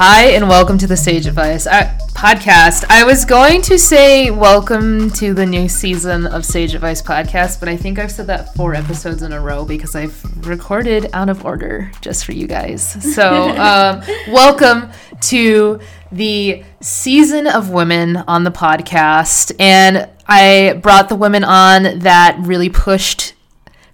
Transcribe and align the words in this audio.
Hi, 0.00 0.26
and 0.26 0.48
welcome 0.48 0.78
to 0.78 0.86
the 0.86 0.96
Sage 0.96 1.26
Advice 1.26 1.66
uh, 1.66 1.92
podcast. 2.10 2.84
I 2.88 3.02
was 3.02 3.24
going 3.24 3.62
to 3.62 3.76
say 3.76 4.30
welcome 4.30 5.10
to 5.14 5.34
the 5.34 5.44
new 5.44 5.68
season 5.68 6.24
of 6.24 6.44
Sage 6.44 6.72
Advice 6.76 7.02
podcast, 7.02 7.58
but 7.58 7.68
I 7.68 7.76
think 7.76 7.98
I've 7.98 8.12
said 8.12 8.28
that 8.28 8.54
four 8.54 8.76
episodes 8.76 9.24
in 9.24 9.32
a 9.32 9.40
row 9.40 9.64
because 9.64 9.96
I've 9.96 10.46
recorded 10.46 11.10
out 11.12 11.28
of 11.28 11.44
order 11.44 11.90
just 12.00 12.24
for 12.24 12.30
you 12.30 12.46
guys. 12.46 12.84
So, 13.12 13.48
um, 13.58 14.02
welcome 14.28 14.88
to 15.22 15.80
the 16.12 16.62
season 16.80 17.48
of 17.48 17.70
women 17.70 18.18
on 18.18 18.44
the 18.44 18.52
podcast. 18.52 19.50
And 19.58 20.08
I 20.28 20.78
brought 20.80 21.08
the 21.08 21.16
women 21.16 21.42
on 21.42 21.98
that 21.98 22.38
really 22.38 22.68
pushed 22.68 23.34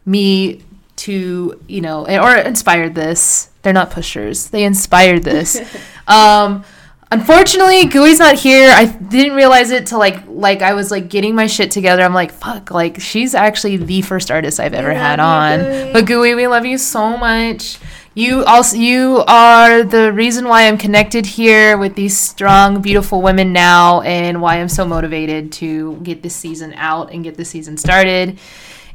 me 0.05 0.63
to, 0.97 1.61
you 1.67 1.81
know, 1.81 2.07
or 2.07 2.37
inspired 2.37 2.95
this. 2.95 3.51
They're 3.63 3.73
not 3.73 3.91
pushers. 3.91 4.49
They 4.49 4.65
inspired 4.65 5.23
this. 5.23 5.61
um, 6.07 6.65
unfortunately, 7.11 7.87
Gooey's 7.87 8.19
not 8.19 8.35
here. 8.35 8.73
I 8.75 8.87
didn't 8.87 9.35
realize 9.35 9.71
it 9.71 9.87
till 9.87 9.99
like 9.99 10.23
like 10.29 10.63
I 10.63 10.75
was 10.75 10.91
like 10.91 11.09
getting 11.09 11.35
my 11.35 11.47
shit 11.47 11.71
together. 11.71 12.03
I'm 12.03 12.15
like, 12.15 12.33
fuck, 12.33 12.71
like 12.71 13.01
she's 13.01 13.35
actually 13.35 13.77
the 13.79 14.03
first 14.03 14.31
artist 14.31 14.61
I've 14.61 14.75
ever 14.75 14.93
had 14.93 15.21
on. 15.21 15.93
But 15.93 16.07
Gooey, 16.07 16.35
we 16.35 16.47
love 16.47 16.67
you 16.67 16.79
so 16.79 17.17
much. 17.17 17.79
You 18.17 18.45
also 18.45 18.77
you 18.77 19.25
are 19.27 19.83
the 19.83 20.13
reason 20.13 20.47
why 20.47 20.69
I'm 20.69 20.79
connected 20.79 21.27
here 21.27 21.77
with 21.77 21.97
these 21.97 22.17
strong, 22.17 22.81
beautiful 22.81 23.23
women 23.23 23.53
now, 23.53 24.03
and 24.03 24.41
why 24.41 24.61
I'm 24.61 24.69
so 24.69 24.85
motivated 24.85 25.51
to 25.55 25.97
get 26.03 26.23
this 26.23 26.37
season 26.37 26.75
out 26.75 27.13
and 27.13 27.25
get 27.25 27.37
the 27.37 27.45
season 27.45 27.77
started 27.77 28.39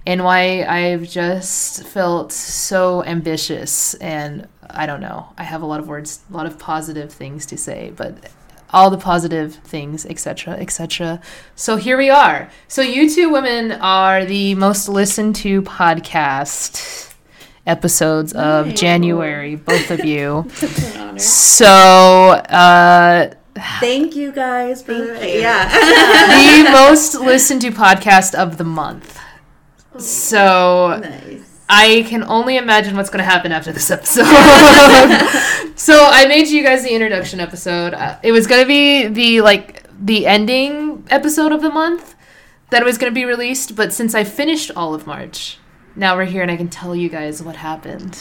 and 0.05 0.23
why 0.23 0.63
I've 0.63 1.07
just 1.07 1.84
felt 1.84 2.32
so 2.32 3.04
ambitious 3.04 3.93
and 3.96 4.48
I 4.70 4.85
don't 4.85 5.01
know. 5.01 5.27
I 5.37 5.43
have 5.43 5.62
a 5.62 5.65
lot 5.65 5.79
of 5.79 5.87
words, 5.87 6.21
a 6.29 6.34
lot 6.34 6.46
of 6.46 6.60
positive 6.60 7.12
things 7.12 7.46
to 7.48 7.57
say, 7.57 7.91
but 7.96 8.29
all 8.71 8.90
the 8.90 8.98
positive 8.98 9.55
things, 9.55 10.05
etc., 10.05 10.54
etc. 10.55 11.21
So 11.55 11.76
here 11.76 11.98
we 11.98 12.10
are. 12.10 12.49
So 12.68 12.82
you 12.82 13.10
two 13.10 13.29
women 13.29 13.71
are 13.71 14.26
the 14.26 14.55
most 14.55 14.88
listened 14.88 15.35
to 15.38 15.63
podcast 15.63 17.13
episodes 17.66 18.34
of 18.34 18.73
January, 18.76 19.55
both 19.55 19.91
of 19.91 20.05
you. 20.05 20.45
so 21.18 21.68
uh 21.68 23.34
Thank 23.82 24.16
you 24.16 24.32
guys 24.32 24.82
for 24.82 24.93
Thank 24.93 25.34
you. 25.34 25.41
yeah. 25.41 26.63
the 26.63 26.70
most 26.71 27.16
listened 27.16 27.62
to 27.62 27.71
podcast 27.71 28.34
of 28.34 28.57
the 28.57 28.63
month. 28.63 29.20
So 29.99 30.99
nice. 31.01 31.49
I 31.69 32.03
can 32.07 32.23
only 32.23 32.57
imagine 32.57 32.97
what's 32.97 33.11
going 33.11 33.23
to 33.23 33.29
happen 33.29 33.51
after 33.51 33.71
this 33.71 33.91
episode. 33.91 34.25
so 35.75 36.07
I 36.09 36.25
made 36.27 36.47
you 36.47 36.63
guys 36.63 36.83
the 36.83 36.89
introduction 36.89 37.39
episode. 37.39 37.93
Uh, 37.93 38.17
it 38.23 38.31
was 38.31 38.47
going 38.47 38.61
to 38.61 38.67
be 38.67 39.07
the 39.07 39.41
like 39.41 39.85
the 39.99 40.25
ending 40.25 41.05
episode 41.11 41.51
of 41.51 41.61
the 41.61 41.70
month 41.70 42.15
that 42.71 42.83
was 42.83 42.97
going 42.97 43.11
to 43.11 43.15
be 43.15 43.25
released, 43.25 43.75
but 43.75 43.93
since 43.93 44.15
I 44.15 44.23
finished 44.23 44.71
all 44.75 44.95
of 44.95 45.05
March, 45.05 45.59
now 45.95 46.15
we're 46.15 46.25
here 46.25 46.41
and 46.41 46.49
I 46.49 46.57
can 46.57 46.70
tell 46.70 46.95
you 46.95 47.09
guys 47.09 47.41
what 47.43 47.55
happened. 47.55 48.17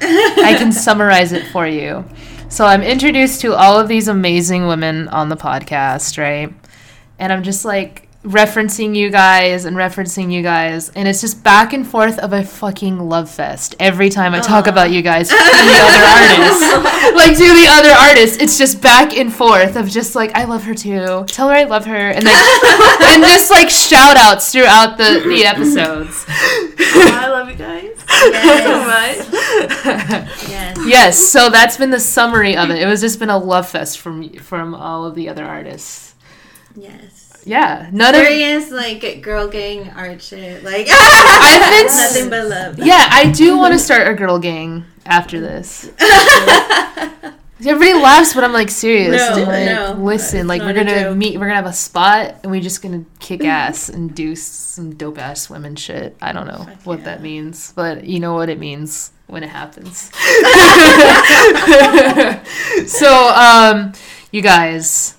I 0.00 0.54
can 0.58 0.72
summarize 0.72 1.32
it 1.32 1.46
for 1.48 1.66
you. 1.66 2.04
So 2.48 2.66
I'm 2.66 2.82
introduced 2.82 3.40
to 3.42 3.54
all 3.54 3.78
of 3.78 3.88
these 3.88 4.08
amazing 4.08 4.66
women 4.66 5.08
on 5.08 5.28
the 5.28 5.36
podcast, 5.36 6.18
right? 6.18 6.54
And 7.18 7.32
I'm 7.32 7.42
just 7.42 7.64
like 7.64 8.08
referencing 8.24 8.94
you 8.94 9.10
guys 9.10 9.64
and 9.64 9.76
referencing 9.76 10.32
you 10.32 10.42
guys 10.42 10.90
and 10.90 11.08
it's 11.08 11.20
just 11.20 11.42
back 11.42 11.72
and 11.72 11.84
forth 11.84 12.20
of 12.20 12.32
a 12.32 12.44
fucking 12.44 13.00
love 13.00 13.28
fest 13.28 13.74
every 13.80 14.08
time 14.08 14.32
i 14.32 14.38
talk 14.38 14.68
about 14.68 14.92
you 14.92 15.02
guys 15.02 15.28
to 15.28 15.34
the 15.34 15.42
other 15.42 16.04
artists. 16.04 17.16
Like 17.16 17.36
to 17.36 17.54
the 17.54 17.66
other 17.68 17.90
artists 17.90 18.40
it's 18.40 18.56
just 18.56 18.80
back 18.80 19.16
and 19.16 19.32
forth 19.32 19.74
of 19.74 19.88
just 19.90 20.14
like 20.14 20.30
i 20.36 20.44
love 20.44 20.62
her 20.64 20.74
too. 20.74 21.24
Tell 21.26 21.48
her 21.48 21.54
i 21.54 21.64
love 21.64 21.84
her. 21.86 22.10
And 22.10 22.24
then 22.24 22.34
and 23.02 23.24
just 23.24 23.50
like 23.50 23.68
shout 23.68 24.16
outs 24.16 24.52
throughout 24.52 24.98
the 24.98 25.20
the 25.26 25.44
episodes. 25.44 26.24
Oh, 26.28 27.18
i 27.20 27.28
love 27.28 27.48
you 27.50 27.56
guys. 27.56 28.04
Yes. 28.06 29.26
so 29.26 29.34
much. 29.34 30.48
Yes. 30.48 30.78
Yes 30.86 31.28
so 31.28 31.50
that's 31.50 31.76
been 31.76 31.90
the 31.90 32.00
summary 32.00 32.56
of 32.56 32.70
it. 32.70 32.80
It 32.80 32.86
was 32.86 33.00
just 33.00 33.18
been 33.18 33.30
a 33.30 33.38
love 33.38 33.68
fest 33.68 33.98
from 33.98 34.32
from 34.34 34.76
all 34.76 35.06
of 35.06 35.16
the 35.16 35.28
other 35.28 35.44
artists. 35.44 36.14
Yes 36.76 37.21
yeah, 37.44 37.88
none 37.92 38.14
Serious, 38.14 38.66
of 38.66 38.72
like 38.72 39.22
girl 39.22 39.48
gang 39.48 39.90
art 39.90 40.22
shit. 40.22 40.62
Like 40.62 40.86
I've 40.90 41.70
been 41.70 41.86
nothing 41.86 42.30
but 42.30 42.48
love. 42.48 42.78
Yeah, 42.78 43.08
I 43.10 43.30
do 43.30 43.56
want 43.58 43.72
to 43.72 43.78
start 43.78 44.08
a 44.08 44.14
girl 44.14 44.38
gang 44.38 44.84
after 45.06 45.40
this. 45.40 45.90
Everybody 47.64 47.94
laughs, 47.94 48.34
but 48.34 48.42
I'm 48.42 48.52
like 48.52 48.70
serious. 48.70 49.16
No, 49.16 49.44
like, 49.44 49.66
no, 49.66 49.96
listen, 50.00 50.48
like 50.48 50.62
we're 50.62 50.72
gonna 50.72 51.14
meet, 51.14 51.38
we're 51.38 51.46
gonna 51.46 51.54
have 51.54 51.66
a 51.66 51.72
spot, 51.72 52.40
and 52.42 52.50
we're 52.50 52.60
just 52.60 52.82
gonna 52.82 53.04
kick 53.20 53.44
ass 53.44 53.88
and 53.88 54.12
do 54.12 54.34
some 54.34 54.96
dope 54.96 55.18
ass 55.18 55.48
women 55.48 55.76
shit. 55.76 56.16
I 56.20 56.32
don't 56.32 56.48
know 56.48 56.64
Fuck 56.64 56.86
what 56.86 56.98
yeah. 57.00 57.04
that 57.04 57.22
means, 57.22 57.72
but 57.74 58.04
you 58.04 58.18
know 58.18 58.34
what 58.34 58.48
it 58.48 58.58
means 58.58 59.12
when 59.28 59.44
it 59.44 59.48
happens. 59.48 60.10
so, 62.90 63.28
um, 63.28 63.92
you 64.32 64.42
guys, 64.42 65.16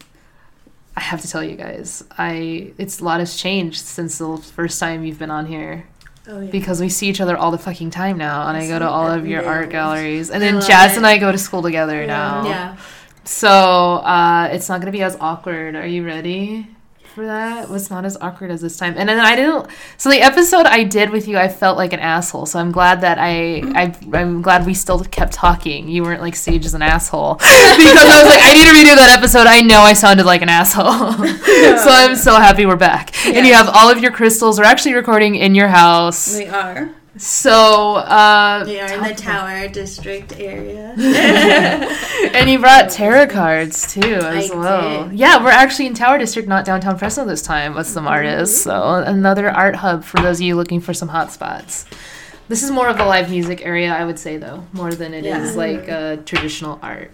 I 0.95 1.01
have 1.01 1.21
to 1.21 1.27
tell 1.27 1.43
you 1.43 1.55
guys, 1.55 2.03
I 2.17 2.71
it's 2.77 2.99
a 2.99 3.03
lot 3.03 3.19
has 3.19 3.35
changed 3.35 3.81
since 3.81 4.19
the 4.19 4.37
first 4.37 4.79
time 4.79 5.03
you've 5.03 5.19
been 5.19 5.31
on 5.31 5.45
here. 5.45 5.85
Oh, 6.25 6.39
yeah. 6.39 6.51
Because 6.51 6.79
we 6.79 6.87
see 6.87 7.09
each 7.09 7.19
other 7.19 7.35
all 7.35 7.51
the 7.51 7.57
fucking 7.57 7.89
time 7.89 8.17
now, 8.17 8.47
and 8.47 8.55
I, 8.55 8.61
I 8.63 8.67
go 8.67 8.79
to 8.79 8.87
all 8.87 9.11
of 9.11 9.27
your 9.27 9.45
art 9.45 9.69
galleries, 9.69 10.29
and 10.29 10.41
then 10.41 10.61
Jazz 10.61 10.93
it. 10.93 10.97
and 10.97 11.05
I 11.05 11.17
go 11.17 11.31
to 11.31 11.37
school 11.37 11.61
together 11.61 11.99
yeah. 11.99 12.07
now. 12.07 12.45
Yeah. 12.45 12.77
So 13.25 13.49
uh, 13.49 14.49
it's 14.51 14.69
not 14.69 14.79
gonna 14.79 14.91
be 14.91 15.03
as 15.03 15.17
awkward. 15.19 15.75
Are 15.75 15.87
you 15.87 16.05
ready? 16.05 16.67
For 17.13 17.25
that 17.25 17.69
was 17.69 17.91
not 17.91 18.06
as 18.06 18.18
awkward 18.18 18.50
as 18.50 18.62
this 18.62 18.75
time. 18.75 18.96
And 18.97 19.07
then 19.07 19.19
I 19.19 19.35
didn't. 19.35 19.68
So 19.97 20.09
the 20.09 20.22
episode 20.22 20.66
I 20.66 20.84
did 20.84 21.12
with 21.12 21.28
you, 21.28 21.38
I 21.38 21.47
felt 21.47 21.78
like 21.78 21.94
an 21.94 22.00
asshole. 22.00 22.47
So 22.47 22.59
I'm 22.59 22.72
glad 22.72 23.01
that 23.01 23.19
I, 23.19 23.62
I 23.75 23.96
I'm 24.13 24.41
glad 24.41 24.66
we 24.66 24.74
still 24.74 25.03
kept 25.03 25.34
talking. 25.34 25.88
You 25.88 26.03
weren't 26.03 26.22
like 26.22 26.35
Sage 26.35 26.66
is 26.66 26.73
an 26.73 26.81
asshole 26.81 27.35
because 27.38 27.52
I 27.52 28.23
was 28.23 28.34
like 28.34 28.44
I 28.44 28.53
need 28.53 28.66
to 28.66 28.73
redo 28.73 28.96
that 28.96 29.16
episode. 29.16 29.46
I 29.46 29.62
know 29.62 29.81
I 29.81 29.94
sounded 29.94 30.25
like 30.25 30.41
an 30.41 30.50
asshole. 30.50 30.84
so 31.13 31.90
I'm 31.90 32.16
so 32.16 32.35
happy 32.35 32.66
we're 32.66 32.75
back. 32.75 33.12
Yes. 33.25 33.38
And 33.38 33.46
you 33.46 33.53
have 33.53 33.69
all 33.69 33.90
of 33.90 34.00
your 34.00 34.12
crystals. 34.12 34.57
We're 34.57 34.66
actually 34.66 34.96
recording 34.96 35.35
in 35.35 35.53
your 35.53 35.68
house. 35.68 36.38
We 36.38 36.47
are. 36.47 36.90
So 37.16 37.96
uh, 37.96 38.63
we 38.66 38.79
are 38.79 38.91
in 38.91 39.03
the 39.03 39.13
Tower 39.13 39.68
District 39.68 40.34
area, 40.40 40.96
and 42.34 42.50
you 42.50 42.57
brought 42.57 42.90
tarot 42.90 43.28
cards 43.28 43.94
too 43.94 44.01
as 44.01 44.50
I 44.50 44.56
well. 44.56 45.09
Did. 45.09 45.19
Yeah, 45.19 45.44
we're 45.44 45.52
actually 45.52 45.85
in 45.85 45.94
Tower 45.94 46.18
District, 46.18 46.47
not 46.47 46.66
downtown 46.66 46.97
Fresno 46.97 47.23
this 47.23 47.44
time 47.44 47.75
with 47.75 47.85
some 47.85 48.06
mm-hmm. 48.06 48.13
artists. 48.13 48.63
So 48.63 48.96
another 48.96 49.52
art 49.52 49.75
hub 49.75 50.03
for 50.03 50.22
those 50.22 50.40
of 50.40 50.41
you 50.41 50.56
looking 50.56 50.81
for 50.81 50.94
some 50.96 51.09
hot 51.09 51.31
spots. 51.31 51.85
This 52.47 52.63
is 52.63 52.72
more 52.72 52.90
of 52.90 53.00
a 53.00 53.06
live 53.06 53.29
music 53.29 53.63
area, 53.63 53.94
I 53.94 54.06
would 54.06 54.18
say, 54.18 54.38
though, 54.38 54.66
more 54.73 54.94
than 54.94 55.13
it 55.13 55.23
yeah. 55.23 55.41
is 55.41 55.56
like 55.56 55.88
uh, 55.88 56.18
traditional 56.18 56.79
art. 56.81 57.12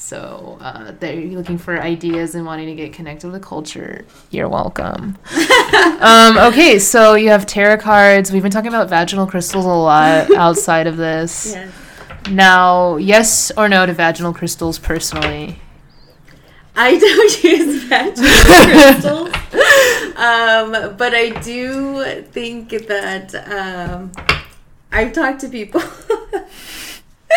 So 0.00 0.56
uh, 0.62 0.92
they're 0.98 1.26
looking 1.26 1.58
for 1.58 1.78
ideas 1.78 2.34
and 2.34 2.46
wanting 2.46 2.66
to 2.68 2.74
get 2.74 2.94
connected 2.94 3.30
with 3.30 3.40
the 3.40 3.46
culture. 3.46 4.06
You're 4.30 4.48
welcome. 4.48 5.18
um, 6.00 6.38
okay, 6.38 6.78
so 6.78 7.14
you 7.14 7.28
have 7.28 7.44
tarot 7.44 7.76
cards. 7.76 8.32
We've 8.32 8.42
been 8.42 8.50
talking 8.50 8.68
about 8.68 8.88
vaginal 8.88 9.26
crystals 9.26 9.66
a 9.66 9.68
lot 9.68 10.30
outside 10.36 10.86
of 10.86 10.96
this. 10.96 11.52
Yeah. 11.52 11.70
Now, 12.30 12.96
yes 12.96 13.52
or 13.58 13.68
no 13.68 13.84
to 13.84 13.92
vaginal 13.92 14.32
crystals 14.32 14.78
personally? 14.78 15.60
I 16.74 16.98
don't 16.98 17.44
use 17.44 17.84
vaginal 17.84 18.30
crystals, 18.70 19.28
um, 20.16 20.96
but 20.96 21.14
I 21.14 21.38
do 21.44 22.22
think 22.22 22.70
that 22.70 23.34
um, 23.34 24.12
I've 24.90 25.12
talked 25.12 25.42
to 25.42 25.48
people 25.50 25.82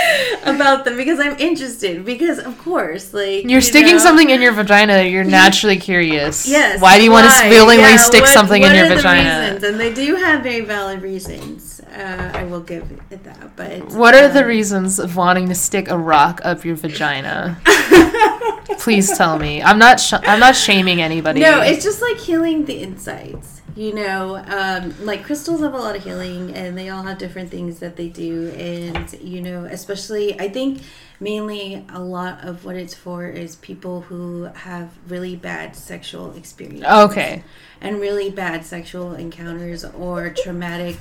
about 0.43 0.85
them 0.85 0.97
because 0.97 1.19
I'm 1.19 1.37
interested. 1.37 2.05
Because 2.05 2.39
of 2.39 2.57
course, 2.59 3.13
like 3.13 3.43
you're 3.43 3.51
you 3.51 3.61
sticking 3.61 3.93
know, 3.93 4.03
something 4.03 4.29
in 4.29 4.41
your 4.41 4.51
vagina, 4.51 5.03
you're 5.03 5.23
naturally 5.23 5.77
curious. 5.77 6.47
Yes. 6.47 6.81
Why 6.81 6.97
do 6.97 7.03
you 7.03 7.11
why? 7.11 7.23
want 7.23 7.33
to 7.33 7.49
willingly 7.49 7.83
yeah, 7.83 7.97
stick 7.97 8.21
what, 8.21 8.29
something 8.29 8.61
what 8.61 8.71
in 8.71 8.85
your 8.85 8.95
vagina? 8.95 9.53
Reasons? 9.53 9.63
And 9.63 9.79
they 9.79 9.93
do 9.93 10.15
have 10.15 10.43
very 10.43 10.61
valid 10.61 11.01
reasons. 11.01 11.79
Uh, 11.81 12.31
I 12.33 12.43
will 12.45 12.61
give 12.61 12.89
it 13.11 13.23
that. 13.23 13.55
But 13.55 13.93
what 13.93 14.15
are 14.15 14.27
the 14.27 14.41
um, 14.41 14.47
reasons 14.47 14.99
of 14.99 15.15
wanting 15.15 15.47
to 15.49 15.55
stick 15.55 15.89
a 15.89 15.97
rock 15.97 16.41
up 16.43 16.65
your 16.65 16.75
vagina? 16.75 17.59
Please 18.79 19.15
tell 19.15 19.37
me. 19.37 19.61
I'm 19.61 19.77
not. 19.77 19.99
Sh- 19.99 20.13
I'm 20.13 20.39
not 20.39 20.55
shaming 20.55 21.01
anybody. 21.01 21.41
No, 21.41 21.61
it's 21.61 21.83
just 21.83 22.01
like 22.01 22.17
healing 22.17 22.65
the 22.65 22.81
insides 22.81 23.62
you 23.75 23.93
know 23.93 24.35
um, 24.47 24.93
like 25.05 25.23
crystals 25.23 25.61
have 25.61 25.73
a 25.73 25.77
lot 25.77 25.95
of 25.95 26.03
healing 26.03 26.53
and 26.55 26.77
they 26.77 26.89
all 26.89 27.03
have 27.03 27.17
different 27.17 27.49
things 27.49 27.79
that 27.79 27.95
they 27.95 28.07
do 28.07 28.49
and 28.49 29.13
you 29.21 29.41
know 29.41 29.65
especially 29.65 30.39
i 30.39 30.47
think 30.47 30.81
mainly 31.19 31.85
a 31.89 31.99
lot 31.99 32.43
of 32.43 32.65
what 32.65 32.75
it's 32.75 32.93
for 32.93 33.25
is 33.25 33.55
people 33.57 34.01
who 34.01 34.43
have 34.43 34.91
really 35.07 35.35
bad 35.35 35.75
sexual 35.75 36.33
experiences 36.35 36.85
okay. 36.85 37.43
and 37.81 37.99
really 37.99 38.29
bad 38.29 38.63
sexual 38.65 39.13
encounters 39.13 39.83
or 39.85 40.29
traumatic 40.29 40.97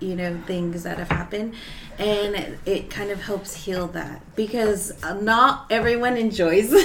you 0.00 0.14
know 0.14 0.38
things 0.46 0.82
that 0.84 0.98
have 0.98 1.10
happened 1.10 1.54
and 1.98 2.34
it, 2.36 2.58
it 2.66 2.90
kind 2.90 3.10
of 3.10 3.20
helps 3.22 3.54
heal 3.64 3.86
that 3.88 4.20
because 4.36 4.92
uh, 5.02 5.14
not 5.14 5.66
everyone 5.70 6.16
enjoys 6.16 6.72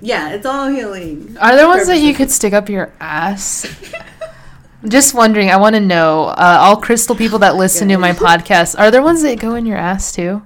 yeah 0.00 0.30
it's 0.30 0.46
all 0.46 0.68
healing 0.68 1.36
Are 1.40 1.54
there 1.56 1.68
ones 1.68 1.86
that 1.86 1.98
you 1.98 2.14
could 2.14 2.30
stick 2.30 2.52
up 2.52 2.68
your 2.68 2.92
ass? 3.00 3.66
Just 4.88 5.12
wondering. 5.12 5.50
I 5.50 5.58
want 5.58 5.74
to 5.76 5.80
know. 5.80 6.24
Uh, 6.24 6.56
all 6.58 6.76
crystal 6.78 7.14
people 7.14 7.38
that 7.40 7.54
listen 7.56 7.88
to 7.88 7.98
my 7.98 8.12
podcast, 8.12 8.78
are 8.78 8.90
there 8.90 9.02
ones 9.02 9.20
that 9.20 9.38
go 9.38 9.54
in 9.54 9.66
your 9.66 9.76
ass 9.76 10.10
too? 10.10 10.40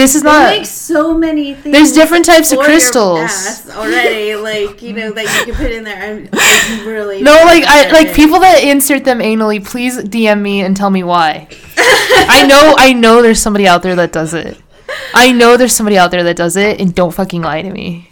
This 0.00 0.14
is 0.14 0.22
They 0.22 0.30
not. 0.30 0.56
make 0.56 0.64
so 0.64 1.12
many 1.12 1.52
things. 1.54 1.76
There's 1.76 1.92
different 1.92 2.24
types 2.24 2.52
of 2.52 2.58
crystals. 2.60 3.68
already, 3.68 4.34
like 4.50 4.80
you 4.80 4.94
know 4.94 5.12
that 5.12 5.24
you 5.24 5.52
can 5.52 5.62
put 5.62 5.70
in 5.70 5.84
there. 5.84 6.02
I'm, 6.02 6.86
really 6.86 7.20
No, 7.22 7.32
like 7.44 7.64
I 7.64 7.90
like 7.90 8.14
people 8.14 8.40
that 8.40 8.64
insert 8.64 9.04
them 9.04 9.18
anally. 9.18 9.62
Please 9.62 9.98
DM 9.98 10.40
me 10.40 10.62
and 10.62 10.74
tell 10.74 10.88
me 10.88 11.02
why. 11.04 11.48
I 11.76 12.46
know, 12.46 12.74
I 12.78 12.94
know, 12.94 13.20
there's 13.20 13.42
somebody 13.42 13.68
out 13.68 13.82
there 13.82 13.94
that 13.96 14.10
does 14.10 14.32
it. 14.32 14.58
I 15.14 15.32
know 15.32 15.58
there's 15.58 15.74
somebody 15.74 15.98
out 15.98 16.10
there 16.10 16.22
that 16.22 16.36
does 16.36 16.56
it, 16.56 16.80
and 16.80 16.94
don't 16.94 17.12
fucking 17.12 17.42
lie 17.42 17.60
to 17.60 17.70
me. 17.70 18.10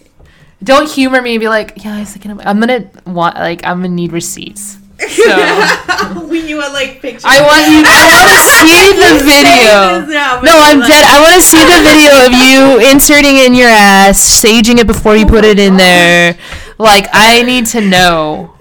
Don't 0.62 0.90
humor 0.90 1.22
me 1.22 1.36
and 1.36 1.40
be 1.40 1.48
like, 1.48 1.84
yeah, 1.84 1.96
I 1.96 2.00
was 2.00 2.10
thinking. 2.10 2.32
Of, 2.32 2.40
I'm 2.44 2.60
gonna 2.60 2.90
want 3.06 3.36
like 3.36 3.64
I'm 3.64 3.78
gonna 3.78 3.94
need 3.94 4.12
receipts. 4.12 4.76
So 4.98 5.22
I 5.30 6.26
when 6.28 6.48
you 6.48 6.56
want 6.58 6.72
like 6.72 7.00
pictures. 7.00 7.22
want 7.24 7.62
you. 7.70 7.82
I 7.86 8.02
want 8.10 8.26
to 8.26 8.40
see 8.66 8.90
the 8.98 9.12
video. 9.22 10.02
Now, 10.10 10.40
No, 10.42 10.58
I'm 10.58 10.80
dead. 10.80 11.04
I 11.06 11.22
want 11.22 11.34
to 11.34 11.42
see 11.42 11.62
the 11.62 11.80
video 11.86 12.26
of 12.26 12.32
you 12.34 12.90
inserting 12.90 13.36
it 13.38 13.46
in 13.46 13.54
your 13.54 13.68
ass, 13.68 14.18
saging 14.18 14.78
it 14.78 14.86
before 14.86 15.16
you 15.16 15.24
put 15.26 15.44
it 15.44 15.58
in 15.58 15.74
oh 15.74 15.76
there. 15.76 16.38
Like, 16.78 17.06
I 17.12 17.42
need 17.42 17.66
to 17.66 17.80
know. 17.80 18.54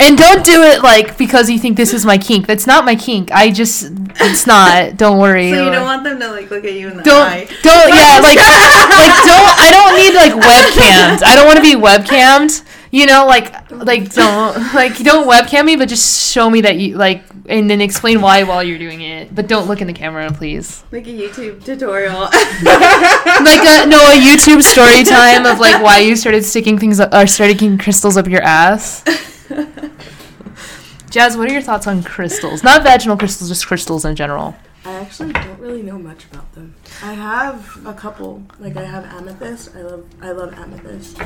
And 0.00 0.18
don't 0.18 0.44
do 0.44 0.62
it 0.62 0.82
like 0.82 1.16
because 1.16 1.48
you 1.48 1.58
think 1.60 1.76
this 1.76 1.92
is 1.94 2.04
my 2.04 2.18
kink. 2.18 2.46
That's 2.48 2.66
not 2.66 2.84
my 2.84 2.96
kink. 2.96 3.30
I 3.30 3.50
just, 3.52 3.92
it's 4.16 4.46
not. 4.48 4.96
Don't 4.96 5.18
worry. 5.20 5.50
So 5.50 5.64
you 5.64 5.70
don't 5.70 5.84
want 5.84 6.02
them 6.02 6.18
to 6.18 6.28
like 6.30 6.50
look 6.50 6.64
at 6.64 6.72
you 6.72 6.88
in 6.88 6.96
the 6.96 7.02
don't 7.04 7.22
eye. 7.28 7.46
don't 7.62 7.88
yeah 7.94 8.18
like 8.18 8.34
like 8.98 9.14
don't 9.22 9.54
I 9.62 9.70
don't 9.70 9.94
need 9.94 10.14
like 10.14 10.32
webcams. 10.32 11.22
I 11.24 11.36
don't 11.36 11.46
want 11.46 11.56
to 11.58 11.62
be 11.62 11.74
webcammed. 11.76 12.62
You 12.92 13.06
know, 13.06 13.24
like 13.24 13.70
like 13.70 14.12
don't 14.12 14.54
like 14.74 14.98
don't 14.98 15.26
webcam 15.26 15.64
me, 15.64 15.76
but 15.76 15.88
just 15.88 16.30
show 16.30 16.50
me 16.50 16.60
that 16.60 16.76
you 16.76 16.98
like, 16.98 17.24
and 17.46 17.70
then 17.70 17.80
explain 17.80 18.20
why 18.20 18.42
while 18.42 18.62
you're 18.62 18.78
doing 18.78 19.00
it. 19.00 19.34
But 19.34 19.46
don't 19.46 19.66
look 19.66 19.80
in 19.80 19.86
the 19.86 19.94
camera, 19.94 20.30
please. 20.30 20.84
Like 20.92 21.06
a 21.06 21.10
YouTube 21.10 21.64
tutorial. 21.64 22.12
like 22.20 23.64
a 23.64 23.86
no 23.86 23.96
a 23.96 24.20
YouTube 24.20 24.62
story 24.62 25.04
time 25.04 25.46
of 25.46 25.58
like 25.58 25.82
why 25.82 26.00
you 26.00 26.16
started 26.16 26.44
sticking 26.44 26.76
things 26.78 27.00
uh, 27.00 27.04
up, 27.04 27.14
or 27.14 27.26
started 27.26 27.56
sticking 27.56 27.78
crystals 27.78 28.18
up 28.18 28.26
your 28.26 28.42
ass. 28.42 29.02
Jazz, 31.08 31.34
what 31.34 31.48
are 31.48 31.52
your 31.52 31.62
thoughts 31.62 31.86
on 31.86 32.02
crystals? 32.02 32.62
Not 32.62 32.82
vaginal 32.82 33.16
crystals, 33.16 33.48
just 33.48 33.66
crystals 33.66 34.04
in 34.04 34.14
general. 34.16 34.54
I 34.84 34.92
actually 34.96 35.32
don't 35.32 35.58
really 35.58 35.82
know 35.82 35.98
much 35.98 36.26
about 36.26 36.52
them. 36.52 36.74
I 37.02 37.14
have 37.14 37.86
a 37.86 37.94
couple. 37.94 38.42
Like 38.58 38.76
I 38.76 38.84
have 38.84 39.06
amethyst. 39.06 39.74
I 39.74 39.80
love 39.80 40.04
I 40.20 40.32
love 40.32 40.52
amethyst. 40.52 41.18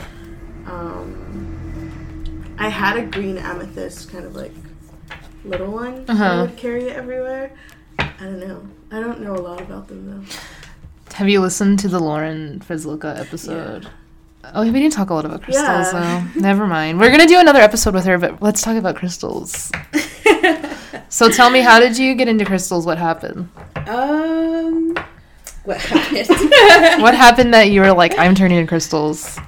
Um, 0.66 2.56
I 2.58 2.68
had 2.68 2.96
a 2.96 3.04
green 3.06 3.38
amethyst, 3.38 4.10
kind 4.10 4.24
of 4.24 4.34
like 4.34 4.52
little 5.44 5.70
one. 5.70 6.04
Uh-huh. 6.08 6.24
I 6.24 6.40
would 6.42 6.56
carry 6.56 6.84
it 6.84 6.96
everywhere. 6.96 7.52
I 7.98 8.08
don't 8.20 8.40
know. 8.40 8.66
I 8.90 9.00
don't 9.00 9.20
know 9.20 9.34
a 9.34 9.38
lot 9.42 9.60
about 9.60 9.88
them 9.88 10.06
though. 10.24 10.24
Have 11.14 11.28
you 11.28 11.40
listened 11.40 11.78
to 11.80 11.88
the 11.88 11.98
Lauren 12.00 12.60
Frizlica 12.60 13.18
episode? 13.18 13.88
Oh, 14.54 14.62
we 14.62 14.70
didn't 14.70 14.92
talk 14.92 15.10
a 15.10 15.14
lot 15.14 15.24
about 15.24 15.42
crystals, 15.42 15.66
Yeah. 15.92 16.24
though. 16.34 16.40
Never 16.40 16.66
mind. 16.66 17.00
We're 17.00 17.10
gonna 17.10 17.26
do 17.26 17.38
another 17.40 17.60
episode 17.60 17.94
with 17.94 18.04
her, 18.04 18.16
but 18.18 18.40
let's 18.42 18.62
talk 18.62 18.76
about 18.76 18.96
crystals. 18.96 19.70
So 21.08 21.30
tell 21.30 21.50
me, 21.50 21.60
how 21.60 21.78
did 21.78 21.96
you 21.96 22.14
get 22.14 22.26
into 22.26 22.44
crystals? 22.44 22.84
What 22.84 22.98
happened? 22.98 23.48
um, 23.86 24.96
what 25.64 25.76
happened? 25.78 26.26
What 27.02 27.14
happened 27.14 27.54
that 27.54 27.70
you 27.70 27.80
were 27.80 27.92
like, 27.92 28.18
I'm 28.18 28.34
turning 28.34 28.60
to 28.60 28.66
crystals? 28.66 29.38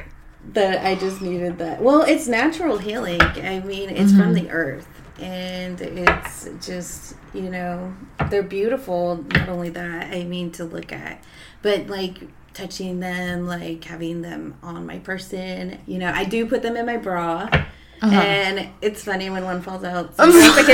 That 0.54 0.84
I 0.84 0.94
just 0.94 1.20
needed 1.20 1.58
that. 1.58 1.80
Well, 1.82 2.02
it's 2.02 2.26
natural 2.28 2.78
healing. 2.78 3.20
I 3.20 3.60
mean, 3.60 3.90
it's 3.90 4.12
from 4.12 4.34
Mm-hmm. 4.34 4.46
the 4.46 4.50
earth, 4.50 4.88
and 5.20 5.80
it's 5.80 6.48
just 6.66 7.14
you 7.34 7.50
know 7.50 7.94
they're 8.30 8.42
beautiful. 8.42 9.24
Not 9.34 9.48
only 9.48 9.68
that, 9.70 10.12
I 10.14 10.24
mean 10.24 10.50
to 10.52 10.64
look 10.64 10.92
at, 10.92 11.22
but 11.62 11.88
like 11.88 12.18
touching 12.54 13.00
them, 13.00 13.46
like 13.46 13.84
having 13.84 14.22
them 14.22 14.54
on 14.62 14.84
my 14.86 14.98
person. 14.98 15.78
You 15.86 15.98
know, 15.98 16.10
I 16.12 16.24
do 16.24 16.46
put 16.46 16.62
them 16.62 16.76
in 16.76 16.86
my 16.86 16.96
bra. 16.96 17.48
Uh-huh. 18.00 18.14
And 18.14 18.68
it's 18.80 19.02
funny 19.02 19.28
when 19.28 19.42
one 19.42 19.60
falls 19.60 19.82
out. 19.82 20.16
like, 20.18 20.28
like, 20.28 20.66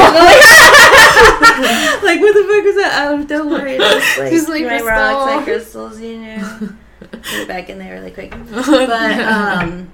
what 2.20 2.35
the 2.35 2.44
fuck 2.47 2.65
was 2.65 2.75
that? 2.77 3.09
Oh, 3.09 3.25
don't 3.25 3.50
worry. 3.50 3.79
Just 3.79 4.19
like, 4.19 4.31
Just 4.31 4.49
like 4.50 4.65
my 4.67 4.81
rocks, 4.82 5.32
like 5.32 5.44
crystals, 5.44 6.00
you 6.00 6.19
know. 6.19 6.69
Back 7.47 7.69
in 7.71 7.79
there 7.79 7.95
really 7.95 8.11
quick. 8.11 8.33
But 8.53 9.21
um, 9.21 9.91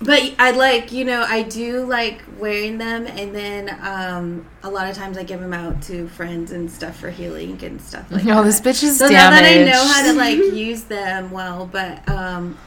but 0.00 0.34
I 0.38 0.50
like 0.52 0.92
you 0.92 1.04
know 1.04 1.22
I 1.26 1.42
do 1.42 1.84
like 1.86 2.22
wearing 2.38 2.78
them, 2.78 3.06
and 3.06 3.34
then 3.34 3.70
um, 3.82 4.46
a 4.62 4.70
lot 4.70 4.88
of 4.88 4.96
times 4.96 5.16
I 5.16 5.22
give 5.22 5.40
them 5.40 5.52
out 5.54 5.82
to 5.84 6.08
friends 6.08 6.52
and 6.52 6.70
stuff 6.70 6.96
for 6.96 7.10
healing 7.10 7.62
and 7.64 7.80
stuff 7.80 8.10
like 8.10 8.24
Oh, 8.24 8.42
that. 8.42 8.44
this 8.44 8.60
bitch 8.60 8.82
is 8.82 8.98
So 8.98 9.08
now 9.08 9.30
that 9.30 9.44
I 9.44 9.64
know 9.64 9.84
how 9.86 10.02
to 10.04 10.12
like 10.14 10.38
use 10.54 10.84
them 10.84 11.30
well, 11.30 11.66
but 11.70 12.06
um, 12.08 12.58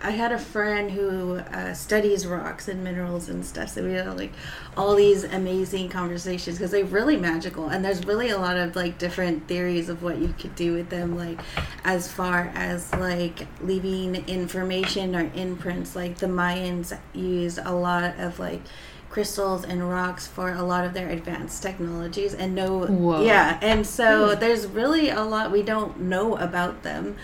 I 0.00 0.12
had 0.12 0.30
a 0.32 0.38
friend 0.38 0.90
who 0.90 1.36
uh, 1.36 1.74
studies 1.74 2.26
rocks 2.26 2.68
and 2.68 2.84
minerals 2.84 3.28
and 3.28 3.44
stuff, 3.44 3.70
so 3.70 3.82
we 3.82 3.94
had 3.94 4.16
like 4.16 4.32
all 4.76 4.94
these 4.94 5.24
amazing 5.24 5.88
conversations 5.88 6.56
because 6.56 6.70
they're 6.70 6.84
really 6.84 7.16
magical, 7.16 7.68
and 7.68 7.84
there's 7.84 8.04
really 8.04 8.30
a 8.30 8.38
lot 8.38 8.56
of 8.56 8.76
like 8.76 8.98
different 8.98 9.48
theories 9.48 9.88
of 9.88 10.02
what 10.02 10.18
you 10.18 10.34
could 10.38 10.54
do 10.54 10.72
with 10.72 10.88
them, 10.88 11.16
like 11.16 11.40
as 11.84 12.10
far 12.10 12.52
as 12.54 12.92
like 12.94 13.46
leaving 13.60 14.14
information 14.28 15.16
or 15.16 15.30
imprints. 15.34 15.96
Like 15.96 16.18
the 16.18 16.26
Mayans 16.26 16.96
used 17.12 17.58
a 17.58 17.72
lot 17.72 18.18
of 18.18 18.38
like 18.38 18.62
crystals 19.10 19.64
and 19.64 19.88
rocks 19.88 20.26
for 20.26 20.52
a 20.52 20.62
lot 20.62 20.84
of 20.84 20.92
their 20.92 21.08
advanced 21.08 21.62
technologies 21.62 22.34
and 22.34 22.54
no 22.54 22.86
Whoa. 22.86 23.22
yeah 23.22 23.58
and 23.62 23.86
so 23.86 24.34
hmm. 24.34 24.40
there's 24.40 24.66
really 24.66 25.08
a 25.08 25.22
lot 25.22 25.50
we 25.50 25.62
don't 25.62 26.00
know 26.00 26.36
about 26.36 26.82
them 26.82 27.16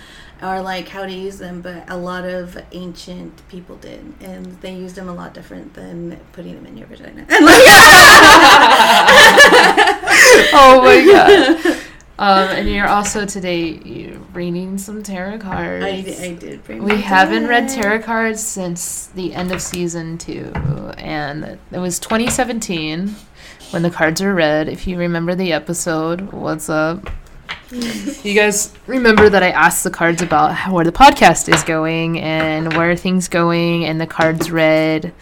or 0.42 0.60
like 0.62 0.88
how 0.88 1.04
to 1.04 1.12
use 1.12 1.38
them 1.38 1.60
but 1.60 1.88
a 1.88 1.96
lot 1.96 2.24
of 2.24 2.60
ancient 2.72 3.46
people 3.48 3.76
did 3.76 4.14
and 4.20 4.60
they 4.60 4.74
used 4.74 4.96
them 4.96 5.08
a 5.08 5.14
lot 5.14 5.34
different 5.34 5.74
than 5.74 6.18
putting 6.32 6.54
them 6.54 6.66
in 6.66 6.76
your 6.76 6.86
vagina 6.86 7.26
and 7.28 7.28
like 7.44 7.64
oh 10.52 10.80
my 10.82 11.04
god. 11.04 11.76
Um, 12.16 12.48
and 12.50 12.68
you're 12.68 12.86
also 12.86 13.26
today 13.26 13.70
you're 13.84 14.18
reading 14.32 14.78
some 14.78 15.02
tarot 15.02 15.38
cards. 15.38 15.84
I, 15.84 16.24
I 16.24 16.34
did 16.34 16.62
bring 16.62 16.84
We 16.84 17.00
haven't 17.00 17.48
read 17.48 17.68
tarot 17.68 18.02
cards 18.02 18.40
since 18.40 19.06
the 19.08 19.34
end 19.34 19.50
of 19.50 19.60
season 19.60 20.16
two, 20.18 20.52
and 20.96 21.58
it 21.72 21.78
was 21.78 21.98
2017 21.98 23.16
when 23.70 23.82
the 23.82 23.90
cards 23.90 24.22
were 24.22 24.32
read. 24.32 24.68
If 24.68 24.86
you 24.86 24.96
remember 24.96 25.34
the 25.34 25.52
episode, 25.52 26.32
what's 26.32 26.68
up? 26.68 27.10
you 27.70 28.34
guys 28.34 28.72
remember 28.86 29.28
that 29.28 29.42
I 29.42 29.50
asked 29.50 29.82
the 29.82 29.90
cards 29.90 30.22
about 30.22 30.54
how, 30.54 30.72
where 30.72 30.84
the 30.84 30.92
podcast 30.92 31.52
is 31.52 31.64
going 31.64 32.20
and 32.20 32.76
where 32.76 32.92
are 32.92 32.96
things 32.96 33.26
going, 33.26 33.86
and 33.86 34.00
the 34.00 34.06
cards 34.06 34.52
read 34.52 35.12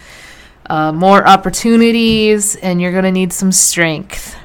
uh, 0.68 0.92
more 0.92 1.26
opportunities, 1.26 2.54
and 2.56 2.82
you're 2.82 2.92
gonna 2.92 3.10
need 3.10 3.32
some 3.32 3.50
strength. 3.50 4.36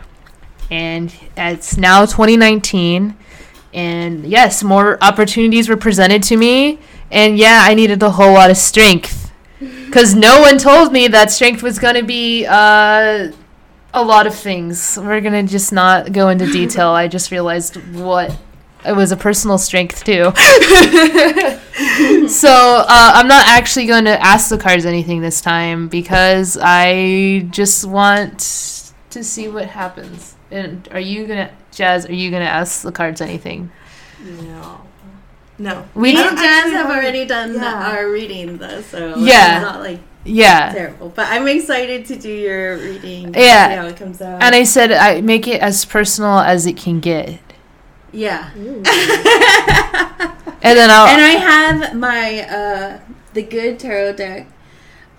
And 0.69 1.13
it's 1.35 1.77
now 1.77 2.05
2019, 2.05 3.15
and 3.73 4.25
yes, 4.25 4.63
more 4.63 4.97
opportunities 5.01 5.69
were 5.69 5.77
presented 5.77 6.23
to 6.23 6.37
me, 6.37 6.79
and 7.11 7.37
yeah, 7.37 7.61
I 7.63 7.73
needed 7.73 8.03
a 8.03 8.09
whole 8.11 8.33
lot 8.33 8.49
of 8.49 8.57
strength 8.57 9.31
because 9.59 10.13
no 10.13 10.41
one 10.41 10.57
told 10.57 10.91
me 10.91 11.07
that 11.07 11.31
strength 11.31 11.63
was 11.63 11.79
gonna 11.79 12.03
be 12.03 12.45
uh, 12.45 13.31
a 13.93 14.03
lot 14.03 14.27
of 14.27 14.35
things. 14.35 14.97
We're 15.01 15.21
gonna 15.21 15.43
just 15.43 15.71
not 15.71 16.11
go 16.11 16.29
into 16.29 16.51
detail. 16.51 16.89
I 16.89 17.07
just 17.07 17.31
realized 17.31 17.77
what 17.93 18.37
it 18.85 18.95
was 18.95 19.11
a 19.11 19.17
personal 19.17 19.57
strength 19.57 20.03
too. 20.03 20.31
so 22.29 22.49
uh, 22.49 23.11
I'm 23.15 23.27
not 23.27 23.47
actually 23.47 23.85
going 23.85 24.05
to 24.05 24.21
ask 24.23 24.49
the 24.49 24.57
cards 24.57 24.85
anything 24.85 25.19
this 25.21 25.41
time 25.41 25.89
because 25.89 26.57
I 26.61 27.47
just 27.49 27.83
want 27.85 28.39
to 29.09 29.23
see 29.23 29.49
what 29.49 29.65
happens. 29.65 30.36
And 30.51 30.87
are 30.91 30.99
you 30.99 31.27
gonna, 31.27 31.51
Jazz? 31.71 32.05
Are 32.05 32.13
you 32.13 32.31
gonna 32.31 32.45
ask 32.45 32.81
the 32.83 32.91
cards 32.91 33.19
anything? 33.21 33.69
No. 34.23 34.81
No. 35.59 35.85
We 35.95 36.13
Me 36.13 36.21
and 36.27 36.37
Jazz 36.37 36.71
have 36.71 36.87
know- 36.87 36.95
already 36.95 37.25
done 37.25 37.55
Yeah. 37.55 37.89
our 37.91 38.09
reading 38.09 38.57
though, 38.57 38.81
so 38.81 39.15
Yeah. 39.17 39.57
it's 39.57 39.65
not 39.65 39.79
like 39.81 39.99
yeah. 40.23 40.71
terrible. 40.71 41.09
But 41.09 41.27
I'm 41.29 41.47
excited 41.47 42.05
to 42.05 42.15
do 42.15 42.29
your 42.31 42.77
reading. 42.77 43.33
Yeah. 43.33 43.69
see 43.69 43.75
how 43.75 43.85
it 43.87 43.97
comes 43.97 44.21
out. 44.21 44.41
And 44.43 44.53
I 44.55 44.63
said 44.63 44.91
I 44.91 45.21
make 45.21 45.47
it 45.47 45.61
as 45.61 45.83
personal 45.85 46.39
as 46.39 46.65
it 46.65 46.77
can 46.77 46.99
get, 46.99 47.39
yeah. 48.11 48.49
And 50.59 50.77
then 50.77 50.89
I'll. 50.89 51.07
and 51.07 51.21
I 51.21 51.35
have 51.39 51.93
my 51.95 52.41
uh 52.41 52.99
the 53.33 53.43
good 53.43 53.79
tarot 53.79 54.13
deck 54.13 54.47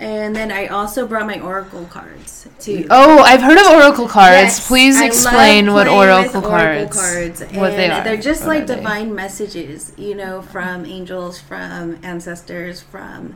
And 0.00 0.34
then 0.36 0.52
I 0.52 0.68
also 0.68 1.08
brought 1.08 1.26
my 1.26 1.40
oracle 1.40 1.84
cards 1.86 2.46
too. 2.60 2.86
Oh, 2.88 3.18
I've 3.18 3.40
heard 3.42 3.58
of 3.58 3.66
oracle 3.66 4.06
cards. 4.06 4.58
Yes, 4.58 4.68
Please 4.68 5.00
explain 5.00 5.72
what 5.72 5.88
playing 5.88 6.08
with 6.08 6.08
oracle 6.28 6.42
cards. 6.42 6.96
cards. 6.96 7.40
What 7.52 7.70
they 7.72 7.90
are. 7.90 8.04
They're 8.04 8.16
just 8.16 8.46
like 8.46 8.62
are 8.62 8.66
they? 8.66 8.76
divine 8.76 9.12
messages, 9.14 9.92
you 9.96 10.14
know, 10.14 10.40
from 10.42 10.86
angels, 10.86 11.40
from 11.40 11.98
ancestors, 12.04 12.80
from 12.80 13.34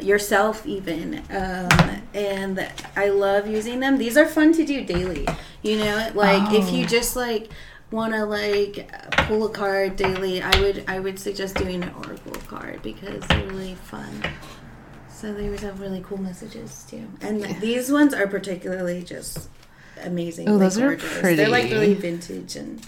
yourself 0.00 0.66
even 0.66 1.22
um, 1.30 2.00
and 2.14 2.68
i 2.96 3.08
love 3.08 3.46
using 3.46 3.78
them 3.78 3.96
these 3.96 4.16
are 4.16 4.26
fun 4.26 4.52
to 4.52 4.66
do 4.66 4.84
daily 4.84 5.24
you 5.62 5.76
know 5.78 6.10
like 6.14 6.52
if 6.52 6.72
you 6.72 6.82
Oh. 6.82 6.88
just 6.88 7.14
like 7.14 7.48
want 7.92 8.12
to 8.12 8.24
like 8.24 8.90
pull 9.28 9.46
a 9.46 9.48
card 9.48 9.94
daily 9.94 10.42
i 10.42 10.60
would 10.60 10.82
i 10.88 10.98
would 10.98 11.16
suggest 11.20 11.54
doing 11.54 11.80
an 11.84 11.92
oracle 11.94 12.32
card 12.48 12.82
because 12.82 13.24
they're 13.28 13.46
really 13.46 13.76
fun 13.76 14.10
so 15.14 15.32
they 15.32 15.48
would 15.48 15.60
have 15.60 15.80
really 15.80 16.02
cool 16.04 16.20
messages 16.20 16.84
too 16.90 17.06
and 17.20 17.42
these 17.60 17.90
ones 17.90 18.12
are 18.12 18.26
particularly 18.26 19.02
just 19.02 19.48
amazing 20.02 20.48
Ooh, 20.48 20.58
those 20.58 20.76
are 20.78 20.96
pretty. 20.96 21.36
they're 21.36 21.48
like 21.48 21.70
really 21.70 21.94
vintage 21.94 22.56
and 22.56 22.84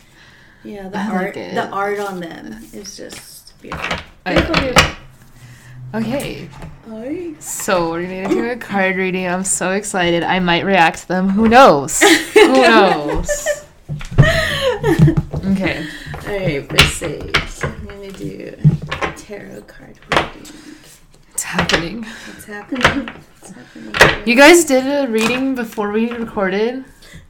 yeah 0.64 0.88
the 0.88 0.98
I 0.98 1.06
art 1.08 1.36
it. 1.36 1.54
the 1.54 1.68
art 1.68 1.98
on 2.00 2.18
them 2.20 2.52
is 2.72 2.96
just 2.96 3.60
beautiful 3.62 3.98
beautiful, 4.24 4.54
beautiful. 4.54 4.92
Okay, 5.94 6.48
Ay. 6.90 7.34
so 7.38 7.90
we're 7.90 8.02
gonna 8.02 8.28
do 8.28 8.50
a 8.50 8.56
card 8.56 8.96
reading. 8.96 9.26
I'm 9.28 9.44
so 9.44 9.70
excited. 9.70 10.24
I 10.24 10.40
might 10.40 10.64
react 10.64 10.98
to 11.02 11.08
them. 11.08 11.28
Who 11.28 11.48
knows? 11.48 12.00
Who 12.34 12.52
knows? 12.52 13.64
Okay. 15.46 15.86
All 16.26 16.36
right, 16.36 16.68
for 16.68 16.78
Sage, 16.78 17.36
I'm 17.62 17.86
gonna 17.86 18.10
do 18.12 18.56
tarot 19.16 19.62
card 19.62 19.96
reading. 19.96 20.02
It's 20.02 20.05
happening. 21.46 22.02
What's 22.04 22.44
happening? 22.44 23.06
What's 23.40 23.50
happening? 23.50 24.22
You 24.26 24.34
guys 24.36 24.64
did 24.64 24.84
a 24.86 25.10
reading 25.10 25.54
before 25.54 25.90
we 25.92 26.10
recorded? 26.10 26.84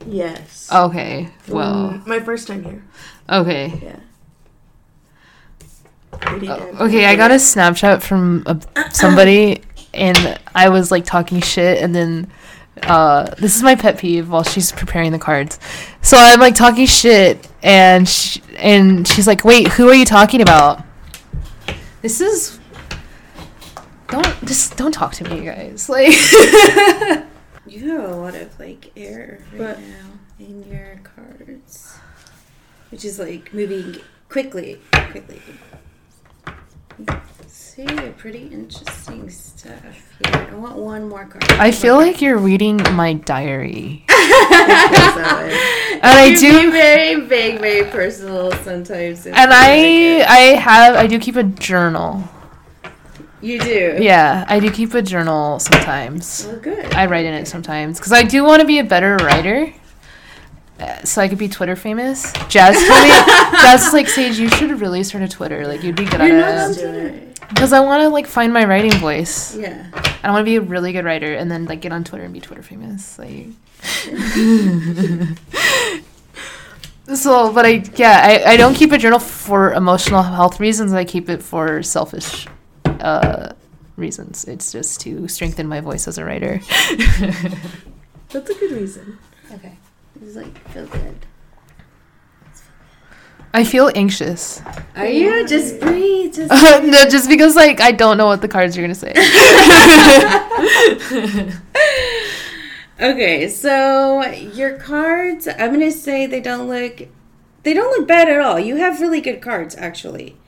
Yes. 0.07 0.71
Okay. 0.73 1.29
Well, 1.49 1.91
Mm, 1.93 2.07
my 2.07 2.21
first 2.21 2.49
time 2.49 2.65
here. 2.65 2.83
okay. 3.31 3.73
Yeah. 3.83 3.97
Pretty 6.21 6.49
Oh, 6.49 6.87
okay, 6.87 7.05
I 7.07 7.15
got 7.17 7.31
a 7.31 7.35
Snapchat 7.35 8.03
from 8.03 8.43
a, 8.47 8.59
somebody, 8.93 9.63
and 9.93 10.39
I 10.55 10.69
was 10.71 10.91
like 10.91 11.05
talking 11.05 11.41
shit, 11.41 11.83
and 11.83 11.95
then 11.95 12.31
uh, 12.85 13.25
this 13.39 13.55
is 13.57 13.63
my 13.63 13.75
pet 13.75 13.99
peeve 13.99 14.31
while 14.31 14.43
she's 14.43 14.73
preparing 14.73 15.13
the 15.13 15.19
cards. 15.19 15.59
So 16.01 16.17
I'm 16.19 16.41
like 16.41 16.55
talking 16.55 16.87
shit, 16.87 17.47
and 17.63 18.09
sh- 18.09 18.39
and 18.57 19.07
she's 19.07 19.27
like, 19.27 19.45
"Wait, 19.45 19.69
who 19.69 19.89
are 19.91 19.95
you 19.95 20.07
talking 20.07 20.41
about?" 20.41 20.83
This 22.01 22.21
is 22.21 22.56
don't 24.09 24.45
just 24.47 24.77
don't 24.77 24.93
talk 24.93 25.13
to 25.15 25.25
me, 25.25 25.39
you 25.45 25.51
guys. 25.51 25.89
Like, 25.97 26.13
You 27.67 27.91
have 27.93 28.11
a 28.11 28.15
lot 28.17 28.35
of 28.37 28.59
like 28.61 28.93
air 28.97 29.41
right 29.53 29.61
What? 29.61 29.79
now 29.81 30.07
in 30.39 30.63
your 30.71 31.01
cards, 31.03 31.99
which 32.91 33.05
is 33.05 33.19
like 33.19 33.53
moving 33.53 33.97
quickly, 34.29 34.81
quickly. 35.11 35.43
See, 37.49 37.85
pretty 38.17 38.47
interesting 38.49 39.29
stuff 39.29 39.83
here. 40.25 40.49
I 40.51 40.55
want 40.55 40.77
one 40.77 41.09
more 41.09 41.27
card. 41.27 41.45
I 41.61 41.71
feel 41.71 41.97
like 41.97 42.23
you're 42.23 42.39
reading 42.39 42.79
my 42.95 43.13
diary, 43.15 44.05
and 44.09 45.53
and 46.01 46.01
I 46.05 46.35
do. 46.39 46.71
very 46.71 47.21
vague, 47.21 47.61
very 47.61 47.91
personal 47.91 48.51
sometimes. 48.63 49.27
And 49.27 49.37
I 49.37 50.25
I 50.27 50.39
have 50.59 50.95
I 50.97 51.07
do 51.07 51.19
keep 51.19 51.37
a 51.37 51.43
journal. 51.43 52.23
You 53.47 53.61
do. 53.61 53.99
Yeah, 54.01 54.45
I 54.49 54.61
do 54.61 54.71
keep 54.71 54.95
a 54.95 55.03
journal 55.03 55.59
sometimes. 55.59 56.47
Well, 56.47 56.59
good. 56.59 56.95
I 56.95 57.07
write 57.07 57.25
in 57.25 57.35
it 57.35 57.47
sometimes 57.47 57.99
because 57.99 58.13
I 58.13 58.23
do 58.23 58.45
want 58.45 58.61
to 58.61 58.67
be 58.67 58.79
a 58.79 58.85
better 58.85 59.17
writer, 59.17 59.73
uh, 60.81 61.03
so 61.05 61.23
I 61.23 61.29
could 61.29 61.39
be 61.39 61.49
Twitter 61.49 61.77
famous. 61.77 62.33
Jazz 62.49 62.75
told 62.77 63.03
me, 63.03 63.09
Jazz 63.63 63.87
is 63.87 63.93
like, 63.93 64.09
Sage, 64.09 64.39
you 64.39 64.49
should 64.51 64.81
really 64.81 65.03
start 65.03 65.25
a 65.25 65.29
Twitter. 65.29 65.67
Like, 65.67 65.83
you'd 65.83 65.97
be 65.97 66.05
good 66.05 66.21
You're 66.21 66.39
not 66.39 66.51
on 66.51 66.59
at 66.59 66.71
it. 66.71 66.75
Twitter. 66.75 67.23
Because 67.49 67.73
I 67.73 67.81
want 67.81 68.03
to 68.03 68.09
like 68.09 68.27
find 68.27 68.53
my 68.53 68.65
writing 68.65 68.93
voice. 68.95 69.57
Yeah. 69.57 69.87
I 70.23 70.31
want 70.31 70.41
to 70.41 70.45
be 70.45 70.57
a 70.57 70.61
really 70.61 70.93
good 70.93 71.05
writer 71.05 71.33
and 71.35 71.49
then 71.51 71.67
like 71.67 71.81
get 71.81 71.93
on 71.93 72.03
Twitter 72.03 72.25
and 72.25 72.35
be 72.35 72.41
Twitter 72.41 72.63
famous. 72.63 73.19
Like. 73.19 73.47
So, 77.15 77.53
but 77.53 77.65
I 77.65 77.85
yeah 77.95 78.43
I, 78.45 78.55
I 78.55 78.57
don't 78.57 78.75
keep 78.75 78.91
a 78.91 78.99
journal 78.99 79.21
for 79.21 79.73
emotional 79.75 80.25
health 80.25 80.59
reasons. 80.59 80.93
I 80.93 81.05
keep 81.05 81.31
it 81.31 81.41
for 81.41 81.81
selfish 81.81 82.49
uh, 83.03 83.53
reasons. 83.97 84.45
It's 84.45 84.73
just 84.73 85.01
to 85.03 85.29
strengthen 85.29 85.67
my 85.67 85.81
voice 85.81 86.09
as 86.09 86.19
a 86.19 86.25
writer. 86.25 86.61
That's 88.31 88.51
a 88.51 88.55
good 88.55 88.73
reason. 88.73 89.19
Okay. 89.53 89.77
This 90.17 90.31
is 90.31 90.37
like 90.37 90.59
feel 90.71 90.87
good. 90.87 91.27
I 93.55 93.65
feel 93.65 93.91
anxious. 93.95 94.61
Are 94.97 95.07
you 95.07 95.47
just 95.47 95.81
breathe? 95.81 96.35
Just 96.35 96.51
no, 96.85 97.09
just 97.09 97.29
because 97.29 97.57
like 97.57 97.81
I 97.81 97.93
don't 97.93 98.19
know 98.19 98.27
what 98.27 98.43
the 98.43 98.49
cards 98.49 98.77
are 98.77 98.83
gonna 98.83 98.95
say. 98.95 99.15
Okay, 102.99 103.47
so 103.49 104.25
your 104.25 104.79
cards, 104.79 105.47
I'm 105.47 105.71
gonna 105.71 105.91
say 105.91 106.27
they 106.27 106.41
don't 106.41 106.67
look, 106.67 107.03
they 107.63 107.75
don't 107.75 107.91
look 107.91 108.09
bad 108.09 108.31
at 108.31 108.41
all. 108.41 108.59
You 108.59 108.77
have 108.77 109.03
really 109.03 109.21
good 109.21 109.43
cards, 109.43 109.77
actually. 109.77 110.39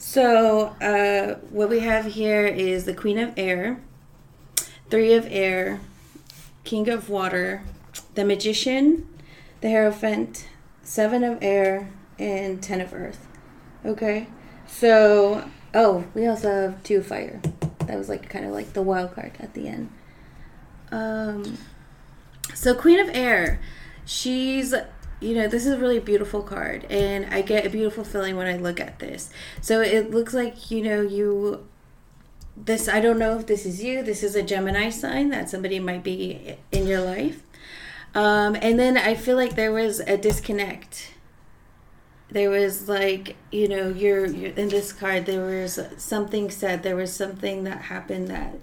So 0.00 0.74
uh, 0.80 1.34
what 1.50 1.68
we 1.68 1.80
have 1.80 2.06
here 2.06 2.46
is 2.46 2.86
the 2.86 2.94
Queen 2.94 3.18
of 3.18 3.34
Air, 3.36 3.82
Three 4.88 5.12
of 5.12 5.26
Air, 5.28 5.78
King 6.64 6.88
of 6.88 7.10
Water, 7.10 7.64
the 8.14 8.24
Magician, 8.24 9.06
the 9.60 9.68
Hierophant, 9.68 10.48
Seven 10.82 11.22
of 11.22 11.38
Air, 11.42 11.90
and 12.18 12.62
Ten 12.62 12.80
of 12.80 12.94
Earth. 12.94 13.28
Okay, 13.84 14.26
so 14.66 15.44
oh, 15.74 16.06
we 16.14 16.26
also 16.26 16.48
have 16.48 16.82
Two 16.82 16.96
of 16.96 17.06
Fire. 17.06 17.42
That 17.80 17.98
was 17.98 18.08
like 18.08 18.30
kind 18.30 18.46
of 18.46 18.52
like 18.52 18.72
the 18.72 18.82
wild 18.82 19.14
card 19.14 19.32
at 19.38 19.52
the 19.52 19.68
end. 19.68 19.92
Um, 20.90 21.58
so 22.54 22.74
Queen 22.74 23.00
of 23.00 23.10
Air, 23.14 23.60
she's 24.06 24.72
you 25.20 25.34
know 25.34 25.46
this 25.46 25.66
is 25.66 25.72
a 25.74 25.78
really 25.78 26.00
beautiful 26.00 26.42
card, 26.42 26.84
and 26.90 27.26
I 27.26 27.42
get 27.42 27.66
a 27.66 27.70
beautiful 27.70 28.04
feeling 28.04 28.36
when 28.36 28.46
I 28.46 28.56
look 28.56 28.80
at 28.80 28.98
this. 28.98 29.30
So 29.60 29.80
it 29.80 30.10
looks 30.10 30.34
like 30.34 30.70
you 30.70 30.82
know 30.82 31.02
you. 31.02 31.66
This 32.56 32.88
I 32.88 33.00
don't 33.00 33.18
know 33.18 33.38
if 33.38 33.46
this 33.46 33.64
is 33.64 33.82
you. 33.82 34.02
This 34.02 34.22
is 34.22 34.34
a 34.34 34.42
Gemini 34.42 34.90
sign 34.90 35.30
that 35.30 35.48
somebody 35.48 35.78
might 35.78 36.02
be 36.02 36.56
in 36.72 36.86
your 36.86 37.00
life, 37.00 37.42
um, 38.14 38.56
and 38.60 38.78
then 38.78 38.96
I 38.96 39.14
feel 39.14 39.36
like 39.36 39.54
there 39.54 39.72
was 39.72 40.00
a 40.00 40.16
disconnect. 40.16 41.14
There 42.30 42.50
was 42.50 42.88
like 42.88 43.36
you 43.50 43.68
know 43.68 43.88
you're, 43.88 44.26
you're 44.26 44.52
in 44.52 44.68
this 44.68 44.92
card. 44.92 45.26
There 45.26 45.44
was 45.44 45.78
something 45.98 46.50
said. 46.50 46.82
There 46.82 46.96
was 46.96 47.14
something 47.14 47.64
that 47.64 47.82
happened 47.82 48.28
that 48.28 48.54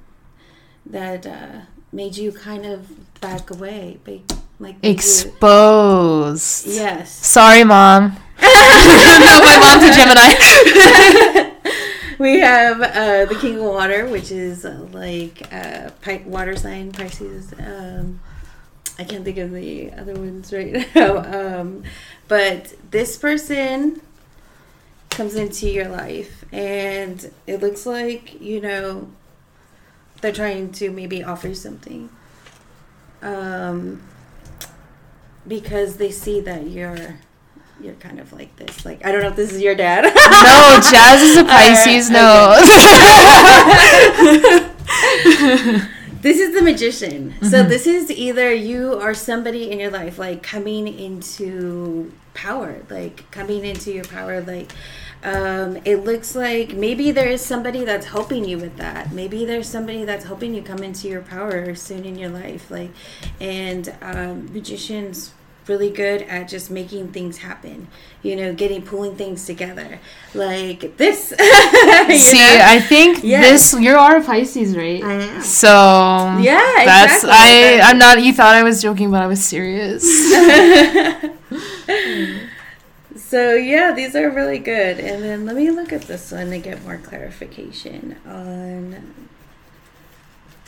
that 0.86 1.26
uh, 1.26 1.62
made 1.92 2.18
you 2.18 2.32
kind 2.32 2.66
of 2.66 3.20
back 3.22 3.50
away, 3.50 4.00
ba- 4.04 4.22
like 4.60 4.76
Exposed. 4.84 6.68
yes. 6.68 7.12
Sorry, 7.14 7.64
mom. 7.64 8.18
no, 8.42 8.48
my 9.42 9.58
mom's 9.60 9.84
a 9.84 9.94
Gemini. 9.94 11.54
we 12.20 12.40
have 12.40 12.82
uh, 12.82 13.26
the 13.26 13.36
King 13.40 13.58
of 13.58 13.64
Water, 13.66 14.08
which 14.08 14.32
is 14.32 14.66
uh, 14.66 14.88
like 14.92 15.42
uh, 15.54 15.90
pi- 16.02 16.24
water 16.26 16.56
sign 16.56 16.92
Pisces. 16.92 17.54
Um, 17.60 18.20
I 19.00 19.04
can't 19.04 19.24
think 19.24 19.38
of 19.38 19.52
the 19.52 19.92
other 19.94 20.14
ones 20.16 20.52
right 20.54 20.88
now. 20.96 21.18
Um, 21.60 21.84
but 22.28 22.74
this 22.92 23.18
person 23.18 24.02
comes 25.10 25.36
into 25.36 25.70
your 25.70 25.88
life, 25.88 26.46
and 26.52 27.32
it 27.46 27.62
looks 27.62 27.86
like 27.86 28.40
you 28.42 28.62
know 28.62 29.10
they're 30.22 30.32
trying 30.34 30.72
to 30.74 30.90
maybe 30.92 31.24
offer 31.24 31.48
you 31.50 31.56
something. 31.56 32.10
Um, 33.22 34.02
because 35.48 35.98
they 35.98 36.12
see 36.12 36.42
that 36.42 36.68
you're 36.68 37.20
you're 37.80 37.94
kind 37.96 38.20
of 38.20 38.34
like 38.34 38.56
this. 38.56 38.86
Like 38.86 39.06
I 39.06 39.12
don't 39.12 39.22
know 39.22 39.30
if 39.30 39.36
this 39.36 39.54
is 39.54 39.62
your 39.62 39.75
dad. 39.75 40.04
no, 40.04 40.80
Jazz 40.92 41.22
is 41.22 41.38
a 41.38 41.44
Pisces. 41.54 42.10
No. 42.10 42.58
This 46.20 46.39
is 46.39 46.56
the 46.56 46.62
magician. 46.63 47.36
So 47.44 47.63
Mhm. 47.63 47.70
this 47.70 47.86
is 47.86 48.10
either 48.10 48.51
you 48.51 48.94
or 48.96 49.13
somebody 49.13 49.70
in 49.72 49.80
your 49.80 49.92
life 49.92 50.18
like 50.18 50.42
coming 50.42 50.88
into 50.88 52.12
power, 52.34 52.82
like 52.89 53.30
coming 53.32 53.63
into 53.63 53.92
your 53.94 54.04
power 54.04 54.42
like 54.42 54.72
um, 55.24 55.77
it 55.86 55.98
looks 56.06 56.36
like 56.36 56.74
maybe 56.74 57.12
there 57.12 57.27
is 57.27 57.42
somebody 57.42 57.84
that's 57.86 58.08
helping 58.08 58.46
you 58.46 58.58
with 58.58 58.77
that. 58.77 59.12
Maybe 59.13 59.46
there's 59.46 59.68
somebody 59.68 60.06
that's 60.06 60.25
helping 60.25 60.54
you 60.54 60.62
come 60.62 60.80
into 60.84 61.08
your 61.08 61.22
power 61.22 61.74
soon 61.75 62.04
in 62.06 62.18
your 62.18 62.30
life. 62.30 62.70
Like, 62.70 62.92
and 63.39 63.94
um, 64.01 64.51
magicians 64.54 65.32
really 65.68 65.90
good 65.90 66.22
at 66.24 66.48
just 66.48 66.72
making 66.72 67.10
things 67.12 67.38
happen. 67.40 67.88
You 68.22 68.36
know, 68.36 68.54
getting 68.54 68.82
pulling 68.82 69.16
things 69.16 69.46
together. 69.46 70.00
Like 70.34 70.98
this. 70.98 71.30
See, 71.30 71.36
know? 71.36 72.60
I 72.64 72.80
think 72.80 73.24
Yes. 73.24 73.72
this 73.72 73.82
you 73.82 73.96
are 73.96 74.18
a 74.18 74.24
Pisces, 74.24 74.76
right? 74.76 75.04
I 75.04 75.14
am. 75.14 75.42
So 75.42 75.68
Yeah, 76.42 76.60
that's 76.86 77.24
exactly. 77.24 77.82
I. 77.82 77.82
I'm 77.84 77.98
not. 77.98 78.24
You 78.24 78.34
thought 78.34 78.56
I 78.56 78.64
was 78.64 78.82
joking, 78.82 79.12
but 79.12 79.22
I 79.22 79.28
was 79.28 79.44
serious. 79.44 80.04
so 83.16 83.56
yeah, 83.56 83.92
these 83.94 84.16
are 84.16 84.30
really 84.30 84.60
good. 84.60 85.00
And 85.00 85.24
then 85.24 85.46
let 85.46 85.56
me 85.56 85.72
look 85.72 85.92
at 85.94 86.04
this 86.04 86.32
one 86.32 86.50
to 86.52 86.60
get 86.60 86.84
more 86.84 86.98
clarification 86.98 88.18
on 88.26 89.14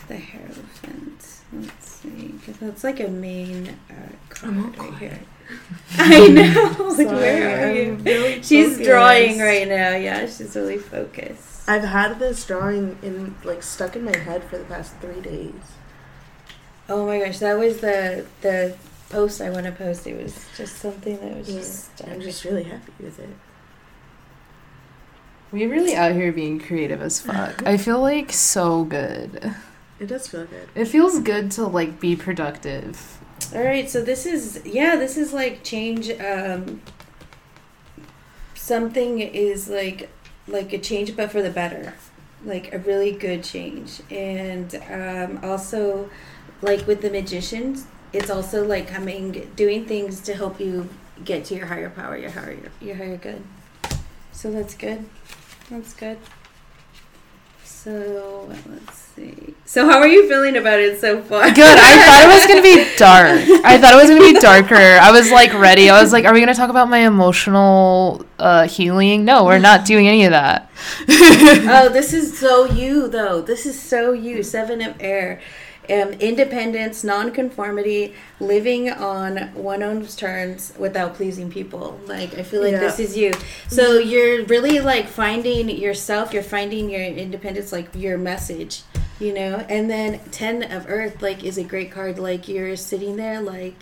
the 0.07 0.15
hair 0.17 0.41
Hierophant. 0.41 1.38
Let's 1.51 1.87
see, 1.87 2.33
because 2.37 2.57
that's 2.57 2.83
like 2.83 2.99
a 2.99 3.07
main 3.07 3.69
uh, 3.89 3.93
I'm 4.43 4.65
all 4.65 4.71
card 4.71 4.77
right 4.91 4.97
quiet. 4.97 4.99
here. 4.99 5.19
I 5.97 6.27
know. 6.27 6.93
like, 6.97 7.07
Sorry, 7.07 7.07
where 7.07 7.67
are 7.67 7.69
I'm 7.69 7.75
you? 7.75 7.93
really 7.95 8.43
She's 8.43 8.77
focused. 8.77 8.83
drawing 8.83 9.39
right 9.39 9.67
now. 9.67 9.95
Yeah, 9.95 10.27
she's 10.27 10.55
really 10.55 10.77
focused. 10.77 11.67
I've 11.67 11.83
had 11.83 12.19
this 12.19 12.45
drawing 12.45 12.97
in 13.01 13.35
like 13.43 13.63
stuck 13.63 13.95
in 13.95 14.03
my 14.05 14.15
head 14.15 14.43
for 14.43 14.57
the 14.59 14.63
past 14.65 14.95
three 14.97 15.21
days. 15.21 15.53
Oh 16.87 17.05
my 17.07 17.19
gosh, 17.19 17.39
that 17.39 17.57
was 17.57 17.79
the 17.81 18.25
the 18.41 18.75
post 19.09 19.41
I 19.41 19.49
want 19.49 19.65
to 19.65 19.71
post. 19.71 20.05
It 20.05 20.21
was 20.21 20.45
just 20.55 20.77
something 20.77 21.19
that 21.19 21.37
was 21.37 21.49
Yeah, 21.49 21.59
just. 21.59 22.07
I'm 22.07 22.21
just 22.21 22.43
really 22.45 22.63
happy 22.63 22.93
with 22.99 23.19
it. 23.19 23.29
We're 25.51 25.69
really 25.69 25.95
out 25.95 26.11
here 26.13 26.31
being 26.31 26.59
creative 26.59 27.01
as 27.01 27.19
fuck. 27.19 27.63
I 27.67 27.77
feel 27.77 27.99
like 28.01 28.31
so 28.31 28.83
good. 28.83 29.55
It 29.99 30.07
does 30.07 30.27
feel 30.27 30.45
good. 30.45 30.69
It 30.75 30.85
feels 30.85 31.19
good 31.19 31.51
to 31.51 31.67
like 31.67 31.99
be 31.99 32.15
productive. 32.15 33.19
All 33.53 33.63
right, 33.63 33.89
so 33.89 34.01
this 34.01 34.25
is 34.25 34.61
yeah, 34.65 34.95
this 34.95 35.17
is 35.17 35.33
like 35.33 35.63
change. 35.63 36.09
Um, 36.19 36.81
something 38.55 39.19
is 39.19 39.69
like 39.69 40.09
like 40.47 40.71
a 40.73 40.77
change, 40.77 41.15
but 41.15 41.31
for 41.31 41.41
the 41.41 41.49
better, 41.49 41.93
like 42.45 42.73
a 42.73 42.79
really 42.79 43.11
good 43.11 43.43
change, 43.43 44.01
and 44.09 44.75
um, 44.89 45.39
also 45.43 46.09
like 46.61 46.85
with 46.87 47.01
the 47.01 47.09
magicians, 47.09 47.85
it's 48.13 48.29
also 48.29 48.65
like 48.65 48.87
coming 48.87 49.51
doing 49.55 49.85
things 49.85 50.21
to 50.21 50.33
help 50.33 50.59
you 50.59 50.89
get 51.25 51.45
to 51.45 51.55
your 51.55 51.65
higher 51.65 51.89
power, 51.89 52.17
your 52.17 52.31
higher 52.31 52.57
your 52.79 52.95
higher 52.95 53.17
good. 53.17 53.43
So 54.31 54.51
that's 54.51 54.75
good. 54.75 55.05
That's 55.69 55.93
good. 55.93 56.17
So 57.63 58.49
let's 58.67 59.08
see. 59.19 59.53
So 59.65 59.85
how 59.85 59.99
are 59.99 60.07
you 60.07 60.27
feeling 60.27 60.57
about 60.57 60.79
it 60.79 60.99
so 60.99 61.21
far? 61.21 61.43
Good. 61.51 61.77
I 61.77 61.91
thought 62.05 62.23
it 62.23 62.33
was 62.33 62.47
gonna 62.47 62.61
be 62.61 62.97
dark. 62.97 63.65
I 63.65 63.77
thought 63.79 63.93
it 63.93 63.97
was 63.97 64.09
gonna 64.09 64.33
be 64.33 64.39
darker. 64.39 64.75
I 64.75 65.11
was 65.11 65.31
like 65.31 65.53
ready. 65.53 65.89
I 65.89 66.01
was 66.01 66.11
like, 66.11 66.25
are 66.25 66.33
we 66.33 66.39
gonna 66.39 66.55
talk 66.55 66.69
about 66.69 66.89
my 66.89 66.99
emotional 66.99 68.25
uh, 68.39 68.67
healing? 68.67 69.25
No, 69.25 69.45
we're 69.45 69.59
not 69.59 69.85
doing 69.85 70.07
any 70.07 70.25
of 70.25 70.31
that. 70.31 70.71
oh, 71.09 71.89
this 71.91 72.13
is 72.13 72.37
so 72.37 72.65
you 72.65 73.07
though. 73.07 73.41
This 73.41 73.65
is 73.65 73.79
so 73.79 74.13
you. 74.13 74.41
Seven 74.43 74.81
of 74.81 74.95
air. 74.99 75.41
Um, 75.89 76.09
independence, 76.13 77.03
nonconformity, 77.03 78.13
living 78.39 78.91
on 78.91 79.37
one 79.55 79.81
own's 79.81 80.15
terms 80.15 80.71
without 80.77 81.15
pleasing 81.15 81.49
people. 81.49 81.99
Like 82.05 82.37
I 82.37 82.43
feel 82.43 82.61
like 82.61 82.73
Yeah. 82.73 82.79
this 82.79 82.99
is 82.99 83.17
you. 83.17 83.33
So 83.69 83.97
you're 83.97 84.45
really 84.45 84.81
like 84.81 85.07
finding 85.07 85.67
yourself. 85.67 86.31
You're 86.31 86.43
finding 86.43 86.91
your 86.91 87.01
independence, 87.01 87.71
like 87.71 87.89
your 87.95 88.19
message, 88.19 88.83
you 89.19 89.33
know. 89.33 89.65
And 89.69 89.89
then 89.89 90.19
ten 90.31 90.63
of 90.63 90.85
earth, 90.87 91.21
like, 91.21 91.43
is 91.43 91.57
a 91.57 91.63
great 91.63 91.91
card. 91.91 92.19
Like 92.19 92.47
you're 92.47 92.75
sitting 92.75 93.15
there, 93.15 93.41
like 93.41 93.75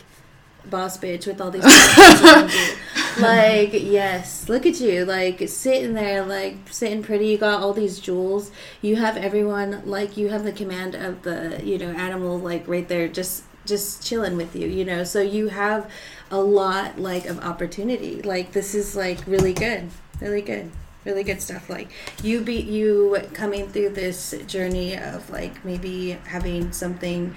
boss 0.69 0.97
bitch 0.97 1.25
with 1.27 1.39
all 1.39 1.51
these 1.51 1.63
people 1.65 2.27
around 2.27 2.51
you. 2.51 3.23
like 3.23 3.71
yes 3.73 4.47
look 4.49 4.65
at 4.65 4.79
you 4.79 5.05
like 5.05 5.47
sitting 5.47 5.93
there 5.93 6.23
like 6.25 6.55
sitting 6.69 7.01
pretty 7.01 7.27
you 7.27 7.37
got 7.37 7.61
all 7.61 7.73
these 7.73 7.99
jewels 7.99 8.51
you 8.81 8.95
have 8.95 9.17
everyone 9.17 9.81
like 9.85 10.17
you 10.17 10.29
have 10.29 10.43
the 10.43 10.51
command 10.51 10.93
of 10.93 11.23
the 11.23 11.59
you 11.63 11.77
know 11.77 11.91
animal 11.91 12.37
like 12.37 12.67
right 12.67 12.87
there 12.87 13.07
just 13.07 13.43
just 13.65 14.05
chilling 14.05 14.37
with 14.37 14.55
you 14.55 14.67
you 14.67 14.85
know 14.85 15.03
so 15.03 15.21
you 15.21 15.47
have 15.49 15.89
a 16.31 16.39
lot 16.39 16.99
like 16.99 17.25
of 17.25 17.39
opportunity 17.39 18.21
like 18.21 18.51
this 18.51 18.75
is 18.75 18.95
like 18.95 19.19
really 19.25 19.53
good 19.53 19.89
really 20.21 20.41
good 20.41 20.69
really 21.07 21.23
good 21.23 21.41
stuff 21.41 21.69
like 21.69 21.89
you 22.21 22.41
be 22.41 22.59
you 22.59 23.17
coming 23.33 23.67
through 23.69 23.87
this 23.89 24.35
journey 24.45 24.95
of 24.97 25.29
like 25.29 25.63
maybe 25.63 26.11
having 26.25 26.69
something 26.73 27.33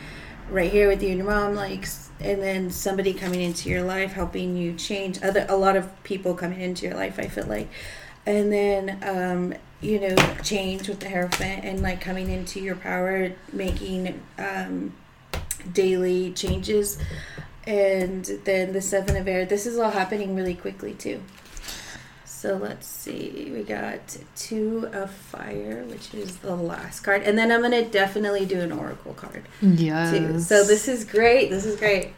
right 0.50 0.72
here 0.72 0.88
with 0.88 1.00
you 1.02 1.10
and 1.10 1.18
your 1.18 1.26
mom 1.26 1.54
like 1.54 1.86
and 2.18 2.42
then 2.42 2.68
somebody 2.68 3.14
coming 3.14 3.40
into 3.40 3.70
your 3.70 3.82
life 3.82 4.12
helping 4.12 4.56
you 4.56 4.74
change 4.74 5.22
other 5.22 5.46
a 5.48 5.56
lot 5.56 5.76
of 5.76 6.02
people 6.02 6.34
coming 6.34 6.60
into 6.60 6.84
your 6.84 6.96
life 6.96 7.18
i 7.18 7.26
feel 7.26 7.46
like. 7.46 7.68
And 8.26 8.52
then 8.52 8.98
um 9.02 9.54
you 9.80 9.98
know 10.00 10.16
change 10.42 10.88
with 10.88 11.00
the 11.00 11.08
hierophant 11.08 11.64
and 11.64 11.80
like 11.80 12.00
coming 12.00 12.28
into 12.28 12.60
your 12.60 12.76
power 12.76 13.32
making 13.52 14.20
um 14.38 14.92
daily 15.72 16.32
changes. 16.32 16.98
And 17.66 18.24
then 18.44 18.72
the 18.72 18.80
seven 18.80 19.16
of 19.16 19.28
air 19.28 19.44
this 19.46 19.64
is 19.64 19.78
all 19.78 19.90
happening 19.90 20.34
really 20.34 20.54
quickly 20.54 20.92
too 20.94 21.22
so 22.40 22.56
let's 22.56 22.86
see 22.86 23.50
we 23.54 23.62
got 23.62 24.16
two 24.34 24.88
of 24.92 25.10
fire 25.10 25.84
which 25.90 26.14
is 26.14 26.36
the 26.38 26.54
last 26.56 27.00
card 27.00 27.22
and 27.22 27.36
then 27.36 27.52
i'm 27.52 27.60
gonna 27.62 27.84
definitely 27.84 28.46
do 28.46 28.60
an 28.60 28.72
oracle 28.72 29.12
card 29.14 29.44
Yes. 29.60 30.10
too. 30.16 30.40
So 30.40 30.64
this 30.64 30.88
is 30.88 31.04
great. 31.04 31.50
This 31.50 31.64
is 31.66 31.78
great. 31.78 32.14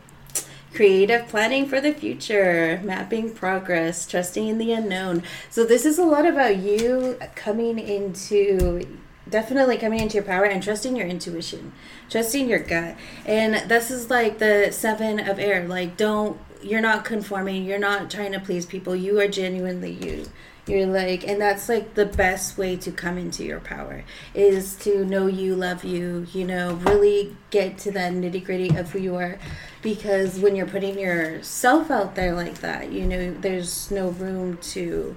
Creative 0.75 1.29
planning 1.29 1.67
for 1.67 1.81
the 1.83 1.93
future, 1.93 2.81
mapping 2.83 3.35
progress, 3.35 4.07
trusting 4.07 4.47
in 4.49 4.57
the 4.57 4.73
unknown. 4.73 5.23
So 5.51 5.65
this 5.67 5.85
is 5.85 5.99
a 5.99 6.05
lot 6.05 6.25
about 6.25 6.57
you 6.57 7.19
coming 7.35 7.79
into 7.79 8.87
definitely 9.29 9.77
coming 9.77 10.01
into 10.01 10.15
your 10.15 10.25
power 10.25 10.45
and 10.45 10.63
trusting 10.63 10.97
your 10.97 11.07
intuition, 11.07 11.73
trusting 12.09 12.49
your 12.49 12.59
gut. 12.61 12.97
And 13.27 13.69
this 13.69 13.91
is 13.91 14.09
like 14.09 14.39
the 14.39 14.69
7 14.71 15.21
of 15.21 15.39
air. 15.39 15.67
Like 15.69 15.97
don't 15.99 16.39
you're 16.65 16.81
not 16.81 17.05
conforming, 17.05 17.65
you're 17.65 17.79
not 17.79 18.11
trying 18.11 18.33
to 18.33 18.41
please 18.41 18.67
people. 18.67 18.95
You 18.95 19.21
are 19.21 19.29
genuinely 19.29 19.93
you. 19.93 20.27
You're 20.67 20.87
like, 20.87 21.27
and 21.27 21.41
that's 21.41 21.69
like 21.69 21.95
the 21.95 22.07
best 22.07 22.57
way 22.57 22.77
to 22.77 22.93
come 22.93 23.19
into 23.19 23.43
your 23.43 23.59
power 23.59 24.05
is 24.33 24.77
to 24.77 25.05
know 25.05 25.27
you, 25.27 25.57
love 25.57 25.83
you, 25.83 26.27
you 26.33 26.45
know, 26.45 26.75
really 26.75 27.37
get 27.51 27.79
to 27.79 27.91
that 27.93 28.13
nitty 28.13 28.45
gritty 28.45 28.69
of 28.77 28.93
who 28.93 29.01
you 29.01 29.17
are. 29.17 29.39
Because 29.83 30.39
when 30.39 30.55
you're 30.55 30.67
putting 30.67 31.01
yourself 31.01 31.91
out 31.91 32.15
there 32.15 32.33
like 32.33 32.61
that, 32.61 32.93
you 32.93 33.07
know, 33.07 33.35
there's 33.35 33.91
no 33.91 34.11
room 34.11 34.57
to 34.59 35.17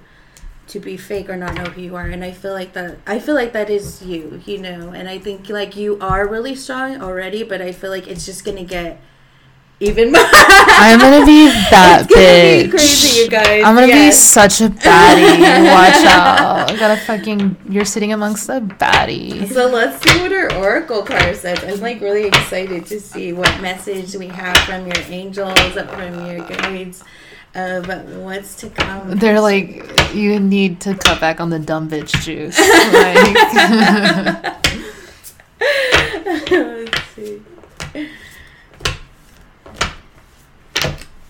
to 0.68 0.80
be 0.80 0.96
fake 0.96 1.30
or 1.30 1.36
not 1.36 1.54
know 1.54 1.64
who 1.64 1.80
you 1.80 1.94
are 1.94 2.06
and 2.06 2.24
i 2.24 2.32
feel 2.32 2.52
like 2.52 2.72
that 2.72 2.98
i 3.06 3.18
feel 3.20 3.36
like 3.36 3.52
that 3.52 3.70
is 3.70 4.02
you 4.02 4.42
you 4.46 4.58
know 4.58 4.90
and 4.90 5.08
i 5.08 5.16
think 5.16 5.48
like 5.48 5.76
you 5.76 5.96
are 6.00 6.26
really 6.26 6.56
strong 6.56 7.00
already 7.00 7.44
but 7.44 7.62
i 7.62 7.70
feel 7.70 7.90
like 7.90 8.08
it's 8.08 8.26
just 8.26 8.44
gonna 8.44 8.64
get 8.64 9.00
even 9.78 10.10
more 10.12 10.22
I'm 10.24 10.98
gonna 10.98 11.26
be 11.26 11.48
that 11.70 12.06
bitch. 12.08 12.64
be 12.64 12.70
crazy 12.70 13.20
you 13.20 13.28
guys 13.28 13.62
I'm 13.64 13.74
gonna 13.74 13.92
be 13.92 14.10
such 14.12 14.60
a 14.60 14.68
baddie. 14.68 15.64
Watch 15.64 15.94
out. 16.06 16.70
I 16.70 16.76
gotta 16.76 17.00
fucking. 17.00 17.56
You're 17.68 17.84
sitting 17.84 18.12
amongst 18.12 18.46
the 18.46 18.60
baddies. 18.60 19.52
So 19.52 19.66
let's 19.68 20.02
see 20.02 20.18
what 20.20 20.32
our 20.32 20.54
oracle 20.56 21.02
card 21.02 21.36
says. 21.36 21.62
I'm 21.64 21.80
like 21.80 22.00
really 22.00 22.26
excited 22.26 22.86
to 22.86 23.00
see 23.00 23.32
what 23.32 23.60
message 23.60 24.14
we 24.16 24.28
have 24.28 24.56
from 24.58 24.86
your 24.86 25.02
angels, 25.08 25.58
from 25.72 26.26
your 26.26 26.40
guides, 26.46 27.02
of 27.54 27.86
what's 28.22 28.54
to 28.56 28.70
come. 28.70 29.18
They're 29.18 29.40
like, 29.40 30.14
you 30.14 30.38
need 30.40 30.80
to 30.82 30.94
cut 30.94 31.20
back 31.20 31.40
on 31.40 31.50
the 31.50 31.58
dumb 31.58 31.88
bitch 31.88 32.12
juice. 32.22 32.58
Like, 35.58 36.50
let's 36.50 37.02
see. 37.14 37.42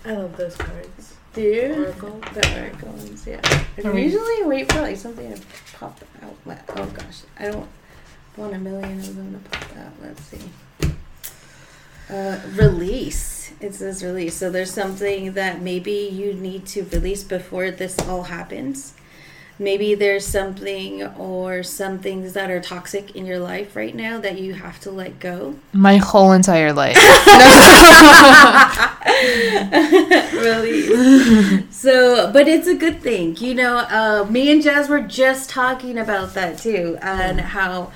I 0.07 0.13
love 0.13 0.37
those 0.37 0.55
cards. 0.55 1.13
Do 1.33 1.41
you? 1.41 1.83
Oracle. 1.85 2.19
The 2.33 2.59
oracle 2.61 2.89
ones, 2.89 3.27
yeah. 3.27 3.41
I 3.43 3.87
Are 3.87 3.99
usually 3.99 4.43
wait 4.43 4.71
for 4.71 4.81
like 4.81 4.97
something 4.97 5.33
to 5.33 5.41
pop 5.77 5.99
out. 6.23 6.33
Let- 6.45 6.63
Oh 6.75 6.85
gosh, 6.85 7.21
I 7.37 7.45
don't 7.51 7.67
want 8.37 8.53
a 8.55 8.57
million 8.59 8.99
of 8.99 9.15
them 9.15 9.33
to 9.43 9.49
pop 9.49 9.77
out. 9.77 9.91
Let's 10.01 10.21
see. 10.23 10.39
Uh, 12.09 12.39
release. 12.55 13.51
It 13.59 13.75
says 13.75 14.03
release. 14.03 14.35
So 14.35 14.49
there's 14.49 14.71
something 14.71 15.33
that 15.33 15.61
maybe 15.61 15.91
you 15.91 16.33
need 16.33 16.65
to 16.67 16.83
release 16.85 17.23
before 17.23 17.69
this 17.69 17.99
all 18.07 18.23
happens. 18.23 18.93
Maybe 19.59 19.95
there's 19.95 20.25
something 20.25 21.03
or 21.17 21.63
some 21.63 21.97
things 21.99 22.33
that 22.33 22.49
are 22.51 22.59
toxic 22.61 23.15
in 23.15 23.25
your 23.25 23.39
life 23.39 23.75
right 23.75 23.95
now 23.95 24.19
that 24.19 24.39
you 24.39 24.53
have 24.53 24.79
to 24.81 24.91
let 24.91 25.19
go. 25.19 25.55
my 25.73 25.97
whole 25.97 26.31
entire 26.31 26.73
life. 26.73 26.97
really 30.33 31.63
so, 31.71 32.31
but 32.31 32.47
it's 32.47 32.67
a 32.67 32.75
good 32.75 33.01
thing. 33.01 33.35
You 33.37 33.55
know, 33.55 33.77
uh, 33.77 34.25
me 34.29 34.51
and 34.51 34.61
Jazz 34.61 34.89
were 34.89 35.01
just 35.01 35.49
talking 35.49 35.97
about 35.97 36.33
that 36.33 36.57
too, 36.57 36.97
and 37.01 37.39
how, 37.41 37.91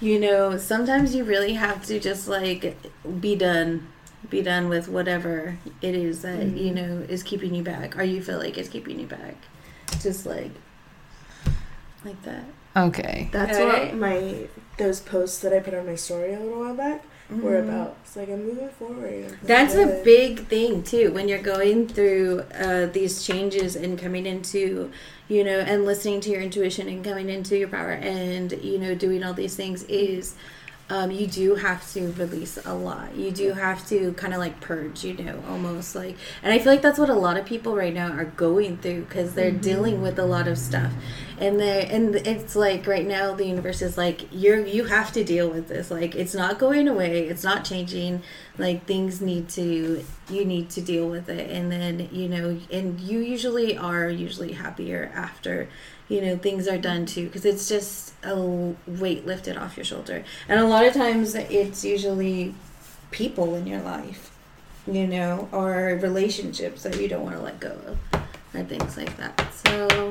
you 0.00 0.18
know, 0.18 0.56
sometimes 0.58 1.14
you 1.14 1.24
really 1.24 1.54
have 1.54 1.84
to 1.86 1.98
just 2.00 2.28
like 2.28 2.76
be 3.20 3.36
done, 3.36 3.86
be 4.30 4.42
done 4.42 4.68
with 4.68 4.88
whatever 4.88 5.58
it 5.80 5.94
is 5.94 6.22
that 6.22 6.40
Mhm. 6.40 6.64
you 6.64 6.74
know 6.74 7.04
is 7.08 7.22
keeping 7.22 7.54
you 7.54 7.62
back, 7.62 7.96
or 7.98 8.02
you 8.02 8.22
feel 8.22 8.38
like 8.38 8.56
it's 8.58 8.68
keeping 8.68 8.98
you 8.98 9.06
back. 9.06 9.36
Just 10.00 10.26
like, 10.26 10.50
like 12.04 12.22
that. 12.22 12.44
Okay. 12.76 13.28
That's 13.32 13.58
Okay. 13.58 13.88
what 13.90 13.96
my 13.96 14.48
those 14.78 15.00
posts 15.00 15.38
that 15.40 15.52
I 15.52 15.60
put 15.60 15.74
on 15.74 15.86
my 15.86 15.94
story 15.94 16.32
a 16.32 16.40
little 16.40 16.60
while 16.60 16.74
back 16.74 17.04
were 17.30 17.52
Mhm. 17.60 17.68
about. 17.68 17.96
It's 18.04 18.16
like 18.16 18.28
I'm 18.30 18.44
moving 18.46 18.68
forward. 18.70 19.24
I'm 19.26 19.38
That's 19.46 19.74
a 19.74 20.00
big 20.04 20.46
thing 20.48 20.82
too 20.82 21.12
when 21.12 21.28
you're 21.28 21.38
going 21.38 21.86
through 21.88 22.44
uh, 22.58 22.86
these 22.86 23.22
changes 23.22 23.76
and 23.76 23.98
coming 23.98 24.24
into, 24.26 24.90
you 25.28 25.44
know, 25.44 25.58
and 25.60 25.84
listening 25.84 26.20
to 26.22 26.30
your 26.30 26.40
intuition 26.40 26.88
and 26.88 27.04
coming 27.04 27.28
into 27.28 27.56
your 27.58 27.68
power 27.68 27.92
and 27.92 28.52
you 28.62 28.78
know 28.78 28.94
doing 28.94 29.22
all 29.22 29.34
these 29.34 29.54
things 29.54 29.82
is. 29.84 30.34
Um, 30.92 31.10
you 31.10 31.26
do 31.26 31.54
have 31.54 31.90
to 31.94 32.12
release 32.18 32.58
a 32.66 32.74
lot. 32.74 33.16
You 33.16 33.30
do 33.30 33.54
have 33.54 33.88
to 33.88 34.12
kind 34.12 34.34
of 34.34 34.40
like 34.40 34.60
purge, 34.60 35.04
you 35.04 35.14
know, 35.14 35.42
almost 35.48 35.94
like. 35.94 36.18
And 36.42 36.52
I 36.52 36.58
feel 36.58 36.70
like 36.70 36.82
that's 36.82 36.98
what 36.98 37.08
a 37.08 37.14
lot 37.14 37.38
of 37.38 37.46
people 37.46 37.74
right 37.74 37.94
now 37.94 38.12
are 38.12 38.26
going 38.26 38.76
through 38.76 39.04
because 39.04 39.32
they're 39.32 39.50
dealing 39.50 40.02
with 40.02 40.18
a 40.18 40.26
lot 40.26 40.48
of 40.48 40.58
stuff, 40.58 40.92
and 41.38 41.58
they 41.58 41.86
and 41.86 42.14
it's 42.14 42.54
like 42.54 42.86
right 42.86 43.06
now 43.06 43.32
the 43.32 43.46
universe 43.46 43.80
is 43.80 43.96
like 43.96 44.28
you're 44.30 44.66
you 44.66 44.84
have 44.84 45.12
to 45.12 45.24
deal 45.24 45.48
with 45.48 45.68
this. 45.68 45.90
Like 45.90 46.14
it's 46.14 46.34
not 46.34 46.58
going 46.58 46.86
away. 46.88 47.26
It's 47.26 47.42
not 47.42 47.64
changing 47.64 48.22
like 48.58 48.84
things 48.84 49.22
need 49.22 49.48
to 49.48 50.04
you 50.28 50.44
need 50.44 50.68
to 50.70 50.80
deal 50.80 51.08
with 51.08 51.28
it 51.28 51.50
and 51.50 51.72
then 51.72 52.08
you 52.12 52.28
know 52.28 52.58
and 52.70 53.00
you 53.00 53.18
usually 53.18 53.76
are 53.76 54.08
usually 54.08 54.52
happier 54.52 55.10
after 55.14 55.68
you 56.08 56.20
know 56.20 56.36
things 56.36 56.68
are 56.68 56.78
done 56.78 57.06
too 57.06 57.26
because 57.26 57.44
it's 57.44 57.68
just 57.68 58.12
a 58.24 58.36
weight 58.86 59.26
lifted 59.26 59.56
off 59.56 59.76
your 59.76 59.84
shoulder 59.84 60.24
and 60.48 60.60
a 60.60 60.66
lot 60.66 60.84
of 60.84 60.92
times 60.92 61.34
it's 61.34 61.84
usually 61.84 62.54
people 63.10 63.54
in 63.54 63.66
your 63.66 63.80
life 63.82 64.30
you 64.86 65.06
know 65.06 65.48
or 65.52 65.98
relationships 66.02 66.82
that 66.82 67.00
you 67.00 67.08
don't 67.08 67.22
want 67.22 67.36
to 67.36 67.42
let 67.42 67.58
go 67.60 67.76
of 67.86 67.98
and 68.54 68.68
things 68.68 68.96
like 68.96 69.16
that 69.16 69.38
so 69.66 70.10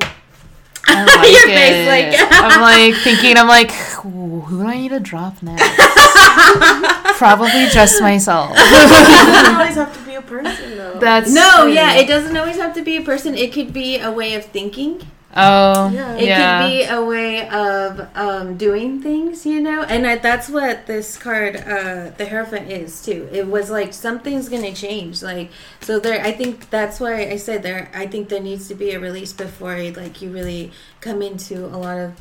I 0.88 1.04
like 1.06 1.32
Your 1.32 1.50
it. 1.50 1.56
face, 1.56 1.88
like- 2.20 2.32
I'm 2.44 2.60
like 2.62 2.96
thinking. 3.04 3.38
I'm 3.38 3.48
like, 3.48 3.72
who 3.72 4.42
who 4.42 4.64
do 4.64 4.68
I 4.68 4.76
need 4.78 4.90
to 4.90 5.00
drop 5.00 5.42
next? 5.44 5.64
Probably 7.18 7.68
just 7.72 8.02
myself. 8.02 8.52
it 8.54 8.58
doesn't 8.58 9.56
always 9.56 9.76
have 9.76 9.96
to 9.98 10.04
be 10.06 10.16
a 10.16 10.22
person 10.22 10.78
though. 10.78 11.00
That's 11.00 11.32
no 11.32 11.64
true. 11.64 11.72
yeah 11.72 11.94
it 11.96 12.08
doesn't 12.08 12.36
always 12.36 12.58
have 12.58 12.74
to 12.76 12.82
be 12.82 12.98
a 12.98 13.02
person 13.02 13.36
it 13.36 13.54
could 13.54 13.72
be 13.72 14.00
a 14.00 14.12
way 14.12 14.34
of 14.34 14.44
thinking 14.46 15.02
Oh, 15.36 15.90
Yeah. 15.90 16.16
It 16.16 16.26
yeah. 16.26 16.62
could 16.62 16.68
be 16.70 16.84
a 16.84 17.04
way 17.04 17.48
of 17.50 18.08
um, 18.16 18.58
doing 18.58 19.02
things, 19.02 19.46
you 19.46 19.62
know, 19.62 19.84
and 19.84 20.06
I, 20.06 20.18
that's 20.18 20.50
what 20.50 20.88
this 20.88 21.18
card, 21.18 21.56
uh, 21.56 22.12
the 22.18 22.28
Hierophant, 22.28 22.70
is 22.70 23.02
too. 23.02 23.30
It 23.32 23.48
was 23.48 23.70
like 23.70 23.94
something's 23.94 24.50
gonna 24.50 24.74
change, 24.74 25.24
like 25.24 25.52
so. 25.80 26.00
There, 26.00 26.22
I 26.24 26.32
think 26.34 26.70
that's 26.70 27.00
why 27.00 27.28
I 27.30 27.38
said 27.38 27.64
there. 27.64 27.90
I 27.94 28.08
think 28.08 28.30
there 28.30 28.42
needs 28.42 28.68
to 28.68 28.76
be 28.76 28.92
a 28.92 29.00
release 29.00 29.32
before, 29.34 29.78
like, 29.92 30.22
you 30.22 30.32
really 30.32 30.72
come 31.00 31.22
into 31.22 31.66
a 31.66 31.78
lot 31.78 31.98
of 31.98 32.14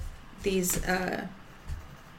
these. 0.42 0.84
Uh, 0.84 1.26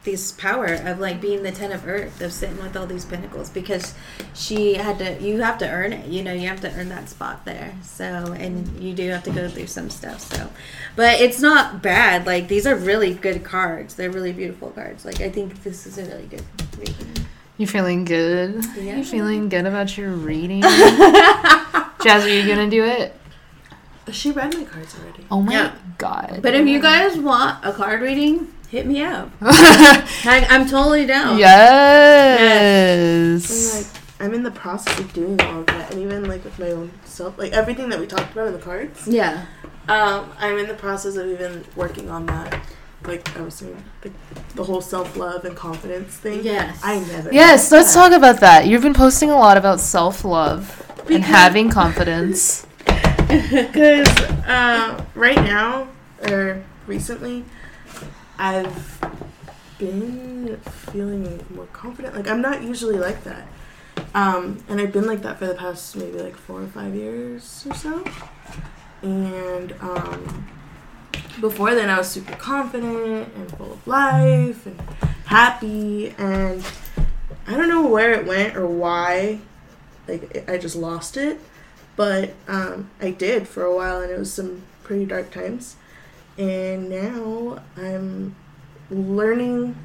these 0.03 0.31
power 0.31 0.65
of 0.65 0.99
like 0.99 1.21
being 1.21 1.43
the 1.43 1.51
ten 1.51 1.71
of 1.71 1.87
earth 1.87 2.21
of 2.21 2.33
sitting 2.33 2.57
with 2.57 2.75
all 2.75 2.87
these 2.87 3.05
pinnacles 3.05 3.49
because 3.51 3.93
she 4.33 4.73
had 4.73 4.97
to 4.97 5.21
you 5.21 5.41
have 5.41 5.57
to 5.59 5.69
earn 5.69 5.93
it 5.93 6.07
you 6.07 6.23
know 6.23 6.33
you 6.33 6.47
have 6.47 6.59
to 6.59 6.73
earn 6.75 6.89
that 6.89 7.07
spot 7.07 7.45
there 7.45 7.73
so 7.83 8.03
and 8.05 8.67
you 8.81 8.93
do 8.93 9.07
have 9.09 9.23
to 9.23 9.29
go 9.31 9.47
through 9.47 9.67
some 9.67 9.89
stuff 9.91 10.19
so 10.21 10.49
but 10.95 11.21
it's 11.21 11.39
not 11.39 11.83
bad 11.83 12.25
like 12.25 12.47
these 12.47 12.65
are 12.65 12.75
really 12.75 13.13
good 13.13 13.43
cards 13.43 13.93
they're 13.93 14.09
really 14.09 14.33
beautiful 14.33 14.71
cards 14.71 15.05
like 15.05 15.21
i 15.21 15.29
think 15.29 15.61
this 15.63 15.85
is 15.85 15.99
a 15.99 16.05
really 16.05 16.25
good 16.27 16.43
reading 16.79 17.25
You 17.57 17.67
feeling 17.67 18.05
good? 18.05 18.65
Yeah. 18.75 18.95
You 18.97 19.03
feeling 19.03 19.47
good 19.49 19.67
about 19.67 19.95
your 19.95 20.09
reading? 20.09 20.61
Jazz, 22.03 22.25
are 22.25 22.29
you 22.29 22.47
gonna 22.47 22.69
do 22.71 22.83
it? 22.83 23.15
She 24.11 24.31
read 24.31 24.55
my 24.57 24.63
cards 24.63 24.95
already. 24.99 25.25
Oh 25.29 25.41
my 25.43 25.53
Yeah. 25.53 25.75
god. 25.99 26.39
but 26.41 26.55
if 26.55 26.65
you 26.67 26.81
guys 26.81 27.17
want 27.19 27.63
a 27.63 27.71
card 27.71 28.01
reading 28.01 28.51
hit 28.71 28.87
me 28.87 29.03
up 29.03 29.29
I, 29.41 30.47
i'm 30.49 30.67
totally 30.67 31.05
down 31.05 31.33
I'm 31.33 31.39
yes. 31.39 33.75
like 33.75 33.87
I'm 34.21 34.33
in 34.35 34.43
the 34.43 34.51
process 34.51 34.99
of 34.99 35.11
doing 35.13 35.41
all 35.41 35.61
of 35.61 35.65
that, 35.65 35.89
and 35.91 35.99
even 35.99 36.25
like 36.27 36.43
with 36.43 36.59
my 36.59 36.69
own 36.69 36.91
self, 37.05 37.39
like 37.39 37.53
everything 37.53 37.89
that 37.89 37.99
we 37.99 38.05
talked 38.05 38.31
about 38.33 38.45
in 38.47 38.53
the 38.53 38.59
cards. 38.59 39.07
yeah 39.07 39.47
Um, 39.89 40.31
I'm 40.37 40.59
in 40.59 40.67
the 40.67 40.75
process 40.75 41.15
of 41.15 41.25
even 41.27 41.65
working 41.75 42.07
on 42.11 42.27
that. 42.27 42.63
Like 43.03 43.35
I 43.35 43.41
was 43.41 43.55
saying, 43.55 43.83
the, 44.01 44.11
the 44.53 44.63
whole 44.63 44.79
self 44.79 45.17
love 45.17 45.43
and 45.43 45.57
confidence 45.57 46.17
thing. 46.17 46.43
yes 46.43 46.79
I 46.83 46.99
never. 46.99 47.33
Yes, 47.33 47.71
let's 47.71 47.91
that. 47.95 48.09
talk 48.09 48.11
about 48.15 48.39
that. 48.41 48.67
You've 48.67 48.83
been 48.83 48.93
posting 48.93 49.31
a 49.31 49.37
lot 49.39 49.57
about 49.57 49.79
self 49.79 50.23
love 50.23 50.83
and 51.09 51.23
having 51.23 51.71
confidence. 51.71 52.67
Because 53.27 54.07
uh, 54.45 55.03
right 55.15 55.37
now, 55.37 55.87
or 56.29 56.61
recently, 56.85 57.43
I've 58.41 58.99
been 59.77 60.57
feeling 60.91 61.45
more 61.53 61.67
confident. 61.67 62.15
Like 62.15 62.27
I'm 62.27 62.41
not 62.41 62.63
usually 62.63 62.97
like 62.97 63.23
that, 63.23 63.47
um, 64.15 64.63
and 64.67 64.81
I've 64.81 64.91
been 64.91 65.05
like 65.05 65.21
that 65.21 65.37
for 65.39 65.45
the 65.45 65.55
past 65.55 65.95
maybe 65.95 66.19
like 66.19 66.35
four 66.35 66.61
or 66.61 66.67
five 66.67 66.95
years 66.95 67.65
or 67.69 67.75
so. 67.75 68.03
And 69.01 69.73
um, 69.79 70.47
before 71.39 71.75
then, 71.75 71.89
I 71.89 71.97
was 71.97 72.09
super 72.09 72.35
confident 72.35 73.33
and 73.35 73.51
full 73.57 73.73
of 73.73 73.87
life 73.87 74.65
and 74.65 74.79
happy. 75.25 76.15
And 76.17 76.63
I 77.47 77.57
don't 77.57 77.69
know 77.69 77.87
where 77.87 78.11
it 78.13 78.25
went 78.25 78.55
or 78.55 78.67
why. 78.67 79.39
Like 80.07 80.49
I 80.49 80.57
just 80.57 80.75
lost 80.75 81.15
it 81.15 81.39
but 81.95 82.33
um, 82.47 82.89
I 82.99 83.11
did 83.11 83.47
for 83.47 83.63
a 83.63 83.75
while, 83.75 84.01
and 84.01 84.11
it 84.11 84.17
was 84.17 84.33
some 84.33 84.63
pretty 84.83 85.05
dark 85.05 85.31
times. 85.31 85.75
And 86.41 86.89
now 86.89 87.61
I'm 87.77 88.35
learning 88.89 89.75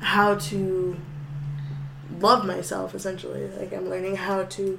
how 0.00 0.34
to 0.34 0.96
love 2.20 2.44
myself. 2.44 2.94
Essentially, 2.94 3.48
like 3.48 3.72
I'm 3.72 3.88
learning 3.88 4.16
how 4.16 4.44
to 4.44 4.78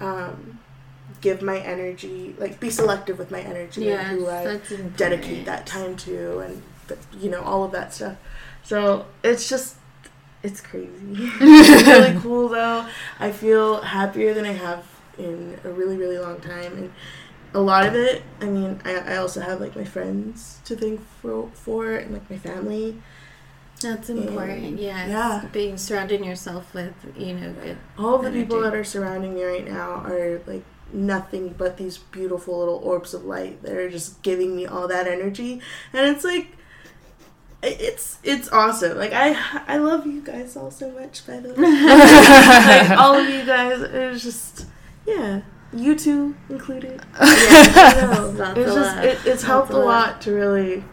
um, 0.00 0.60
give 1.20 1.42
my 1.42 1.58
energy, 1.58 2.34
like 2.38 2.58
be 2.58 2.70
selective 2.70 3.18
with 3.18 3.30
my 3.30 3.40
energy 3.40 3.84
yeah 3.84 4.10
and 4.10 4.18
who 4.18 4.28
I 4.28 4.60
dedicate 4.96 5.44
that 5.44 5.66
time 5.66 5.96
to, 5.98 6.38
and 6.38 6.62
th- 6.88 7.00
you 7.20 7.28
know 7.28 7.42
all 7.42 7.64
of 7.64 7.72
that 7.72 7.92
stuff. 7.92 8.16
So 8.62 9.06
it's 9.22 9.48
just. 9.48 9.76
It's 10.42 10.60
crazy. 10.60 10.90
it's 11.00 11.86
really 11.86 12.18
cool 12.22 12.48
though. 12.48 12.86
I 13.20 13.30
feel 13.30 13.82
happier 13.82 14.34
than 14.34 14.44
I 14.44 14.52
have 14.52 14.84
in 15.18 15.60
a 15.64 15.70
really 15.70 15.96
really 15.96 16.18
long 16.18 16.40
time 16.40 16.72
and 16.78 16.92
a 17.54 17.60
lot 17.60 17.86
of 17.86 17.94
it 17.94 18.22
i 18.40 18.46
mean 18.46 18.80
i, 18.84 18.94
I 18.94 19.16
also 19.16 19.40
have 19.40 19.60
like 19.60 19.76
my 19.76 19.84
friends 19.84 20.60
to 20.64 20.76
thank 20.76 21.00
for, 21.20 21.50
for 21.54 21.94
and 21.94 22.12
like 22.12 22.28
my 22.30 22.38
family 22.38 22.98
That's 23.82 24.08
important. 24.10 24.78
Yes. 24.78 25.08
Yeah. 25.08 25.48
Being 25.50 25.76
surrounding 25.76 26.22
yourself 26.22 26.72
with, 26.72 26.94
you 27.18 27.34
know, 27.34 27.52
good. 27.52 27.76
all 27.98 28.14
of 28.14 28.22
the 28.22 28.30
people 28.30 28.60
that 28.60 28.74
are 28.74 28.84
surrounding 28.84 29.34
me 29.34 29.42
right 29.42 29.66
now 29.66 30.04
are 30.06 30.40
like 30.46 30.62
nothing 30.92 31.54
but 31.56 31.78
these 31.78 31.98
beautiful 31.98 32.58
little 32.58 32.76
orbs 32.76 33.14
of 33.14 33.24
light 33.24 33.62
that 33.62 33.72
are 33.72 33.90
just 33.90 34.22
giving 34.22 34.54
me 34.54 34.66
all 34.66 34.86
that 34.86 35.06
energy 35.08 35.60
and 35.92 36.14
it's 36.14 36.24
like 36.24 36.48
it's 37.62 38.18
it's 38.22 38.48
awesome 38.50 38.98
like 38.98 39.12
i 39.12 39.34
i 39.66 39.78
love 39.78 40.06
you 40.06 40.20
guys 40.20 40.56
all 40.56 40.70
so 40.70 40.90
much 40.90 41.26
by 41.26 41.38
the 41.38 41.48
way 41.54 41.62
like 42.90 42.90
all 42.98 43.14
of 43.14 43.28
you 43.28 43.44
guys 43.46 43.80
it's 43.80 44.22
just 44.22 44.66
yeah 45.06 45.40
you 45.72 45.94
two 45.96 46.34
included 46.48 47.00
Yeah, 47.20 48.54
it's 48.56 48.74
just 48.74 48.96
it, 48.98 49.18
it's 49.26 49.42
helped 49.42 49.70
a 49.70 49.72
Lots 49.72 49.82
of 49.82 49.84
love. 49.84 49.84
lot 50.14 50.20
to 50.22 50.32
really 50.32 50.84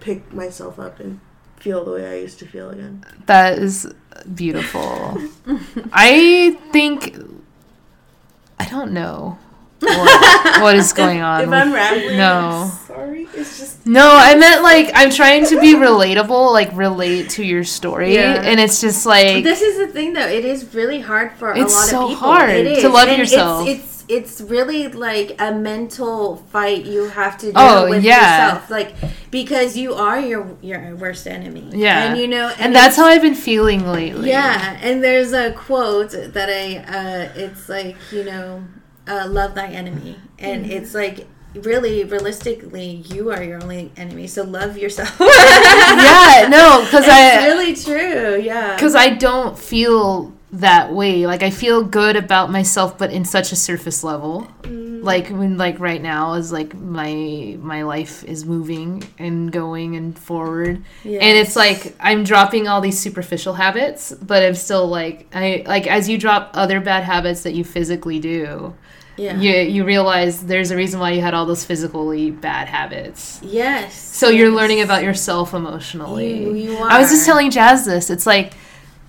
pick 0.00 0.32
myself 0.32 0.78
up 0.78 1.00
and 1.00 1.20
feel 1.56 1.84
the 1.84 1.92
way 1.92 2.06
I 2.10 2.14
used 2.20 2.38
to 2.40 2.46
feel 2.46 2.70
again. 2.70 3.04
That 3.26 3.58
is 3.58 3.92
beautiful. 4.34 5.16
I 5.92 6.58
think 6.72 7.16
I 8.58 8.68
don't 8.68 8.92
know 8.92 9.38
what, 9.80 10.60
what 10.62 10.76
is 10.76 10.92
going 10.92 11.20
on. 11.20 11.42
If 11.42 11.48
with- 11.50 11.58
I'm 11.58 11.72
rambling, 11.72 12.16
no. 12.16 12.38
I'm 12.64 12.70
sorry. 12.86 13.28
It's 13.34 13.58
just 13.58 13.86
no, 13.86 14.08
I 14.14 14.34
meant 14.34 14.62
like 14.62 14.90
I'm 14.94 15.10
trying 15.10 15.44
to 15.46 15.60
be 15.60 15.74
relatable, 15.74 16.52
like 16.52 16.70
relate 16.72 17.30
to 17.30 17.44
your 17.44 17.64
story, 17.64 18.14
Yeah. 18.14 18.40
and 18.42 18.58
it's 18.60 18.80
just 18.80 19.04
like 19.06 19.44
This 19.44 19.60
is 19.62 19.76
the 19.78 19.86
thing, 19.88 20.12
though. 20.14 20.26
It 20.26 20.44
is 20.44 20.74
really 20.74 21.00
hard 21.00 21.32
for 21.32 21.52
It's 21.52 21.72
a 21.72 21.76
lot 21.76 21.86
so 21.88 22.02
of 22.04 22.08
people. 22.10 22.28
hard 22.28 22.50
to 22.66 22.88
love 22.88 23.08
And 23.08 23.18
yourself. 23.18 23.68
It's, 23.68 23.84
it's 23.84 23.95
it's 24.08 24.40
really 24.40 24.88
like 24.88 25.40
a 25.40 25.52
mental 25.52 26.36
fight 26.36 26.84
you 26.84 27.08
have 27.08 27.36
to 27.38 27.46
do 27.46 27.52
Oh, 27.56 27.88
with 27.90 28.04
yeah. 28.04 28.46
yourself, 28.52 28.70
like 28.70 28.94
because 29.30 29.76
you 29.76 29.94
are 29.94 30.20
your 30.20 30.56
your 30.62 30.94
worst 30.96 31.26
enemy. 31.26 31.70
Yeah. 31.72 32.04
and 32.12 32.18
you 32.20 32.28
know, 32.28 32.52
and 32.58 32.74
that's 32.74 32.96
how 32.96 33.06
I've 33.06 33.22
been 33.22 33.34
feeling 33.34 33.86
lately. 33.86 34.30
Yeah, 34.30 34.78
and 34.80 35.02
there's 35.02 35.32
a 35.32 35.52
quote 35.52 36.10
that 36.12 36.48
I, 36.48 36.76
uh, 36.78 37.32
it's 37.34 37.68
like, 37.68 37.96
you 38.12 38.24
know, 38.24 38.64
uh, 39.08 39.26
love 39.28 39.54
thy 39.54 39.68
enemy. 39.68 40.16
And 40.38 40.64
Mm-hmm. 40.64 40.72
it's 40.72 40.94
like, 40.94 41.26
really, 41.54 42.04
realistically, 42.04 43.02
you 43.08 43.30
are 43.32 43.42
your 43.42 43.62
only 43.62 43.90
enemy. 43.96 44.26
So 44.26 44.42
love 44.44 44.76
yourself. 44.76 45.16
yeah, 45.20 46.46
no, 46.50 46.82
because 46.84 47.04
it's 47.08 47.12
I 47.12 47.46
really 47.46 47.74
true. 47.74 48.40
Yeah. 48.40 48.74
because 48.74 48.94
I 48.94 49.10
don't 49.10 49.58
feel 49.58 50.32
that 50.52 50.92
way. 50.92 51.26
Like 51.26 51.42
I 51.42 51.50
feel 51.50 51.82
good 51.82 52.16
about 52.16 52.50
myself, 52.50 52.96
but 52.96 53.10
in 53.12 53.24
such 53.24 53.52
a 53.52 53.56
surface 53.56 54.02
level. 54.04 54.48
Mm. 54.62 55.02
like 55.04 55.28
when 55.28 55.56
like 55.58 55.78
right 55.78 56.02
now 56.02 56.34
is 56.34 56.50
like 56.50 56.74
my 56.74 57.56
my 57.60 57.82
life 57.82 58.24
is 58.24 58.44
moving 58.44 59.04
and 59.18 59.52
going 59.52 59.94
and 59.94 60.18
forward 60.18 60.82
and 61.04 61.22
it's 61.22 61.54
like 61.54 61.94
i'm 62.00 62.24
dropping 62.24 62.66
all 62.66 62.80
these 62.80 62.98
superficial 62.98 63.54
habits 63.54 64.10
but 64.12 64.42
i'm 64.42 64.54
still 64.54 64.88
like 64.88 65.28
i 65.34 65.62
like 65.66 65.86
as 65.86 66.08
you 66.08 66.18
drop 66.18 66.50
other 66.54 66.80
bad 66.80 67.04
habits 67.04 67.42
that 67.42 67.52
you 67.54 67.62
physically 67.62 68.18
do 68.18 68.74
yeah. 69.16 69.36
you 69.38 69.52
you 69.52 69.84
realize 69.84 70.44
there's 70.46 70.70
a 70.72 70.76
reason 70.76 70.98
why 70.98 71.10
you 71.10 71.20
had 71.20 71.34
all 71.34 71.46
those 71.46 71.64
physically 71.64 72.30
bad 72.32 72.66
habits 72.66 73.38
Yes. 73.44 73.94
so 73.94 74.28
you're 74.28 74.50
learning 74.50 74.80
about 74.80 75.04
yourself 75.04 75.54
emotionally 75.54 76.40
You, 76.40 76.54
you 76.54 76.76
I 76.78 76.98
was 76.98 77.10
just 77.10 77.26
telling 77.26 77.50
Jazz 77.50 77.84
this. 77.84 78.10
It's 78.10 78.26
like 78.26 78.54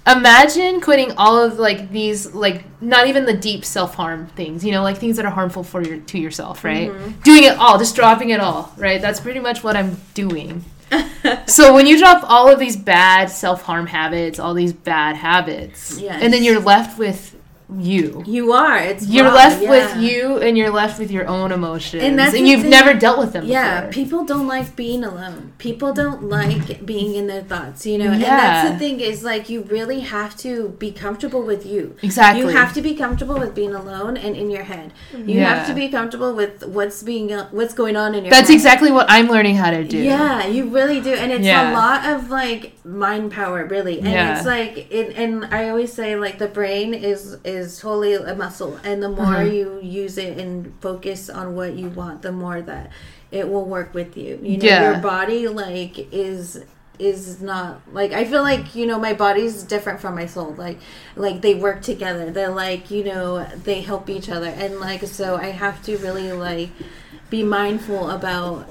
imagine 0.08 0.82
quitting 0.82 1.12
all 1.18 1.38
of 1.44 1.60
like 1.60 1.92
these 1.92 2.34
like 2.34 2.64
not 2.82 3.08
even 3.08 3.26
the 3.26 3.34
deep 3.34 3.66
self-harm 3.66 4.28
things, 4.28 4.64
you 4.64 4.72
know, 4.72 4.84
like 4.84 4.98
things 4.98 5.18
that 5.18 5.26
are 5.26 5.32
harmful 5.32 5.64
for 5.64 5.82
your 5.82 5.98
to 5.98 6.18
yourself, 6.20 6.64
right? 6.64 6.90
Mm-hmm. 6.90 7.22
Doing 7.22 7.44
it 7.44 7.58
all, 7.58 7.78
just 7.78 7.96
dropping 7.96 8.30
it 8.32 8.40
all, 8.40 8.72
right? 8.78 9.02
That's 9.02 9.20
pretty 9.20 9.40
much 9.40 9.64
what 9.64 9.76
I'm 9.76 9.98
doing. 10.14 10.64
so 11.48 11.74
when 11.74 11.86
you 11.86 11.98
drop 11.98 12.24
all 12.30 12.50
of 12.50 12.60
these 12.60 12.78
bad 12.78 13.30
self-harm 13.30 13.88
habits, 13.88 14.40
all 14.40 14.54
these 14.54 14.74
bad 14.74 15.16
habits, 15.18 16.00
Yes. 16.00 16.22
and 16.24 16.32
then 16.34 16.44
you're 16.44 16.60
left 16.62 16.98
with 16.98 17.36
you. 17.76 18.24
You 18.26 18.54
are. 18.54 18.78
It's 18.78 19.06
You're 19.08 19.26
raw, 19.26 19.34
left 19.34 19.62
yeah. 19.62 19.70
with 19.70 19.98
you 19.98 20.38
and 20.38 20.58
you're 20.58 20.70
left 20.70 21.00
with 21.00 21.12
your 21.12 21.28
own 21.28 21.52
emotions. 21.52 22.02
And 22.04 22.20
And, 22.20 22.48
you've 22.48 22.62
thing- 22.62 22.70
never 22.70 22.94
dealt 22.94 23.20
with 23.20 23.34
them 23.34 23.46
Yeah, 23.46 23.82
before. 23.88 23.92
people 23.94 24.24
don't 24.26 24.48
like 24.48 24.76
being 24.76 25.04
alone. 25.04 25.52
People 25.58 25.92
don't 25.94 26.24
like 26.24 26.86
being 26.86 27.16
in 27.16 27.28
their 27.28 27.42
thoughts, 27.44 27.86
you 27.86 27.98
know. 27.98 28.06
yeah. 28.06 28.12
And 28.14 28.22
that's 28.24 28.72
the 28.72 28.80
thing 28.80 29.00
is 29.02 29.24
like 29.24 29.50
you 29.50 29.62
really 29.64 30.00
have 30.00 30.38
to 30.38 30.70
be 30.80 30.92
comfortable 30.92 31.42
with 31.42 31.66
you. 31.66 31.96
Exactly. 32.02 32.42
You 32.44 32.48
have 32.50 32.74
to 32.74 32.82
be 32.82 32.96
comfortable 32.96 33.38
with 33.38 33.54
being 33.54 33.74
alone 33.76 34.16
and 34.16 34.36
in 34.38 34.50
your 34.50 34.64
head. 34.64 34.94
You 35.14 35.24
Yeah. 35.40 35.56
have 35.56 35.68
to 35.68 35.74
be 35.74 35.90
comfortable 35.90 36.34
with 36.34 36.66
what's 36.68 37.04
being 37.04 37.30
what's 37.52 37.74
going 37.74 37.98
on 37.98 38.16
in 38.16 38.24
your 38.24 38.32
That's 38.32 38.48
head. 38.48 38.56
exactly 38.56 38.92
what 38.92 39.08
I'm 39.10 39.28
learning 39.28 39.56
how 39.58 39.72
to 39.72 39.84
do. 39.84 39.98
Yeah, 39.98 40.46
you 40.48 40.70
really 40.70 41.02
do, 41.02 41.14
and 41.14 41.32
it's 41.34 41.46
a 41.48 41.74
lot 41.74 42.06
of 42.14 42.30
like 42.30 42.74
mind 42.86 43.32
power, 43.34 43.66
really. 43.66 44.00
And 44.00 44.08
it's 44.38 44.46
like, 44.46 44.88
it, 44.90 45.18
and 45.18 45.46
I 45.54 45.70
always 45.70 45.92
say 45.92 46.16
like 46.16 46.38
the 46.40 46.48
brain 46.48 46.94
is 46.94 47.38
is 47.44 47.57
totally 47.66 48.14
a 48.16 48.36
muscle, 48.36 48.80
and 48.84 49.02
the 49.02 49.10
more 49.10 49.36
Mhm. 49.44 49.54
you 49.54 49.80
use 49.82 50.18
it 50.18 50.38
and 50.38 50.74
focus 50.82 51.30
on 51.30 51.56
what 51.56 51.74
you 51.74 51.90
want, 51.90 52.22
the 52.22 52.32
more 52.32 52.62
that 52.62 52.90
it 53.32 53.50
will 53.50 53.66
work 53.66 53.94
with 53.94 54.16
you. 54.18 54.40
You 54.42 54.58
know, 54.58 54.66
Yeah. 54.66 54.92
your 54.92 55.02
body 55.02 55.48
like 55.48 56.08
is 56.14 56.60
is 57.00 57.40
not 57.42 57.80
like 57.94 58.12
I 58.12 58.24
feel 58.26 58.42
like 58.42 58.74
you 58.76 58.88
know 58.88 58.98
my 58.98 59.14
body's 59.14 59.62
different 59.62 60.00
from 60.00 60.16
my 60.16 60.26
soul. 60.26 60.56
Like 60.58 60.80
like 61.16 61.42
they 61.42 61.54
work 61.54 61.82
together. 61.84 62.32
They're 62.32 62.50
like 62.66 62.90
you 62.90 63.04
know 63.04 63.46
they 63.64 63.82
help 63.82 64.10
each 64.10 64.30
other, 64.30 64.48
and 64.64 64.80
like 64.80 65.04
so 65.06 65.36
I 65.36 65.48
have 65.64 65.82
to 65.84 65.98
really 65.98 66.32
like 66.32 66.70
be 67.30 67.44
mindful 67.44 68.10
about 68.10 68.66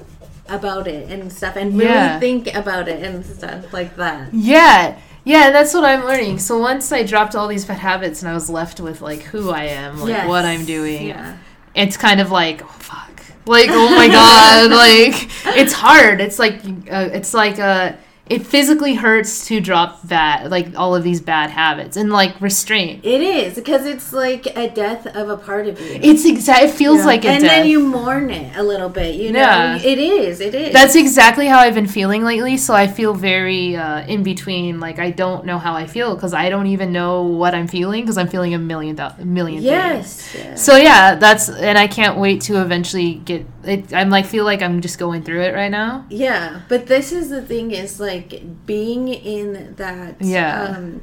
about 0.49 0.87
it 0.87 1.09
and 1.09 1.31
stuff 1.31 1.55
and 1.57 1.77
really 1.77 1.91
Yeah. 1.91 2.19
think 2.19 2.53
about 2.55 2.87
it 2.87 3.03
and 3.03 3.25
stuff 3.25 3.71
like 3.73 3.95
that. 3.97 4.33
Yeah. 4.33 4.95
Yeah, 5.27 5.51
that's 5.51 5.73
what 5.73 5.83
I'm 5.83 6.05
learning. 6.05 6.39
So 6.39 6.57
once 6.57 6.89
I 6.93 7.03
dropped 7.03 7.35
all 7.35 7.49
these 7.49 7.65
bad 7.65 7.79
habits 7.79 8.21
and 8.21 8.29
I 8.31 8.33
was 8.33 8.49
left 8.49 8.79
with 8.79 9.01
like 9.01 9.21
who 9.23 9.49
I 9.49 9.63
am, 9.65 9.99
like 9.99 10.09
Yes. 10.09 10.27
what 10.27 10.45
I'm 10.45 10.63
doing, 10.65 11.07
Yeah. 11.09 11.35
it's 11.75 11.97
kind 11.97 12.21
of 12.21 12.31
like 12.31 12.63
oh, 12.63 12.67
fuck. 12.79 13.21
Like 13.45 13.69
oh 13.69 13.89
my 13.89 14.07
god, 14.21 14.71
like 14.71 15.29
it's 15.57 15.73
hard. 15.73 16.21
It's 16.21 16.39
like 16.39 16.55
uh, 16.89 17.09
it's 17.11 17.33
like 17.33 17.59
uh 17.59 17.93
it 18.29 18.45
physically 18.45 18.95
hurts 18.95 19.47
to 19.47 19.59
drop 19.59 20.01
that 20.03 20.49
like 20.49 20.75
all 20.77 20.95
of 20.95 21.03
these 21.03 21.21
bad 21.21 21.49
habits 21.49 21.97
and 21.97 22.11
like 22.11 22.39
restraint. 22.41 23.05
It 23.05 23.21
is 23.21 23.55
because 23.55 23.85
it's 23.85 24.13
like 24.13 24.45
a 24.57 24.69
death 24.69 25.05
of 25.07 25.29
a 25.29 25.37
part 25.37 25.67
of 25.67 25.79
you. 25.79 25.99
It's 26.01 26.25
exact. 26.25 26.63
It 26.63 26.71
feels 26.71 26.99
Yeah. 26.99 27.05
like 27.05 27.25
a 27.25 27.29
and 27.29 27.43
death. 27.43 27.51
then 27.51 27.67
you 27.67 27.79
mourn 27.79 28.29
it 28.29 28.55
a 28.55 28.63
little 28.63 28.89
bit, 28.89 29.15
you 29.15 29.31
know. 29.31 29.39
Yeah. 29.39 29.77
It 29.77 29.97
is. 29.99 30.39
It 30.41 30.53
is. 30.55 30.73
That's 30.73 30.95
exactly 30.95 31.47
how 31.47 31.59
I've 31.59 31.75
been 31.75 31.87
feeling 31.87 32.23
lately. 32.23 32.57
So 32.57 32.73
I 32.73 32.87
feel 32.87 33.13
very 33.13 33.75
uh, 33.75 34.05
in 34.07 34.23
between. 34.23 34.79
Like 34.79 34.99
I 34.99 35.11
don't 35.11 35.45
know 35.45 35.57
how 35.59 35.73
I 35.73 35.87
feel 35.87 36.15
because 36.15 36.33
I 36.33 36.49
don't 36.49 36.67
even 36.67 36.91
know 36.91 37.23
what 37.23 37.53
I'm 37.55 37.67
feeling 37.67 38.03
because 38.03 38.17
I'm 38.17 38.27
feeling 38.27 38.53
a 38.53 38.59
million, 38.59 38.99
a 38.99 39.15
million 39.25 39.61
things. 39.61 39.65
yes. 39.65 40.35
yes. 40.35 40.63
So 40.65 40.75
yeah, 40.75 41.15
that's 41.15 41.49
and 41.49 41.77
I 41.77 41.87
can't 41.87 42.17
wait 42.17 42.41
to 42.41 42.61
eventually 42.61 43.15
get. 43.15 43.45
It, 43.67 43.93
I'm 43.93 44.09
like 44.09 44.25
feel 44.25 44.45
like 44.45 44.61
I'm 44.61 44.81
just 44.81 44.97
going 44.97 45.23
through 45.23 45.41
it 45.41 45.53
right 45.53 45.69
now. 45.71 46.05
Yeah, 46.09 46.61
but 46.69 46.87
this 46.87 47.11
is 47.11 47.29
the 47.29 47.41
thing 47.41 47.71
is 47.71 47.99
like 47.99 48.41
being 48.65 49.07
in 49.09 49.75
that 49.75 50.15
Yeah. 50.21 50.63
um 50.77 51.01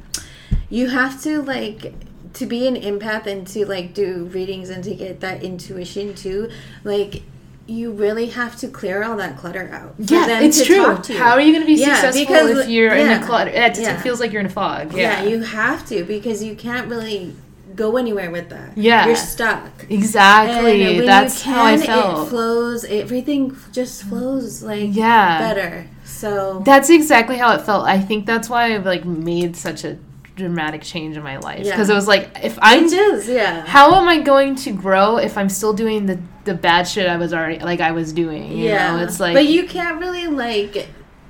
you 0.69 0.89
have 0.89 1.21
to 1.23 1.41
like 1.41 1.93
to 2.33 2.45
be 2.45 2.67
an 2.67 2.75
empath 2.75 3.27
and 3.27 3.45
to 3.47 3.65
like 3.65 3.93
do 3.93 4.25
readings 4.33 4.69
and 4.69 4.83
to 4.83 4.93
get 4.95 5.19
that 5.21 5.43
intuition 5.43 6.13
too, 6.15 6.49
like 6.83 7.21
you 7.67 7.91
really 7.91 8.27
have 8.27 8.55
to 8.57 8.67
clear 8.67 9.03
all 9.03 9.17
that 9.17 9.37
clutter 9.37 9.69
out. 9.71 9.95
Yeah, 9.97 10.39
it's 10.41 10.63
true. 10.65 10.75
talk 10.85 11.03
to 11.03 11.13
you. 11.13 11.19
How 11.19 11.31
are 11.31 11.41
you 11.41 11.51
going 11.51 11.63
to 11.63 11.67
be 11.67 11.79
Yeah, 11.79 11.95
successful 11.95 12.25
because- 12.25 12.57
if 12.65 12.69
you're 12.69 12.93
in 12.93 13.07
yeah, 13.07 13.23
a 13.23 13.25
clutter? 13.25 13.49
It, 13.49 13.79
yeah. 13.79 13.99
feels 14.01 14.19
like 14.19 14.31
you're 14.31 14.41
in 14.41 14.45
a 14.45 14.51
fog. 14.51 14.93
Yeah, 14.93 15.23
you 15.23 15.41
have 15.41 15.87
to 15.89 16.03
because 16.03 16.43
you 16.43 16.55
can't 16.55 16.87
really 16.89 17.35
go 17.75 17.97
anywhere 17.97 18.31
with 18.31 18.49
that. 18.49 18.77
Yeah. 18.77 19.05
You're 19.07 19.15
stuck. 19.15 19.69
exactly. 19.89 21.05
That's 21.05 21.45
you 21.45 21.51
how 21.51 21.63
I 21.65 21.77
can, 21.77 22.21
It 22.25 22.29
flows. 22.29 22.85
Everything 22.85 23.55
just 23.71 24.03
flows 24.03 24.63
like 24.63 24.89
Yeah. 24.91 25.39
better. 25.39 25.87
So 26.03 26.61
That's 26.65 26.89
exactly 26.89 27.37
how 27.37 27.53
it 27.53 27.61
felt. 27.61 27.85
I 27.85 27.99
think 27.99 28.25
that's 28.25 28.49
why 28.49 28.73
I've 28.73 28.85
like 28.85 29.05
made 29.05 29.55
such 29.55 29.83
a 29.83 29.97
dramatic 30.35 30.81
change 30.81 31.15
in 31.15 31.23
my 31.23 31.37
life 31.37 31.63
because 31.63 31.87
Yeah. 31.87 31.93
it 31.93 31.95
was 31.95 32.07
like 32.07 32.29
if 32.43 32.59
I'm 32.61 32.85
it 32.85 32.93
is. 32.93 33.29
Yeah. 33.29 33.65
how 33.65 33.95
am 33.95 34.07
I 34.07 34.19
going 34.19 34.55
to 34.57 34.71
grow 34.71 35.17
if 35.17 35.37
I'm 35.37 35.49
still 35.49 35.71
doing 35.73 36.05
the 36.07 36.19
the 36.43 36.53
bad 36.53 36.87
shit 36.87 37.07
I 37.07 37.17
was 37.17 37.33
already 37.33 37.59
like 37.59 37.79
I 37.79 37.91
was 37.91 38.11
doing? 38.11 38.51
You 38.51 38.65
yeah, 38.65 38.97
know? 38.97 39.03
it's 39.03 39.19
like 39.19 39.33
but 39.33 39.45
you 39.47 39.65
can't 39.65 39.99
really 39.99 40.27
like 40.27 40.87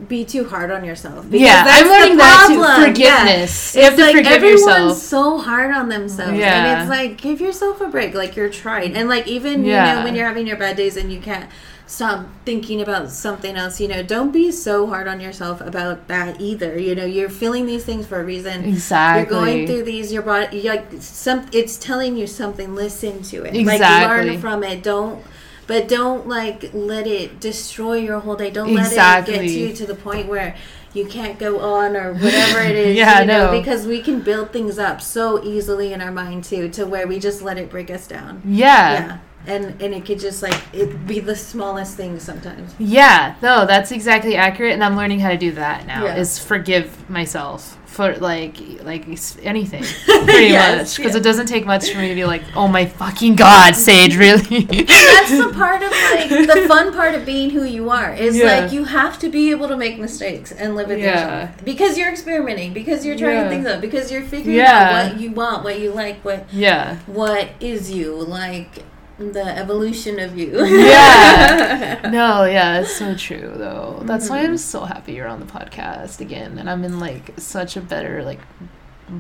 be 0.09 0.25
too 0.25 0.43
hard 0.45 0.71
on 0.71 0.83
yourself. 0.83 1.25
yeah, 1.31 1.63
that's 1.63 1.81
I'm 1.81 1.87
the 1.87 1.93
learning 1.93 2.17
that 2.17 2.47
too. 2.49 2.85
Forgiveness. 2.87 3.75
Yeah. 3.75 3.81
You 3.81 3.89
have 3.89 3.93
It's 3.93 4.01
to 4.01 4.05
like 4.07 4.15
forgive 4.17 4.31
everyone's 4.33 4.61
yourself. 4.65 4.97
so 4.97 5.37
hard 5.37 5.71
on 5.71 5.89
themselves, 5.89 6.37
Yeah. 6.37 6.65
and 6.73 6.81
it's 6.81 6.89
like 6.89 7.17
give 7.21 7.39
yourself 7.39 7.79
a 7.81 7.87
break. 7.87 8.13
Like 8.13 8.35
you're 8.35 8.49
trying, 8.49 8.95
and 8.95 9.07
like 9.07 9.27
even 9.27 9.63
you 9.63 9.71
know 9.71 10.03
when 10.03 10.15
you're 10.15 10.27
having 10.27 10.47
your 10.47 10.57
bad 10.57 10.75
days 10.75 10.97
and 10.97 11.11
you 11.13 11.19
can't 11.21 11.49
stop 11.87 12.25
thinking 12.45 12.81
about 12.81 13.09
something 13.11 13.55
else. 13.55 13.79
You 13.79 13.87
know, 13.87 14.03
don't 14.03 14.31
be 14.31 14.51
so 14.51 14.87
hard 14.87 15.07
on 15.07 15.19
yourself 15.21 15.61
about 15.61 16.07
that 16.09 16.41
either. 16.41 16.77
You 16.77 16.93
know, 16.95 17.05
you're 17.05 17.29
feeling 17.29 17.65
these 17.65 17.85
things 17.85 18.05
for 18.05 18.19
a 18.19 18.25
reason. 18.25 18.65
Exactly. 18.65 19.21
You're 19.21 19.43
going 19.45 19.67
through 19.67 19.83
these. 19.83 20.11
Your 20.11 20.23
body, 20.23 20.63
like 20.63 20.87
some. 20.99 21.47
It's 21.53 21.77
telling 21.77 22.17
you 22.17 22.27
something. 22.27 22.75
Listen 22.75 23.21
to 23.23 23.37
it. 23.45 23.53
Like 23.53 23.75
Exactly. 23.75 24.29
learn 24.31 24.39
from 24.41 24.63
it. 24.63 24.83
Don't. 24.83 25.23
But 25.67 25.87
don't 25.87 26.27
like 26.27 26.71
let 26.73 27.07
it 27.07 27.39
destroy 27.39 27.97
your 27.97 28.19
whole 28.19 28.35
day. 28.35 28.51
Don't 28.51 28.73
let 28.73 28.91
it 28.91 29.25
get 29.25 29.39
to 29.39 29.45
you 29.47 29.73
to 29.73 29.85
the 29.85 29.95
point 29.95 30.27
where 30.27 30.55
you 30.93 31.05
can't 31.05 31.37
go 31.37 31.59
on 31.59 31.95
or 31.95 32.13
whatever 32.13 32.61
it 32.61 32.75
is. 32.75 32.95
Yeah, 32.97 33.21
you 33.21 33.25
know, 33.25 33.51
no. 33.51 33.59
because 33.59 33.85
we 33.85 34.01
can 34.01 34.21
build 34.21 34.51
things 34.51 34.79
up 34.79 35.01
so 35.01 35.43
easily 35.43 35.91
in 35.91 36.01
our 36.01 36.11
mind 36.11 36.43
too, 36.45 36.69
to 36.69 36.85
where 36.85 37.07
we 37.07 37.19
just 37.19 37.41
let 37.41 37.57
it 37.57 37.69
break 37.69 37.89
us 37.89 38.07
down. 38.07 38.41
yeah. 38.45 38.93
Yeah. 38.93 39.17
And 39.47 39.79
and 39.81 39.93
it 39.93 40.05
could 40.05 40.19
just 40.19 40.41
like 40.41 40.59
it 40.73 41.05
be 41.07 41.19
the 41.19 41.35
smallest 41.35 41.95
thing 41.97 42.19
sometimes. 42.19 42.73
Yeah, 42.79 43.35
no, 43.41 43.65
that's 43.65 43.91
exactly 43.91 44.35
accurate, 44.35 44.73
and 44.73 44.83
I'm 44.83 44.95
learning 44.97 45.19
how 45.19 45.29
to 45.29 45.37
do 45.37 45.51
that 45.53 45.85
now. 45.85 46.05
Yeah. 46.05 46.15
Is 46.17 46.39
forgive 46.39 47.09
myself 47.09 47.77
for 47.85 48.13
like 48.17 48.57
like 48.83 49.05
anything, 49.43 49.83
pretty 50.05 50.47
Yes, 50.47 50.77
much, 50.91 50.97
because 50.97 51.13
yeah. 51.13 51.19
it 51.19 51.23
doesn't 51.23 51.45
take 51.45 51.65
much 51.65 51.89
for 51.91 51.99
me 51.99 52.09
to 52.09 52.15
be 52.15 52.25
like, 52.25 52.43
oh 52.55 52.67
my 52.67 52.85
fucking 52.85 53.35
god, 53.35 53.73
Sage, 53.75 54.17
really? 54.25 54.63
That's 54.65 55.29
the 55.31 55.51
part 55.53 55.81
of 55.81 55.91
like 55.91 56.29
the 56.29 56.65
fun 56.67 56.91
part 56.91 57.15
of 57.15 57.25
being 57.25 57.51
who 57.51 57.63
you 57.63 57.89
are 57.89 58.13
is 58.13 58.35
Yeah. 58.35 58.61
like 58.61 58.71
you 58.73 58.83
have 58.83 59.17
to 59.19 59.29
be 59.29 59.51
able 59.51 59.67
to 59.69 59.77
make 59.77 59.97
mistakes 59.99 60.51
and 60.51 60.75
live 60.75 60.89
with 60.89 60.99
Yeah. 60.99 61.41
yourself 61.43 61.63
because 61.65 61.97
you're 61.97 62.09
experimenting 62.09 62.73
because 62.73 63.05
you're 63.05 63.17
trying 63.17 63.35
Yeah. 63.43 63.49
things 63.49 63.65
out 63.67 63.79
because 63.79 64.11
you're 64.11 64.23
figuring 64.23 64.59
out 64.59 65.11
what 65.11 65.21
you 65.21 65.31
want 65.31 65.63
what 65.63 65.79
you 65.79 65.91
like 65.91 66.17
what 66.25 66.51
yeah, 66.51 66.97
what 67.05 67.49
is 67.61 67.91
you 67.91 68.13
like 68.15 68.83
the 69.17 69.45
evolution 69.57 70.19
of 70.19 70.37
you 70.37 70.65
Yeah. 70.65 72.09
no, 72.11 72.43
yeah, 72.57 72.81
it's 72.81 72.95
so 72.95 73.15
true 73.15 73.53
though. 73.55 74.01
That's 74.03 74.29
why 74.29 74.39
Mm-hmm. 74.43 74.51
I'm 74.51 74.57
so 74.57 74.81
happy 74.85 75.13
you're 75.13 75.27
on 75.27 75.39
the 75.39 75.45
podcast 75.45 76.19
again, 76.19 76.57
and 76.57 76.69
I'm 76.69 76.83
in 76.83 76.99
like 76.99 77.31
such 77.37 77.77
a 77.77 77.81
better 77.81 78.23
like 78.23 78.39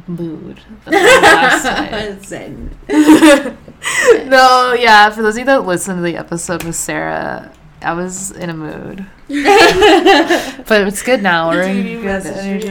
mood 0.07 0.59
than 0.83 0.93
last 0.93 1.63
time. 1.65 2.21
Zen. 2.23 2.77
no, 4.29 4.73
yeah. 4.77 5.09
For 5.11 5.21
those 5.21 5.35
of 5.35 5.39
you 5.39 5.45
that 5.45 5.65
listened 5.65 5.97
to 5.99 6.01
the 6.01 6.17
episode 6.17 6.63
with 6.63 6.75
Sarah, 6.75 7.51
I 7.81 7.93
was 7.93 8.31
in 8.31 8.49
a 8.49 8.53
mood, 8.53 9.05
but 9.27 10.81
it's 10.87 11.01
good 11.03 11.21
now. 11.21 11.49
We're 11.51 11.61
in 11.63 12.01
good 12.01 12.25
energy. 12.25 12.67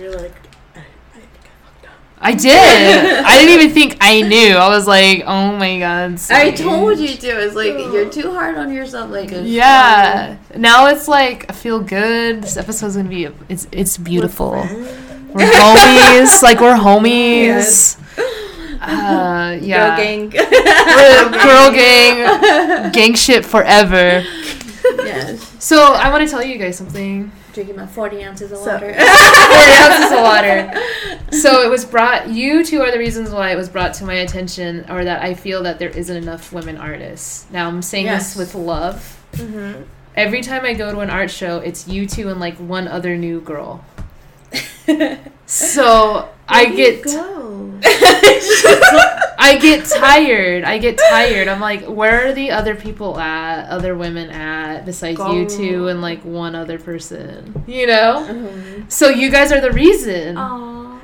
you're 0.00 0.12
like, 0.16 0.34
I, 0.74 0.78
I 0.78 1.18
think 1.18 1.44
I 1.44 1.50
fucked 1.66 1.86
up. 1.86 1.92
I 2.24 2.34
did. 2.34 3.24
I 3.24 3.36
didn't 3.38 3.60
even 3.60 3.74
think 3.74 3.96
I 4.00 4.22
knew. 4.22 4.54
I 4.54 4.68
was 4.68 4.86
like, 4.86 5.24
oh 5.26 5.56
my 5.56 5.78
god. 5.80 6.12
I 6.12 6.16
Sage. 6.16 6.60
told 6.60 6.98
you 6.98 7.16
to. 7.16 7.26
It's 7.44 7.56
like 7.56 7.74
you're 7.74 8.08
too 8.08 8.30
hard 8.32 8.56
on 8.56 8.72
yourself. 8.72 9.10
Like 9.10 9.32
it's 9.32 9.46
Yeah. 9.48 10.36
Now 10.56 10.86
it's 10.86 11.08
like 11.08 11.50
I 11.50 11.52
feel 11.52 11.80
good. 11.80 12.42
This 12.42 12.56
episode's 12.56 12.94
gonna 12.96 13.08
be. 13.08 13.28
It's 13.48 13.66
it's 13.72 13.98
beautiful. 13.98 14.52
We're 14.52 15.50
homies. 15.50 16.42
like 16.42 16.60
we're 16.60 16.76
homies. 16.76 17.98
Uh, 18.80 19.58
yeah. 19.60 19.96
Girl 19.96 20.04
gang. 20.04 20.28
Girl, 20.30 21.30
girl 21.44 21.70
gang, 21.72 22.92
gang 22.92 23.14
shit 23.14 23.44
forever. 23.46 24.24
yes. 25.04 25.56
So 25.58 25.92
I 25.94 26.10
want 26.10 26.24
to 26.24 26.30
tell 26.30 26.42
you 26.42 26.58
guys 26.58 26.76
something. 26.78 27.32
Drinking 27.52 27.76
my 27.76 27.86
40 27.86 28.24
ounces 28.24 28.52
of 28.52 28.58
So- 28.58 28.72
water. 28.72 28.94
Four 28.98 29.04
ounces 29.84 30.12
of 30.12 30.22
water. 30.22 30.72
So 31.32 31.62
it 31.62 31.70
was 31.70 31.86
brought. 31.86 32.28
You 32.28 32.62
two 32.62 32.82
are 32.82 32.90
the 32.90 32.98
reasons 32.98 33.30
why 33.30 33.52
it 33.52 33.56
was 33.56 33.70
brought 33.70 33.94
to 33.94 34.04
my 34.04 34.14
attention, 34.16 34.84
or 34.90 35.02
that 35.02 35.22
I 35.22 35.32
feel 35.32 35.62
that 35.62 35.78
there 35.78 35.88
isn't 35.88 36.14
enough 36.14 36.52
women 36.52 36.76
artists. 36.76 37.46
Now 37.50 37.68
I'm 37.68 37.80
saying 37.80 38.04
Yes. 38.04 38.34
this 38.34 38.36
with 38.36 38.54
love. 38.54 39.18
Mm-hmm. 39.32 39.82
Every 40.14 40.42
time 40.42 40.66
I 40.66 40.74
go 40.74 40.92
to 40.92 40.98
an 41.00 41.08
art 41.08 41.30
show, 41.30 41.56
it's 41.60 41.88
you 41.88 42.06
two 42.06 42.28
and 42.28 42.38
like 42.38 42.56
one 42.58 42.86
other 42.86 43.16
new 43.16 43.40
girl. 43.40 43.82
So 45.46 46.28
I 46.48 46.66
get 46.66 47.02
go. 47.02 47.78
I 49.42 49.58
get 49.58 49.84
tired. 49.86 50.64
I 50.64 50.78
get 50.78 50.98
tired. 51.10 51.48
I'm 51.48 51.60
like, 51.60 51.84
where 51.86 52.28
are 52.28 52.32
the 52.32 52.50
other 52.52 52.74
people 52.74 53.18
at? 53.18 53.68
Other 53.68 53.94
women 53.96 54.30
at 54.30 54.84
besides 54.84 55.18
you 55.18 55.46
two 55.48 55.88
and 55.88 56.00
like 56.00 56.24
one 56.24 56.54
other 56.54 56.78
person. 56.78 57.64
You 57.66 57.86
know? 57.86 58.26
Mhm. 58.30 58.90
So 58.90 59.08
you 59.08 59.30
guys 59.30 59.50
are 59.52 59.60
the 59.60 59.72
reason. 59.72 60.36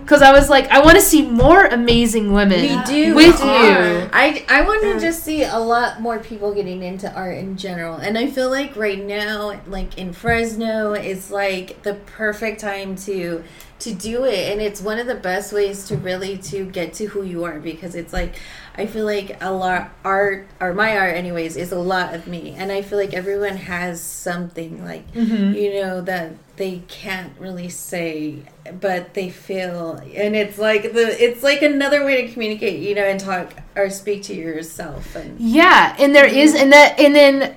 Cuz 0.07 0.23
I 0.23 0.33
was 0.33 0.49
like, 0.49 0.69
I 0.71 0.81
want 0.81 0.95
to 0.97 1.03
see 1.03 1.21
more 1.29 1.67
amazing 1.67 2.33
women 2.33 2.63
We 2.63 2.83
do. 2.87 3.15
with 3.15 3.43
we 3.43 3.47
you. 3.51 4.09
I, 4.11 4.43
I 4.49 4.63
want 4.63 4.81
to 4.83 4.89
Yeah. 4.95 4.99
just 4.99 5.23
see 5.23 5.43
a 5.43 5.59
lot 5.59 6.01
more 6.01 6.19
people 6.19 6.55
getting 6.55 6.83
into 6.83 7.13
art 7.13 7.37
in 7.37 7.59
general. 7.59 7.97
And 7.97 8.17
I 8.17 8.27
feel 8.29 8.49
like 8.49 8.75
right 8.75 9.05
now, 9.05 9.61
like 9.67 9.99
in 9.99 10.15
Fresno, 10.15 10.95
it's 10.95 11.31
like 11.31 11.83
the 11.83 11.95
perfect 12.07 12.59
time 12.61 12.97
to 13.05 13.45
to 13.81 13.95
do 13.95 14.25
it 14.25 14.53
and 14.53 14.61
it's 14.61 14.81
one 14.81 14.99
of 14.99 15.07
the 15.07 15.15
best 15.15 15.53
ways 15.53 15.87
to 15.87 15.97
really 15.97 16.37
to 16.39 16.65
get 16.67 16.93
to 16.95 17.07
who 17.07 17.23
you 17.23 17.45
are 17.45 17.59
because 17.61 17.95
it's 17.95 18.13
like 18.13 18.35
i 18.77 18.85
feel 18.87 19.05
like 19.05 19.37
a 19.43 19.53
lot 19.53 19.91
art 20.05 20.47
or 20.61 20.75
my 20.75 20.97
art 20.97 21.15
anyways 21.15 21.57
is 21.57 21.71
a 21.73 21.79
lot 21.79 22.15
of 22.15 22.27
me 22.27 22.55
and 22.57 22.73
i 22.73 22.83
feel 22.83 22.99
like 22.99 23.15
everyone 23.15 23.57
has 23.57 24.01
something 24.01 24.85
like 24.85 25.11
Mhm. 25.15 25.55
you 25.55 25.81
know 25.81 26.01
that 26.03 26.33
they 26.57 26.83
can't 26.89 27.33
really 27.39 27.69
say 27.69 28.37
but 28.81 29.15
they 29.15 29.31
feel 29.31 29.93
and 30.15 30.35
it's 30.35 30.59
like 30.59 30.93
the 30.93 31.23
it's 31.25 31.43
like 31.45 31.63
another 31.63 32.05
way 32.05 32.27
to 32.27 32.33
communicate 32.33 32.81
you 32.81 32.95
know 32.97 33.05
and 33.05 33.21
talk 33.21 33.53
or 33.77 33.91
speak 33.91 34.25
to 34.25 34.35
yourself 34.35 35.15
and 35.15 35.39
Yeah, 35.39 35.95
and 36.01 36.15
there 36.15 36.27
is 36.27 36.55
and 36.55 36.73
that 36.73 36.99
and 36.99 37.15
then 37.15 37.55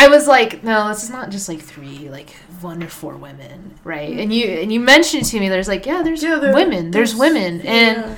I 0.00 0.08
was 0.08 0.26
like, 0.28 0.62
no, 0.62 0.88
this 0.88 1.02
is 1.02 1.10
not 1.10 1.30
just 1.30 1.48
like 1.48 1.60
three, 1.60 2.08
like 2.08 2.30
one 2.60 2.82
or 2.82 2.88
four 2.88 3.16
women, 3.16 3.74
right? 3.84 4.16
And 4.18 4.32
you 4.32 4.46
and 4.46 4.72
you 4.72 4.80
mentioned 4.80 5.24
to 5.26 5.40
me 5.40 5.48
there's 5.48 5.68
like, 5.68 5.84
yeah, 5.86 6.02
there's 6.02 6.22
Yeah, 6.22 6.36
there- 6.36 6.54
women, 6.54 6.90
there's, 6.92 7.14
there's- 7.16 7.20
women. 7.34 7.60
And 7.62 7.96
Yeah. 7.98 8.14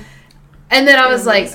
and 0.69 0.87
then 0.87 0.99
I 0.99 1.07
was 1.07 1.25
like, 1.25 1.51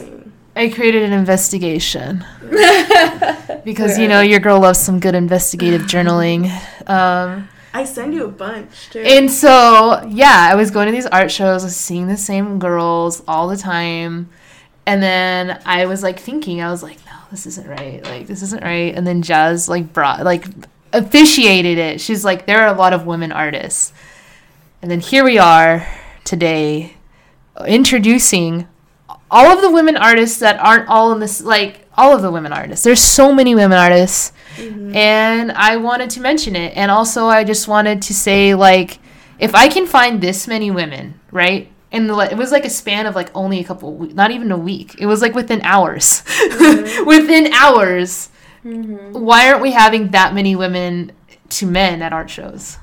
I 0.57 0.69
created 0.69 1.03
an 1.05 1.13
investigation 1.13 2.25
because 3.65 3.99
you 3.99 4.09
know 4.09 4.21
your 4.21 4.41
girl 4.41 4.61
loves 4.61 4.79
some 4.79 5.01
good 5.01 5.15
investigative 5.15 5.83
journaling. 5.83 6.51
Um, 6.89 7.49
I 7.75 7.85
send 7.85 8.15
you 8.15 8.25
a 8.25 8.29
bunch 8.29 8.91
too. 8.91 9.01
and 9.01 9.31
so 9.31 10.03
yeah, 10.09 10.49
I 10.51 10.55
was 10.55 10.71
going 10.71 10.87
to 10.87 10.93
these 10.93 11.07
art 11.07 11.31
shows, 11.31 11.63
I 11.63 11.67
was 11.67 11.77
seeing 11.77 12.09
the 12.09 12.17
same 12.17 12.59
girls 12.59 13.23
all 13.29 13.49
the 13.49 13.57
time, 13.57 14.31
and 14.87 15.03
then 15.03 15.61
I 15.67 15.87
was 15.87 16.03
like 16.03 16.19
thinking, 16.19 16.63
I 16.63 16.71
was 16.71 16.83
like, 16.83 16.99
this 17.31 17.47
isn't 17.47 17.67
right. 17.67 18.03
Like 18.05 18.27
this 18.27 18.43
isn't 18.43 18.63
right. 18.63 18.95
And 18.95 19.07
then 19.07 19.23
Jazz 19.23 19.69
like 19.69 19.93
brought 19.93 20.25
like 20.25 20.47
officiated 20.93 21.79
it. 21.79 22.01
She's 22.01 22.25
like, 22.25 22.47
there 22.47 22.63
are 22.63 22.75
a 22.75 22.79
lot 22.79 22.93
of 22.93 23.07
women 23.07 23.33
artists, 23.33 23.93
and 24.83 24.91
then 24.91 25.01
here 25.01 25.25
we 25.25 25.39
are 25.39 25.87
today, 26.25 26.95
introducing 27.67 28.69
all 29.31 29.47
of 29.47 29.61
the 29.61 29.71
women 29.71 29.97
artists 29.97 30.39
that 30.39 30.59
aren't 30.61 30.89
all 30.89 31.13
in 31.13 31.21
this 31.21 31.43
like 31.43 31.87
all 31.97 32.15
of 32.15 32.23
the 32.23 32.31
women 32.31 32.53
artists. 32.53 32.85
There's 32.85 33.01
so 33.01 33.33
many 33.33 33.55
women 33.55 33.79
artists 33.79 34.33
mm-hmm. 34.57 34.95
and 34.95 35.53
I 35.53 35.77
wanted 35.77 36.11
to 36.11 36.21
mention 36.21 36.55
it. 36.55 36.77
And 36.77 36.91
also, 36.91 37.27
I 37.27 37.45
just 37.45 37.69
wanted 37.69 38.03
to 38.03 38.15
say, 38.15 38.55
like, 38.55 38.99
if 39.39 39.55
I 39.55 39.69
can 39.69 39.87
find 39.87 40.21
this 40.21 40.47
many 40.47 40.71
women, 40.71 41.19
right? 41.31 41.71
And 41.93 42.11
it 42.11 42.37
was 42.37 42.51
like 42.53 42.65
a 42.65 42.71
span 42.71 43.07
of 43.07 43.15
like 43.15 43.31
only 43.35 43.61
a 43.61 43.65
couple, 43.65 43.95
we- 43.95 44.13
not 44.13 44.31
even 44.31 44.51
a 44.53 44.59
week. 44.59 44.97
It 44.99 45.07
was 45.07 45.23
like 45.23 45.35
within 45.35 45.63
hours. 45.63 46.23
Mm-hmm. 46.27 47.07
within 47.07 47.53
hours. 47.53 48.31
Mm-hmm. 48.65 49.13
Why 49.21 49.49
aren't 49.49 49.63
we 49.63 49.71
having 49.73 50.09
that 50.11 50.35
many 50.35 50.57
women 50.57 51.13
to 51.51 51.67
men 51.67 52.03
at 52.03 52.13
art 52.13 52.31
shows? 52.31 52.79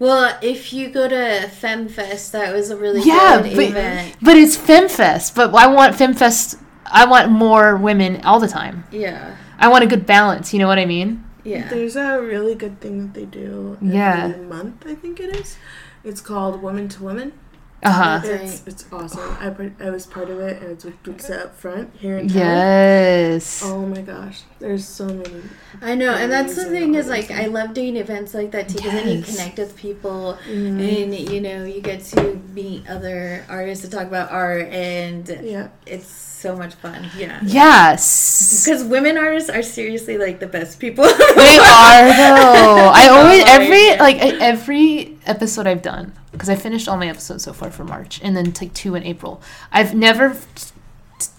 well 0.00 0.38
if 0.42 0.72
you 0.72 0.88
go 0.88 1.08
to 1.08 1.50
femfest 1.60 2.30
that 2.30 2.54
was 2.54 2.70
a 2.70 2.76
really 2.76 3.00
Yeah, 3.02 3.42
good 3.42 3.56
but, 3.56 3.64
event 3.64 4.16
but 4.22 4.36
it's 4.36 4.56
FemFest. 4.56 5.34
But 5.34 5.52
I 5.54 5.66
want 5.66 5.96
FemFest. 5.96 6.60
I 6.86 7.04
want 7.04 7.30
more 7.32 7.76
women 7.76 8.20
all 8.24 8.38
the 8.38 8.46
time. 8.48 8.84
yeah 8.92 9.36
I 9.58 9.66
want 9.68 9.82
a 9.82 9.88
good 9.88 10.06
balance. 10.06 10.52
You 10.52 10.60
know 10.60 10.68
what 10.68 10.78
I 10.78 10.86
mean? 10.86 11.24
yeah 11.44 11.68
There's 11.68 11.96
a 11.96 12.20
really 12.22 12.54
good 12.54 12.80
thing 12.80 12.94
that 13.02 13.14
they 13.14 13.24
do 13.26 13.76
every 13.82 13.96
Yeah. 13.96 14.36
month, 14.48 14.84
I 14.86 14.94
think 14.94 15.18
it 15.18 15.34
is. 15.34 15.56
It's 16.04 16.20
called 16.20 16.62
Woman 16.62 16.88
to 16.90 17.02
Woman. 17.02 17.32
Uh 17.80 17.92
huh. 17.92 18.20
It's, 18.24 18.66
it's 18.66 18.84
awesome. 18.92 19.36
I, 19.40 19.50
par- 19.50 19.72
I 19.80 19.90
was 19.90 20.04
part 20.04 20.30
of 20.30 20.40
it, 20.40 20.60
and 20.60 20.72
it's 20.72 20.84
with 20.84 21.00
Duxa 21.04 21.44
up 21.44 21.54
front 21.54 21.94
here 21.96 22.18
in 22.18 22.26
town. 22.28 22.38
Yes. 22.38 23.62
Oh 23.64 23.86
my 23.86 24.00
gosh, 24.00 24.42
there's 24.58 24.84
so 24.86 25.06
many. 25.06 25.42
I 25.80 25.94
know, 25.94 26.12
and 26.12 26.30
that's 26.32 26.56
the 26.56 26.64
thing 26.64 26.96
is 26.96 27.06
like 27.06 27.30
amazing. 27.30 27.44
I 27.44 27.48
love 27.48 27.74
doing 27.74 27.96
events 27.96 28.34
like 28.34 28.50
that 28.50 28.68
too 28.68 28.78
because 28.78 28.92
then 28.92 29.16
you 29.18 29.22
connect 29.22 29.58
with 29.58 29.76
people 29.76 30.36
Mm-hmm. 30.48 30.80
and 30.80 31.14
you 31.30 31.40
know 31.40 31.64
you 31.64 31.80
get 31.80 32.02
to 32.06 32.34
meet 32.52 32.88
other 32.90 33.44
artists 33.48 33.84
to 33.84 33.90
talk 33.90 34.06
about 34.08 34.32
art 34.32 34.66
and 34.68 35.28
Yeah. 35.42 35.68
it's 35.86 36.08
so 36.08 36.56
much 36.56 36.74
fun. 36.74 37.08
Yeah, 37.16 37.38
Yes. 37.44 38.64
because 38.64 38.82
women 38.84 39.16
artists 39.18 39.50
are 39.50 39.62
seriously 39.62 40.18
like 40.18 40.40
the 40.40 40.46
best 40.48 40.80
people. 40.80 41.04
They 41.04 41.58
are 41.58 42.06
though. 42.10 42.90
I 42.94 43.08
always 43.10 43.44
every 43.46 43.96
like 43.98 44.16
every 44.42 45.16
episode 45.26 45.66
I've 45.68 45.82
done 45.82 46.12
because 46.32 46.48
I 46.48 46.56
finished 46.56 46.88
all 46.88 46.96
my 46.96 47.08
episodes 47.08 47.44
so 47.44 47.52
far 47.52 47.70
for 47.70 47.84
March 47.84 48.20
and 48.22 48.36
then 48.36 48.52
take 48.52 48.74
two 48.74 48.94
in 48.94 49.02
April. 49.04 49.40
I've 49.72 49.94
never 49.94 50.30
f- 50.30 50.72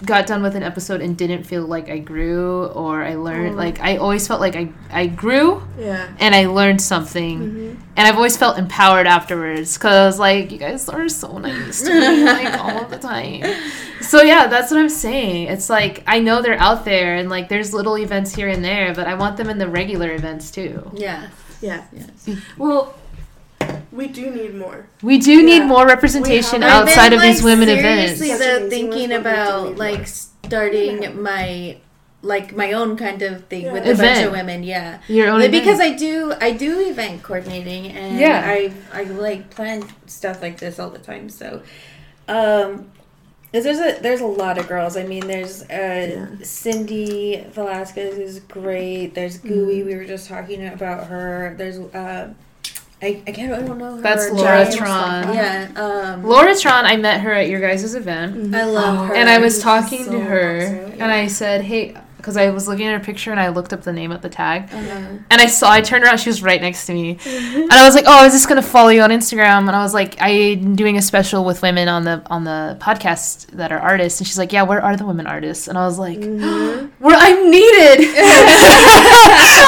got 0.05 0.27
done 0.27 0.43
with 0.43 0.55
an 0.57 0.63
episode 0.63 0.99
and 0.99 1.15
didn't 1.17 1.43
feel 1.45 1.65
like 1.65 1.89
I 1.89 1.99
grew 1.99 2.65
or 2.67 3.01
I 3.01 3.15
learned. 3.15 3.53
Oh. 3.53 3.57
Like 3.57 3.79
I 3.79 3.95
always 3.95 4.27
felt 4.27 4.41
like 4.41 4.55
I 4.57 4.69
I 4.91 5.07
grew 5.07 5.61
Yeah. 5.79 6.09
and 6.19 6.35
I 6.35 6.47
learned 6.47 6.81
something. 6.81 7.39
Mhm. 7.39 7.77
And 7.95 8.07
I've 8.07 8.15
always 8.15 8.35
felt 8.35 8.57
empowered 8.57 9.07
afterwards 9.07 9.77
because, 9.77 10.19
like, 10.19 10.51
you 10.51 10.57
guys 10.57 10.87
are 10.89 11.07
so 11.09 11.37
nice 11.37 11.81
to 11.81 11.89
me, 11.93 12.23
like, 12.23 12.57
all 12.57 12.85
the 12.85 12.97
time. 13.11 13.43
So, 14.01 14.21
yeah, 14.21 14.47
that's 14.47 14.71
what 14.71 14.79
I'm 14.79 14.87
saying. 14.89 15.47
It's 15.47 15.69
like, 15.69 16.01
I 16.07 16.19
know 16.19 16.41
they're 16.41 16.57
out 16.59 16.85
there 16.85 17.15
and, 17.15 17.29
like, 17.29 17.49
there's 17.49 17.73
little 17.73 17.97
events 17.97 18.33
here 18.33 18.47
and 18.47 18.63
there, 18.63 18.93
but 18.93 19.05
I 19.05 19.15
want 19.15 19.35
them 19.35 19.49
in 19.49 19.57
the 19.57 19.67
regular 19.67 20.13
events 20.13 20.49
too. 20.49 20.89
yeah, 20.93 21.27
Yeah. 21.59 21.83
yes. 21.91 22.37
Well, 22.57 22.95
we 23.91 24.07
do 24.07 24.29
need 24.31 24.55
more. 24.55 24.87
We 25.01 25.17
do 25.19 25.43
need 25.43 25.61
more 25.65 25.85
representation 25.85 26.59
We 26.61 26.65
have- 26.65 26.83
I've 26.83 26.87
outside 26.89 27.09
been, 27.09 27.19
of 27.19 27.23
these 27.23 27.43
like, 27.43 27.51
women 27.51 27.69
events. 27.69 28.19
seriously, 28.19 28.27
That's 28.29 28.39
though, 28.41 28.57
amazing. 28.57 28.69
thinking 28.91 29.09
That's 29.09 29.25
what 29.25 29.33
we're 29.33 29.41
about 29.43 29.77
like 29.77 29.97
more. 29.97 30.05
starting 30.05 31.03
Yeah. 31.03 31.09
my 31.11 31.77
like 32.21 32.53
my 32.53 32.73
own 32.73 32.97
kind 32.97 33.21
of 33.21 33.45
thing 33.45 33.61
Yeah. 33.63 33.71
with 33.73 33.87
a 33.87 33.95
bunch 33.95 34.25
of 34.25 34.31
women. 34.33 34.61
Yeah. 34.63 34.97
Your 35.07 35.29
own 35.29 35.39
Like, 35.39 35.51
because. 35.51 35.79
I 35.79 35.91
do 35.93 36.33
I 36.41 36.51
do 36.51 36.79
event 36.89 37.23
coordinating 37.23 37.87
and 37.87 38.19
Yeah. 38.19 38.43
I 38.45 38.71
I 38.93 39.03
like 39.03 39.49
plan 39.49 39.83
stuff 40.05 40.41
like 40.41 40.57
this 40.59 40.79
all 40.79 40.89
the 40.89 40.99
time. 40.99 41.29
So 41.29 41.61
um 42.27 42.87
'cause 43.53 43.63
there's 43.63 43.79
a 43.79 43.99
there's 44.01 44.19
a 44.21 44.25
lot 44.25 44.57
of 44.57 44.67
girls. 44.67 44.97
I 44.97 45.03
mean 45.03 45.25
there's 45.27 45.63
uh 45.69 46.27
Cindy 46.43 47.45
Velasquez 47.51 48.17
is 48.17 48.39
great. 48.41 49.15
There's 49.15 49.37
Gooey, 49.37 49.83
we 49.83 49.95
were 49.95 50.03
just 50.05 50.27
talking 50.27 50.67
about 50.67 51.07
her. 51.07 51.55
There's 51.57 51.79
uh 51.79 52.33
I, 53.01 53.21
I 53.27 53.31
can't 53.31 53.53
I 53.53 53.61
don't 53.65 53.77
know 53.77 53.95
her 53.95 54.01
That's 54.01 54.29
Laura 54.29 54.65
giant- 54.65 54.75
Tron. 54.75 55.33
Yeah. 55.33 55.69
Um 55.75 56.23
Laura 56.23 56.53
Tron, 56.55 56.85
I 56.85 56.97
met 56.97 57.21
her 57.21 57.31
at 57.33 57.47
your 57.47 57.61
guys' 57.61 57.95
event. 57.95 58.53
I 58.53 58.65
love 58.65 59.07
her. 59.07 59.13
And 59.15 59.29
I 59.29 59.37
was 59.39 59.55
She's 59.55 59.63
talking 59.63 60.03
so 60.05 60.11
to 60.11 60.19
her, 60.19 60.61
awesome. 60.87 61.01
and 61.01 61.11
I 61.11 61.27
said, 61.27 61.61
hey, 61.61 61.95
because 62.19 62.35
I 62.37 62.49
was 62.51 62.67
looking 62.67 62.85
at 62.85 62.93
her 62.93 63.03
picture 63.03 63.31
and 63.31 63.39
I 63.39 63.47
looked 63.47 63.71
up 63.73 63.81
the 63.83 63.93
name 63.93 64.11
of 64.11 64.21
the 64.21 64.27
tag. 64.29 64.63
uh-huh. 64.71 65.17
And 65.31 65.41
I 65.41 65.47
saw, 65.47 65.71
I 65.71 65.79
turned 65.81 66.03
around, 66.03 66.17
she 66.19 66.27
was 66.29 66.43
right 66.43 66.61
next 66.61 66.85
to 66.87 66.93
me. 66.93 67.17
And 67.69 67.71
I 67.71 67.85
was 67.85 67.95
like, 67.95 68.05
oh, 68.07 68.19
I 68.19 68.23
was 68.25 68.33
just 68.33 68.47
going 68.49 68.61
to 68.61 68.67
follow 68.67 68.89
you 68.89 69.01
on 69.01 69.09
Instagram. 69.09 69.67
And 69.67 69.71
I 69.71 69.81
was 69.83 69.93
like, 69.93 70.15
I'm 70.19 70.75
doing 70.75 70.97
a 70.97 71.01
special 71.01 71.45
with 71.45 71.61
women 71.61 71.87
on 71.87 72.03
the 72.03 72.21
on 72.27 72.43
the 72.43 72.77
podcast 72.81 73.47
that 73.51 73.71
are 73.71 73.79
artists. 73.79 74.19
And 74.19 74.27
she's 74.27 74.37
like, 74.37 74.51
yeah, 74.51 74.63
where 74.63 74.81
are 74.83 74.97
the 74.97 75.05
women 75.05 75.27
artists? 75.27 75.67
And 75.67 75.77
I 75.77 75.85
was 75.85 75.97
like, 75.99 76.19
Mhm. 76.19 76.91
where 76.99 77.15
I'm 77.17 77.49
needed. 77.49 77.99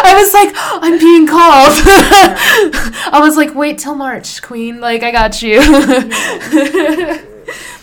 I 0.04 0.14
was 0.18 0.34
like, 0.34 0.52
I'm 0.84 1.00
being 1.00 1.28
called. 1.28 1.74
I 3.14 3.20
was 3.22 3.38
like, 3.38 3.56
wait 3.56 3.78
till 3.78 3.96
March, 3.96 4.42
queen. 4.42 4.80
Like, 4.82 5.04
I 5.04 5.12
got 5.12 5.42
you. 5.42 5.62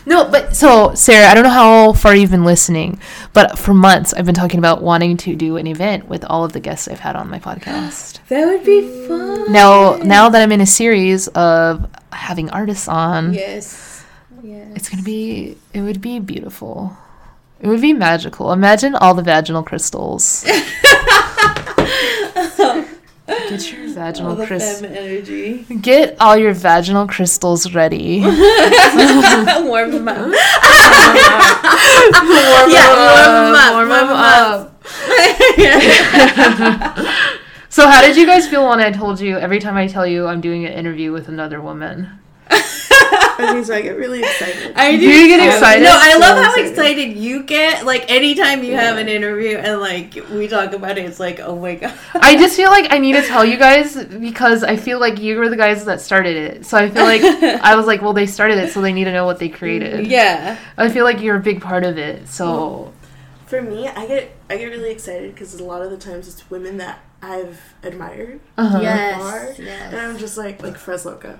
No, 0.09 0.28
but 0.30 0.56
so, 0.56 0.94
Sarah, 0.94 1.26
I 1.28 1.34
don't 1.34 1.44
know 1.44 1.50
how 1.50 1.92
far 1.92 2.14
you've 2.16 2.30
been 2.30 2.44
listening, 2.44 2.98
but 3.32 3.59
for 3.59 3.74
months 3.74 4.12
I've 4.14 4.24
been 4.26 4.34
talking 4.34 4.59
about 4.59 4.82
wanting 4.82 5.16
to 5.18 5.36
do 5.36 5.56
an 5.59 5.66
event 5.66 6.09
with 6.09 6.24
all 6.24 6.44
of 6.44 6.52
the 6.54 6.61
guests 6.61 6.88
I've 6.88 7.00
had 7.00 7.14
on 7.14 7.28
my 7.30 7.38
podcast. 7.38 8.18
That 8.28 8.46
would 8.46 8.64
be 8.64 8.80
fun. 9.06 9.52
Now, 9.52 9.96
now 9.96 10.28
that 10.30 10.42
I'm 10.42 10.52
in 10.52 10.61
a 10.61 10.66
series 10.66 11.28
of 11.28 11.88
having 12.12 12.50
artists 12.50 12.88
on, 12.88 13.32
Yes. 13.34 14.04
Yes. 14.42 14.68
it's 14.76 14.88
gonna 14.88 15.02
be, 15.02 15.56
it 15.74 15.80
would 15.82 16.00
be 16.00 16.18
beautiful. 16.20 16.96
It 17.61 17.66
would 17.68 17.80
be 17.80 17.92
magical. 17.92 18.52
Imagine 18.52 18.94
all 18.94 19.14
the 19.14 19.22
vaginal 19.22 19.62
crystals. 19.64 20.44
Get 23.29 23.70
your 23.72 23.89
vaginal 23.95 24.37
crystals. 24.37 24.83
energy. 24.83 25.64
Get 25.81 26.16
all 26.18 26.37
your 26.37 26.55
vaginal 26.55 27.07
crystals 27.07 27.74
ready. 27.74 28.20
warm 28.24 29.91
them 29.93 30.09
up. 30.09 30.16
warm 30.18 30.35
Yeah, 32.70 32.89
them 32.89 33.53
warm 33.53 33.53
'em 33.53 33.55
up, 33.55 33.72
warm 33.74 33.89
warm 33.89 33.93
'em 33.93 34.09
'em 34.09 34.16
up. 34.16 34.74
So, 37.70 37.87
how 37.87 38.01
did 38.01 38.16
you 38.16 38.26
guys 38.26 38.49
feel 38.49 38.66
when 38.68 38.81
I 38.81 38.91
told 38.91 39.20
you 39.20 39.37
every 39.39 39.61
time 39.61 39.76
I 39.76 39.87
tell 39.87 40.07
you 40.07 40.26
I'm 40.26 40.41
doing 40.41 40.64
an 40.64 40.72
interview 40.72 41.12
with 41.12 41.29
another 41.29 41.61
woman? 41.61 42.09
I 43.39 43.55
mean, 43.55 43.64
so 43.64 43.74
I 43.74 43.80
get 43.82 43.97
really 43.97 44.20
excited. 44.20 44.72
I 44.76 44.97
Do 44.97 45.03
you 45.03 45.28
get 45.28 45.47
excited? 45.47 45.84
No, 45.84 45.91
I 45.93 46.12
So 46.12 46.18
love 46.18 46.39
how 46.45 46.51
excited. 46.55 46.70
excited 46.70 47.16
you 47.16 47.43
get. 47.45 47.86
Like 47.86 48.11
anytime 48.11 48.64
you 48.64 48.74
have 48.74 48.99
an 48.99 49.09
interview 49.09 49.57
and 49.59 49.80
like 49.80 50.14
we 50.30 50.49
talk 50.49 50.72
about 50.72 50.99
it, 50.99 51.05
it's 51.07 51.20
like, 51.20 51.39
oh 51.41 51.57
my 51.57 51.76
god. 51.76 51.95
I 52.14 52.36
just 52.36 52.57
feel 52.57 52.70
like 52.70 52.93
I 52.93 52.99
need 52.99 53.12
to 53.12 53.22
tell 53.22 53.45
you 53.45 53.57
guys 53.57 53.95
because 54.05 54.64
I 54.64 54.76
feel 54.76 54.99
like 54.99 55.20
you 55.20 55.39
were 55.39 55.49
the 55.49 55.57
guys 55.57 55.84
that 55.84 56.01
started 56.01 56.36
it. 56.36 56.66
So 56.66 56.76
I 56.76 56.91
feel 56.91 57.05
like 57.05 57.22
I 57.62 57.76
was 57.76 57.86
like, 57.86 58.03
well, 58.03 58.12
they 58.12 58.26
started 58.26 58.59
it, 58.59 58.72
so 58.72 58.80
they 58.80 58.93
need 58.93 59.05
to 59.05 59.12
know 59.12 59.24
what 59.24 59.39
they 59.39 59.49
created. 59.49 60.07
yeah. 60.09 60.59
I 60.76 60.89
feel 60.89 61.05
like 61.05 61.20
you're 61.20 61.36
a 61.36 61.41
big 61.41 61.61
part 61.62 61.84
of 61.84 61.97
it. 61.97 62.28
So 62.28 62.93
For 63.47 63.62
me, 63.62 63.86
I 63.89 64.07
get 64.07 64.34
I 64.51 64.57
get 64.57 64.66
really 64.66 64.91
excited 64.91 65.32
because 65.34 65.55
a 65.55 65.64
lot 65.64 65.82
of 65.82 65.91
the 65.91 65.97
times 65.99 66.26
it's 66.26 66.51
women 66.51 66.78
that 66.78 67.01
I've 67.22 67.61
admired, 67.82 68.41
uh-huh. 68.57 68.78
Yes. 68.80 69.59
Yes. 69.59 69.93
and 69.93 70.01
I'm 70.01 70.18
just 70.18 70.36
like 70.39 70.62
like 70.62 70.74
Fresloka. 70.76 71.39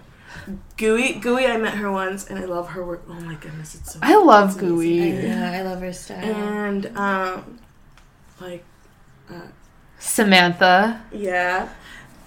Gooey, 0.76 1.14
Gooey, 1.14 1.47
I 1.47 1.57
met 1.57 1.74
her 1.74 1.91
once, 1.91 2.26
and 2.26 2.39
I 2.39 2.45
love 2.45 2.68
her 2.70 2.85
work. 2.85 3.03
Oh 3.09 3.14
my 3.20 3.35
goodness, 3.35 3.74
it's 3.74 3.93
so. 3.95 3.99
I 4.03 4.16
love 4.16 4.51
it's 4.51 4.59
amazing. 4.59 4.76
Gooey. 4.76 5.26
Yeah, 5.26 5.53
I 5.53 5.62
love 5.62 5.81
her 5.81 5.93
style. 5.93 6.24
And 6.24 6.87
um, 6.97 7.59
like, 8.41 8.64
uh, 9.31 9.41
Samantha. 9.99 11.03
yeah, 11.12 11.68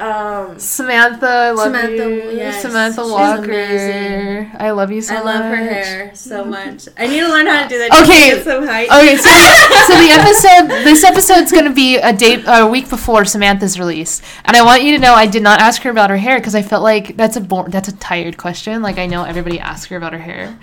um, 0.01 0.57
Samantha, 0.57 1.27
I 1.27 1.51
love 1.51 1.65
Samantha, 1.67 2.09
you. 2.09 2.31
yes. 2.31 2.61
Samantha 2.61 3.01
Walker. 3.07 3.43
amazing. 3.43 4.51
I 4.57 4.71
love 4.71 4.91
you 4.91 5.01
so 5.01 5.13
much. 5.13 5.21
I 5.21 5.25
much. 5.25 5.35
love 5.35 5.45
her 5.45 5.55
hair 5.55 6.15
so 6.15 6.45
much. 6.45 6.87
I 6.97 7.07
need 7.07 7.19
to 7.19 7.27
learn 7.27 7.45
how 7.45 7.61
to 7.63 7.69
do 7.69 7.77
that. 7.77 7.91
Okay. 8.03 8.29
to 8.31 8.35
get 8.37 8.43
some 8.43 8.65
height. 8.65 8.89
Okay, 8.89 9.15
so, 9.17 9.29
so 9.87 9.93
the 10.01 10.09
episode, 10.19 10.83
this 10.83 11.03
episode's 11.03 11.51
gonna 11.51 11.73
be 11.73 11.97
a 11.97 12.11
date, 12.13 12.43
a 12.47 12.65
week 12.65 12.89
before 12.89 13.25
Samantha's 13.25 13.77
release, 13.77 14.21
and 14.45 14.57
I 14.57 14.63
want 14.63 14.83
you 14.83 14.95
to 14.95 14.99
know 14.99 15.13
I 15.13 15.27
did 15.27 15.43
not 15.43 15.59
ask 15.61 15.83
her 15.83 15.89
about 15.91 16.09
her 16.09 16.17
hair 16.17 16.39
because 16.39 16.55
I 16.55 16.63
felt 16.63 16.83
like 16.83 17.15
that's 17.15 17.35
a 17.37 17.41
bor- 17.41 17.69
that's 17.69 17.87
a 17.87 17.95
tired 17.97 18.37
question. 18.37 18.81
Like 18.81 18.97
I 18.97 19.05
know 19.05 19.23
everybody 19.23 19.59
asks 19.59 19.85
her 19.87 19.97
about 19.97 20.13
her 20.13 20.19
hair, 20.19 20.57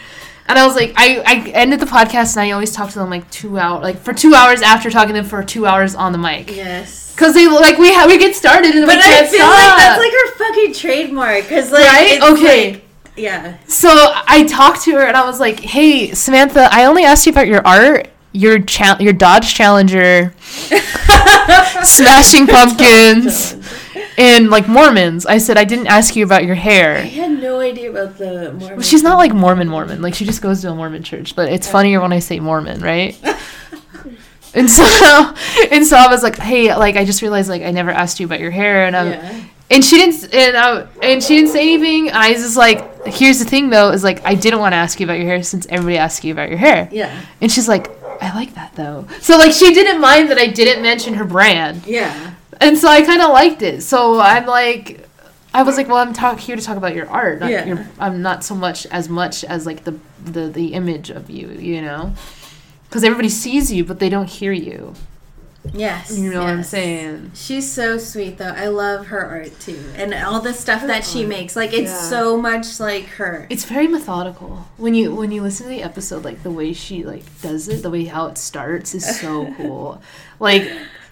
and 0.48 0.58
I 0.58 0.66
was 0.66 0.74
like, 0.74 0.92
I, 0.96 1.22
I 1.26 1.48
ended 1.50 1.80
the 1.80 1.86
podcast 1.86 2.36
and 2.36 2.42
I 2.46 2.50
always 2.52 2.72
talk 2.72 2.90
to 2.90 2.98
them 2.98 3.10
like 3.10 3.30
two 3.30 3.58
hours, 3.58 3.82
like 3.82 3.98
for 3.98 4.12
two 4.14 4.34
hours 4.34 4.62
after 4.62 4.90
talking 4.90 5.14
to 5.14 5.20
them 5.20 5.28
for 5.28 5.42
two 5.42 5.66
hours 5.66 5.94
on 5.94 6.12
the 6.12 6.18
mic, 6.18 6.54
Yes. 6.54 7.12
because 7.14 7.34
they 7.34 7.46
like 7.48 7.78
we 7.78 7.92
ha- 7.92 8.06
we 8.06 8.18
get 8.18 8.34
started 8.34 8.74
and 8.74 8.86
But 8.86 8.96
we 8.96 9.02
I 9.02 9.04
can't 9.04 9.28
feel 9.28 9.40
stop. 9.40 9.50
like 9.50 9.78
that's 9.78 9.98
like 10.00 10.12
her 10.12 10.34
fucking 10.38 10.74
trademark. 10.74 11.48
Cause 11.48 11.70
like, 11.70 11.84
right? 11.86 12.20
Okay. 12.32 12.72
like- 12.72 12.84
yeah. 13.16 13.58
So 13.66 13.88
I 13.90 14.44
talked 14.48 14.82
to 14.82 14.92
her 14.92 15.02
and 15.04 15.16
I 15.16 15.26
was 15.26 15.40
like, 15.40 15.58
"Hey, 15.60 16.12
Samantha, 16.14 16.68
I 16.70 16.84
only 16.84 17.02
asked 17.04 17.26
you 17.26 17.32
about 17.32 17.48
your 17.48 17.66
art, 17.66 18.06
your 18.30 18.60
cha- 18.60 18.98
your 19.00 19.12
Dodge 19.12 19.54
Challenger, 19.54 20.32
Smashing 21.82 22.46
Pumpkins, 22.46 23.56
and 24.18 24.50
like 24.50 24.68
Mormons." 24.68 25.26
I 25.26 25.38
said 25.38 25.56
I 25.58 25.64
didn't 25.64 25.88
ask 25.88 26.14
you 26.14 26.24
about 26.24 26.44
your 26.44 26.54
I 26.54 26.60
hair. 26.60 27.02
No 27.40 27.60
idea 27.60 27.90
about 27.90 28.18
the 28.18 28.52
Mormon. 28.52 28.76
Well, 28.76 28.82
she's 28.82 29.02
not 29.02 29.16
like 29.18 29.32
Mormon 29.32 29.68
Mormon. 29.68 30.02
Like 30.02 30.14
she 30.14 30.24
just 30.24 30.42
goes 30.42 30.60
to 30.62 30.70
a 30.70 30.74
Mormon 30.74 31.02
church, 31.02 31.34
but 31.36 31.50
it's 31.50 31.68
funnier 31.68 32.00
when 32.00 32.12
I 32.12 32.18
say 32.18 32.40
Mormon, 32.40 32.80
right? 32.80 33.18
And 34.54 34.68
so, 34.68 34.82
and 35.70 35.86
so 35.86 35.96
I 35.96 36.08
was 36.08 36.22
like, 36.22 36.38
"Hey, 36.38 36.74
like 36.74 36.96
I 36.96 37.04
just 37.04 37.20
realized 37.20 37.50
like 37.50 37.62
I 37.62 37.70
never 37.70 37.90
asked 37.90 38.18
you 38.18 38.24
about 38.26 38.40
your 38.40 38.50
hair," 38.50 38.86
and 38.86 38.96
I'm, 38.96 39.08
Yeah. 39.12 39.44
and 39.70 39.84
she 39.84 39.96
didn't 39.98 40.34
and 40.34 40.56
I, 40.56 40.86
and 41.02 41.22
she 41.22 41.36
didn't 41.36 41.50
say 41.50 41.74
anything. 41.74 42.10
I 42.12 42.30
was 42.30 42.38
just 42.42 42.56
like, 42.56 43.04
"Here's 43.06 43.38
the 43.38 43.44
thing, 43.44 43.68
though, 43.68 43.90
is 43.90 44.02
like 44.02 44.24
I 44.24 44.34
didn't 44.34 44.60
want 44.60 44.72
to 44.72 44.76
ask 44.78 44.98
you 45.00 45.04
about 45.04 45.18
your 45.18 45.26
hair 45.26 45.42
since 45.42 45.66
everybody 45.68 45.98
asked 45.98 46.24
you 46.24 46.32
about 46.32 46.48
your 46.48 46.56
hair." 46.58 46.88
Yeah. 46.90 47.14
And 47.42 47.52
she's 47.52 47.68
like, 47.68 47.90
"I 48.22 48.34
like 48.34 48.54
that 48.54 48.74
though." 48.74 49.06
So 49.20 49.36
like 49.36 49.52
she 49.52 49.74
didn't 49.74 50.00
mind 50.00 50.30
that 50.30 50.38
I 50.38 50.46
didn't 50.46 50.82
mention 50.82 51.12
her 51.14 51.24
brand, 51.26 51.86
Yeah. 51.86 52.32
and 52.58 52.76
so 52.78 52.88
I 52.88 53.02
kind 53.02 53.20
of 53.20 53.30
liked 53.30 53.60
it. 53.62 53.82
So 53.82 54.18
I'm 54.18 54.46
like. 54.46 55.04
I 55.54 55.62
was 55.62 55.76
like, 55.76 55.88
well, 55.88 55.96
I'm 55.96 56.12
talk 56.12 56.38
here 56.40 56.56
to 56.56 56.62
talk 56.62 56.76
about 56.76 56.94
your 56.94 57.08
art. 57.08 57.40
Not 57.40 57.50
Yeah. 57.50 57.64
your, 57.64 57.86
I'm 57.98 58.22
not 58.22 58.44
so 58.44 58.54
much 58.54 58.86
as 58.86 59.08
much 59.08 59.44
as 59.44 59.66
like 59.66 59.84
the 59.84 59.94
the 60.24 60.48
the 60.48 60.74
image 60.74 61.10
of 61.10 61.30
you, 61.30 61.48
you 61.48 61.80
know, 61.82 62.12
because 62.84 63.02
everybody 63.04 63.28
sees 63.30 63.72
you, 63.72 63.84
but 63.84 63.98
they 63.98 64.08
don't 64.08 64.28
hear 64.28 64.52
you. 64.52 64.94
Yes. 65.74 66.16
You 66.16 66.30
know 66.32 66.40
what 66.40 66.48
I'm 66.50 66.62
saying? 66.62 67.32
She's 67.34 67.70
so 67.70 67.98
sweet 67.98 68.38
though. 68.38 68.54
I 68.56 68.68
love 68.68 69.06
her 69.08 69.20
art 69.24 69.58
too. 69.60 69.78
And 69.96 70.14
all 70.14 70.40
the 70.40 70.54
stuff 70.54 70.86
that 70.86 71.04
she 71.04 71.26
makes. 71.26 71.56
Like 71.56 71.72
it's 71.74 71.90
Yeah. 71.90 72.00
so 72.08 72.40
much 72.40 72.78
like 72.80 73.04
her. 73.16 73.46
It's 73.50 73.64
very 73.64 73.86
methodical. 73.88 74.66
When 74.76 74.94
you 74.94 75.14
when 75.14 75.30
you 75.32 75.42
listen 75.42 75.64
to 75.66 75.70
the 75.70 75.82
episode, 75.82 76.24
like 76.24 76.42
the 76.42 76.50
way 76.50 76.72
she 76.72 77.04
like 77.04 77.24
does 77.42 77.68
it, 77.68 77.82
the 77.82 77.90
way 77.90 78.04
how 78.04 78.26
it 78.26 78.38
starts 78.38 78.94
is 78.94 79.20
so 79.20 79.52
cool. 79.56 80.00
Like 80.38 80.70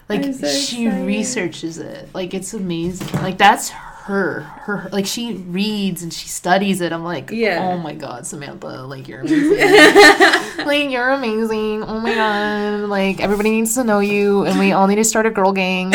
like 0.09 0.23
so 0.33 0.47
she 0.47 0.85
excited. 0.87 1.05
researches 1.05 1.77
it. 1.77 2.09
Like 2.13 2.33
it's 2.33 2.53
amazing. 2.53 3.11
Like 3.21 3.37
that's 3.37 3.69
her. 3.69 3.93
Her 4.07 4.39
her, 4.61 4.87
like 4.93 5.05
she 5.05 5.33
reads 5.33 6.01
and 6.01 6.13
she 6.13 6.29
studies 6.29 6.79
it. 6.79 6.93
I'm 6.93 7.03
like, 7.03 7.29
Yeah. 7.29 7.59
oh 7.61 7.77
my 7.77 7.93
god, 7.93 8.25
Samantha, 8.25 8.83
like 8.83 9.07
you're 9.09 9.19
amazing. 9.19 9.57
like 10.65 10.89
you're 10.89 11.09
amazing. 11.09 11.83
Oh 11.83 11.99
my 11.99 12.13
god. 12.15 12.87
Like 12.89 13.19
everybody 13.19 13.51
needs 13.51 13.73
to 13.75 13.83
know 13.83 13.99
you 13.99 14.45
and 14.45 14.57
we 14.59 14.71
all 14.71 14.87
need 14.87 14.95
to 14.95 15.03
start 15.03 15.25
a 15.25 15.29
girl 15.29 15.51
gang. 15.51 15.91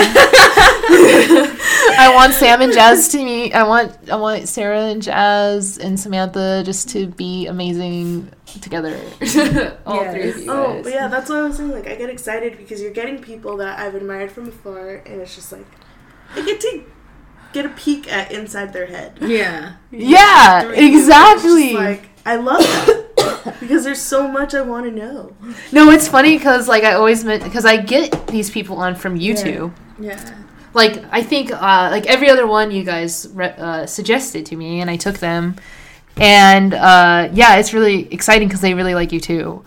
I 0.94 2.10
want 2.14 2.34
Sam 2.34 2.60
and 2.60 2.72
Jazz 2.72 3.08
to 3.12 3.18
meet. 3.18 3.54
I 3.54 3.62
want 3.62 3.96
I 4.10 4.16
want 4.16 4.46
Sarah 4.48 4.86
and 4.86 5.00
Jazz 5.02 5.78
and 5.78 5.98
Samantha 5.98 6.62
just 6.66 6.90
to 6.90 7.06
be 7.06 7.46
amazing 7.46 8.30
together. 8.60 8.94
All 9.86 10.04
three 10.12 10.30
of 10.30 10.36
you 10.38 10.50
Oh, 10.52 10.74
guys. 10.74 10.84
but 10.84 10.92
yeah, 10.92 11.08
that's 11.08 11.30
what 11.30 11.38
I 11.38 11.42
was 11.48 11.56
saying. 11.56 11.70
Like, 11.70 11.86
I 11.88 11.94
get 11.94 12.10
excited 12.10 12.58
because 12.58 12.82
you're 12.82 12.90
getting 12.92 13.18
people 13.22 13.56
that 13.58 13.78
I've 13.78 13.94
admired 13.94 14.30
from 14.30 14.48
afar, 14.48 14.96
and 15.06 15.20
it's 15.22 15.34
just 15.34 15.50
like, 15.52 15.64
I 16.34 16.42
get 16.44 16.60
to 16.60 16.84
get 17.52 17.66
a 17.66 17.70
peek 17.70 18.10
at 18.12 18.32
inside 18.32 18.72
their 18.72 18.86
head. 18.86 19.18
Yeah. 19.20 19.74
Yeah, 19.94 20.62
Through 20.62 20.70
you. 20.76 20.96
It's 20.96 21.06
just 21.06 21.42
exactly. 21.42 21.72
like, 21.74 22.08
I 22.24 22.36
love 22.36 22.60
that 22.62 23.56
because 23.60 23.84
there's 23.84 24.00
so 24.00 24.26
much 24.26 24.54
I 24.54 24.62
want 24.62 24.86
to 24.86 24.90
know. 24.90 25.36
no, 25.70 25.90
it's 25.90 26.08
funny 26.08 26.38
because 26.38 26.66
like 26.66 26.82
I 26.82 26.94
always 26.94 27.24
meant 27.24 27.44
because 27.44 27.66
I 27.66 27.76
get 27.76 28.26
these 28.28 28.48
people 28.50 28.76
on 28.78 28.94
from 28.94 29.18
YouTube. 29.18 29.72
Yeah. 29.98 30.38
Like 30.72 31.04
I 31.10 31.22
think 31.22 31.50
uh, 31.52 31.88
like 31.90 32.06
every 32.06 32.30
other 32.30 32.46
one 32.46 32.70
you 32.70 32.84
guys 32.84 33.28
re- 33.34 33.54
uh, 33.58 33.84
suggested 33.86 34.46
to 34.46 34.56
me, 34.56 34.80
and 34.80 34.88
I 34.88 34.96
took 34.96 35.18
them. 35.18 35.56
And 36.16 36.72
uh, 36.72 37.28
yeah, 37.32 37.56
it's 37.56 37.74
really 37.74 38.12
exciting 38.12 38.48
because 38.48 38.60
they 38.62 38.72
really 38.74 38.94
like 38.94 39.12
you 39.12 39.20
too. 39.20 39.64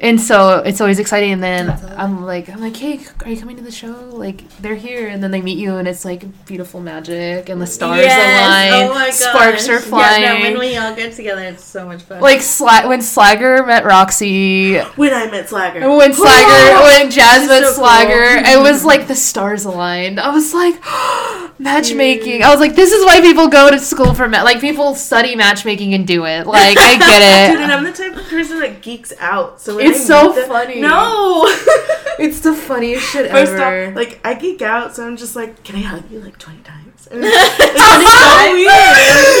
And 0.00 0.20
so 0.20 0.58
it's 0.60 0.80
always 0.80 0.98
exciting. 1.00 1.32
And 1.32 1.42
then 1.42 1.70
I'm 1.96 2.24
like, 2.24 2.48
I'm 2.48 2.60
like, 2.60 2.76
hey, 2.76 3.00
are 3.24 3.30
you 3.30 3.38
coming 3.40 3.56
to 3.56 3.62
the 3.62 3.72
show? 3.72 3.92
Like 4.12 4.48
they're 4.60 4.74
here, 4.76 5.08
and 5.08 5.22
then 5.22 5.30
they 5.32 5.40
meet 5.42 5.58
you, 5.58 5.76
and 5.76 5.88
it's 5.88 6.04
like 6.04 6.24
beautiful 6.46 6.80
magic, 6.80 7.48
and 7.48 7.60
the 7.60 7.66
stars 7.66 8.00
oh 8.00 8.08
align, 8.08 8.72
Oh 8.90 8.94
my 8.94 9.06
gosh. 9.06 9.14
sparks 9.14 9.68
are 9.68 9.80
flying. 9.80 10.22
Yeah, 10.22 10.34
no, 10.34 10.40
when 10.40 10.58
we 10.58 10.76
all 10.76 10.94
get 10.94 11.14
together, 11.14 11.42
it's 11.42 11.64
so 11.64 11.84
much 11.86 12.02
fun. 12.02 12.20
like 12.20 12.38
Sla- 12.40 12.88
when 12.88 13.00
Slagger 13.00 13.66
met 13.66 13.84
Roxy, 13.84 14.78
When 14.78 15.12
I 15.12 15.30
met 15.30 15.48
Slagger. 15.48 15.96
when 15.96 16.12
Slagger, 16.12 16.82
when 16.84 17.10
Jazz 17.10 17.40
She's 17.40 17.48
met 17.48 17.64
so 17.64 17.74
cool. 17.74 17.84
Slagger, 17.86 18.42
it 18.54 18.60
was 18.60 18.84
like 18.84 19.08
the 19.08 19.14
stars 19.16 19.64
aligned. 19.64 20.20
I 20.20 20.30
was 20.30 20.54
like, 20.54 20.76
matchmaking. 21.58 22.42
I 22.42 22.50
was 22.50 22.60
like, 22.60 22.74
this 22.76 22.92
is 22.92 23.04
why 23.04 23.20
people 23.20 23.48
go 23.48 23.70
to 23.70 23.78
school 23.78 24.14
for 24.14 24.28
ma- 24.28 24.42
like 24.42 24.60
people 24.60 24.94
study 24.94 25.34
matchmaking 25.34 25.94
and 25.94 26.06
do 26.06 26.24
it. 26.26 26.46
Like 26.46 26.76
I 26.78 26.96
get 26.98 27.22
it 27.50 27.52
Dude, 27.52 27.62
and 27.62 27.70
it. 27.72 27.74
I'm 27.74 27.84
the 27.84 27.92
type 27.92 28.16
of 28.16 28.28
person 28.28 28.60
that 28.60 28.82
geeks 28.82 29.12
out. 29.18 29.60
So 29.60 29.76
when 29.76 29.87
It's 29.90 30.06
so 30.06 30.32
them- 30.32 30.48
funny. 30.48 30.80
No. 30.80 31.44
it's 32.18 32.40
the 32.40 32.54
funniest 32.54 33.06
shit 33.10 33.30
First 33.30 33.52
ever. 33.52 33.90
off, 33.90 33.96
like 33.96 34.20
I 34.24 34.34
geek 34.34 34.62
out, 34.62 34.94
so 34.96 35.06
I'm 35.06 35.16
just 35.16 35.34
like, 35.36 35.62
can 35.64 35.76
I 35.76 35.80
hug 35.80 36.10
you 36.10 36.20
like 36.20 36.38
20 36.38 36.62
times? 36.62 36.84
And 37.10 37.24
it's, 37.24 37.34
it's 37.58 37.80
so 37.80 38.52
weird. 38.52 38.68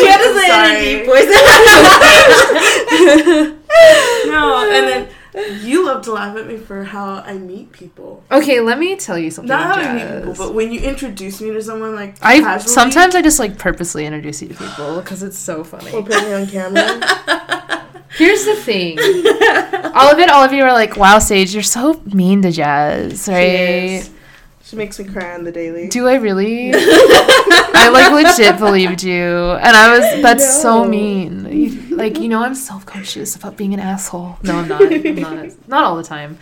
you 0.00 0.08
have 0.08 0.22
to 0.22 0.32
say 0.40 0.48
deep 0.96 1.04
voice. 1.06 1.28
No, 4.30 4.70
and 4.72 4.88
then 4.88 5.08
you 5.66 5.84
love 5.86 6.02
to 6.04 6.12
laugh 6.12 6.36
at 6.36 6.46
me 6.46 6.56
for 6.56 6.84
how 6.84 7.16
I 7.16 7.34
meet 7.34 7.72
people. 7.72 8.24
okay, 8.30 8.60
let 8.60 8.78
me 8.78 8.96
tell 8.96 9.18
you 9.18 9.30
something. 9.30 9.48
Not 9.48 9.76
how 9.76 9.82
I 9.82 9.94
meet 9.94 10.18
people, 10.18 10.34
but 10.34 10.54
when 10.54 10.72
you 10.72 10.80
introduce 10.80 11.40
me 11.40 11.50
to 11.52 11.62
someone 11.62 11.94
like 11.94 12.16
I 12.22 12.40
casually, 12.40 12.72
sometimes 12.72 13.14
I 13.14 13.22
just 13.22 13.38
like 13.38 13.58
purposely 13.58 14.06
introduce 14.06 14.40
you 14.42 14.48
to 14.48 14.54
people 14.54 15.00
because 15.00 15.22
it's 15.22 15.38
so 15.38 15.60
or 15.60 15.64
funny. 15.64 15.90
put 15.90 16.08
me 16.08 16.32
on 16.32 16.46
camera. 16.46 17.00
Here's 18.18 18.44
the 18.44 18.56
thing. 18.56 18.98
all 19.94 20.10
of 20.12 20.18
it, 20.18 20.28
all 20.28 20.44
of 20.44 20.52
you 20.52 20.64
are 20.64 20.72
like, 20.72 20.96
"Wow, 20.96 21.18
Sage, 21.20 21.54
you're 21.54 21.62
so 21.62 22.02
mean 22.12 22.42
to 22.42 22.50
Jazz, 22.50 23.28
right?" 23.28 24.02
She. 24.04 24.12
She 24.64 24.76
makes 24.76 24.98
me 24.98 25.06
cry 25.06 25.32
on 25.32 25.44
the 25.44 25.52
daily. 25.52 25.88
Do 25.88 26.06
I 26.08 26.16
really? 26.16 26.72
I 26.74 27.88
like 27.90 28.12
legit 28.12 28.58
believed 28.58 29.02
you, 29.02 29.52
and 29.52 29.74
I 29.74 29.96
was. 29.96 30.22
That's 30.22 30.60
so 30.60 30.84
mean. 30.84 31.50
You- 31.50 31.88
like 31.98 32.18
you 32.20 32.28
know 32.28 32.42
I'm 32.42 32.54
self 32.54 32.86
conscious 32.86 33.34
about 33.34 33.56
being 33.56 33.74
an 33.74 33.80
asshole. 33.80 34.38
No, 34.42 34.56
I'm 34.56 34.68
not. 34.68 34.82
I'm 34.82 35.14
not. 35.16 35.68
Not 35.68 35.84
all 35.84 35.96
the 35.96 36.04
time. 36.04 36.38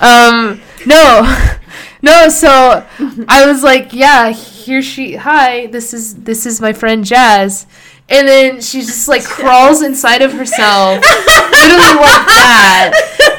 Um, 0.00 0.60
no, 0.86 1.56
no. 2.02 2.28
So 2.28 2.86
I 3.28 3.44
was 3.46 3.62
like, 3.62 3.92
yeah, 3.92 4.30
here 4.30 4.80
she. 4.80 5.16
Hi, 5.16 5.66
this 5.66 5.92
is 5.92 6.14
this 6.22 6.46
is 6.46 6.60
my 6.60 6.72
friend 6.72 7.04
Jazz. 7.04 7.66
And 8.08 8.28
then 8.28 8.60
she 8.60 8.80
just 8.80 9.08
like 9.08 9.24
crawls 9.38 9.82
inside 9.82 10.22
of 10.22 10.32
herself, 10.32 11.02
literally 11.04 11.94
like 12.00 12.26
that. 12.28 12.92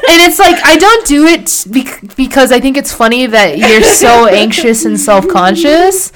And 0.10 0.22
it's 0.22 0.40
like 0.40 0.58
I 0.64 0.78
don't 0.78 1.06
do 1.08 1.26
it 1.26 1.66
bec- 1.72 2.16
because 2.16 2.52
I 2.52 2.60
think 2.60 2.78
it's 2.78 2.92
funny 2.92 3.26
that 3.28 3.58
you're 3.58 3.84
so 3.84 4.28
anxious 4.28 4.86
and 4.86 5.00
self 5.00 5.28
conscious. 5.28 6.12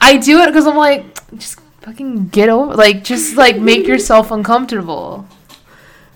I 0.00 0.16
do 0.16 0.40
it 0.40 0.46
because 0.46 0.66
I'm 0.66 0.76
like, 0.76 1.04
just 1.38 1.60
fucking 1.82 2.28
get 2.28 2.48
over, 2.48 2.74
like, 2.74 3.04
just 3.04 3.36
like 3.36 3.58
make 3.58 3.86
yourself 3.86 4.30
uncomfortable. 4.30 5.26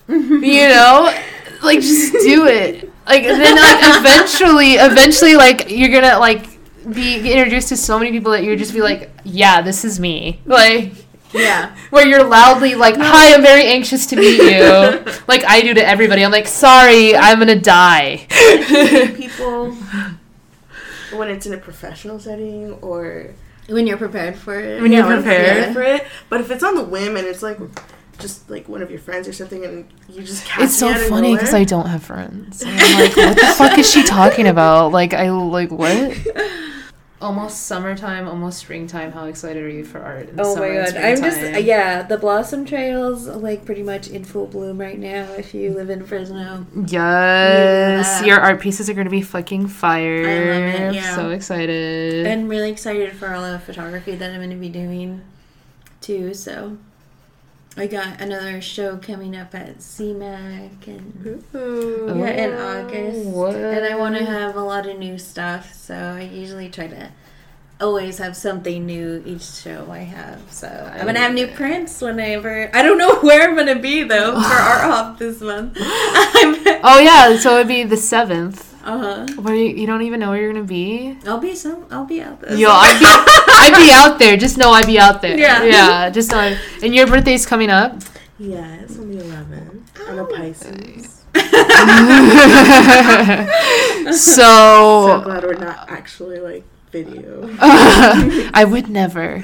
You 0.08 0.68
know, 0.68 1.14
like 1.62 1.80
just 1.80 2.12
do 2.12 2.46
it. 2.46 2.90
Like 3.06 3.22
then 3.22 3.56
like 3.56 3.98
eventually, 3.98 4.72
eventually, 4.74 5.36
like 5.36 5.70
you're 5.70 5.90
gonna 5.90 6.18
like 6.18 6.46
be 6.92 7.30
introduced 7.30 7.68
to 7.68 7.76
so 7.76 7.98
many 7.98 8.10
people 8.10 8.32
that 8.32 8.44
you're 8.44 8.56
just 8.56 8.72
be 8.72 8.80
like, 8.80 9.10
yeah, 9.24 9.60
this 9.62 9.84
is 9.84 10.00
me. 10.00 10.40
Like 10.46 10.92
Yeah. 11.32 11.76
where 11.90 12.06
you're 12.06 12.24
loudly 12.24 12.74
like, 12.74 12.96
"Hi, 12.96 13.34
I'm 13.34 13.42
very 13.42 13.64
anxious 13.66 14.06
to 14.06 14.16
meet 14.16 14.38
you," 14.38 15.04
like 15.28 15.44
I 15.44 15.60
do 15.62 15.74
to 15.74 15.86
everybody. 15.86 16.24
I'm 16.24 16.32
like, 16.32 16.46
"Sorry, 16.46 17.16
I'm 17.16 17.38
gonna 17.38 17.60
die." 17.60 18.26
people 19.16 19.76
when 21.14 21.28
it's 21.28 21.46
in 21.46 21.54
a 21.54 21.58
professional 21.58 22.18
setting 22.18 22.74
or 22.74 23.30
When 23.68 23.86
you're 23.86 23.96
prepared 23.98 24.36
for 24.36 24.58
it. 24.58 24.80
When 24.80 24.92
you're 24.92 25.04
when 25.04 25.18
I'm 25.18 25.22
prepared. 25.22 25.74
for 25.74 25.82
it. 25.82 26.06
But 26.28 26.40
if 26.40 26.50
it's 26.50 26.62
on 26.62 26.74
the 26.74 26.84
whim 26.84 27.16
and 27.16 27.26
it's 27.26 27.42
like 27.42 27.58
just 28.18 28.48
like 28.50 28.68
one 28.68 28.82
of 28.82 28.90
your 28.90 29.00
friends 29.00 29.28
or 29.28 29.32
something, 29.32 29.64
and 29.64 29.88
you 30.08 30.22
just 30.22 30.44
catch 30.44 30.64
It's 30.64 30.76
so 30.78 30.88
out 30.88 31.00
funny 31.00 31.34
because 31.34 31.54
I 31.54 31.64
don't 31.64 31.86
have 31.86 32.02
friends. 32.02 32.62
And 32.62 32.70
I'm 32.78 33.00
like, 33.00 33.16
what 33.16 33.36
the 33.36 33.46
fuck 33.56 33.78
is 33.78 33.90
she 33.90 34.02
talking 34.02 34.48
about? 34.48 34.92
Like, 34.92 35.14
I 35.14 35.30
like 35.30 35.70
what? 35.70 36.16
Almost 37.20 37.64
summertime, 37.66 38.28
almost 38.28 38.60
springtime. 38.60 39.10
How 39.10 39.24
excited 39.24 39.60
are 39.60 39.68
you 39.68 39.84
for 39.84 39.98
art? 40.00 40.28
In 40.28 40.36
the 40.36 40.42
Oh 40.44 40.54
summer 40.54 40.68
my 40.68 40.84
god. 40.90 40.96
I'm 40.96 41.16
just 41.20 41.62
yeah, 41.64 42.02
the 42.02 42.16
blossom 42.16 42.64
trails 42.64 43.26
like 43.26 43.64
pretty 43.64 43.82
much 43.82 44.06
in 44.06 44.24
full 44.24 44.46
bloom 44.46 44.78
right 44.78 44.96
now 44.96 45.24
if 45.32 45.52
you 45.52 45.70
live 45.74 45.90
in 45.90 46.06
Fresno. 46.06 46.64
Yes, 46.86 48.20
Yeah. 48.20 48.24
your 48.24 48.38
art 48.38 48.60
pieces 48.60 48.88
are 48.88 48.94
gonna 48.94 49.10
be 49.10 49.22
fucking 49.22 49.66
fire. 49.66 50.20
I 50.28 50.38
love 50.38 50.62
it, 50.74 50.80
I'm 50.80 50.94
yeah. 50.94 51.16
So 51.16 51.30
excited. 51.30 52.24
And 52.26 52.48
really 52.48 52.70
excited 52.70 53.12
for 53.14 53.34
all 53.34 53.42
the 53.50 53.58
photography 53.58 54.14
that 54.14 54.30
I'm 54.30 54.36
going 54.36 54.50
to 54.50 54.56
be 54.56 54.68
doing 54.68 55.20
too. 56.00 56.34
So 56.34 56.78
I 57.78 57.86
got 57.86 58.20
another 58.20 58.60
show 58.60 58.96
coming 58.96 59.36
up 59.36 59.54
at 59.54 59.78
CMAC 59.78 60.86
and 60.88 61.40
Ooh. 61.54 62.12
yeah, 62.18 62.30
in 62.30 62.52
oh, 62.52 62.84
August. 62.84 63.26
what? 63.28 63.54
And 63.54 63.84
I 63.84 63.96
want 63.96 64.16
to 64.16 64.24
have 64.24 64.56
a 64.56 64.62
lot 64.62 64.86
of 64.86 64.98
new 64.98 65.16
stuff. 65.16 65.72
So 65.74 65.94
I 65.94 66.22
usually 66.22 66.68
try 66.68 66.88
to 66.88 67.10
always 67.80 68.18
have 68.18 68.36
something 68.36 68.84
new 68.84 69.22
each 69.24 69.44
show 69.44 69.88
I 69.90 69.98
have. 69.98 70.40
So 70.50 70.66
I'm 70.66 71.02
going 71.02 71.14
to 71.14 71.20
have 71.20 71.34
new 71.34 71.46
prints 71.46 72.00
whenever. 72.00 72.68
I 72.74 72.82
don't 72.82 72.98
know 72.98 73.16
where 73.20 73.48
I'm 73.48 73.54
going 73.54 73.74
to 73.74 73.80
be 73.80 74.02
though 74.02 74.32
for 74.32 74.54
Art 74.54 74.82
Hop 74.90 75.18
this 75.18 75.40
month. 75.40 75.78
Oh 76.80 77.00
yeah, 77.00 77.36
so 77.38 77.56
it'd 77.56 77.68
be 77.68 77.82
the 77.82 77.96
seventh. 77.96 78.67
Uh-huh. 78.84 79.26
Where 79.42 79.54
you, 79.54 79.66
you 79.66 79.86
don't 79.86 80.02
even 80.02 80.20
know 80.20 80.30
where 80.30 80.40
you're 80.40 80.52
gonna 80.52 80.64
be. 80.64 81.16
I'll 81.26 81.38
be 81.38 81.54
some. 81.54 81.86
I'll 81.90 82.04
be 82.04 82.20
out 82.22 82.40
there. 82.40 82.54
Yo, 82.56 82.68
I'd 82.70 82.98
be, 82.98 83.06
I'd 83.52 83.76
be 83.76 83.90
out 83.92 84.18
there. 84.18 84.36
Just 84.36 84.56
know 84.56 84.70
I'd 84.70 84.86
be 84.86 84.98
out 84.98 85.20
there. 85.22 85.36
Yeah. 85.38 85.62
yeah. 85.64 86.10
Just 86.10 86.30
know. 86.30 86.56
And 86.82 86.94
your 86.94 87.06
birthday's 87.06 87.44
coming 87.46 87.70
up. 87.70 88.00
Yeah, 88.38 88.74
it's 88.76 88.96
on 88.98 89.10
the 89.10 89.22
11th. 89.22 89.82
I'm 90.08 90.18
a 90.18 90.24
Pisces. 90.24 91.14
So 94.08 94.12
so 94.12 95.20
glad 95.22 95.42
we're 95.44 95.54
not 95.54 95.90
actually 95.90 96.38
like 96.40 96.64
video. 96.90 97.48
I 97.60 98.64
would 98.68 98.88
never. 98.88 99.42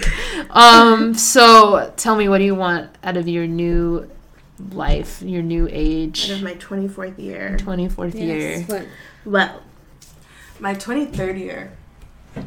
Um. 0.51 1.15
So 1.15 1.93
tell 1.97 2.17
me, 2.17 2.29
what 2.29 2.39
do 2.39 2.45
you 2.45 2.55
want 2.55 2.91
out 3.03 3.17
of 3.17 3.29
your 3.29 3.47
new 3.47 4.09
life, 4.73 5.21
your 5.23 5.43
new 5.43 5.65
Out 5.65 5.71
age, 5.73 6.31
of 6.31 6.43
my 6.43 6.55
24th 6.55 7.19
year. 7.19 7.57
twenty 7.59 7.89
fourth 7.89 8.15
year? 8.15 8.39
Yes. 8.39 8.69
What? 8.69 8.87
Well, 9.25 9.63
my 10.61 10.75
23rd 10.75 11.39
year. 11.39 11.73
I 12.37 12.43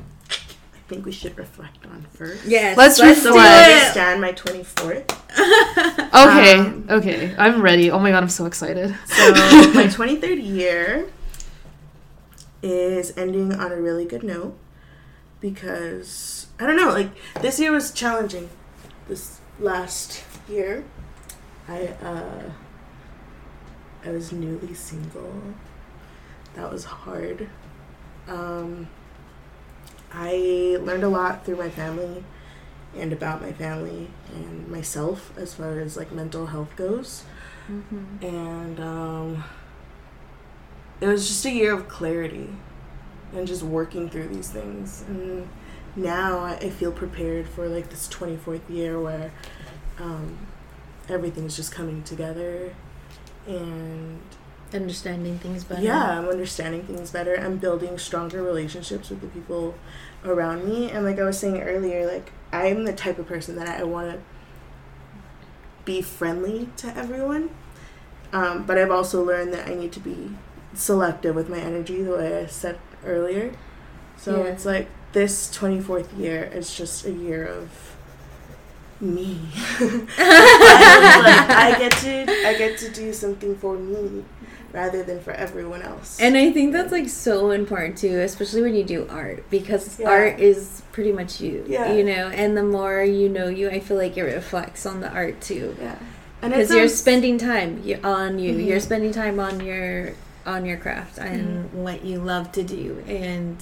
think 0.89 1.05
we 1.05 1.11
should 1.11 1.37
reflect 1.37 1.85
on 1.85 2.05
first. 2.13 2.45
Yes. 2.45 2.77
Let's 2.77 2.97
do 2.97 3.03
reflect. 3.03 3.23
So 3.23 3.37
I 3.37 3.73
understand 3.73 4.21
my 4.21 4.31
24th. 4.33 5.13
Okay. 6.17 6.55
Um, 6.55 6.85
okay. 6.89 7.35
I'm 7.37 7.61
ready. 7.61 7.91
Oh 7.91 7.99
my 7.99 8.09
god, 8.09 8.23
I'm 8.23 8.29
so 8.29 8.45
excited. 8.45 8.95
So 9.05 9.31
my 9.75 9.83
23rd 9.83 10.43
year 10.43 11.09
is 12.63 13.15
ending 13.15 13.53
on 13.53 13.71
a 13.71 13.79
really 13.79 14.05
good 14.05 14.23
note 14.23 14.57
because 15.39 16.47
I 16.59 16.65
don't 16.65 16.75
know, 16.75 16.89
like 16.89 17.09
this 17.41 17.59
year 17.59 17.71
was 17.71 17.91
challenging. 17.91 18.49
This 19.07 19.39
last 19.59 20.23
year, 20.49 20.85
I 21.67 21.87
uh 22.01 22.49
I 24.03 24.09
was 24.11 24.31
newly 24.31 24.73
single. 24.73 25.53
That 26.57 26.71
was 26.71 26.83
hard. 26.83 27.47
Um 28.27 28.87
I 30.11 30.77
learned 30.81 31.03
a 31.03 31.09
lot 31.09 31.45
through 31.45 31.57
my 31.57 31.69
family 31.69 32.23
and 32.97 33.13
about 33.13 33.41
my 33.41 33.51
family 33.51 34.09
and 34.33 34.67
myself 34.67 35.31
as 35.37 35.53
far 35.53 35.79
as 35.79 35.95
like 35.97 36.11
mental 36.11 36.47
health 36.47 36.75
goes 36.75 37.23
Mm-hmm. 37.69 38.25
and 38.25 38.79
um, 38.79 39.43
it 41.01 41.07
was 41.07 41.27
just 41.27 41.43
a 41.45 41.51
year 41.51 41.73
of 41.73 41.89
clarity 41.89 42.47
and 43.35 43.45
just 43.45 43.61
working 43.61 44.09
through 44.09 44.29
these 44.29 44.47
things 44.49 45.03
and 45.09 45.49
now 45.97 46.39
i 46.39 46.69
feel 46.69 46.93
prepared 46.93 47.45
for 47.45 47.67
like 47.67 47.89
this 47.89 48.07
24th 48.07 48.61
year 48.69 49.01
where 49.01 49.33
um, 49.99 50.37
everything's 51.09 51.57
just 51.57 51.73
coming 51.73 52.03
together 52.03 52.73
and 53.47 54.21
Understanding 54.73 55.39
things 55.39 55.63
better. 55.63 55.81
yeah 55.81 56.19
i'm 56.19 56.27
understanding 56.27 56.83
things 56.83 57.09
better. 57.11 57.35
I'm 57.39 57.57
building 57.57 57.97
stronger 57.97 58.41
relationships 58.43 59.09
with 59.09 59.21
the 59.21 59.27
people 59.27 59.75
around 60.25 60.65
me. 60.65 60.91
And 60.91 61.05
like 61.05 61.19
i 61.19 61.23
was 61.23 61.39
saying 61.39 61.61
earlier 61.61 62.05
like 62.05 62.31
i'm 62.51 62.83
the 62.83 62.93
type 62.93 63.17
of 63.19 63.27
person 63.27 63.55
that 63.55 63.67
i 63.79 63.83
want 63.83 64.11
to 64.11 64.19
be 65.85 66.01
friendly 66.01 66.69
to 66.77 66.87
everyone. 66.97 67.49
Um, 68.33 68.65
but 68.65 68.77
i've 68.77 68.91
also 68.91 69.23
learned 69.23 69.53
that 69.53 69.67
i 69.67 69.73
need 69.73 69.91
to 69.93 69.99
be 70.01 70.31
selective 70.73 71.33
with 71.33 71.47
my 71.49 71.59
energy 71.59 72.01
the 72.03 72.11
way 72.11 72.43
i 72.43 72.45
said 72.45 72.77
earlier. 73.05 73.53
So 74.17 74.43
Yeah. 74.43 74.51
it's 74.51 74.65
like 74.65 74.89
this 75.13 75.49
24th 75.57 76.17
year 76.19 76.43
is 76.53 76.75
just 76.75 77.05
a 77.05 77.11
year 77.11 77.45
of 77.47 77.95
me. 78.99 79.39
I, 79.79 80.01
like, 81.23 81.49
I 81.75 81.79
get 81.79 81.91
to 82.03 82.47
i 82.47 82.57
get 82.57 82.77
to 82.79 82.89
do 82.89 83.13
something 83.13 83.55
for 83.55 83.77
me 83.77 84.25
rather 84.73 85.03
than 85.03 85.19
for 85.19 85.31
everyone 85.31 85.81
else 85.81 86.19
And 86.19 86.35
I 86.37 86.51
think 86.51 86.73
that's 86.73 86.91
like 86.91 87.09
so 87.09 87.51
important 87.51 87.97
too, 87.97 88.19
especially 88.19 88.61
when 88.61 88.75
you 88.75 88.83
do 88.83 89.07
art, 89.09 89.49
because 89.49 89.99
Yeah. 89.99 90.09
art 90.09 90.39
is 90.39 90.81
pretty 90.91 91.11
much 91.11 91.39
you. 91.41 91.63
Yeah. 91.67 91.93
You 91.93 92.03
know, 92.03 92.27
and 92.29 92.55
the 92.57 92.63
more 92.63 93.01
you 93.03 93.29
know 93.29 93.47
you, 93.47 93.69
I 93.69 93.79
feel 93.79 93.97
like 93.97 94.17
it 94.17 94.23
reflects 94.23 94.85
on 94.85 95.01
the 95.01 95.09
art 95.09 95.39
too. 95.41 95.75
yeah 95.81 95.95
and 96.41 96.53
Because 96.53 96.69
you're 96.71 96.87
spending 96.87 97.37
time 97.39 97.81
on 98.03 98.37
you. 98.39 98.53
Mhm. 98.53 98.65
You're 98.67 98.79
spending 98.79 99.11
time 99.11 99.39
on 99.39 99.59
your 99.59 100.13
on 100.45 100.65
your 100.65 100.77
craft 100.77 101.17
and 101.17 101.71
what 101.73 102.05
you 102.05 102.19
love 102.19 102.51
to 102.53 102.63
do, 102.63 103.03
and 103.07 103.57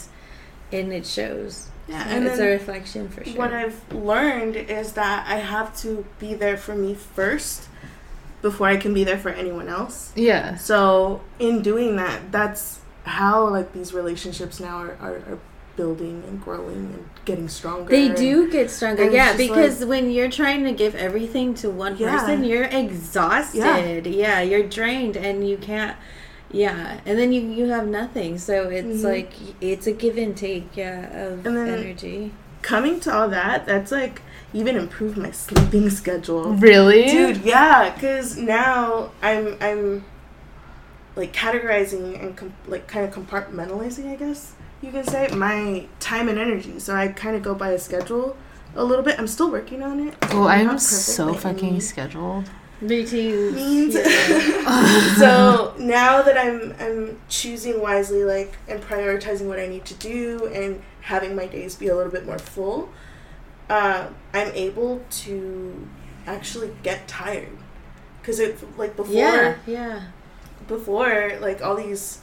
and 0.71 0.91
it 0.93 1.05
shows. 1.05 1.67
yeah 1.87 2.03
So 2.03 2.09
and 2.15 2.27
it's 2.27 2.39
a 2.39 2.45
reflection 2.47 3.07
for 3.09 3.23
sure. 3.23 3.37
what 3.41 3.53
i've 3.53 3.79
learned 3.93 4.55
is 4.55 4.93
that 4.93 5.23
i 5.27 5.37
have 5.37 5.69
to 5.83 6.03
be 6.19 6.33
there 6.33 6.57
for 6.57 6.73
me 6.75 6.95
first 6.95 7.67
before 8.47 8.67
i 8.75 8.77
can 8.83 8.93
be 8.99 9.03
there 9.09 9.17
for 9.25 9.31
anyone 9.43 9.67
else 9.79 9.97
Yeah. 10.15 10.45
So 10.69 11.21
in 11.47 11.55
doing 11.69 11.91
that, 12.03 12.17
that's 12.37 12.63
how 13.19 13.35
like 13.57 13.69
these 13.77 13.89
relationships 14.01 14.55
now 14.67 14.75
are, 14.85 14.95
are, 15.05 15.17
are 15.31 15.39
building 15.79 16.17
and 16.27 16.35
growing 16.47 16.81
and 16.95 17.03
getting 17.29 17.49
stronger. 17.59 17.89
They 17.97 18.07
and- 18.07 18.15
do 18.27 18.49
get 18.57 18.67
stronger, 18.77 19.05
yeah, 19.19 19.31
because 19.45 19.75
when 19.91 20.05
you're 20.15 20.31
trying 20.41 20.63
to 20.69 20.73
give 20.83 20.93
everything 21.07 21.47
to 21.61 21.67
one 21.85 21.93
Yeah. 21.97 22.11
person, 22.11 22.43
you're 22.49 22.69
exhausted. 22.83 24.05
Yeah. 24.23 24.41
you're 24.49 24.67
drained 24.79 25.15
and 25.17 25.47
you 25.49 25.57
can't 25.57 25.95
yeah, 26.51 26.99
and 27.07 27.17
then 27.19 27.29
you 27.35 27.41
you 27.59 27.65
have 27.77 27.87
nothing. 28.01 28.31
So 28.37 28.55
it's 28.69 29.01
Mhm. 29.01 29.11
like 29.13 29.31
it's 29.71 29.85
a 29.87 29.91
give 30.03 30.17
and 30.25 30.33
take, 30.37 30.67
yeah, 30.77 30.99
of 31.25 31.45
And 31.45 31.53
then- 31.57 31.79
energy. 31.79 32.31
coming 32.61 32.99
to 33.05 33.09
all 33.15 33.29
that. 33.39 33.57
That's 33.65 33.91
like 34.01 34.21
even 34.55 34.77
improved 34.77 35.17
my 35.17 35.31
sleeping 35.31 35.89
schedule. 35.89 36.53
Really? 36.53 37.05
Dude, 37.05 37.43
yeah, 37.43 37.93
because 37.93 38.37
now 38.37 39.11
I'm 39.21 39.57
I'm 39.59 40.05
like 41.15 41.33
categorizing 41.33 42.21
and 42.21 42.35
com- 42.35 42.53
like 42.65 42.87
kind 42.87 43.05
of 43.05 43.13
compartmentalizing, 43.13 44.11
I 44.11 44.15
guess 44.15 44.53
you 44.81 44.91
can 44.91 45.03
say, 45.03 45.27
my 45.29 45.85
time 45.99 46.29
and 46.29 46.39
energy. 46.39 46.79
So 46.79 46.95
I 46.95 47.09
kind 47.09 47.35
of 47.35 47.43
go 47.43 47.53
by 47.53 47.71
a 47.71 47.79
schedule 47.79 48.37
a 48.75 48.83
little 48.83 49.03
bit. 49.03 49.19
I'm 49.19 49.27
still 49.27 49.51
working 49.51 49.83
on 49.83 50.07
it. 50.07 50.15
Oh, 50.31 50.47
I'm 50.47 50.69
I'm 50.71 50.79
so 50.79 51.33
fucking 51.33 51.69
any- 51.69 51.79
scheduled. 51.79 52.49
Routines. 52.81 53.55
means. 53.55 53.95
yeah. 53.95 55.15
so 55.15 55.73
now 55.79 56.21
that 56.21 56.37
I'm 56.37 56.73
I'm 56.79 57.19
choosing 57.29 57.81
wisely, 57.81 58.23
like 58.25 58.53
and 58.67 58.81
prioritizing 58.81 59.47
what 59.47 59.59
I 59.59 59.67
need 59.67 59.85
to 59.85 59.93
do, 59.95 60.47
and 60.53 60.81
having 61.01 61.35
my 61.35 61.45
days 61.45 61.75
be 61.75 61.87
a 61.87 61.95
little 61.95 62.11
bit 62.11 62.25
more 62.25 62.37
full, 62.37 62.89
uh, 63.69 64.07
I'm 64.33 64.51
able 64.53 65.03
to 65.09 65.87
actually 66.27 66.71
get 66.83 67.07
tired. 67.07 67.57
Cause 68.23 68.39
it 68.39 68.57
like 68.77 68.95
before 68.95 69.13
yeah, 69.13 69.55
yeah. 69.67 70.01
before 70.67 71.37
like 71.41 71.61
all 71.61 71.75
these 71.75 72.21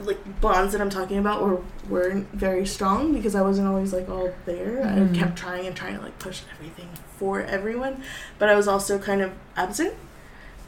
like 0.00 0.40
bonds 0.40 0.72
that 0.72 0.80
I'm 0.80 0.88
talking 0.88 1.18
about 1.18 1.42
were 1.42 1.60
weren't 1.88 2.28
very 2.32 2.64
strong 2.66 3.12
because 3.12 3.34
I 3.34 3.42
wasn't 3.42 3.68
always 3.68 3.92
like 3.92 4.08
all 4.08 4.32
there. 4.46 4.82
Mhm. 4.84 5.14
I 5.14 5.18
kept 5.18 5.36
trying 5.36 5.66
and 5.66 5.76
trying 5.76 5.96
to 5.96 6.02
like 6.02 6.18
push 6.18 6.40
everything 6.54 6.88
for 7.18 7.42
everyone, 7.42 8.02
but 8.38 8.48
I 8.48 8.54
was 8.54 8.66
also 8.66 8.98
kind 8.98 9.20
of 9.20 9.32
absent. 9.54 9.92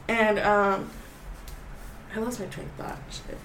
And 0.07 0.37
um 0.37 0.91
I 2.15 2.19
lost 2.19 2.39
my 2.39 2.45
train 2.47 2.67
of 2.67 2.85
thought. 2.85 2.99
Shit. 3.09 3.37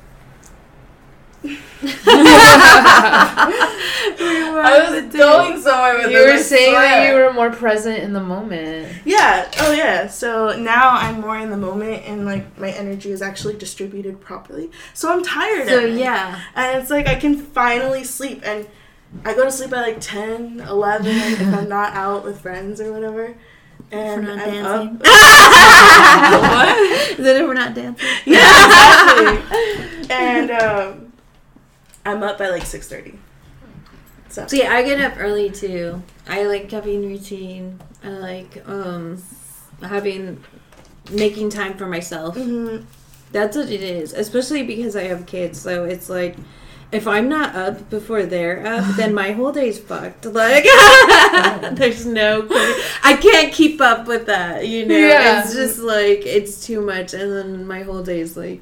I 4.66 4.88
was 4.90 5.14
going 5.14 5.60
somewhere 5.60 5.98
with 5.98 6.10
You 6.10 6.26
were 6.26 6.38
saying 6.38 6.74
that 6.74 7.08
you 7.08 7.14
were 7.14 7.32
more 7.32 7.50
present 7.50 8.02
in 8.02 8.12
the 8.12 8.20
moment. 8.20 8.92
Yeah. 9.04 9.50
Oh 9.60 9.72
yeah. 9.72 10.06
So 10.06 10.56
now 10.58 10.90
I'm 10.90 11.20
more 11.20 11.38
in 11.38 11.50
the 11.50 11.56
moment 11.56 12.04
and 12.06 12.24
like 12.24 12.58
my 12.58 12.70
energy 12.70 13.10
is 13.10 13.20
actually 13.20 13.56
distributed 13.56 14.20
properly. 14.20 14.70
So 14.94 15.12
I'm 15.12 15.22
tired. 15.22 15.68
So 15.68 15.80
yeah. 15.80 16.40
and 16.54 16.80
it's 16.80 16.90
like 16.90 17.06
I 17.06 17.16
can 17.16 17.36
finally 17.36 18.04
sleep 18.04 18.40
and 18.44 18.66
I 19.24 19.34
go 19.34 19.44
to 19.44 19.50
sleep 19.50 19.72
at 19.72 19.82
like 19.82 20.00
10, 20.00 20.60
11 20.60 21.06
if 21.06 21.54
I'm 21.54 21.68
not 21.68 21.92
out 21.94 22.24
with 22.24 22.40
friends 22.40 22.80
or 22.80 22.92
whatever. 22.92 23.36
And 23.90 24.24
not 24.24 24.38
I'm 24.38 24.48
dancing. 24.48 24.66
up. 24.66 25.02
Is 27.18 27.24
that 27.24 27.36
if 27.36 27.46
we're 27.46 27.54
not 27.54 27.74
dancing? 27.74 28.06
yeah, 28.24 29.20
exactly. 29.20 30.10
and 30.10 30.50
um, 30.50 31.03
I'm 32.04 32.22
up 32.22 32.38
by 32.38 32.48
like 32.50 32.64
6.30. 32.64 33.16
So, 34.28 34.46
yeah, 34.52 34.72
I 34.72 34.82
get 34.82 35.00
up 35.00 35.14
early 35.18 35.50
too. 35.50 36.02
I 36.28 36.44
like 36.46 36.70
having 36.70 37.06
routine. 37.06 37.78
I 38.02 38.08
like 38.08 38.68
um 38.68 39.22
having 39.80 40.42
making 41.12 41.50
time 41.50 41.76
for 41.76 41.86
myself. 41.86 42.36
mhm. 42.36 42.84
That's 43.30 43.56
what 43.56 43.68
it 43.70 43.82
is. 43.82 44.12
Especially 44.12 44.62
because 44.64 44.96
I 44.96 45.04
have 45.04 45.26
kids, 45.26 45.60
so 45.60 45.84
it's 45.84 46.08
like 46.08 46.36
if 46.92 47.06
I'm 47.08 47.28
not 47.28 47.54
up 47.56 47.90
before 47.90 48.24
they're 48.24 48.64
up, 48.66 48.96
then 48.96 49.14
my 49.14 49.32
whole 49.32 49.52
day's 49.52 49.78
fucked. 49.78 50.24
Like 50.26 50.64
there's 51.72 52.04
no 52.06 52.46
I 53.02 53.16
can't 53.20 53.52
keep 53.52 53.80
up 53.80 54.06
with 54.08 54.26
that, 54.26 54.66
you 54.66 54.84
know. 54.86 54.96
Yeah. 54.96 55.42
It's 55.44 55.52
just 55.54 55.78
like 55.78 56.26
it's 56.26 56.66
too 56.66 56.80
much 56.80 57.14
and 57.14 57.30
then 57.32 57.66
my 57.66 57.82
whole 57.82 58.02
day's 58.02 58.36
like 58.36 58.60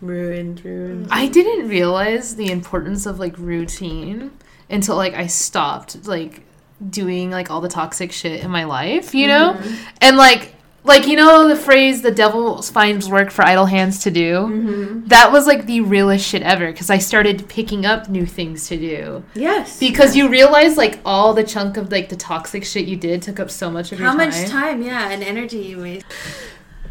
ruined, 0.00 0.64
ruined. 0.64 1.08
I 1.10 1.26
didn't 1.26 1.68
realize 1.68 2.36
the 2.36 2.50
importance 2.50 3.06
of 3.06 3.18
like 3.18 3.36
routine 3.38 4.30
until 4.68 4.96
like 4.96 5.14
I 5.14 5.26
stopped 5.26 6.06
like 6.06 6.42
doing 6.88 7.30
like 7.30 7.50
all 7.50 7.60
the 7.60 7.68
toxic 7.68 8.12
shit 8.12 8.42
in 8.42 8.50
my 8.50 8.64
life, 8.64 9.14
you 9.14 9.26
know? 9.26 9.60
And 10.00 10.16
like 10.16 10.54
like 10.82 11.06
you 11.06 11.14
know 11.14 11.46
the 11.46 11.56
phrase 11.56 12.00
the 12.00 12.10
devil 12.10 12.62
finds 12.62 13.06
work 13.06 13.30
for 13.30 13.44
idle 13.44 13.66
hands 13.66 14.00
to 14.04 14.10
do? 14.10 14.38
Mm-hmm. 14.38 15.08
That 15.08 15.30
was 15.30 15.46
like 15.46 15.66
the 15.66 15.82
realest 15.82 16.26
shit 16.26 16.42
ever 16.42 16.72
cuz 16.72 16.88
I 16.88 16.96
started 16.98 17.48
picking 17.48 17.84
up 17.84 18.08
new 18.08 18.24
things 18.24 18.66
to 18.68 18.76
do. 18.78 19.22
Yes. 19.34 19.78
Because 19.78 20.16
you 20.16 20.28
realize 20.28 20.78
like 20.78 21.00
all 21.04 21.34
the 21.34 21.44
chunk 21.44 21.76
of 21.76 21.92
like 21.92 22.08
the 22.08 22.16
toxic 22.16 22.64
shit 22.64 22.86
you 22.86 22.96
did 22.96 23.20
took 23.20 23.38
up 23.38 23.50
so 23.50 23.70
much 23.70 23.92
of 23.92 23.98
how 23.98 24.12
your 24.12 24.18
time. 24.18 24.28
much 24.30 24.48
time, 24.48 24.82
yeah, 24.82 25.10
and 25.10 25.22
energy 25.22 25.58
you 25.58 25.82
waste. 25.82 26.06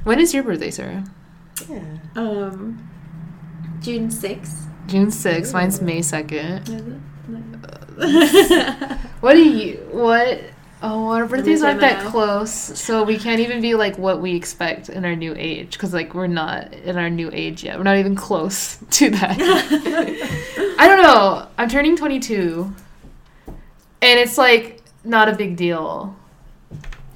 When 0.04 0.20
is 0.20 0.34
your 0.34 0.44
birthday, 0.44 0.70
Sarah? 0.72 1.04
yeah. 1.68 1.98
Um 2.16 2.90
June 3.82 4.10
sixth. 4.12 4.68
June 4.88 5.08
6th. 5.08 5.54
Mine's 5.54 5.82
May 5.82 6.00
2nd. 6.00 7.00
yeah. 8.00 8.98
What 9.20 9.34
do 9.34 9.44
you 9.44 9.78
what 9.92 10.42
Oh, 10.82 11.10
our 11.10 11.26
birthdays 11.26 11.62
aren't 11.62 11.82
that 11.82 12.06
close, 12.10 12.50
so 12.54 13.04
we 13.04 13.18
can't 13.20 13.42
even 13.42 13.62
be 13.62 13.76
like 13.76 13.98
what 13.98 14.22
we 14.22 14.34
expect 14.34 14.88
in 14.88 15.04
our 15.04 15.14
new 15.14 15.36
age, 15.38 15.74
because 15.74 15.94
like 15.94 16.14
we're 16.14 16.28
not 16.28 16.74
in 16.74 16.98
our 16.98 17.10
new 17.10 17.30
age 17.34 17.66
yet. 17.66 17.78
We're 17.78 17.84
not 17.84 17.98
even 17.98 18.16
close 18.16 18.78
to 18.92 19.10
that. 19.10 19.38
I 20.80 20.88
don't 20.88 21.02
know. 21.04 21.48
I'm 21.58 21.68
turning 21.68 21.98
22, 21.98 22.74
and 23.48 24.20
it's 24.20 24.38
like 24.38 24.82
not 25.04 25.28
a 25.28 25.36
big 25.36 25.58
deal. 25.58 26.16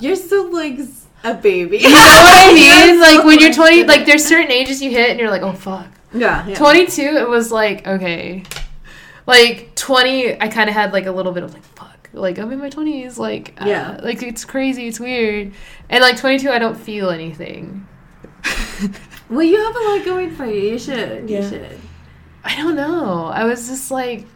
You're 0.02 0.18
still 0.18 0.52
like 0.52 0.78
a 1.24 1.34
baby. 1.34 1.78
You 1.78 1.90
know 1.90 1.96
what 1.96 2.52
I 2.52 2.54
mean? 2.54 3.00
Like 3.00 3.24
when 3.24 3.40
you're 3.40 3.54
20, 3.54 3.86
like 3.86 4.06
there's 4.06 4.26
certain 4.26 4.52
ages 4.52 4.82
you 4.82 4.92
hit, 4.92 5.12
and 5.12 5.20
you're 5.22 5.30
like, 5.32 5.42
oh 5.42 5.54
fuck. 5.54 5.88
Yeah, 6.14 6.48
yeah. 6.48 6.56
22, 6.56 7.02
it 7.02 7.28
was 7.30 7.52
like 7.52 7.88
okay. 7.88 8.44
Like 9.26 9.74
20, 9.76 10.42
I 10.42 10.48
kind 10.50 10.70
of 10.70 10.76
had 10.76 10.92
like 10.94 11.06
a 11.06 11.12
little 11.12 11.32
bit 11.32 11.44
of 11.44 11.54
like 11.54 11.64
fuck. 11.64 12.10
Like 12.14 12.38
I'm 12.40 12.52
in 12.52 12.60
my 12.60 12.70
20s. 12.70 13.18
Like 13.18 13.54
uh, 13.62 13.66
Yeah. 13.66 14.00
like 14.04 14.22
it's 14.22 14.44
crazy. 14.46 14.88
It's 14.88 15.00
weird. 15.00 15.54
And 15.90 16.02
like 16.02 16.18
22, 16.18 16.50
I 16.50 16.60
don't 16.60 16.76
feel 16.78 17.10
anything. 17.10 17.88
Well, 19.30 19.42
you 19.42 19.58
have 19.58 19.76
a 19.76 19.80
lot 19.80 20.06
going 20.06 20.32
for 20.36 20.46
you. 20.46 20.72
You 20.74 20.78
should. 20.78 21.30
You 21.30 21.38
Yeah. 21.38 21.50
should. 21.50 21.80
I 22.44 22.56
don't 22.58 22.76
know. 22.76 23.26
I 23.34 23.46
was 23.46 23.68
just 23.68 23.90
like, 23.90 24.28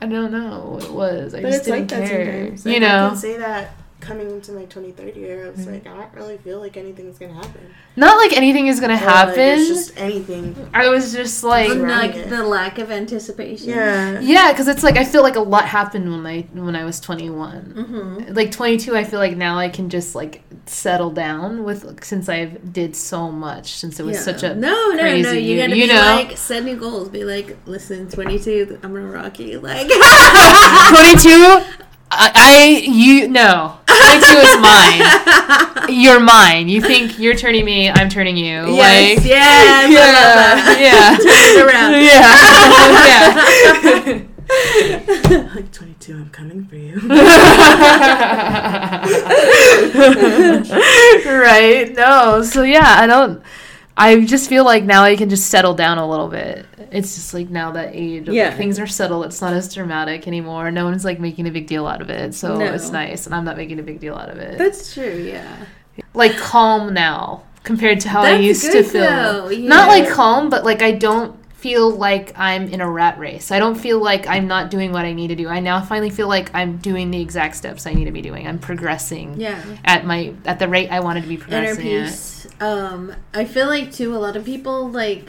I 0.00 0.06
don't 0.06 0.30
know 0.30 0.70
what 0.74 0.84
it 0.84 0.92
was. 0.92 1.34
I 1.34 1.42
But 1.42 1.48
just 1.48 1.58
it's 1.58 1.66
didn't 1.68 1.88
that 1.90 2.08
care. 2.08 2.56
sometimes. 2.56 2.64
You 2.66 2.72
Like, 2.74 2.82
I 2.82 2.86
know, 2.86 3.08
can 3.08 3.16
say 3.18 3.36
that 3.38 3.70
coming 4.00 4.30
into 4.30 4.52
my 4.52 4.64
23rd 4.66 5.16
year, 5.16 5.46
I 5.46 5.50
was 5.50 5.66
like, 5.66 5.86
I 5.86 5.96
don't 5.96 6.14
really 6.14 6.38
feel 6.38 6.60
like 6.60 6.76
anything's 6.76 7.18
going 7.18 7.32
to 7.34 7.36
happen. 7.36 7.74
not 7.96 8.16
like 8.16 8.32
anything 8.36 8.68
is 8.68 8.78
gonna 8.80 8.92
Or, 8.94 8.96
like, 8.96 9.04
happen. 9.04 9.40
it's 9.40 9.68
just 9.68 9.98
anything. 9.98 10.70
I 10.72 10.88
was 10.88 11.12
just 11.12 11.42
like, 11.42 11.68
like 11.70 12.14
it. 12.14 12.30
the 12.30 12.44
lack 12.44 12.78
of 12.78 12.90
anticipation. 12.90 13.70
Yeah. 13.70 14.20
yeah, 14.20 14.52
because 14.52 14.68
it's 14.68 14.82
like 14.84 14.96
I 14.96 15.04
feel 15.04 15.22
like 15.22 15.36
a 15.36 15.40
lot 15.40 15.64
happened 15.66 16.10
when 16.10 16.26
I 16.26 16.42
when 16.52 16.76
I 16.76 16.84
was 16.84 17.00
21. 17.00 17.74
Mm-hmm. 17.78 18.34
like 18.34 18.52
22 18.52 18.96
i 18.96 19.04
feel 19.04 19.18
like 19.18 19.36
now 19.36 19.58
i 19.58 19.68
can 19.68 19.88
just 19.88 20.14
like 20.14 20.42
settle 20.66 21.10
down 21.10 21.64
with 21.64 22.04
since 22.04 22.28
I've 22.28 22.72
did 22.72 22.94
so 22.94 23.30
much 23.30 23.72
since 23.74 23.98
it 23.98 24.04
was 24.04 24.22
such 24.22 24.42
a 24.42 24.54
no, 24.54 24.90
no, 24.90 24.96
no. 24.96 25.06
You 25.32 25.38
year, 25.40 25.66
gotta 25.66 25.76
you 25.76 25.86
be 25.86 25.92
know? 25.92 26.00
like 26.00 26.36
set 26.36 26.64
new 26.64 26.76
goals. 26.76 27.08
Be 27.08 27.24
like, 27.24 27.56
listen, 27.66 28.08
twenty 28.08 28.38
two. 28.38 28.78
I'm 28.82 28.92
gonna 28.94 29.06
rock 29.10 29.38
you. 29.38 29.60
Like, 29.60 29.88
22 29.88 31.62
I, 32.10 32.30
I 32.34 32.82
you 32.90 33.28
no. 33.28 33.78
22 33.86 34.38
is 34.38 34.56
mine. 35.88 35.92
You're 36.02 36.20
mine. 36.20 36.68
You 36.68 36.80
think 36.80 37.18
you're 37.18 37.34
turning 37.34 37.64
me 37.64 37.90
i'm 37.90 38.08
turning 38.08 38.36
you. 38.36 38.74
Yes, 38.74 39.18
like 39.18 39.26
yes, 39.26 39.84
I 39.84 40.12
love 40.14 40.58
that. 40.66 40.78
yeah. 40.80 41.18
Yeah. 44.08 44.24
Yeah. 44.48 45.52
Like 45.54 45.70
22, 45.72 46.14
I'm 46.14 46.30
coming 46.30 46.64
for 46.64 46.76
you. 46.76 46.94
right? 51.26 51.92
No 51.94 52.42
so 52.42 52.62
yeah 52.62 52.96
i 52.98 53.06
don't 53.06 53.42
i 53.98 54.18
just 54.24 54.48
feel 54.48 54.64
like 54.64 54.84
now 54.84 55.02
i 55.02 55.14
can 55.16 55.28
just 55.28 55.48
settle 55.50 55.74
down 55.74 55.98
a 55.98 56.08
little 56.08 56.28
bit 56.28 56.64
it's 56.90 57.14
just 57.16 57.34
like 57.34 57.50
now 57.50 57.72
that 57.72 57.90
age 57.94 58.28
Yeah. 58.28 58.48
like, 58.48 58.56
things 58.56 58.78
are 58.78 58.86
settled 58.86 59.26
it's 59.26 59.40
not 59.40 59.52
as 59.52 59.72
dramatic 59.74 60.26
anymore 60.26 60.70
no 60.70 60.84
one's 60.84 61.04
like 61.04 61.20
making 61.20 61.46
a 61.46 61.50
big 61.50 61.66
deal 61.66 61.86
out 61.86 62.00
of 62.00 62.08
it 62.10 62.34
so 62.34 62.56
No. 62.56 62.64
it's 62.72 62.90
nice 62.90 63.26
and 63.26 63.34
i'm 63.34 63.44
not 63.44 63.56
making 63.56 63.78
a 63.78 63.82
big 63.82 64.00
deal 64.00 64.14
out 64.14 64.30
of 64.30 64.38
it 64.38 64.56
That's 64.58 64.94
true. 64.94 65.16
Yeah. 65.26 65.66
like 66.14 66.36
calm 66.36 66.94
now 66.94 67.42
compared 67.64 68.00
to 68.00 68.08
how 68.08 68.22
i 68.22 68.30
That's 68.32 68.44
used 68.44 68.72
to 68.72 68.82
feel 68.82 69.02
though, 69.02 69.48
not 69.50 69.88
like 69.88 70.08
calm 70.08 70.48
but 70.48 70.64
like 70.64 70.80
i 70.80 70.92
don't 70.92 71.36
feel 71.56 71.90
like 71.90 72.32
i'm 72.38 72.68
in 72.68 72.80
a 72.80 72.88
rat 72.88 73.18
race 73.18 73.50
i 73.50 73.58
don't 73.58 73.74
feel 73.74 74.00
like 74.00 74.28
i'm 74.28 74.46
not 74.46 74.70
doing 74.70 74.92
what 74.92 75.04
i 75.04 75.12
need 75.12 75.26
to 75.26 75.34
do 75.34 75.48
i 75.48 75.58
now 75.58 75.80
finally 75.80 76.08
feel 76.08 76.28
like 76.28 76.54
i'm 76.54 76.76
doing 76.76 77.10
the 77.10 77.20
exact 77.20 77.56
steps 77.56 77.84
i 77.84 77.92
need 77.92 78.04
to 78.04 78.12
be 78.12 78.22
doing 78.22 78.46
i'm 78.46 78.60
progressing 78.60 79.34
Yeah. 79.40 79.60
at 79.84 80.06
my 80.06 80.32
at 80.44 80.60
the 80.60 80.68
rate 80.68 80.88
i 80.92 81.00
wanted 81.00 81.22
to 81.22 81.28
be 81.28 81.34
Inner 81.34 81.74
progressing 81.74 81.96
at. 81.96 82.04
Um, 82.60 83.14
I 83.34 83.44
feel 83.44 83.66
like 83.66 83.92
too. 83.92 84.16
A 84.16 84.18
lot 84.18 84.36
of 84.36 84.44
people 84.44 84.88
like 84.88 85.26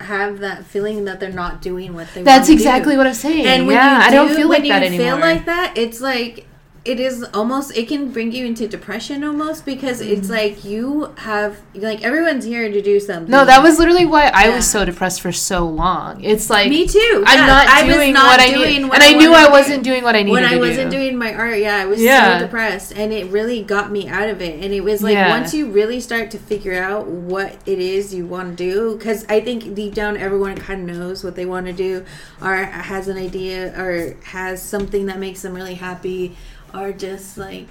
have 0.00 0.40
that 0.40 0.64
feeling 0.64 1.04
that 1.04 1.20
they're 1.20 1.30
not 1.32 1.62
doing 1.62 1.94
what 1.94 2.08
they. 2.14 2.22
That's 2.22 2.48
exactly 2.48 2.94
do. 2.94 2.98
what 2.98 3.06
I'm 3.06 3.14
saying. 3.14 3.46
And 3.46 3.66
when 3.66 3.76
yeah, 3.76 3.98
you 3.98 4.04
I 4.04 4.10
don't 4.10 4.28
do- 4.28 4.34
feel 4.34 4.48
when 4.48 4.60
like 4.62 4.68
that 4.70 4.80
you 4.82 4.86
anymore. 4.88 5.06
feel 5.06 5.18
like 5.18 5.44
that, 5.46 5.74
it's 5.76 6.00
like 6.00 6.46
it 6.84 6.98
is 6.98 7.22
almost. 7.32 7.76
It 7.76 7.86
can 7.86 8.10
bring 8.10 8.32
you 8.32 8.44
into 8.44 8.66
depression 8.66 9.22
almost 9.22 9.64
because 9.64 10.00
it's 10.00 10.28
like 10.28 10.64
you 10.64 11.14
have 11.18 11.60
like 11.74 12.02
everyone's 12.02 12.44
here 12.44 12.68
to 12.72 12.82
do 12.82 12.98
something. 12.98 13.22
Mm-hmm. 13.24 13.30
no, 13.30 13.44
that 13.44 13.62
was 13.62 13.78
literally 13.78 14.04
why 14.04 14.26
I 14.34 14.48
Yeah. 14.48 14.56
was 14.56 14.68
so 14.68 14.84
depressed 14.84 15.20
for 15.20 15.30
so 15.30 15.64
long. 15.64 16.24
It's 16.24 16.50
like 16.50 16.68
me 16.68 16.88
too. 16.88 17.22
I'm 17.24 17.38
Yeah, 17.38 17.46
not 17.46 17.68
I 17.68 17.84
was 17.84 17.94
doing 17.94 18.12
not 18.12 18.26
what 18.26 18.40
I 18.40 18.50
doing 18.50 18.82
need, 18.82 18.88
what 18.88 18.94
and 18.94 19.02
I, 19.04 19.12
knew 19.16 19.32
I 19.32 19.48
wasn't 19.48 19.84
doing 19.84 20.02
what 20.02 20.16
I 20.16 20.22
needed 20.24 20.32
when 20.32 20.44
I 20.44 20.56
wasn't 20.56 20.90
do. 20.90 20.96
doing 20.96 21.16
my 21.16 21.32
art, 21.32 21.58
yeah, 21.58 21.76
I 21.76 21.84
was 21.84 22.02
Yeah. 22.02 22.38
so 22.38 22.44
depressed, 22.46 22.92
and 22.96 23.12
it 23.12 23.26
really 23.30 23.62
got 23.62 23.92
me 23.92 24.08
out 24.08 24.28
of 24.28 24.42
it. 24.42 24.62
And 24.64 24.74
it 24.74 24.82
was 24.82 25.04
like 25.04 25.16
once 25.28 25.54
you 25.54 25.66
really 25.70 26.00
start 26.00 26.32
to 26.32 26.38
figure 26.38 26.82
out 26.82 27.06
what 27.06 27.54
it 27.64 27.78
is 27.78 28.12
you 28.12 28.26
want 28.26 28.58
to 28.58 28.64
do, 28.70 28.96
because 28.98 29.24
I 29.28 29.40
think 29.40 29.74
deep 29.76 29.94
down 29.94 30.16
everyone 30.16 30.56
kind 30.56 30.90
of 30.90 30.96
knows 30.96 31.22
what 31.22 31.36
they 31.36 31.46
want 31.46 31.66
to 31.66 31.72
do, 31.72 32.04
or 32.40 32.56
has 32.56 33.06
an 33.06 33.18
idea, 33.18 33.72
or 33.80 34.16
has 34.24 34.60
something 34.60 35.06
that 35.06 35.20
makes 35.20 35.42
them 35.42 35.54
really 35.54 35.74
happy, 35.74 36.36
or 36.74 36.92
just 36.92 37.36
like 37.38 37.66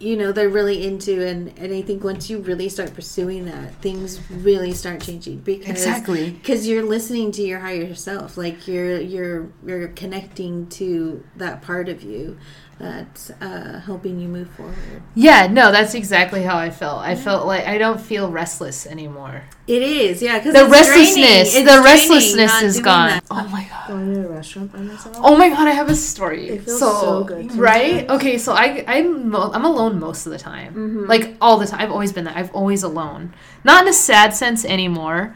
you 0.00 0.16
know 0.16 0.32
they're 0.32 0.48
really 0.48 0.84
into 0.84 1.24
and 1.24 1.56
and 1.56 1.72
i 1.72 1.80
think 1.80 2.02
once 2.02 2.28
you 2.28 2.38
really 2.40 2.68
start 2.68 2.92
pursuing 2.94 3.44
that 3.44 3.72
things 3.76 4.20
really 4.30 4.72
start 4.72 5.00
changing 5.00 5.38
because 5.38 5.68
Exactly. 5.68 6.30
because 6.32 6.66
you're 6.66 6.82
listening 6.82 7.30
to 7.30 7.42
your 7.42 7.60
higher 7.60 7.94
self 7.94 8.36
like 8.36 8.66
you're 8.66 9.00
you're 9.00 9.48
you're 9.64 9.88
connecting 9.88 10.66
to 10.70 11.24
that 11.36 11.62
part 11.62 11.88
of 11.88 12.02
you 12.02 12.36
that's 12.78 13.30
uh 13.40 13.80
helping 13.86 14.18
you 14.18 14.26
move 14.28 14.50
forward 14.50 14.74
Yeah, 15.14 15.46
no, 15.46 15.70
that's 15.70 15.94
exactly 15.94 16.42
how 16.42 16.56
I 16.56 16.70
felt. 16.70 17.00
I 17.02 17.14
felt 17.14 17.46
like 17.46 17.66
I 17.66 17.78
don't 17.78 18.00
feel 18.00 18.30
restless 18.30 18.86
anymore. 18.86 19.42
it 19.66 19.82
is 19.82 20.20
yeah 20.20 20.38
because 20.38 20.54
The 20.54 20.66
restlessness, 20.66 21.54
the 21.54 21.80
restlessness 21.84 22.62
is 22.62 22.80
gone. 22.80 23.20
Oh 23.30 23.46
my 23.48 23.64
god. 23.70 23.88
Going 23.88 24.14
to 24.14 24.26
a 24.26 24.32
restaurant 24.32 24.72
by 24.72 24.80
myself. 24.80 25.16
Oh 25.20 25.36
my 25.36 25.48
god, 25.50 25.68
I 25.68 25.72
have 25.72 25.88
a 25.88 25.94
story. 25.94 26.48
It 26.48 26.62
feels 26.64 26.78
so, 26.80 27.00
so 27.00 27.24
good 27.24 27.38
sometimes. 27.50 27.58
right? 27.60 28.08
Okay, 28.10 28.38
so 28.38 28.52
I 28.54 28.84
I'm 28.88 29.34
I'm 29.36 29.64
alone 29.64 30.00
most 30.00 30.26
of 30.26 30.32
the 30.32 30.38
time. 30.38 30.72
Mm-hmm. 30.74 31.04
Like 31.06 31.36
all 31.40 31.58
the 31.58 31.66
time. 31.66 31.80
I've 31.80 31.92
always 31.92 32.12
been 32.12 32.24
that. 32.24 32.36
I've 32.36 32.52
always 32.54 32.82
alone. 32.82 33.34
Not 33.62 33.82
in 33.82 33.88
a 33.88 33.92
sad 33.92 34.34
sense 34.34 34.64
anymore. 34.64 35.34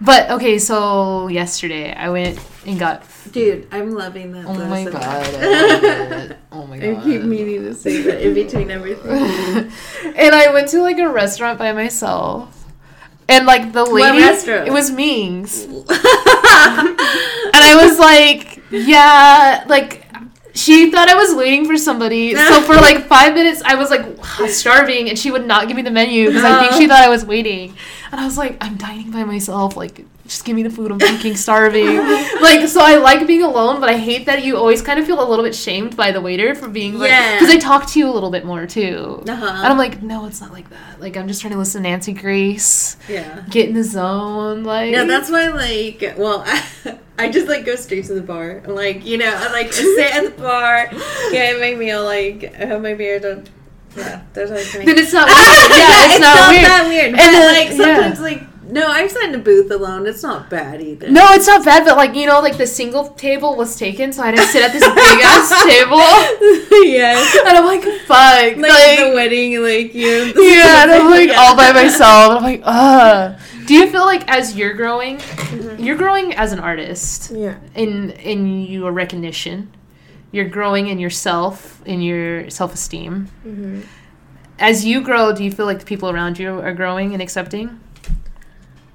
But 0.00 0.30
okay, 0.30 0.58
so 0.60 1.26
yesterday 1.28 1.92
I 1.92 2.08
went 2.10 2.38
and 2.64 2.78
got 2.78 3.02
dude 3.28 3.66
i'm 3.72 3.92
loving 3.92 4.32
that 4.32 4.48
Oh 4.48 4.54
my 4.54 4.84
god. 4.84 4.94
I. 5.04 6.36
Oh 6.52 6.66
my 6.66 6.78
god. 6.78 6.98
I 6.98 7.04
keep 7.04 7.22
meaning 7.22 7.62
to 7.64 7.74
say 7.74 8.02
that 8.02 8.26
in 8.26 8.34
between 8.34 8.70
everything. 8.70 9.12
and 10.16 10.34
I 10.34 10.52
went 10.52 10.68
to 10.70 10.80
like 10.82 10.98
a 10.98 11.08
restaurant 11.08 11.58
by 11.58 11.72
myself. 11.72 12.64
And 13.28 13.46
like 13.46 13.72
the 13.72 13.84
lady, 13.84 14.18
it 14.18 14.72
was 14.72 14.90
Ming's. 14.90 15.64
and 15.64 15.84
I 15.88 17.76
was 17.76 17.98
like, 17.98 18.62
yeah, 18.70 19.64
like 19.68 20.08
she 20.54 20.90
thought 20.90 21.08
I 21.08 21.14
was 21.14 21.34
waiting 21.34 21.66
for 21.66 21.76
somebody. 21.76 22.34
So 22.34 22.62
for 22.62 22.74
like 22.74 23.06
five 23.06 23.34
minutes, 23.34 23.62
I 23.62 23.74
was 23.74 23.90
like 23.90 24.06
starving, 24.48 25.08
and 25.08 25.18
she 25.18 25.30
would 25.30 25.46
not 25.46 25.68
give 25.68 25.76
me 25.76 25.82
the 25.82 25.90
menu 25.90 26.26
because 26.26 26.42
I 26.42 26.60
think 26.60 26.72
she 26.72 26.86
uh-huh. 26.86 26.96
thought 26.96 27.04
I 27.04 27.08
was 27.08 27.24
waiting. 27.24 27.76
And 28.10 28.20
I 28.20 28.24
was 28.24 28.38
like, 28.38 28.56
I'm 28.62 28.76
dining 28.76 29.10
by 29.10 29.24
myself. 29.24 29.76
Like, 29.76 30.04
just 30.28 30.44
give 30.44 30.54
me 30.54 30.62
the 30.62 30.68
food. 30.70 30.92
I'm 30.92 31.00
fucking 31.00 31.36
starving. 31.36 31.96
like, 32.40 32.68
so 32.68 32.80
I 32.82 32.96
like 32.98 33.26
being 33.26 33.42
alone, 33.42 33.80
but 33.80 33.88
I 33.88 33.96
hate 33.96 34.26
that 34.26 34.44
you 34.44 34.58
always 34.58 34.82
kind 34.82 35.00
of 35.00 35.06
feel 35.06 35.20
a 35.20 35.28
little 35.28 35.44
bit 35.44 35.54
shamed 35.54 35.96
by 35.96 36.12
the 36.12 36.20
waiter 36.20 36.54
for 36.54 36.68
being 36.68 36.98
like, 36.98 37.08
Yeah. 37.08 37.32
because 37.34 37.48
they 37.48 37.58
talk 37.58 37.86
to 37.92 37.98
you 37.98 38.06
a 38.08 38.12
little 38.12 38.30
bit 38.30 38.44
more 38.44 38.66
too. 38.66 39.22
Uh-huh. 39.26 39.46
And 39.46 39.66
I'm 39.66 39.78
like, 39.78 40.02
no, 40.02 40.26
it's 40.26 40.40
not 40.42 40.52
like 40.52 40.68
that. 40.68 41.00
Like, 41.00 41.16
I'm 41.16 41.28
just 41.28 41.40
trying 41.40 41.54
to 41.54 41.58
listen 41.58 41.82
to 41.82 41.88
Nancy 41.88 42.12
Grace, 42.12 42.98
yeah. 43.08 43.42
get 43.48 43.68
in 43.68 43.74
the 43.74 43.82
zone. 43.82 44.64
Like, 44.64 44.92
yeah, 44.92 45.04
that's 45.04 45.30
why, 45.30 45.48
like, 45.48 46.14
well, 46.18 46.44
I, 46.46 46.62
I 47.18 47.30
just 47.30 47.48
like 47.48 47.64
go 47.64 47.74
straight 47.74 48.04
to 48.04 48.14
the 48.14 48.20
bar. 48.20 48.62
I'm 48.66 48.74
like, 48.74 49.06
you 49.06 49.16
know, 49.16 49.32
I 49.34 49.50
like 49.50 49.72
sit 49.72 50.14
at 50.14 50.24
the 50.36 50.42
bar, 50.42 50.88
get 51.30 51.58
my 51.58 51.74
meal, 51.74 52.04
like, 52.04 52.42
have 52.54 52.82
my 52.82 52.92
beer, 52.94 53.18
don't. 53.18 53.48
Yeah, 53.96 54.22
there's 54.34 54.50
like. 54.50 54.84
then 54.84 54.98
it's 54.98 55.12
not 55.14 55.26
weird. 55.28 55.38
yeah, 55.38 56.04
it's, 56.04 56.20
not, 56.20 56.50
weird. 56.50 56.64
that 56.66 56.86
weird. 56.86 57.06
And 57.06 57.16
but, 57.16 57.22
then- 57.22 57.54
like 57.54 57.70
yeah. 57.70 57.94
sometimes, 57.96 58.20
like, 58.20 58.42
no, 58.70 58.86
I've 58.86 59.10
sat 59.10 59.28
in 59.30 59.34
a 59.34 59.38
booth 59.38 59.70
alone. 59.70 60.06
It's 60.06 60.22
not 60.22 60.48
bad 60.50 60.80
either. 60.82 61.10
No, 61.10 61.24
it's 61.32 61.46
not 61.46 61.64
bad, 61.64 61.84
but 61.84 61.96
like 61.96 62.14
you 62.14 62.26
know, 62.26 62.40
like 62.40 62.56
the 62.58 62.66
single 62.66 63.08
table 63.10 63.56
was 63.56 63.76
taken, 63.76 64.12
so 64.12 64.22
I 64.22 64.26
had 64.26 64.36
to 64.36 64.42
sit 64.42 64.62
at 64.62 64.72
this 64.72 64.84
big 64.84 65.20
ass 65.24 65.64
table, 65.64 65.98
yes. 66.86 67.36
and 67.46 67.56
I'm 67.56 67.64
like, 67.64 67.82
fuck, 68.06 68.56
Like, 68.56 68.56
like, 68.58 68.98
the 68.98 69.12
wedding, 69.14 69.62
like 69.62 69.94
you. 69.94 70.32
yeah, 70.36 70.82
and 70.84 70.90
I'm 70.92 71.10
like 71.10 71.30
all 71.36 71.56
by 71.56 71.72
myself. 71.72 72.36
I'm 72.36 72.42
like, 72.42 72.62
ugh. 72.64 73.38
Do 73.66 73.74
you 73.74 73.90
feel 73.90 74.06
like 74.06 74.28
as 74.30 74.56
you're 74.56 74.74
growing, 74.74 75.18
Mm-hmm. 75.18 75.82
you're 75.82 75.96
growing 75.96 76.34
as 76.34 76.52
an 76.52 76.58
artist 76.60 77.30
Yeah. 77.34 77.56
in 77.74 78.10
in 78.10 78.62
your 78.64 78.92
recognition, 78.92 79.70
you're 80.30 80.48
growing 80.48 80.88
in 80.88 80.98
yourself, 80.98 81.80
in 81.86 82.02
your 82.02 82.50
self 82.50 82.74
esteem. 82.74 83.28
hmm 83.42 83.80
As 84.58 84.84
you 84.84 85.00
grow, 85.02 85.32
do 85.32 85.42
you 85.44 85.50
feel 85.52 85.66
like 85.66 85.78
the 85.78 85.86
people 85.86 86.10
around 86.10 86.38
you 86.38 86.50
are 86.60 86.74
growing 86.74 87.12
and 87.14 87.22
accepting? 87.22 87.78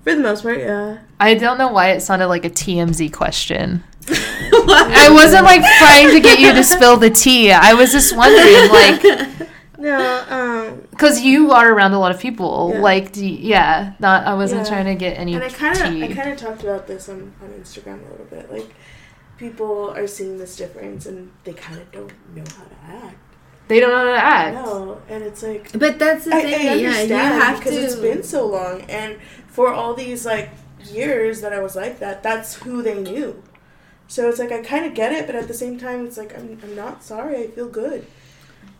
For 0.03 0.13
the 0.15 0.21
most 0.21 0.43
part, 0.43 0.59
yeah. 0.59 0.99
I 1.19 1.33
don't 1.35 1.57
know 1.57 1.69
why 1.69 1.91
it 1.91 2.01
sounded 2.01 2.27
like 2.27 2.43
a 2.45 2.49
TMZ 2.49 3.11
question. 3.13 3.83
I 4.09 5.09
wasn't 5.11 5.45
like 5.45 5.61
trying 5.79 6.09
to 6.11 6.19
get 6.19 6.39
you 6.39 6.51
to 6.53 6.63
spill 6.63 6.97
the 6.97 7.09
tea. 7.09 7.51
I 7.51 7.73
was 7.73 7.91
just 7.91 8.15
wondering, 8.15 8.69
like, 9.39 9.47
No, 9.77 10.25
um, 10.29 10.87
because 10.91 11.21
you 11.21 11.51
are 11.51 11.71
around 11.71 11.93
a 11.93 11.99
lot 11.99 12.11
of 12.13 12.19
people. 12.19 12.71
Yeah. 12.73 12.79
Like, 12.81 13.11
do 13.13 13.25
you- 13.25 13.37
yeah, 13.49 13.93
not. 13.99 14.25
I 14.27 14.33
wasn't 14.33 14.63
Yeah. 14.63 14.69
trying 14.69 14.85
to 14.85 14.95
get 14.95 15.17
any 15.17 15.35
and 15.35 15.43
I 15.43 15.49
kind 15.49 15.77
of, 15.77 16.09
I 16.11 16.13
kind 16.13 16.31
of 16.31 16.37
talked 16.37 16.63
about 16.63 16.85
this 16.87 17.07
on, 17.07 17.33
on 17.41 17.49
Instagram 17.51 18.05
a 18.05 18.11
little 18.11 18.25
bit. 18.29 18.51
Like, 18.51 18.73
people 19.37 19.89
are 19.95 20.07
seeing 20.07 20.37
this 20.37 20.55
difference 20.57 21.05
and 21.05 21.31
they 21.45 21.53
kind 21.53 21.79
of 21.79 21.91
don't 21.91 22.11
know 22.35 22.43
how 22.57 22.63
to 22.65 23.05
act. 23.05 23.17
They 23.69 23.79
don't 23.79 23.89
know 23.91 23.97
how 23.97 24.03
to 24.11 24.17
act. 24.23 24.55
No, 24.55 25.01
and 25.07 25.23
it's 25.23 25.41
like 25.41 25.71
But 25.79 25.97
that's 25.97 26.25
the 26.25 26.35
I, 26.35 26.41
thing. 26.41 26.67
I 26.69 26.73
yeah, 26.75 27.01
you 27.03 27.13
have 27.13 27.57
because 27.59 27.73
to. 27.75 27.81
it's 27.83 27.95
been 27.95 28.21
so 28.21 28.45
long, 28.45 28.81
and 28.81 29.17
for 29.53 29.71
all 29.71 29.93
these 29.93 30.25
like 30.25 30.49
years 30.91 31.39
that 31.41 31.53
I 31.53 31.59
was 31.59 31.75
like 31.75 31.99
that, 31.99 32.21
that's 32.23 32.55
who 32.55 32.81
they 32.81 32.99
knew. 32.99 33.41
So 34.07 34.27
it's 34.29 34.39
like 34.39 34.51
I 34.51 34.61
kind 34.61 34.85
of 34.85 34.93
get 34.93 35.11
it, 35.13 35.25
but 35.27 35.35
at 35.35 35.47
the 35.47 35.53
same 35.53 35.79
time, 35.79 36.05
it's 36.05 36.17
like 36.17 36.37
I'm, 36.37 36.59
I'm 36.63 36.75
not 36.75 37.03
sorry. 37.03 37.43
I 37.43 37.47
feel 37.47 37.69
good. 37.69 38.05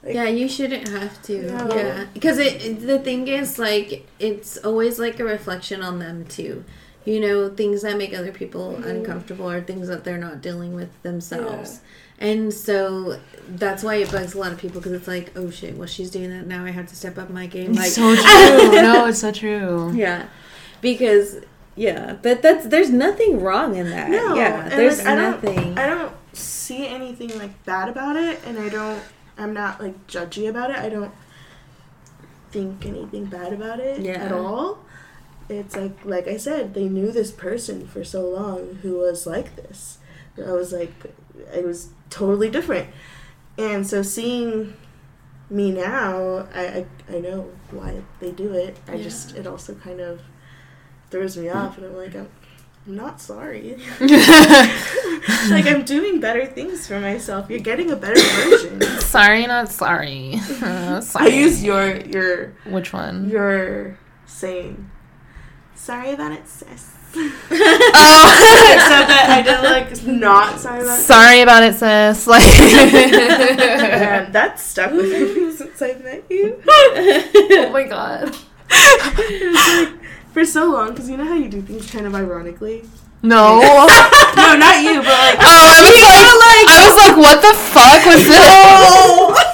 Like, 0.04 0.16
yeah, 0.16 0.26
you 0.28 0.50
shouldn't 0.50 0.90
have 0.90 1.22
to. 1.24 1.44
No. 1.44 1.76
Yeah, 1.76 2.06
because 2.14 2.38
it, 2.38 2.64
it- 2.66 2.86
the 2.86 3.00
thing 3.00 3.28
is 3.30 3.58
like 3.58 4.06
it's 4.20 4.58
always 4.58 5.00
like 5.00 5.20
a 5.20 5.24
reflection 5.24 5.82
on 5.82 6.00
them 6.00 6.26
too. 6.26 6.66
You 7.06 7.20
know, 7.20 7.50
things 7.50 7.82
that 7.84 7.98
make 7.98 8.14
other 8.18 8.32
people 8.32 8.76
Mhm. 8.80 8.86
uncomfortable 8.86 9.50
or 9.50 9.62
things 9.62 9.88
that 9.90 10.04
they're 10.06 10.18
not 10.18 10.42
dealing 10.42 10.74
with 10.74 10.90
themselves. 11.04 11.80
And 12.20 12.54
so 12.54 13.20
that's 13.50 13.84
why 13.84 13.96
it 13.96 14.10
bugs 14.12 14.36
a 14.36 14.40
lot 14.40 14.54
of 14.54 14.58
people 14.58 14.80
because 14.80 14.94
it's 14.94 15.08
like, 15.08 15.32
oh 15.36 15.50
shit, 15.50 15.76
well 15.78 15.88
she's 15.88 16.10
doing 16.12 16.30
that 16.30 16.48
now. 16.48 16.64
I 16.64 16.72
have 16.72 16.88
to 16.88 16.96
step 16.96 17.18
up 17.18 17.30
my 17.30 17.48
game. 17.48 17.74
Like, 17.74 17.88
It's 17.88 17.96
so 17.96 18.16
true. 18.16 18.82
no, 18.82 19.06
it's 19.08 19.20
so 19.20 19.32
true. 19.32 19.92
yeah, 19.94 20.28
because 20.84 21.38
yeah, 21.76 22.18
but 22.22 22.44
that's 22.44 22.68
there's 22.68 22.92
nothing 22.92 23.40
wrong 23.42 23.76
in 23.76 23.90
that. 23.90 24.12
No, 24.12 24.36
yeah, 24.36 24.70
there's 24.70 25.00
like, 25.00 25.08
I 25.08 25.16
don't- 25.16 25.44
nothing. 25.44 25.78
I 25.80 25.88
don't 25.88 26.14
see 26.34 26.86
anything 26.88 27.36
like 27.40 27.64
bad 27.66 27.90
about 27.90 28.16
it, 28.16 28.40
and 28.46 28.60
I 28.60 28.70
don't. 28.70 29.02
I'm 29.36 29.54
not 29.54 29.82
like 29.82 30.06
judgy 30.06 30.48
about 30.48 30.70
it. 30.70 30.76
I 30.78 30.90
don't 30.90 31.12
think 32.52 32.86
anything 32.86 33.26
bad 33.26 33.52
about 33.54 33.80
it 33.80 34.02
Yeah. 34.02 34.24
at 34.26 34.32
all. 34.32 34.78
It's 35.50 35.76
like 35.76 36.06
like 36.06 36.28
I 36.28 36.38
said, 36.38 36.74
they 36.74 36.88
knew 36.88 37.12
this 37.12 37.32
person 37.32 37.88
for 37.88 38.04
so 38.04 38.30
long 38.30 38.80
who 38.84 38.98
was 39.00 39.26
like 39.26 39.56
this. 39.56 39.98
I 40.38 40.52
was 40.52 40.72
like, 40.72 40.94
it 41.54 41.66
was 41.66 41.90
totally 42.10 42.50
different, 42.50 42.90
and 43.58 43.86
so 43.88 44.02
seeing 44.04 44.74
me 45.50 45.72
now, 45.72 46.48
I 46.54 46.86
I, 47.10 47.16
I 47.16 47.20
know 47.20 47.50
why 47.72 48.02
they 48.20 48.32
do 48.32 48.54
it. 48.54 48.78
I 48.88 48.96
Yeah. 48.96 49.04
just 49.04 49.36
it 49.36 49.46
also 49.48 49.74
kind 49.76 50.00
of 50.00 50.22
throws 51.14 51.38
me 51.38 51.48
off, 51.48 51.78
and 51.78 51.86
I'm 51.86 51.96
like, 51.96 52.16
I'm, 52.16 52.28
I'm 52.88 52.96
not 52.96 53.22
sorry. 53.22 53.78
like 54.02 55.68
I'm 55.68 55.86
doing 55.86 56.20
better 56.20 56.48
things 56.48 56.88
for 56.88 57.00
myself. 57.00 57.52
You're 57.52 57.60
getting 57.60 57.92
a 57.92 57.96
better 57.96 58.20
version. 58.20 58.82
sorry, 59.00 59.46
not 59.46 59.70
sorry. 59.72 60.34
I 60.62 61.00
sorry. 61.02 61.38
use 61.38 61.64
your 61.64 61.98
your 61.98 62.56
which 62.66 62.92
one? 62.94 63.30
your 63.30 64.00
saying. 64.26 64.90
Sorry 65.76 66.14
about 66.14 66.32
it, 66.32 66.48
sis. 66.48 66.90
Oh. 67.16 67.26
Except 68.74 69.08
that 69.08 69.28
I 69.30 69.42
did 69.44 69.62
like 69.64 70.04
not 70.08 70.60
sorry 70.60 70.82
about 70.82 70.98
it. 70.98 71.04
Sorry 71.04 71.42
about 71.42 71.64
it, 71.64 71.76
sis. 71.76 72.26
Like, 72.26 72.42
And 72.44 74.34
that 74.34 74.60
stuck 74.60 74.92
with 74.92 75.12
me 75.12 75.52
since 75.52 75.80
I 75.80 75.94
met 75.94 76.24
you. 76.28 76.60
oh 76.66 77.70
my 77.72 77.84
god. 77.84 78.36
Like, 78.72 80.03
for 80.34 80.44
so 80.44 80.72
long, 80.72 80.90
because 80.90 81.10
you 81.10 81.16
know 81.18 81.26
how 81.26 81.36
you 81.36 81.48
do 81.48 81.62
things 81.62 81.90
kind 81.90 82.06
of 82.06 82.16
ironically. 82.16 82.84
No. 83.22 83.62
No, 84.34 84.58
not 84.58 84.82
you, 84.82 84.98
but 84.98 85.14
like. 85.14 85.38
Oh, 85.46 85.46
I 85.46 85.78
was 85.86 86.40
like, 86.50 86.68
I 86.68 86.80
was 86.90 86.98
like, 86.98 87.16
what 87.16 87.38
the 87.40 87.54
fuck 87.54 88.02
was 88.04 88.26
this? 88.26 88.50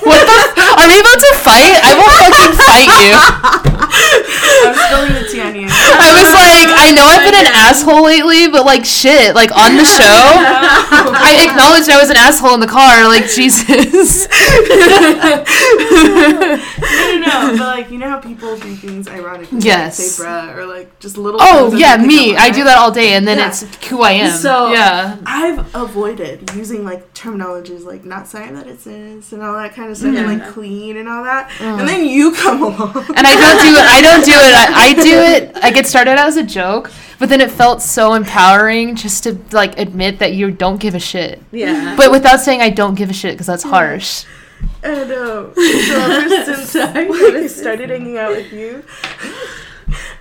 What 0.07 0.23
the? 0.23 0.39
Are 0.79 0.87
we 0.87 0.99
about 1.03 1.19
to 1.19 1.31
fight? 1.43 1.75
I 1.83 1.91
will 1.99 2.07
fucking 2.15 2.55
fight 2.55 3.65
you. 3.67 3.68
I'm 4.11 4.75
spilling 4.75 5.13
the 5.13 5.27
tea 5.29 5.41
on 5.41 5.55
you. 5.55 5.67
I 5.69 6.09
was 6.15 6.29
like, 6.33 6.67
I 6.73 6.91
know 6.91 7.03
I've 7.05 7.23
been 7.25 7.39
an 7.39 7.51
asshole 7.53 8.03
lately, 8.03 8.47
but 8.49 8.65
like, 8.65 8.83
shit, 8.85 9.35
like 9.35 9.51
on 9.55 9.75
the 9.77 9.85
show, 9.85 10.03
I 10.05 11.45
acknowledged 11.47 11.89
I 11.89 11.99
was 11.99 12.09
an 12.09 12.17
asshole 12.17 12.53
in 12.55 12.59
the 12.59 12.67
car. 12.67 13.07
Like, 13.07 13.25
Jesus. 13.29 14.27
No, 15.89 17.17
no, 17.19 17.51
no, 17.51 17.57
but 17.57 17.67
like 17.77 17.91
you 17.91 17.97
know 17.97 18.09
how 18.09 18.19
people 18.19 18.57
do 18.57 18.75
things 18.75 19.07
ironically. 19.07 19.59
Yes. 19.59 20.19
Like 20.19 20.27
bruh 20.29 20.55
or 20.57 20.65
like 20.65 20.99
just 20.99 21.17
little. 21.17 21.39
Oh 21.41 21.73
yeah, 21.75 21.97
me. 21.97 22.35
I 22.35 22.49
do 22.49 22.63
that 22.63 22.77
all 22.77 22.91
day, 22.91 23.13
and 23.13 23.27
then 23.27 23.37
Yeah. 23.37 23.47
it's 23.49 23.61
who 23.87 24.01
I 24.01 24.11
am. 24.13 24.37
So- 24.37 24.71
yeah. 24.71 25.17
I've 25.25 25.73
avoided 25.75 26.51
using 26.55 26.83
like 26.83 27.13
terminologies 27.13 27.83
like 27.85 28.05
not 28.05 28.27
saying 28.27 28.53
that 28.55 28.67
it's 28.67 28.83
this 28.83 29.31
and 29.31 29.41
all 29.43 29.53
that 29.53 29.73
kind 29.73 29.91
of 29.91 29.97
stuff 29.97 30.15
and 30.15 30.39
like 30.39 30.51
clean 30.53 30.97
and 30.97 31.07
all 31.09 31.23
that. 31.23 31.49
Mm. 31.51 31.79
And 31.79 31.87
then 31.87 32.05
you 32.05 32.31
come 32.33 32.61
along. 32.69 32.95
And 33.15 33.25
I 33.27 33.35
don't 33.35 33.59
do 33.61 33.71
it. 33.75 33.85
I 33.99 34.01
don't 34.01 34.25
do 34.25 34.31
it. 34.31 34.53
I, 34.55 34.85
I 34.85 34.93
do 34.93 35.19
it. 35.19 35.57
I 35.63 35.71
get 35.71 35.85
started 35.85 36.11
out 36.11 36.27
as 36.27 36.37
a 36.37 36.43
joke, 36.43 36.91
but 37.19 37.27
then 37.29 37.41
it 37.41 37.51
felt 37.51 37.81
so 37.81 38.13
empowering 38.13 38.95
just 38.95 39.23
to 39.23 39.37
like 39.51 39.77
admit 39.77 40.19
that 40.19 40.33
you 40.33 40.51
don't 40.51 40.79
give 40.79 40.95
a 40.95 40.99
shit, 40.99 41.41
yeah. 41.51 41.95
but 41.97 42.11
without 42.11 42.39
saying 42.39 42.61
I 42.61 42.69
don't 42.69 42.95
give 42.95 43.09
a 43.09 43.13
shit 43.13 43.33
because 43.33 43.47
that's 43.47 43.63
harsh. 43.63 44.25
And 44.83 45.11
uh, 45.11 45.53
so 45.53 45.53
ever 45.57 46.45
since 46.45 46.75
I 46.75 47.47
started 47.47 47.89
hanging 47.89 48.17
out 48.17 48.31
with 48.31 48.53
you, 48.53 48.83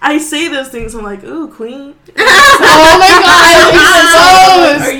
I 0.02 0.18
say 0.18 0.48
those 0.48 0.68
things. 0.68 0.94
I'm 0.94 1.04
like, 1.04 1.22
ooh, 1.24 1.48
queen. 1.48 1.94
oh 2.18 2.98
my 2.98 3.08
god! 4.42 4.92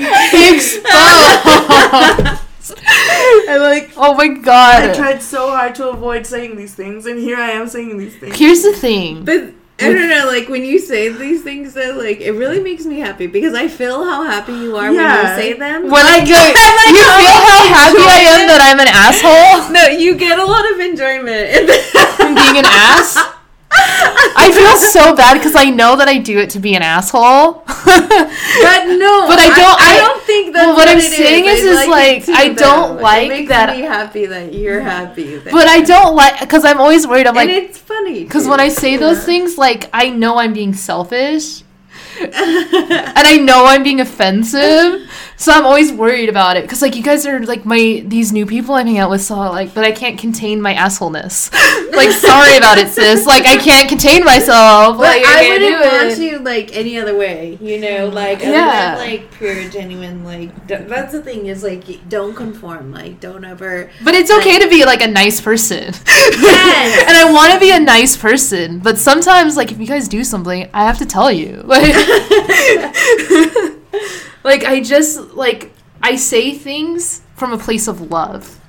Exposed. 0.55 0.85
Exposed. 2.25 2.45
I 3.49 3.57
like. 3.57 3.91
Oh 3.97 4.13
my 4.13 4.27
god! 4.27 4.89
I 4.89 4.93
tried 4.93 5.21
so 5.21 5.49
hard 5.49 5.75
to 5.75 5.89
avoid 5.89 6.25
saying 6.27 6.55
these 6.55 6.75
things, 6.75 7.05
and 7.05 7.19
here 7.19 7.37
I 7.37 7.51
am 7.51 7.67
saying 7.67 7.97
these 7.97 8.15
things. 8.15 8.37
Here's 8.37 8.61
the 8.63 8.73
thing. 8.73 9.25
But 9.25 9.53
I 9.81 9.93
don't 9.93 10.09
know, 10.09 10.25
like 10.27 10.49
when 10.49 10.65
you 10.65 10.77
say 10.77 11.07
these 11.09 11.41
things, 11.41 11.73
though, 11.73 11.95
like 11.97 12.19
it 12.21 12.31
really 12.33 12.59
makes 12.61 12.85
me 12.85 12.99
happy 12.99 13.27
because 13.27 13.53
I 13.53 13.67
feel 13.69 14.03
how 14.03 14.23
happy 14.23 14.51
you 14.53 14.75
are 14.75 14.91
Yeah. 14.91 15.23
when 15.23 15.37
you 15.37 15.41
say 15.41 15.53
them. 15.53 15.89
When 15.89 16.05
I 16.05 16.19
go, 16.19 16.35
you 16.35 16.99
feel 16.99 17.39
how 17.47 17.63
happy 17.79 18.03
I 18.03 18.21
am 18.35 18.47
that 18.47 18.59
I'm 18.61 18.79
an 18.79 18.89
asshole 18.91 19.71
no, 19.73 19.87
you 19.87 20.15
get 20.15 20.37
a 20.37 20.45
lot 20.45 20.69
of 20.73 20.79
enjoyment. 20.79 21.69
from 22.17 22.35
being 22.35 22.57
an 22.57 22.65
ass. 22.67 23.17
I 24.41 24.51
feel 24.53 24.77
so 24.91 25.15
bad 25.15 25.35
because 25.35 25.55
I 25.55 25.65
know 25.69 25.95
that 25.97 26.07
I 26.07 26.17
do 26.17 26.39
it 26.39 26.49
to 26.51 26.59
be 26.59 26.75
an 26.75 26.81
asshole. 26.81 27.63
But 28.61 28.85
no, 28.87 29.27
But 29.31 29.39
I 29.39 29.47
don't- 29.55 29.81
I, 29.81 29.95
I- 29.95 29.97
don't 29.99 30.23
think 30.23 30.53
that. 30.53 30.65
well, 30.67 30.75
what 30.75 30.87
what 30.87 30.89
I'm 30.89 30.99
saying 31.01 31.45
is- 31.45 31.63
is, 31.63 31.75
like, 31.75 32.27
like, 32.27 32.29
I 32.29 32.49
don't 32.49 32.97
though. 32.97 33.03
like 33.03 33.25
it 33.25 33.29
makes 33.29 33.49
that- 33.49 33.75
Me 33.77 33.83
happy 33.83 34.25
that 34.27 34.53
you're 34.53 34.81
happy. 34.81 35.37
That, 35.37 35.51
but 35.51 35.67
I 35.67 35.81
don't 35.81 36.15
like 36.15 36.39
because 36.39 36.65
I'm 36.65 36.79
always 36.79 37.05
worried. 37.07 37.27
I'm 37.27 37.37
and 37.37 37.49
like 37.49 37.63
it's 37.63 37.77
funny 37.77 38.23
because 38.23 38.47
when 38.47 38.59
I 38.59 38.69
say 38.69 38.97
those 38.97 39.23
things, 39.23 39.57
like 39.57 39.89
I 39.93 40.09
know 40.09 40.37
I'm 40.37 40.53
being 40.53 40.73
selfish. 40.73 41.63
and 42.19 42.33
I 43.31 43.37
know 43.37 43.65
I'm 43.65 43.81
being 43.83 44.01
offensive, 44.01 45.09
so 45.39 45.53
I'm 45.53 45.65
always 45.65 45.91
worried 45.93 46.27
about 46.27 46.57
it. 46.57 46.67
Cause 46.67 46.81
like 46.81 46.97
you 46.97 47.01
guys 47.01 47.25
are 47.25 47.39
like 47.39 47.63
my 47.65 48.03
these 48.05 48.33
new 48.33 48.45
people 48.45 48.75
I'm 48.75 48.85
hanging 48.85 48.99
out 48.99 49.09
with, 49.09 49.21
so 49.21 49.37
like, 49.37 49.73
but 49.73 49.85
I 49.85 49.93
can't 49.93 50.19
contain 50.19 50.61
my 50.61 50.73
assholeness. 50.73 51.49
like, 51.95 52.11
sorry 52.11 52.57
about 52.57 52.77
it, 52.77 52.89
sis. 52.89 53.25
Like, 53.25 53.45
I 53.45 53.55
can't 53.55 53.87
contain 53.87 54.25
myself. 54.25 54.97
But 54.97 55.03
like, 55.03 55.25
I, 55.25 55.45
I 55.45 55.49
wouldn't 55.49 55.79
want 55.79 56.19
you 56.19 56.39
like 56.39 56.75
any 56.75 56.99
other 56.99 57.15
way, 57.17 57.57
you 57.61 57.79
know, 57.79 58.09
like 58.09 58.39
Yeah. 58.41 58.95
than, 58.95 59.07
like 59.07 59.31
pure, 59.31 59.69
genuine. 59.69 60.25
Like 60.25 60.67
that's 60.67 61.13
the 61.13 61.21
thing 61.21 61.45
is 61.45 61.63
like 61.63 62.09
don't 62.09 62.35
conform, 62.35 62.91
like 62.91 63.21
don't 63.21 63.45
ever. 63.45 63.89
But 64.03 64.15
it's 64.15 64.29
okay 64.29 64.59
to 64.59 64.67
be 64.69 64.83
like 64.83 65.01
a 65.01 65.07
nice 65.07 65.39
person. 65.39 65.93
Yes. 66.05 67.03
and 67.07 67.15
I 67.15 67.31
want 67.31 67.53
to 67.53 67.59
be 67.61 67.71
a 67.71 67.79
nice 67.79 68.17
person, 68.17 68.79
but 68.79 68.97
sometimes 68.97 69.55
like 69.55 69.71
if 69.71 69.79
you 69.79 69.87
guys 69.87 70.09
do 70.09 70.25
something, 70.25 70.69
I 70.73 70.83
have 70.83 70.97
to 70.97 71.05
tell 71.05 71.31
you. 71.31 71.61
Like 71.63 71.95
Like 74.43 74.63
I 74.65 74.81
just 74.81 75.19
like 75.33 75.71
I 76.01 76.15
say 76.15 76.53
things 76.53 77.21
from 77.35 77.53
a 77.53 77.57
place 77.57 77.87
of 77.87 78.11
love. 78.11 78.59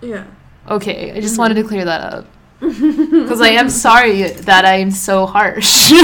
Yeah. 0.00 0.26
Okay, 0.68 1.12
I 1.12 1.20
just 1.20 1.34
mm-hmm. 1.34 1.42
wanted 1.42 1.54
to 1.54 1.64
clear 1.64 1.84
that 1.84 2.12
up. 2.12 2.26
Because 2.60 3.40
I 3.40 3.50
am 3.50 3.70
sorry 3.70 4.22
that 4.22 4.64
I 4.64 4.74
am 4.74 4.90
so 4.90 5.26
harsh. 5.26 5.92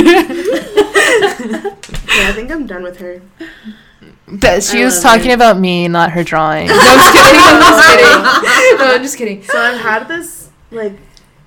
Yeah, 2.15 2.29
I 2.29 2.33
think 2.33 2.51
I'm 2.51 2.67
done 2.67 2.83
with 2.85 2.99
her. 2.99 3.21
but 4.27 4.63
she 4.63 4.83
I 4.83 4.85
was 4.85 4.97
um, 4.99 5.03
talking 5.03 5.33
it. 5.33 5.35
about 5.35 5.59
me, 5.59 5.89
not 5.89 6.13
her 6.13 6.23
drawing. 6.23 6.69
No, 6.69 6.75
I'm 6.79 6.97
just 6.99 7.13
kidding. 7.13 7.41
I'm 7.41 7.61
just 7.61 7.89
kidding. 7.89 8.79
No, 8.79 8.95
I'm 8.95 9.03
just 9.03 9.19
kidding. 9.19 9.43
So 9.43 9.59
I've 9.59 9.81
had 9.81 10.09
this 10.09 10.51
like 10.71 10.97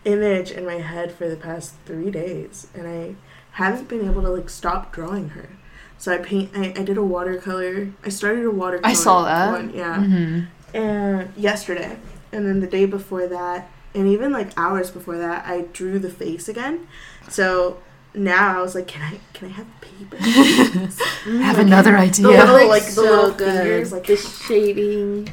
image 0.03 0.51
in 0.51 0.65
my 0.65 0.75
head 0.75 1.11
for 1.11 1.29
the 1.29 1.37
past 1.37 1.75
three 1.85 2.11
days, 2.11 2.67
and 2.73 2.87
I 2.87 3.15
haven't 3.51 3.87
been 3.87 4.05
able 4.05 4.21
to 4.23 4.29
like 4.29 4.49
stop 4.49 4.91
drawing 4.91 5.29
her. 5.29 5.49
So 5.97 6.13
I 6.13 6.17
paint. 6.19 6.51
I, 6.55 6.67
I 6.77 6.83
did 6.83 6.97
a 6.97 7.03
watercolor. 7.03 7.89
I 8.03 8.09
started 8.09 8.45
a 8.45 8.51
watercolor. 8.51 8.87
I 8.89 8.93
saw 8.93 9.23
that. 9.25 9.51
One, 9.51 9.73
yeah. 9.73 9.97
hmm 10.03 10.39
And 10.73 11.33
yesterday, 11.35 11.97
and 12.31 12.45
then 12.45 12.59
the 12.59 12.67
day 12.67 12.85
before 12.85 13.27
that, 13.27 13.69
and 13.95 14.07
even 14.07 14.31
like 14.31 14.51
hours 14.57 14.91
before 14.91 15.17
that, 15.17 15.45
I 15.47 15.61
drew 15.73 15.97
the 15.99 16.09
face 16.09 16.47
again. 16.47 16.87
So 17.29 17.79
now 18.13 18.57
I 18.59 18.61
was 18.61 18.75
like, 18.75 18.87
can 18.87 19.01
I 19.01 19.19
can 19.33 19.49
I 19.49 19.51
have 19.53 19.67
paper? 19.81 20.17
I 20.21 21.41
have 21.43 21.57
another 21.67 21.97
idea. 21.97 22.23
The 22.27 22.31
little, 22.31 22.55
Looks 22.55 22.69
like, 22.69 22.83
the 22.85 22.91
so 22.91 23.01
little 23.01 23.31
good. 23.31 23.57
fingers, 23.61 23.91
like- 23.91 24.05
the 24.07 24.17
shading. 24.17 25.29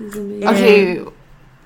is 0.00 0.16
amazing. 0.16 0.48
Okay, 0.48 1.04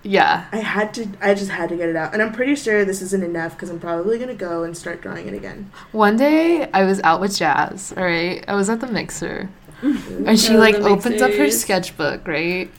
yeah. 0.07 0.46
I 0.52 0.59
had 0.59 0.94
to. 0.94 1.09
I 1.20 1.34
just 1.34 1.50
had 1.50 1.68
to 1.70 1.76
get 1.76 1.88
it 1.88 1.96
out, 1.96 2.12
and 2.12 2.22
I'm 2.22 2.32
pretty 2.32 2.54
sure 2.54 2.84
this 2.84 3.02
isn't 3.02 3.24
enough 3.24 3.52
because 3.52 3.70
I'm 3.70 3.80
probably 3.80 4.18
gonna 4.18 4.34
go 4.34 4.62
and 4.62 4.76
start 4.76 5.00
drawing 5.00 5.26
it 5.26 5.34
again. 5.34 5.70
One 5.92 6.16
day 6.16 6.70
I 6.72 6.84
was 6.84 7.00
out 7.02 7.20
with 7.20 7.36
Jazz, 7.36 7.92
all 7.96 8.04
right? 8.04 8.44
I 8.48 8.54
was 8.54 8.70
at 8.70 8.80
the 8.80 8.86
mixer. 8.86 9.50
Mm-hmm. 9.82 10.28
And 10.28 10.40
she 10.40 10.54
Oh, 10.54 10.59
like 10.59 10.76
the 10.76 10.84
opens 10.88 11.20
up 11.20 11.32
her 11.32 11.50
sketchbook, 11.50 12.26
right? 12.26 12.70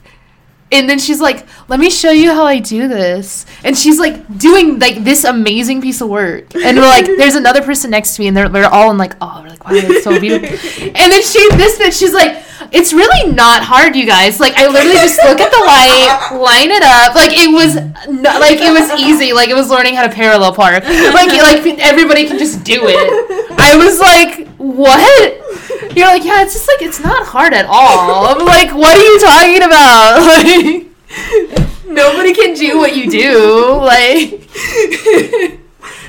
And 0.70 0.88
then 0.88 0.98
she's 0.98 1.20
like, 1.20 1.46
"Let 1.68 1.80
me 1.80 1.90
show 1.90 2.10
you 2.10 2.30
how 2.32 2.44
I 2.44 2.58
do 2.58 2.88
this." 2.88 3.46
And 3.64 3.76
she's 3.76 3.98
like 3.98 4.38
doing 4.38 4.78
like 4.78 5.04
this 5.04 5.24
amazing 5.24 5.80
piece 5.80 6.00
of 6.00 6.08
work. 6.08 6.54
And 6.54 6.76
we're 6.76 6.82
like, 6.82 7.06
"There's 7.06 7.36
another 7.36 7.62
person 7.62 7.90
next 7.90 8.16
to 8.16 8.22
me," 8.22 8.28
and 8.28 8.36
they're 8.36 8.50
we're 8.50 8.66
all 8.66 8.90
in 8.90 8.98
like, 8.98 9.14
"Oh, 9.20 9.40
we're 9.42 9.50
like, 9.50 9.64
wow, 9.64 9.80
that's 9.80 10.04
so 10.04 10.18
beautiful." 10.18 10.48
and 10.84 11.12
then 11.12 11.22
she 11.22 11.48
this 11.56 11.78
bitch, 11.78 11.98
she's 11.98 12.12
like, 12.12 12.42
"It's 12.72 12.92
really 12.92 13.32
not 13.32 13.62
hard, 13.62 13.96
you 13.96 14.06
guys. 14.06 14.40
Like, 14.40 14.54
I 14.56 14.66
literally 14.66 14.94
just 14.94 15.18
look 15.24 15.40
at 15.40 15.50
the 15.50 15.62
light, 15.64 16.40
line 16.40 16.70
it 16.70 16.82
up. 16.82 17.14
Like 17.14 17.32
it 17.32 17.50
was 17.52 17.74
not, 18.08 18.40
like 18.40 18.58
it 18.60 18.72
was 18.72 19.00
easy. 19.00 19.32
Like 19.32 19.48
it 19.48 19.54
was 19.54 19.70
learning 19.70 19.94
how 19.94 20.06
to 20.06 20.12
parallel 20.12 20.52
park. 20.54 20.84
Like 20.84 21.32
like 21.32 21.78
everybody 21.78 22.26
can 22.26 22.38
just 22.38 22.64
do 22.64 22.80
it." 22.86 23.50
I 23.58 23.76
was 23.76 23.98
like, 24.00 24.48
"What?" 24.56 25.96
You're 25.96 26.06
like, 26.06 26.24
yeah, 26.24 26.42
it's 26.42 26.52
just 26.52 26.68
like 26.68 26.82
it's 26.82 27.00
not 27.00 27.26
hard 27.26 27.52
at 27.54 27.66
all. 27.66 28.26
I'm 28.26 28.44
like, 28.46 28.70
what 28.74 28.96
are 28.96 29.02
you 29.02 29.18
talking 29.20 29.62
about? 29.62 30.84
Like, 31.08 31.86
nobody 31.86 32.34
can 32.34 32.54
do 32.54 32.76
what 32.76 32.94
you 32.94 33.10
do. 33.10 33.72
Like, 33.80 34.46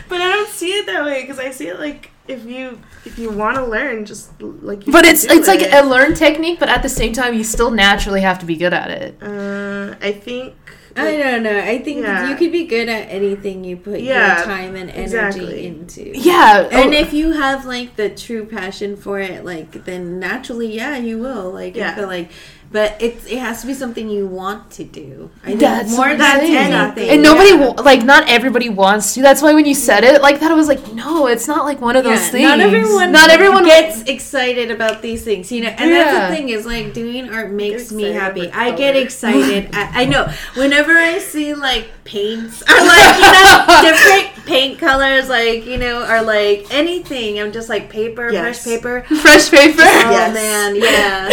But 0.09 0.19
I 0.21 0.29
don't 0.33 0.49
see 0.49 0.71
it 0.73 0.85
that 0.87 1.05
way 1.05 1.21
because 1.21 1.39
I 1.39 1.51
see 1.51 1.67
it 1.67 1.79
like 1.79 2.08
if 2.29 2.45
you 2.45 2.79
if 3.05 3.17
you 3.19 3.31
want 3.31 3.57
to 3.57 3.65
learn, 3.65 4.05
just 4.05 4.39
like. 4.41 4.85
You 4.85 4.93
but 4.93 5.03
can 5.03 5.13
it's 5.13 5.25
do 5.25 5.33
it's 5.37 5.47
like 5.47 5.61
a 5.71 5.81
learned 5.85 6.15
technique, 6.15 6.59
but 6.59 6.69
at 6.69 6.81
the 6.83 6.89
same 6.89 7.11
time, 7.13 7.33
you 7.33 7.43
still 7.43 7.71
naturally 7.71 8.21
have 8.21 8.39
to 8.39 8.45
be 8.45 8.55
good 8.55 8.73
at 8.73 8.91
it. 8.91 9.17
Uh, 9.21 9.95
I 10.01 10.11
think. 10.13 10.53
I 10.95 11.15
don't 11.17 11.43
know. 11.43 11.57
I 11.57 11.77
think 11.77 12.01
Yeah. 12.01 12.29
you 12.29 12.35
could 12.35 12.51
be 12.51 12.65
good 12.65 12.89
at 12.89 13.07
anything 13.09 13.63
you 13.63 13.77
put 13.77 14.01
Yeah, 14.01 14.35
your 14.37 14.45
time 14.45 14.75
and 14.75 14.89
energy 14.89 15.03
exactly. 15.03 15.65
into. 15.67 16.01
Yeah, 16.17 16.67
And 16.71 16.93
oh, 16.93 16.97
if 16.97 17.13
you 17.13 17.31
have 17.33 17.63
like 17.65 17.95
the 17.95 18.09
true 18.09 18.45
passion 18.45 18.97
for 18.97 19.19
it, 19.19 19.45
like 19.45 19.85
then 19.85 20.19
naturally, 20.19 20.75
yeah, 20.75 20.97
you 20.97 21.17
will. 21.19 21.51
Like 21.51 21.75
I 21.75 21.79
Yeah. 21.79 21.95
feel 21.95 22.07
like, 22.07 22.31
but 22.71 22.95
it's 23.01 23.25
it 23.25 23.39
has 23.39 23.61
to 23.61 23.67
be 23.67 23.73
something 23.73 24.09
you 24.09 24.27
want 24.27 24.69
to 24.71 24.83
do. 24.83 25.29
I 25.43 25.47
think 25.47 25.59
That's 25.59 25.95
more 25.95 26.09
than 26.15 26.21
anything. 26.21 27.09
and 27.09 27.23
nobody 27.23 27.49
yeah. 27.51 27.81
like 27.81 28.03
not 28.03 28.29
everybody 28.29 28.69
wants 28.69 29.13
to. 29.15 29.21
That's 29.21 29.41
why 29.41 29.53
when 29.53 29.65
you 29.65 29.73
said 29.73 30.03
it 30.03 30.21
like 30.21 30.39
that, 30.41 30.51
I 30.51 30.53
was 30.53 30.67
like, 30.67 30.93
no, 30.93 31.27
it's 31.27 31.47
not 31.47 31.65
like 31.65 31.81
one 31.81 31.95
of 31.95 32.03
those 32.03 32.29
things. 32.29 32.43
Not 32.43 32.59
everyone. 32.59 33.11
Not 33.11 33.29
everyone 33.31 33.65
gets 33.65 34.03
excited 34.03 34.69
about 34.71 35.01
these 35.01 35.23
things, 35.23 35.51
you 35.51 35.61
know. 35.63 35.69
And 35.69 35.91
that's 35.91 36.29
the 36.29 36.35
thing 36.35 36.49
is 36.49 36.65
like 36.65 36.93
doing 36.93 37.29
art 37.33 37.51
makes 37.51 37.91
me 37.91 38.03
happy. 38.11 38.51
I 38.51 38.71
get 38.75 38.95
excited. 38.95 39.69
I, 39.73 40.03
I 40.03 40.05
know. 40.05 40.31
Whenever 40.55 40.91
I 40.91 41.17
see 41.19 41.53
like 41.55 41.89
paints 42.03 42.61
or 42.69 42.75
like 42.75 43.15
you 43.17 43.31
know 43.31 43.81
different 43.81 44.45
paint 44.45 44.79
colors, 44.79 45.27
like 45.27 45.65
you 45.65 45.77
know, 45.77 46.03
or 46.07 46.21
like 46.21 46.67
anything, 46.71 47.39
I'm 47.39 47.51
just 47.51 47.67
like 47.69 47.89
paper, 47.89 48.29
Yes. 48.31 48.63
fresh 48.63 48.75
paper. 48.75 49.01
fresh 49.21 49.49
paper. 49.49 49.81
Oh 49.81 50.11
Yes. 50.11 50.33
man, 50.33 50.75
yeah, 50.75 51.29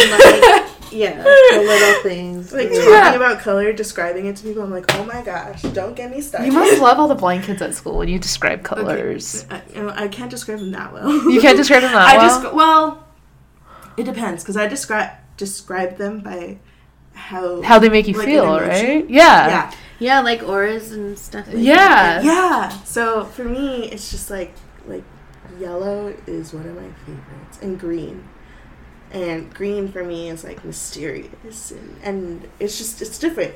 like 0.62 0.75
yeah, 0.96 1.22
the 1.22 1.58
little 1.58 2.02
things. 2.02 2.52
Like 2.52 2.70
yeah. 2.70 2.84
talking 2.84 3.16
about 3.16 3.40
color, 3.40 3.72
describing 3.72 4.26
it 4.26 4.36
to 4.36 4.44
people, 4.44 4.62
I'm 4.62 4.70
like, 4.70 4.92
oh 4.94 5.04
my 5.04 5.22
gosh, 5.22 5.62
don't 5.62 5.94
get 5.94 6.10
me 6.10 6.20
started. 6.20 6.46
You 6.46 6.52
must 6.52 6.80
love 6.80 6.98
all 6.98 7.08
the 7.08 7.14
blind 7.14 7.44
kids 7.44 7.62
at 7.62 7.74
school 7.74 7.98
when 7.98 8.08
you 8.08 8.18
describe 8.18 8.62
colors. 8.62 9.46
I, 9.50 10.04
I 10.04 10.08
can't 10.08 10.30
describe 10.30 10.58
them 10.58 10.72
that 10.72 10.92
well. 10.92 11.12
You 11.30 11.40
can't 11.40 11.56
describe 11.56 11.82
them 11.82 11.92
that 11.92 12.08
I 12.14 12.16
well. 12.18 12.42
just 12.42 12.54
well, 12.54 13.06
it 13.96 14.04
depends 14.04 14.42
because 14.42 14.56
I 14.56 14.66
describe 14.66 15.10
describe 15.36 15.96
them 15.98 16.20
by 16.20 16.58
how 17.12 17.62
How 17.62 17.78
they 17.78 17.88
make 17.88 18.08
you 18.08 18.14
like, 18.14 18.26
feel, 18.26 18.58
right? 18.60 19.08
Yeah. 19.08 19.48
yeah 19.48 19.72
yeah, 19.98 20.20
like 20.20 20.42
auras 20.42 20.92
and 20.92 21.18
stuff. 21.18 21.46
Like 21.46 21.56
Yeah. 21.58 22.20
That. 22.20 22.24
yeah. 22.24 22.68
So 22.84 23.24
for 23.24 23.44
me, 23.44 23.90
it's 23.90 24.10
just 24.10 24.30
like 24.30 24.52
like 24.86 25.04
yellow 25.58 26.14
is 26.26 26.52
one 26.52 26.66
of 26.66 26.74
my 26.74 26.88
favorites, 27.04 27.58
and 27.62 27.78
green. 27.78 28.28
And 29.16 29.52
green 29.54 29.88
for 29.88 30.04
me 30.04 30.28
is 30.28 30.44
like 30.44 30.62
mysterious, 30.62 31.70
and, 31.70 31.96
and 32.02 32.48
it's 32.60 32.76
just 32.76 33.00
it's 33.00 33.18
different. 33.18 33.54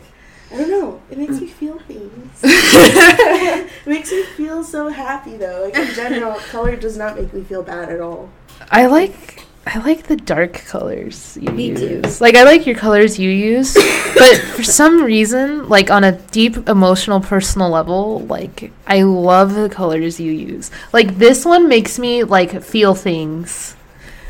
I 0.50 0.56
don't 0.56 0.70
know. 0.70 1.02
It 1.10 1.18
makes 1.18 1.38
me 1.38 1.48
feel 1.48 1.78
things. 1.80 2.40
it 2.42 3.86
makes 3.86 4.10
me 4.10 4.22
feel 4.22 4.64
so 4.64 4.88
happy 4.88 5.36
though. 5.36 5.64
Like 5.64 5.76
in 5.76 5.94
general, 5.94 6.34
color 6.50 6.76
does 6.76 6.96
not 6.96 7.14
make 7.16 7.34
me 7.34 7.44
feel 7.44 7.62
bad 7.62 7.90
at 7.90 8.00
all. 8.00 8.30
I 8.70 8.86
like 8.86 9.44
I 9.66 9.78
like 9.80 10.04
the 10.04 10.16
dark 10.16 10.54
colors 10.54 11.36
you 11.38 11.52
Me 11.52 11.74
too. 11.74 12.00
use. 12.02 12.22
Like 12.22 12.36
I 12.36 12.44
like 12.44 12.66
your 12.66 12.76
colors 12.76 13.18
you 13.18 13.28
use, 13.28 13.74
but 13.74 14.36
for 14.56 14.64
some 14.64 15.04
reason, 15.04 15.68
like 15.68 15.90
on 15.90 16.04
a 16.04 16.12
deep 16.12 16.68
emotional 16.70 17.20
personal 17.20 17.68
level, 17.68 18.20
like 18.20 18.72
I 18.86 19.02
love 19.02 19.54
the 19.54 19.68
colors 19.68 20.18
you 20.18 20.32
use. 20.32 20.70
Like 20.94 21.18
this 21.18 21.44
one 21.44 21.68
makes 21.68 21.98
me 21.98 22.24
like 22.24 22.62
feel 22.62 22.94
things. 22.94 23.76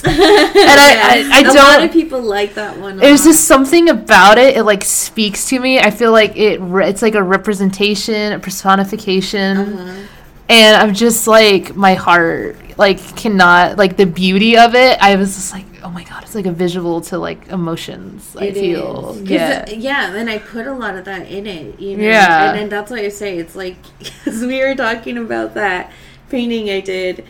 And 0.05 0.21
I, 0.21 1.31
I, 1.33 1.39
I 1.39 1.43
don't. 1.43 1.57
A 1.57 1.61
lot 1.61 1.83
of 1.83 1.93
people 1.93 2.21
like 2.21 2.55
that 2.55 2.79
one. 2.79 2.97
There's 2.97 3.25
just 3.25 3.45
something 3.47 3.89
about 3.89 4.39
it. 4.39 4.57
It 4.57 4.65
like 4.65 4.85
speaks 4.85 5.49
to 5.49 5.59
me. 5.59 5.79
I 5.79 5.91
feel 5.91 6.13
like 6.13 6.37
it. 6.37 6.61
It's 6.61 7.03
like 7.03 7.15
a 7.15 7.23
representation, 7.23 8.33
a 8.33 8.39
personification, 8.39 9.57
uh-huh. 9.57 10.07
and 10.49 10.77
I'm 10.77 10.95
just 10.95 11.27
like 11.27 11.75
my 11.75 11.95
heart 11.95 12.57
like 12.81 13.15
cannot 13.15 13.77
like 13.77 13.97
the 13.97 14.07
beauty 14.07 14.57
of 14.57 14.75
it. 14.75 14.99
I 15.01 15.17
was 15.17 15.35
just 15.35 15.53
like, 15.53 15.67
oh 15.83 15.91
my 15.91 16.03
god, 16.05 16.23
it's 16.23 16.35
like 16.35 16.47
a 16.47 16.53
visual 16.53 17.03
to 17.03 17.19
like 17.19 17.49
emotions. 17.49 18.35
It 18.37 18.43
I 18.43 18.53
feel 18.53 19.21
yeah, 19.23 19.69
yeah. 19.69 20.15
And 20.15 20.31
I 20.31 20.39
put 20.39 20.67
a 20.67 20.73
lot 20.73 20.97
of 20.97 21.05
that 21.05 21.29
in 21.29 21.47
it. 21.47 21.79
You 21.79 21.99
know? 21.99 22.05
Yeah, 22.05 22.51
and 22.51 22.59
then 22.59 22.69
that's 22.71 22.91
why 22.91 23.01
I 23.01 23.09
say 23.09 23.39
it's 23.39 23.55
like 23.55 23.77
because 23.99 24.41
we 24.41 24.61
were 24.61 24.75
talking 24.75 25.19
about 25.19 25.55
that 25.55 25.93
painting 26.31 26.71
I 26.71 26.81
did 26.81 27.25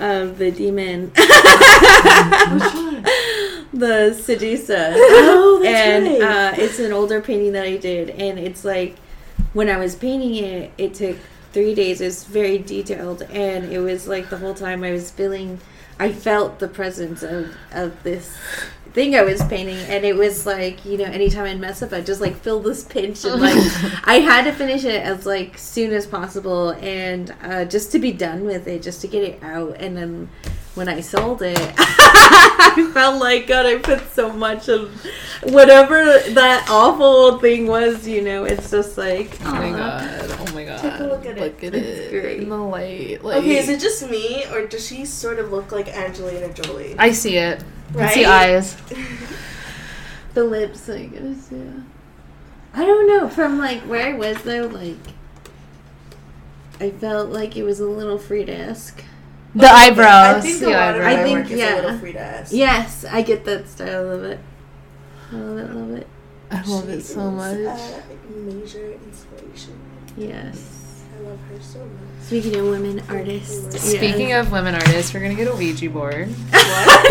of 0.00 0.38
the 0.38 0.50
demon. 0.50 1.10
the 3.72 4.14
Sedusa. 4.14 4.94
Oh, 4.96 5.60
that's 5.62 5.74
and, 5.74 6.06
right. 6.06 6.22
uh, 6.22 6.54
it's 6.56 6.78
an 6.78 6.92
older 6.92 7.20
painting 7.20 7.52
that 7.52 7.64
I 7.64 7.76
did, 7.76 8.10
and 8.10 8.38
it's 8.38 8.64
like 8.64 8.96
when 9.52 9.68
I 9.68 9.76
was 9.76 9.94
painting 9.94 10.36
it, 10.36 10.72
it 10.78 10.94
took 10.94 11.16
three 11.52 11.74
days. 11.74 12.00
It's 12.00 12.24
very 12.24 12.58
detailed, 12.58 13.22
and 13.22 13.72
it 13.72 13.80
was 13.80 14.06
like 14.08 14.30
the 14.30 14.38
whole 14.38 14.54
time 14.54 14.82
I 14.84 14.92
was 14.92 15.10
feeling, 15.10 15.60
I 15.98 16.12
felt 16.12 16.58
the 16.58 16.68
presence 16.68 17.22
of 17.22 17.54
of 17.72 18.02
this 18.02 18.36
thing 18.96 19.14
I 19.14 19.22
was 19.22 19.44
painting, 19.44 19.76
and 19.76 20.06
it 20.06 20.16
was 20.16 20.46
like 20.46 20.82
you 20.86 20.96
know, 20.96 21.04
anytime 21.04 21.44
I'd 21.44 21.60
mess 21.60 21.82
up, 21.82 21.92
I'd 21.92 22.06
just 22.06 22.22
like 22.22 22.34
feel 22.34 22.60
this 22.60 22.82
pinch, 22.82 23.24
and 23.26 23.40
like 23.40 23.54
I 24.04 24.20
had 24.20 24.44
to 24.44 24.52
finish 24.52 24.84
it 24.84 25.02
as 25.02 25.26
like 25.26 25.58
soon 25.58 25.92
as 25.92 26.06
possible, 26.06 26.70
and 26.70 27.32
uh, 27.42 27.66
just 27.66 27.92
to 27.92 27.98
be 27.98 28.10
done 28.10 28.44
with 28.44 28.66
it, 28.66 28.82
just 28.82 29.02
to 29.02 29.06
get 29.06 29.22
it 29.22 29.42
out, 29.42 29.76
and 29.78 29.94
then 29.94 30.30
when 30.74 30.88
I 30.88 31.02
sold 31.02 31.42
it, 31.42 31.58
I 31.78 32.90
felt 32.94 33.20
like 33.20 33.46
God, 33.46 33.66
I 33.66 33.76
put 33.76 34.00
so 34.12 34.32
much 34.32 34.70
of 34.70 34.90
whatever 35.42 36.02
that 36.30 36.66
awful 36.70 37.38
thing 37.38 37.66
was. 37.66 38.08
You 38.08 38.22
know, 38.22 38.44
it's 38.44 38.70
just 38.70 38.96
like 38.96 39.38
oh 39.44 39.52
my 39.52 39.70
god, 39.72 40.36
oh 40.40 40.54
my 40.54 40.64
god, 40.64 40.80
take 40.80 41.00
a 41.00 41.04
look 41.04 41.26
at 41.26 41.38
look 41.38 41.62
it. 41.62 41.74
At 41.74 41.82
it's 41.82 41.98
it 42.00 42.10
great 42.18 42.40
in 42.40 42.48
the 42.48 42.56
light. 42.56 43.22
Like, 43.22 43.42
okay, 43.42 43.58
is 43.58 43.68
it 43.68 43.78
just 43.78 44.08
me 44.08 44.46
or 44.46 44.66
does 44.66 44.86
she 44.86 45.04
sort 45.04 45.38
of 45.38 45.52
look 45.52 45.70
like 45.70 45.88
Angelina 45.88 46.50
Jolie? 46.54 46.96
I 46.98 47.12
see 47.12 47.36
it. 47.36 47.62
Right? 47.92 48.10
I 48.10 48.14
see 48.14 48.24
eyes. 48.24 48.76
the 50.34 50.44
lips, 50.44 50.88
I 50.88 51.06
guess. 51.06 51.48
Yeah. 51.50 51.80
I 52.74 52.84
don't 52.84 53.06
know. 53.08 53.28
From 53.28 53.58
like 53.58 53.82
where 53.82 54.06
I 54.06 54.12
was 54.12 54.42
though, 54.42 54.66
like 54.66 54.98
I 56.78 56.90
felt 56.90 57.30
like 57.30 57.56
it 57.56 57.62
was 57.62 57.80
a 57.80 57.86
little 57.86 58.18
Frida-esque. 58.18 59.02
The 59.54 59.66
eyebrows. 59.66 60.36
I 60.36 60.40
think 60.40 60.60
the 60.60 60.74
eyebrows. 60.74 61.06
I 61.06 61.22
think 61.22 61.50
yeah. 61.50 62.46
Yes, 62.50 63.06
I 63.06 63.22
get 63.22 63.46
that 63.46 63.66
style 63.68 64.10
of 64.10 64.24
it. 64.24 64.38
I 65.32 65.36
love 65.36 65.58
it. 65.58 65.74
Love 65.74 65.90
it. 65.92 66.06
I 66.50 66.62
love 66.62 66.84
she 66.84 66.90
it 66.92 67.02
so 67.02 67.30
much. 67.30 67.58
major 68.30 68.92
inspiration. 68.92 69.80
Yes. 70.16 70.75
I 71.16 71.20
love 71.20 71.40
her 71.48 71.60
so 71.60 71.78
much. 71.78 71.88
Speaking 72.20 72.56
of 72.56 72.66
women 72.66 73.02
artists. 73.08 73.80
Speaking 73.80 74.32
of 74.32 74.52
women 74.52 74.74
artists, 74.74 75.14
we're 75.14 75.20
gonna 75.20 75.34
get 75.34 75.48
a 75.48 75.54
Ouija 75.54 75.88
board. 75.90 76.28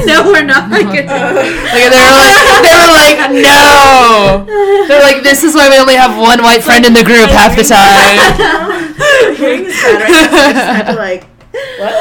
No, 0.06 0.24
we're 0.26 0.44
not. 0.44 0.70
Gonna. 0.70 0.84
like 0.86 1.08
they 1.08 1.08
were 1.08 2.14
like, 2.14 2.36
they 2.62 2.76
were 2.76 2.92
like, 2.92 3.32
no. 3.32 4.46
They're 4.88 5.02
like, 5.02 5.24
this 5.24 5.44
is 5.44 5.56
why 5.56 5.70
we 5.70 5.80
only 5.80 5.96
have 5.96 6.20
one 6.20 6.44
white 6.44 6.62
friend 6.62 6.86
in 6.86 6.94
the 6.94 7.04
group 7.04 7.30
half 7.30 7.56
the 7.56 7.64
time. 7.64 9.36
Hearing 9.38 9.64
this 9.64 9.82
bad 9.82 10.96
right 10.96 10.98
like, 10.98 11.24
what? 11.80 11.94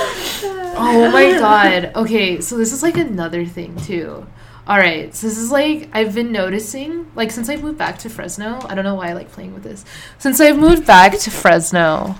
Oh 0.76 1.10
my 1.12 1.38
god. 1.38 1.92
Okay, 1.94 2.40
so 2.40 2.56
this 2.58 2.72
is 2.72 2.82
like 2.82 2.96
another 2.96 3.46
thing 3.46 3.76
too. 3.76 4.26
All 4.66 4.78
right, 4.78 5.14
so 5.14 5.26
this 5.26 5.36
is 5.36 5.50
like 5.50 5.90
I've 5.92 6.14
been 6.14 6.32
noticing 6.32 7.10
like 7.14 7.30
since 7.30 7.50
I 7.50 7.56
moved 7.56 7.76
back 7.76 7.98
to 7.98 8.08
Fresno. 8.08 8.60
I 8.66 8.74
don't 8.74 8.84
know 8.84 8.94
why 8.94 9.10
I 9.10 9.12
like 9.12 9.30
playing 9.30 9.52
with 9.52 9.62
this. 9.62 9.84
Since 10.18 10.40
I've 10.40 10.58
moved 10.58 10.86
back 10.86 11.18
to 11.18 11.30
Fresno, 11.30 12.16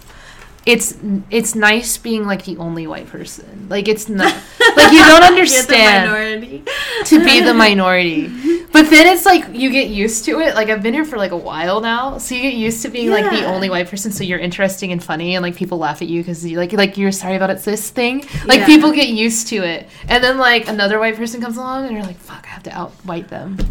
it's 0.67 0.97
it's 1.31 1.55
nice 1.55 1.99
being 1.99 2.27
like 2.27 2.45
the 2.45 2.57
only 2.57 2.87
white 2.87 3.07
person. 3.07 3.69
Like 3.69 3.87
it's 3.87 4.09
not 4.09 4.35
like 4.77 4.93
you 4.93 4.99
don't 4.99 5.23
understand 5.23 6.67
to 7.05 7.25
be 7.25 7.41
the 7.41 7.55
minority. 7.67 8.29
But 8.73 8.91
then 8.91 9.07
it's 9.07 9.25
like 9.25 9.45
you 9.53 9.71
get 9.71 9.89
used 9.89 10.25
to 10.25 10.41
it. 10.41 10.55
Like 10.55 10.69
I've 10.69 10.83
been 10.83 10.95
here 10.95 11.05
for 11.05 11.17
like 11.17 11.31
a 11.31 11.37
while 11.37 11.81
now, 11.81 12.19
so 12.19 12.35
you 12.35 12.43
get 12.43 12.55
used 12.55 12.83
to 12.83 12.89
being 12.89 13.09
yeah. 13.09 13.15
like 13.15 13.31
the 13.31 13.45
only 13.45 13.71
white 13.71 13.89
person. 13.89 14.11
So 14.11 14.25
you're 14.25 14.39
interesting 14.39 14.91
and 14.91 15.05
funny, 15.05 15.37
and 15.37 15.43
like 15.43 15.55
people 15.55 15.79
laugh 15.79 16.03
at 16.03 16.09
you 16.09 16.23
because 16.23 16.45
you 16.45 16.57
like 16.57 16.73
like 16.73 16.97
you're 16.97 17.12
sorry 17.12 17.37
about 17.37 17.51
it 17.51 17.59
this 17.59 17.91
thing. 17.91 18.25
Like 18.47 18.61
yeah. 18.61 18.67
people 18.67 18.91
get 18.91 19.11
used 19.11 19.49
to 19.49 19.57
it, 19.57 19.89
and 20.09 20.25
then 20.25 20.39
like 20.39 20.67
another 20.67 20.99
white 20.99 21.15
person 21.15 21.41
comes 21.41 21.57
along, 21.57 21.85
and 21.85 21.95
you're 21.95 22.03
like, 22.03 22.17
fuck, 22.17 22.45
I 22.47 22.49
have 22.49 22.62
to 22.65 22.73
out 22.77 22.91
white 23.05 23.29
them. 23.29 23.59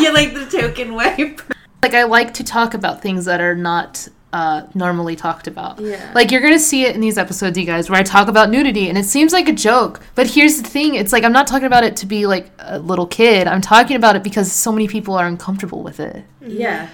you're 0.00 0.14
like 0.14 0.34
the 0.34 0.48
token 0.50 0.94
white. 0.94 1.40
Like 1.82 1.94
I 1.94 2.04
like 2.04 2.34
to 2.34 2.42
talk 2.42 2.74
about 2.74 3.02
things 3.02 3.26
that 3.26 3.40
are 3.40 3.54
not 3.54 4.08
uh, 4.32 4.66
normally 4.74 5.16
talked 5.16 5.46
about. 5.46 5.80
Yeah. 5.80 6.10
Like 6.14 6.30
you're 6.30 6.40
gonna 6.40 6.58
see 6.58 6.84
it 6.84 6.94
in 6.94 7.00
these 7.00 7.16
episodes, 7.18 7.56
you 7.56 7.64
guys, 7.64 7.88
where 7.88 7.98
I 7.98 8.02
talk 8.02 8.28
about 8.28 8.50
nudity, 8.50 8.88
and 8.88 8.98
it 8.98 9.04
seems 9.04 9.32
like 9.32 9.48
a 9.48 9.52
joke. 9.52 10.00
But 10.14 10.28
here's 10.28 10.60
the 10.60 10.68
thing: 10.68 10.94
it's 10.94 11.12
like 11.12 11.24
I'm 11.24 11.32
not 11.32 11.46
talking 11.46 11.66
about 11.66 11.84
it 11.84 11.96
to 11.98 12.06
be 12.06 12.26
like 12.26 12.50
a 12.58 12.78
little 12.78 13.06
kid. 13.06 13.46
I'm 13.46 13.60
talking 13.60 13.96
about 13.96 14.16
it 14.16 14.22
because 14.22 14.50
so 14.52 14.72
many 14.72 14.88
people 14.88 15.14
are 15.14 15.26
uncomfortable 15.26 15.82
with 15.82 16.00
it. 16.00 16.24
Yeah. 16.40 16.88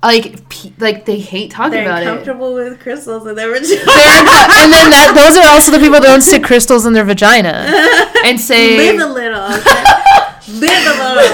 Like, 0.00 0.48
pe- 0.48 0.72
like 0.78 1.06
they 1.06 1.18
hate 1.18 1.50
talking 1.50 1.80
about 1.80 2.02
it. 2.02 2.04
They're 2.04 2.12
uncomfortable 2.12 2.54
with 2.54 2.78
crystals 2.78 3.26
in 3.26 3.34
their 3.34 3.50
vagina. 3.50 3.80
and 3.80 4.72
then 4.72 4.90
that, 4.90 5.12
those 5.16 5.36
are 5.36 5.50
also 5.50 5.72
the 5.72 5.78
people 5.78 5.98
that 5.98 6.06
don't 6.06 6.22
stick 6.22 6.44
crystals 6.44 6.86
in 6.86 6.92
their 6.92 7.04
vagina 7.04 7.66
and 8.24 8.40
say, 8.40 8.76
"Live 8.76 9.00
a 9.00 9.12
little." 9.12 9.42
Okay? 9.42 9.84
Live 10.48 10.70
a 10.70 10.94
little. 10.96 11.24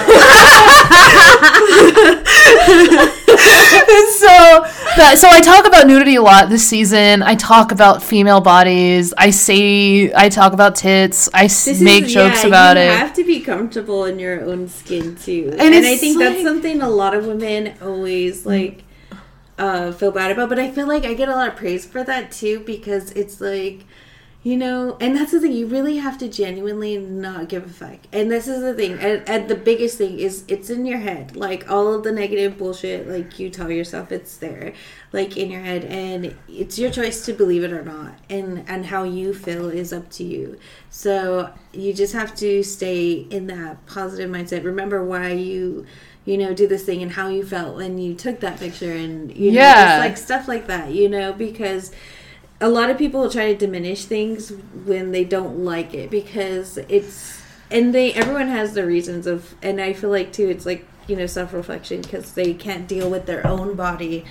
so 4.11 4.27
that, 4.97 5.15
so 5.19 5.29
I 5.29 5.41
talk 5.41 5.67
about 5.69 5.87
nudity 5.87 6.17
a 6.17 6.23
lot 6.23 6.49
this 6.49 6.67
season. 6.67 7.23
I 7.23 7.37
talk 7.37 7.71
about 7.71 8.03
female 8.03 8.41
bodies. 8.41 9.15
I 9.17 9.31
say 9.31 10.13
I 10.13 10.29
talk 10.29 10.53
about 10.53 10.75
tits. 10.75 11.29
I 11.33 11.45
this 11.45 11.81
make 11.81 12.07
is, 12.07 12.13
jokes 12.15 12.43
yeah, 12.43 12.49
about 12.49 12.77
it. 12.77 12.91
You 12.91 12.99
have 12.99 13.15
to 13.15 13.25
be 13.25 13.39
comfortable 13.41 14.05
in 14.05 14.19
your 14.19 14.45
own 14.45 14.67
skin 14.69 15.15
too, 15.15 15.51
and, 15.53 15.75
and 15.75 15.87
I 15.87 15.97
think 15.97 16.19
like, 16.19 16.31
that's 16.31 16.43
something 16.43 16.83
a 16.83 16.91
lot 16.91 17.15
of 17.15 17.25
women 17.27 17.75
always 17.81 18.45
like 18.45 18.83
uh, 19.59 19.93
feel 19.93 20.11
bad 20.11 20.33
about. 20.33 20.49
But 20.49 20.59
I 20.59 20.73
feel 20.73 20.89
like 20.89 21.05
I 21.05 21.15
get 21.15 21.29
a 21.29 21.37
lot 21.37 21.47
of 21.47 21.55
praise 21.55 21.87
for 21.87 22.03
that 22.03 22.33
too 22.33 22.59
because 22.61 23.13
it's 23.13 23.41
like 23.41 23.85
you 24.45 24.59
know, 24.59 24.99
and 25.01 25.17
that's 25.17 25.33
the 25.33 25.41
thing. 25.41 25.53
You 25.53 25.67
really 25.67 25.97
have 25.97 26.19
to 26.19 26.29
genuinely 26.29 26.99
not 26.99 27.49
give 27.49 27.65
a 27.65 27.69
fuck. 27.69 27.99
And 28.13 28.31
this 28.31 28.47
is 28.47 28.61
the 28.61 28.75
thing. 28.75 28.93
And, 28.93 29.27
and, 29.27 29.49
the 29.49 29.55
biggest 29.55 29.97
thing 29.97 30.19
is 30.19 30.45
it's 30.49 30.69
in 30.69 30.85
your 30.85 30.99
head. 30.99 31.35
Like 31.35 31.71
all 31.71 31.95
of 31.95 32.03
the 32.03 32.13
negative 32.13 32.59
bullshit, 32.59 33.09
like 33.09 33.39
you 33.39 33.49
tell 33.49 33.71
yourself 33.71 34.13
it's 34.13 34.37
there, 34.37 34.75
like 35.15 35.39
in 35.39 35.51
your 35.51 35.63
head, 35.63 35.87
and 35.87 36.37
it's 36.47 36.79
your 36.79 36.91
choice 36.91 37.25
to 37.25 37.33
believe 37.33 37.65
it 37.65 37.73
or 37.73 37.83
not. 37.83 38.19
And 38.29 38.67
and 38.69 38.85
how 38.85 39.05
you 39.05 39.33
feel 39.33 39.71
is 39.71 39.95
up 39.95 40.11
to 40.11 40.25
you. 40.25 40.59
So 40.91 41.51
you 41.73 41.95
just 41.95 42.13
have 42.13 42.35
to 42.37 42.63
stay 42.63 43.13
in 43.13 43.47
that 43.47 43.87
positive 43.87 44.31
mindset. 44.31 44.63
Remember 44.63 45.03
why 45.03 45.31
you 45.31 45.87
you 46.27 46.39
know, 46.39 46.55
do 46.55 46.67
this 46.67 46.85
thing 46.85 47.03
and 47.03 47.13
how 47.13 47.29
you 47.29 47.45
felt 47.45 47.77
when 47.77 47.99
you 47.99 48.15
took 48.15 48.41
that 48.41 48.59
picture 48.59 48.93
and 48.93 49.35
you 49.37 49.51
know, 49.51 49.61
yeah. 49.61 49.85
just 49.85 50.09
like 50.09 50.17
stuff 50.17 50.49
like 50.49 50.67
that, 50.69 50.93
you 50.93 51.09
know, 51.09 51.33
because 51.33 51.93
a 52.61 52.69
lot 52.69 52.91
of 52.91 52.97
people 52.97 53.29
try 53.31 53.53
to 53.53 53.59
diminish 53.59 54.05
things 54.05 54.51
when 54.85 55.13
they 55.13 55.25
don't 55.25 55.65
like 55.65 55.93
it 55.93 56.11
because 56.11 56.79
it's 56.89 57.43
and 57.71 57.95
they 57.95 58.13
everyone 58.15 58.49
has 58.49 58.75
their 58.75 58.87
reasons 58.87 59.27
of 59.27 59.55
and 59.63 59.81
i 59.81 59.93
feel 59.93 60.11
like 60.11 60.33
too 60.33 60.49
it's 60.49 60.65
like 60.65 60.87
you 61.09 61.17
know 61.17 61.27
self-reflection 61.27 62.03
because 62.03 62.33
they 62.33 62.55
can't 62.55 62.89
deal 62.89 63.11
with 63.11 63.27
their 63.27 63.47
own 63.47 63.75
body. 63.75 64.25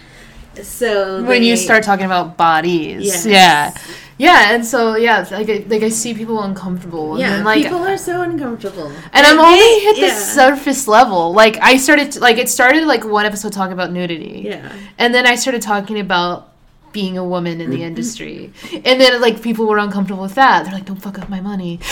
So 0.62 1.24
when 1.24 1.42
they, 1.42 1.50
you 1.50 1.58
start 1.58 1.84
talking 1.84 2.06
about 2.06 2.38
bodies. 2.38 3.06
Yes. 3.06 3.26
yeah. 3.26 3.76
Yeah 4.20 4.54
and 4.54 4.64
so 4.64 4.96
yeah 4.96 5.26
like 5.32 5.50
I, 5.50 5.66
like 5.68 5.82
I 5.82 5.90
see 5.90 6.14
people 6.14 6.42
uncomfortable 6.42 7.18
yeah 7.18 7.38
then, 7.38 7.44
like, 7.44 7.64
people 7.64 7.80
are 7.80 7.98
so 7.98 8.22
uncomfortable. 8.22 8.92
And 9.12 9.26
I'm 9.26 9.40
only 9.40 9.80
hit 9.80 9.96
the 9.96 10.08
yeah. 10.08 10.20
surface 10.20 10.88
level. 10.88 11.34
Like 11.34 11.58
I 11.62 11.78
started 11.78 12.12
to, 12.14 12.20
like 12.20 12.38
it 12.38 12.50
started 12.50 12.84
like 12.86 13.04
one 13.04 13.26
episode 13.26 13.52
talking 13.54 13.74
about 13.74 13.92
nudity. 13.92 14.44
Yeah. 14.46 14.72
And 15.00 15.14
then 15.14 15.26
I 15.26 15.36
started 15.36 15.64
talking 15.64 16.00
about 16.00 16.53
being 16.94 17.18
a 17.18 17.24
woman 17.24 17.60
in 17.60 17.70
the 17.70 17.78
mm-hmm. 17.78 17.86
industry. 17.86 18.54
And 18.72 19.02
then 19.02 19.20
like 19.20 19.42
people 19.42 19.68
were 19.68 19.80
uncomfortable 19.80 20.24
with 20.24 20.36
that. 20.36 20.64
They're 20.64 20.74
like, 20.74 20.86
don't 20.86 21.02
fuck 21.02 21.20
up 21.20 21.28
my 21.28 21.42
money. 21.42 21.80
like 21.80 21.84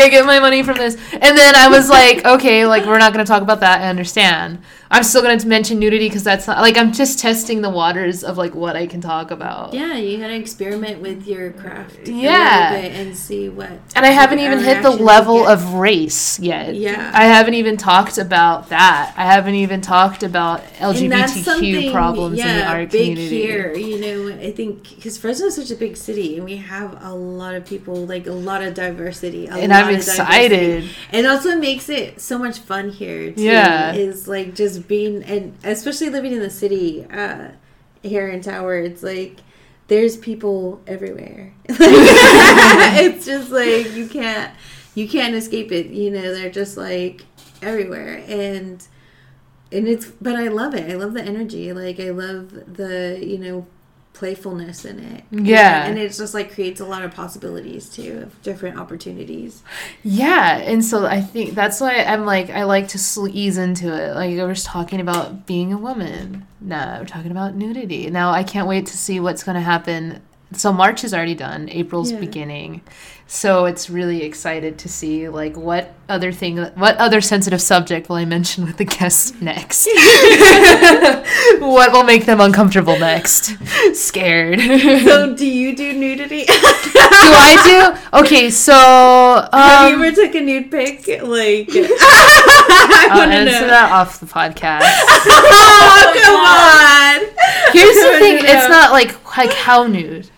I 0.00 0.08
get 0.10 0.26
my 0.26 0.40
money 0.40 0.62
from 0.62 0.78
this. 0.78 0.96
And 1.12 1.38
then 1.38 1.54
I 1.54 1.68
was 1.68 1.88
like, 1.88 2.24
okay, 2.24 2.66
like 2.66 2.86
we're 2.86 2.98
not 2.98 3.12
gonna 3.12 3.24
talk 3.24 3.42
about 3.42 3.60
that. 3.60 3.82
I 3.82 3.88
understand. 3.88 4.62
I'm 4.94 5.02
still 5.02 5.22
going 5.22 5.36
to 5.36 5.48
mention 5.48 5.80
nudity 5.80 6.08
because 6.08 6.22
that's 6.22 6.46
not 6.46 6.58
like 6.58 6.76
I'm 6.76 6.92
just 6.92 7.18
testing 7.18 7.62
the 7.62 7.68
waters 7.70 8.22
of 8.22 8.38
like 8.38 8.54
what 8.54 8.76
I 8.76 8.86
can 8.86 9.00
talk 9.00 9.32
about. 9.32 9.74
Yeah, 9.74 9.96
you 9.96 10.18
gotta 10.18 10.36
experiment 10.36 11.02
with 11.02 11.26
your 11.26 11.50
craft. 11.50 12.06
Yeah. 12.06 12.74
and 12.74 13.16
see 13.16 13.48
what. 13.48 13.70
And 13.96 14.06
I 14.06 14.10
haven't 14.10 14.38
even 14.38 14.60
hit 14.60 14.84
the 14.84 14.90
level 14.90 15.48
of 15.48 15.74
race 15.74 16.38
yet. 16.38 16.76
Yeah. 16.76 17.10
I 17.12 17.24
haven't 17.24 17.54
even 17.54 17.76
talked 17.76 18.18
about 18.18 18.68
that. 18.68 19.12
I 19.16 19.24
haven't 19.24 19.56
even 19.56 19.80
talked 19.80 20.22
about 20.22 20.62
LGBTQ 20.74 21.90
problems 21.92 22.38
in 22.38 22.46
the 22.46 22.52
yeah, 22.54 22.72
art 22.72 22.90
big 22.92 23.16
community. 23.16 23.28
here. 23.42 23.74
You 23.74 24.00
know, 24.00 24.36
I 24.36 24.52
think 24.52 24.94
because 24.94 25.18
Fresno 25.18 25.46
is 25.46 25.56
such 25.56 25.72
a 25.72 25.76
big 25.76 25.96
city, 25.96 26.36
and 26.36 26.44
we 26.44 26.56
have 26.56 27.02
a 27.02 27.12
lot 27.12 27.56
of 27.56 27.66
people, 27.66 28.06
like 28.06 28.28
a 28.28 28.32
lot 28.32 28.62
of 28.62 28.74
diversity. 28.74 29.48
And 29.48 29.72
I'm 29.72 29.92
excited. 29.92 30.88
And 31.10 31.26
also 31.26 31.56
makes 31.58 31.88
it 31.88 32.20
so 32.20 32.38
much 32.38 32.60
fun 32.60 32.90
here. 32.90 33.32
Too, 33.32 33.42
Yeah. 33.42 33.92
is 33.92 34.28
like 34.28 34.54
just 34.54 34.83
being 34.88 35.22
and 35.24 35.56
especially 35.64 36.10
living 36.10 36.32
in 36.32 36.40
the 36.40 36.50
city 36.50 37.04
uh, 37.10 37.48
here 38.02 38.28
in 38.28 38.40
Tower. 38.40 38.76
It's 38.78 39.02
like 39.02 39.38
there's 39.88 40.16
people 40.16 40.80
everywhere. 40.86 41.52
it's 41.68 43.26
just 43.26 43.50
like 43.50 43.92
you 43.92 44.08
can't 44.08 44.52
you 44.94 45.08
can't 45.08 45.34
escape 45.34 45.72
it. 45.72 45.86
You 45.86 46.10
know, 46.10 46.34
they're 46.34 46.50
just 46.50 46.76
like 46.76 47.24
everywhere 47.62 48.22
and 48.28 48.86
and 49.72 49.88
it's 49.88 50.06
but 50.06 50.36
I 50.36 50.48
love 50.48 50.74
it. 50.74 50.90
I 50.90 50.94
love 50.94 51.14
the 51.14 51.22
energy. 51.22 51.72
Like 51.72 51.98
I 52.00 52.10
love 52.10 52.76
the, 52.76 53.18
you 53.22 53.38
know, 53.38 53.66
playfulness 54.14 54.84
in 54.84 55.00
it. 55.00 55.24
Yeah. 55.30 55.84
And 55.86 55.98
it's 55.98 56.16
just 56.16 56.32
like 56.32 56.54
creates 56.54 56.80
a 56.80 56.86
lot 56.86 57.02
of 57.02 57.12
possibilities 57.14 57.90
too 57.90 58.20
of 58.22 58.42
different 58.42 58.78
opportunities. 58.78 59.62
Yeah, 60.02 60.58
and 60.58 60.82
so 60.82 61.04
I 61.04 61.20
think 61.20 61.54
that's 61.54 61.80
why 61.80 61.96
I'm 62.04 62.24
like 62.24 62.48
I 62.48 62.64
like 62.64 62.88
to 62.88 62.98
sl- 62.98 63.28
ease 63.28 63.58
into 63.58 63.92
it. 63.92 64.14
Like 64.14 64.38
I 64.38 64.44
was 64.44 64.64
talking 64.64 65.00
about 65.00 65.46
being 65.46 65.72
a 65.72 65.78
woman. 65.78 66.46
Now 66.60 67.00
we're 67.00 67.06
talking 67.06 67.32
about 67.32 67.54
nudity. 67.54 68.08
Now 68.08 68.30
I 68.30 68.44
can't 68.44 68.68
wait 68.68 68.86
to 68.86 68.96
see 68.96 69.20
what's 69.20 69.42
going 69.42 69.56
to 69.56 69.60
happen. 69.60 70.22
So 70.54 70.72
March 70.72 71.04
is 71.04 71.12
already 71.14 71.34
done. 71.34 71.68
April's 71.70 72.12
Yeah. 72.12 72.20
beginning. 72.20 72.80
So 73.26 73.64
it's 73.64 73.88
really 73.88 74.22
excited 74.22 74.76
to 74.78 74.88
see 74.88 75.28
like 75.30 75.56
what 75.56 75.94
other 76.10 76.30
thing 76.30 76.58
what 76.58 76.96
other 76.98 77.20
sensitive 77.22 77.60
subject 77.62 78.08
will 78.10 78.16
I 78.16 78.26
mention 78.26 78.64
with 78.66 78.76
the 78.76 78.84
guests 78.84 79.32
next? 79.40 79.86
what 81.60 81.92
will 81.92 82.04
make 82.04 82.26
them 82.26 82.40
uncomfortable 82.40 82.98
next? 82.98 83.54
Scared. 83.96 84.60
So 84.60 85.34
do 85.40 85.46
you 85.46 85.74
do 85.74 85.92
nudity? 85.94 86.44
do 86.44 86.52
I 86.52 87.96
do? 88.12 88.18
Okay, 88.20 88.50
so 88.50 88.72
Have 89.52 89.88
you 89.90 89.96
um, 89.96 90.02
ever 90.02 90.14
took 90.14 90.34
a 90.34 90.40
nude 90.40 90.70
pic? 90.70 91.06
Like 91.22 91.68
I 91.72 93.08
I'll 93.10 93.18
want 93.18 93.30
to 93.32 93.36
answer 93.38 93.60
know. 93.62 93.66
that 93.68 93.90
off 93.90 94.20
the 94.20 94.26
podcast. 94.26 94.82
oh, 94.84 96.12
come 96.22 96.44
on. 96.44 97.72
Here's 97.72 97.96
the 97.96 98.18
thing: 98.18 98.36
it's 98.44 98.68
not 98.68 98.92
like 98.92 99.36
like 99.36 99.52
how 99.52 99.86
nude, 99.86 100.28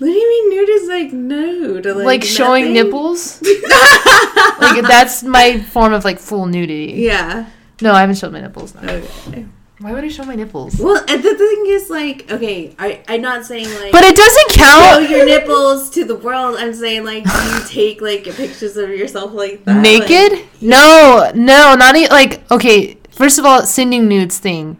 What 0.00 0.06
do 0.06 0.12
you 0.12 0.28
mean 0.30 0.50
nude 0.56 0.68
is 0.70 0.88
like 0.88 1.12
nude? 1.12 1.84
Like, 1.84 2.06
like, 2.06 2.24
showing 2.24 2.72
nipples. 2.72 3.40
like 3.42 4.80
that's 4.82 5.22
my 5.22 5.60
form 5.60 5.92
of 5.92 6.06
like 6.06 6.18
full 6.18 6.46
nudity. 6.46 6.94
Yeah. 6.96 7.50
No, 7.82 7.92
I 7.92 8.00
haven't 8.00 8.16
showed 8.16 8.32
my 8.32 8.40
nipples. 8.40 8.74
No. 8.74 8.80
Okay. 9.28 9.44
Why 9.78 9.92
would 9.92 10.02
I 10.04 10.08
show 10.08 10.24
my 10.24 10.34
nipples? 10.34 10.78
Well, 10.78 10.96
uh, 10.96 11.04
and 11.08 11.22
the 11.22 11.34
thing 11.34 11.64
is, 11.68 11.88
like, 11.88 12.30
okay, 12.30 12.74
I 12.78 13.02
I'm 13.08 13.20
not 13.20 13.44
saying 13.44 13.66
like 13.80 13.92
But 13.92 14.04
it 14.04 14.16
doesn't 14.16 14.50
count. 14.52 15.04
show 15.06 15.16
your 15.16 15.26
nipples 15.26 15.90
to 15.90 16.04
the 16.06 16.16
world. 16.16 16.56
I'm 16.58 16.72
saying 16.74 17.04
like, 17.04 17.24
do 17.24 17.30
you 17.30 17.60
take 17.68 18.00
like 18.00 18.24
pictures 18.24 18.76
of 18.78 18.88
yourself 18.90 19.32
like 19.32 19.64
that? 19.66 19.80
Naked? 19.82 20.46
No, 20.62 21.30
no, 21.34 21.74
not 21.76 21.94
e- 21.96 22.08
like 22.08 22.50
okay. 22.50 22.96
First 23.10 23.38
of 23.38 23.44
all, 23.44 23.66
sending 23.66 24.08
nudes 24.08 24.38
thing. 24.38 24.78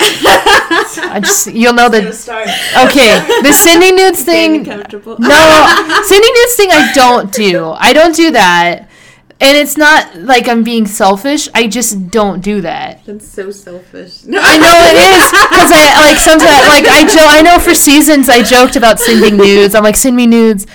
I 0.00 1.20
just 1.22 1.46
you'll 1.52 1.72
know 1.72 1.88
the 1.88 1.98
okay 2.86 3.42
the 3.42 3.52
sending 3.52 3.96
nudes 3.96 4.22
thing. 4.22 4.62
No, 4.62 4.82
sending 6.04 6.32
nudes 6.34 6.54
thing 6.56 6.70
I 6.70 6.92
don't 6.94 7.32
do. 7.32 7.70
I 7.72 7.92
don't 7.92 8.14
do 8.14 8.30
that. 8.32 8.88
And 9.40 9.56
it's 9.56 9.76
not 9.76 10.16
like 10.16 10.48
I'm 10.48 10.64
being 10.64 10.86
selfish. 10.86 11.48
I 11.54 11.68
just 11.68 12.10
don't 12.10 12.40
do 12.40 12.60
that. 12.62 13.04
That's 13.06 13.26
so 13.28 13.52
selfish. 13.52 14.24
No, 14.24 14.40
I 14.42 14.58
know 14.58 14.74
it 14.90 14.98
is 14.98 15.30
because 15.30 15.70
I 15.72 16.08
like 16.08 16.16
sometimes 16.18 16.66
like 16.68 16.86
I 16.88 17.06
jo- 17.06 17.28
I 17.28 17.42
know 17.42 17.58
for 17.60 17.74
seasons 17.74 18.28
I 18.28 18.42
joked 18.42 18.74
about 18.76 18.98
sending 18.98 19.36
nudes. 19.36 19.74
I'm 19.74 19.84
like 19.84 19.96
send 19.96 20.16
me 20.16 20.26
nudes. 20.26 20.66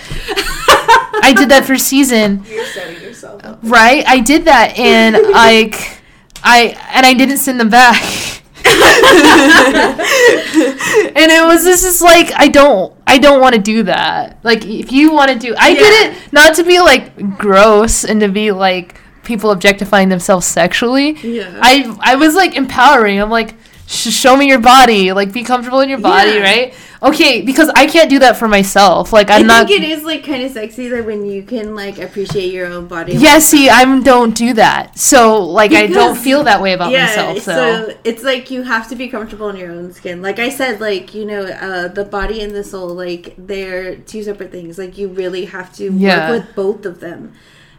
I 1.25 1.33
did 1.35 1.49
that 1.49 1.63
for 1.65 1.77
season, 1.77 2.43
You're 2.49 2.65
setting 2.65 3.01
yourself 3.01 3.43
up. 3.45 3.59
right? 3.63 4.03
I 4.07 4.19
did 4.19 4.45
that 4.45 4.77
and 4.77 5.15
like 5.31 6.01
I 6.43 6.75
and 6.93 7.05
I 7.05 7.13
didn't 7.13 7.37
send 7.37 7.59
them 7.59 7.69
back. 7.69 8.01
And 8.65 9.99
it 11.31 11.45
was 11.45 11.63
this 11.63 11.83
is 11.83 12.01
like 12.01 12.31
I 12.35 12.47
don't 12.47 12.93
I 13.05 13.17
don't 13.17 13.41
want 13.41 13.55
to 13.55 13.61
do 13.61 13.83
that. 13.83 14.39
Like 14.43 14.65
if 14.65 14.91
you 14.91 15.11
want 15.11 15.31
to 15.31 15.39
do 15.39 15.55
I 15.57 15.69
Yeah. 15.69 15.75
did 15.79 16.11
it 16.11 16.33
not 16.33 16.55
to 16.55 16.63
be 16.63 16.79
like 16.79 17.37
gross 17.37 18.03
and 18.03 18.19
to 18.21 18.29
be 18.29 18.51
like 18.51 18.99
people 19.23 19.51
objectifying 19.51 20.09
themselves 20.09 20.45
sexually. 20.45 21.11
Yeah. 21.19 21.59
I 21.61 21.95
I 22.01 22.15
was 22.15 22.35
like 22.35 22.55
empowering. 22.55 23.21
I'm 23.21 23.29
like, 23.29 23.55
sh- 23.87 24.09
show 24.09 24.35
me 24.37 24.47
your 24.47 24.59
body. 24.59 25.11
Like, 25.13 25.31
be 25.33 25.43
comfortable 25.43 25.79
in 25.81 25.89
your 25.89 25.99
body, 25.99 26.31
Yeah. 26.31 26.39
right? 26.41 26.73
Okay, 27.01 27.41
because 27.41 27.67
I 27.75 27.85
can't 27.85 28.09
do 28.09 28.19
that 28.19 28.37
for 28.37 28.47
myself. 28.47 29.11
Like, 29.11 29.29
I'm 29.29 29.43
I 29.43 29.47
not. 29.47 29.67
think 29.67 29.81
it 29.81 29.89
is 29.89 30.03
like 30.05 30.23
kind 30.25 30.41
of 30.41 30.51
sexy 30.51 30.87
that 30.87 31.05
when 31.05 31.25
you 31.25 31.43
can 31.43 31.75
like 31.75 31.99
appreciate 31.99 32.53
your 32.53 32.67
own 32.67 32.87
body. 32.87 33.13
Yeah, 33.13 33.39
see, 33.39 33.69
I 33.69 33.83
don't 34.01 34.33
do 34.33 34.53
that. 34.53 34.97
So, 34.97 35.43
like, 35.43 35.73
I 35.73 35.87
don't 35.87 36.15
feel 36.17 36.45
that 36.45 36.61
way 36.61 36.71
about 36.71 36.93
myself. 36.93 37.39
So, 37.39 37.51
so 37.89 37.97
it's 38.05 38.23
like 38.23 38.49
you 38.51 38.63
have 38.63 38.87
to 38.87 38.95
be 38.95 39.09
comfortable 39.09 39.49
in 39.49 39.57
your 39.57 39.71
own 39.71 39.91
skin. 39.91 40.21
Like 40.21 40.39
I 40.39 40.47
said, 40.47 40.79
like 40.79 41.13
you 41.13 41.25
know, 41.25 41.43
uh, 41.43 41.89
the 41.89 42.05
body 42.05 42.41
and 42.41 42.55
the 42.55 42.63
soul, 42.63 42.87
like 42.95 43.33
they're 43.37 43.97
two 43.97 44.23
separate 44.23 44.51
things. 44.51 44.77
Like 44.77 44.97
you 44.97 45.09
really 45.09 45.43
have 45.45 45.75
to 45.75 45.91
Yeah. 45.91 46.29
work 46.31 46.45
with 46.45 46.55
both 46.55 46.85
of 46.85 47.01
them, 47.01 47.33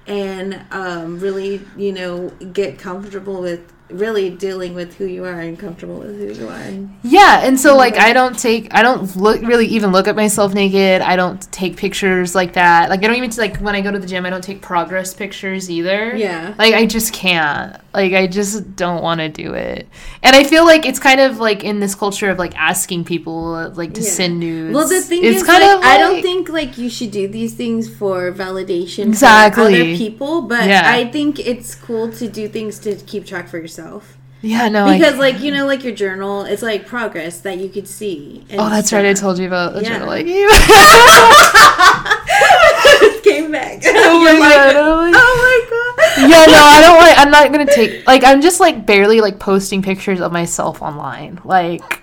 and 0.06 0.60
um, 0.70 1.18
really, 1.18 1.62
you 1.78 1.92
know, 1.92 2.28
get 2.52 2.78
comfortable 2.78 3.40
with 3.40 3.72
really 3.94 4.30
dealing 4.30 4.74
with 4.74 4.96
who 4.96 5.06
you 5.06 5.24
are 5.24 5.40
and 5.40 5.58
comfortable 5.58 5.98
with 5.98 6.18
who 6.18 6.42
you 6.42 6.48
are. 6.48 6.54
And 6.56 6.96
yeah, 7.02 7.40
and 7.46 7.58
so 7.58 7.76
like 7.76 7.96
I 7.96 8.12
don't 8.12 8.38
take, 8.38 8.72
I 8.74 8.82
don't 8.82 9.14
look 9.16 9.40
really 9.42 9.66
even 9.66 9.92
look 9.92 10.08
at 10.08 10.16
myself 10.16 10.54
naked. 10.54 11.02
I 11.02 11.16
don't 11.16 11.40
take 11.52 11.76
pictures 11.76 12.34
like 12.34 12.54
that. 12.54 12.90
Like 12.90 13.02
I 13.04 13.06
don't 13.06 13.16
even 13.16 13.30
like 13.36 13.58
when 13.58 13.74
I 13.74 13.80
go 13.80 13.90
to 13.90 13.98
the 13.98 14.06
gym, 14.06 14.26
I 14.26 14.30
don't 14.30 14.44
take 14.44 14.62
progress 14.62 15.14
pictures 15.14 15.70
either. 15.70 16.16
yeah, 16.16 16.54
Like 16.58 16.74
I 16.74 16.86
just 16.86 17.12
can't. 17.12 17.80
Like 17.94 18.12
I 18.12 18.26
just 18.26 18.74
don't 18.76 19.02
want 19.02 19.20
to 19.20 19.28
do 19.28 19.54
it. 19.54 19.86
And 20.22 20.34
I 20.34 20.42
feel 20.44 20.64
like 20.64 20.84
it's 20.84 20.98
kind 20.98 21.20
of 21.20 21.38
like 21.38 21.62
in 21.62 21.78
this 21.80 21.94
culture 21.94 22.28
of 22.28 22.38
like 22.38 22.54
asking 22.56 23.04
people 23.04 23.70
like 23.76 23.94
to 23.94 24.00
Yeah. 24.00 24.10
send 24.10 24.40
nudes. 24.40 24.74
Well, 24.74 24.88
the 24.88 25.00
thing 25.00 25.24
it's 25.24 25.42
is, 25.42 25.46
kind 25.46 25.62
like, 25.62 25.76
of 25.78 25.84
I 25.84 25.98
don't 25.98 26.20
think 26.20 26.48
like 26.48 26.76
you 26.76 26.90
should 26.90 27.12
do 27.12 27.28
these 27.28 27.54
things 27.54 27.88
for 27.88 28.32
validation 28.32 29.06
Exactly. 29.06 29.64
for 29.64 29.70
other 29.70 29.84
people, 29.96 30.42
but 30.42 30.68
Yeah. 30.68 30.82
I 30.84 31.08
think 31.08 31.38
it's 31.38 31.74
cool 31.76 32.10
to 32.12 32.28
do 32.28 32.48
things 32.48 32.78
to 32.80 32.96
keep 32.96 33.24
track 33.26 33.48
for 33.48 33.58
yourself. 33.58 34.18
Yeah, 34.42 34.68
no. 34.68 34.92
Because 34.92 35.16
like 35.16 35.40
you 35.40 35.52
know 35.52 35.64
like 35.64 35.84
your 35.84 35.94
journal 35.94 36.42
it's 36.42 36.62
like 36.62 36.86
progress 36.86 37.38
that 37.40 37.58
you 37.58 37.68
could 37.70 37.88
see 37.88 38.44
and 38.50 38.60
Oh, 38.60 38.68
that's 38.68 38.92
right. 38.92 39.06
I 39.06 39.14
told 39.14 39.38
you 39.38 39.46
about 39.46 39.72
the 39.74 39.82
Yeah. 39.82 39.88
journal. 39.90 40.08
Like, 40.08 40.26
came 43.24 43.50
back 43.50 43.80
Oh 43.86 44.20
my 44.24 44.32
like, 44.32 44.40
God, 44.40 44.66
like- 44.66 44.76
oh 44.76 45.00
my 45.00 45.12
oh 45.14 45.60
god 45.62 45.63
yeah, 46.18 46.44
no, 46.46 46.60
I 46.64 46.80
don't 46.80 46.98
like. 46.98 47.18
I'm 47.18 47.30
not 47.30 47.50
gonna 47.52 47.66
take. 47.72 48.06
Like, 48.06 48.24
I'm 48.24 48.40
just 48.40 48.60
like 48.60 48.86
barely 48.86 49.20
like 49.20 49.38
posting 49.38 49.82
pictures 49.82 50.20
of 50.20 50.32
myself 50.32 50.82
online. 50.82 51.40
Like, 51.44 52.02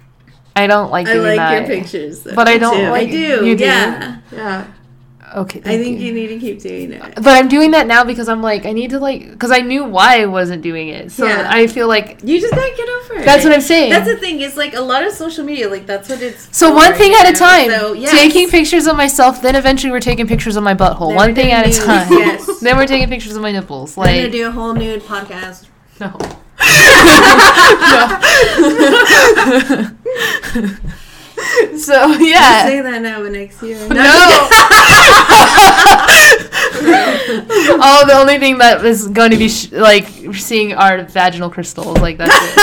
I 0.55 0.67
don't 0.67 0.91
like 0.91 1.07
I 1.07 1.13
doing 1.13 1.25
like 1.27 1.37
that. 1.37 1.67
your 1.67 1.79
pictures 1.79 2.21
though, 2.23 2.35
But 2.35 2.47
I 2.47 2.57
don't 2.57 2.75
too. 2.77 2.89
like- 2.89 3.07
I 3.09 3.11
do 3.11 3.45
you 3.45 3.55
do? 3.57 3.63
yeah 3.63 4.17
Yeah. 4.31 4.67
Okay, 5.33 5.59
I 5.59 5.77
think 5.77 5.99
you. 5.99 6.07
you 6.07 6.13
need 6.13 6.27
to 6.27 6.39
keep 6.39 6.61
doing 6.61 6.91
it 6.91 7.15
But 7.15 7.27
I'm 7.27 7.47
doing 7.47 7.71
that 7.71 7.87
now 7.87 8.03
because 8.03 8.27
I'm 8.27 8.41
like 8.41 8.65
I 8.65 8.73
need 8.73 8.89
to 8.89 8.99
like 8.99 9.29
because 9.31 9.51
I 9.51 9.59
knew 9.59 9.85
why 9.85 10.21
I 10.21 10.25
wasn't 10.25 10.61
doing 10.61 10.89
it. 10.89 11.11
So 11.11 11.25
Yeah. 11.25 11.47
I 11.49 11.67
feel 11.67 11.87
like 11.87 12.19
you 12.23 12.41
just 12.41 12.53
gotta 12.53 12.73
get 12.75 12.89
over 12.89 13.21
it 13.21 13.25
that's 13.25 13.43
what 13.45 13.53
I'm 13.53 13.61
saying. 13.61 13.91
that's 13.91 14.07
the 14.07 14.17
thing 14.17 14.41
it's 14.41 14.57
like 14.57 14.73
a 14.73 14.81
lot 14.81 15.05
of 15.05 15.13
social 15.13 15.45
media 15.45 15.69
like 15.69 15.85
that's 15.85 16.09
what 16.09 16.21
it's 16.21 16.55
So 16.55 16.73
one 16.73 16.93
thing 16.95 17.13
at 17.13 17.29
a 17.29 17.33
time. 17.33 17.69
so 17.69 17.93
yes. 17.93 18.11
Taking 18.11 18.49
pictures 18.49 18.87
of 18.87 18.97
myself, 18.97 19.41
then 19.41 19.55
eventually 19.55 19.91
we're 19.91 19.99
taking 20.01 20.27
pictures 20.27 20.55
of 20.57 20.63
my 20.63 20.73
butthole. 20.73 21.09
Then 21.09 21.15
one 21.15 21.35
thing 21.35 21.51
at 21.51 21.67
a 21.67 21.79
time. 21.79 22.07
yes. 22.23 22.59
then 22.59 22.75
we're 22.77 22.87
taking 22.87 23.07
pictures 23.07 23.35
of 23.35 23.41
my 23.41 23.51
nipples. 23.51 23.97
Like 23.97 24.07
we're 24.15 24.21
gonna 24.23 24.31
do 24.31 24.47
a 24.47 24.51
whole 24.51 24.73
nude 24.73 25.03
podcast 25.03 25.67
no. 26.01 26.17
so 31.77 32.07
yeah. 32.19 32.65
say 32.65 32.81
that 32.81 33.01
now 33.01 33.21
but 33.21 33.31
next 33.31 33.61
year 33.63 33.77
No. 33.89 33.95
oh, 37.83 38.03
the 38.07 38.13
only 38.13 38.37
thing 38.39 38.57
that 38.59 38.83
is 38.85 39.07
going 39.07 39.31
to 39.31 39.37
be 39.37 39.49
sh- 39.49 39.71
like 39.71 40.07
seeing 40.33 40.73
are 40.73 41.03
vaginal 41.03 41.49
crystals. 41.49 41.97
Like 41.99 42.17
that's 42.17 42.33
it. 42.33 42.61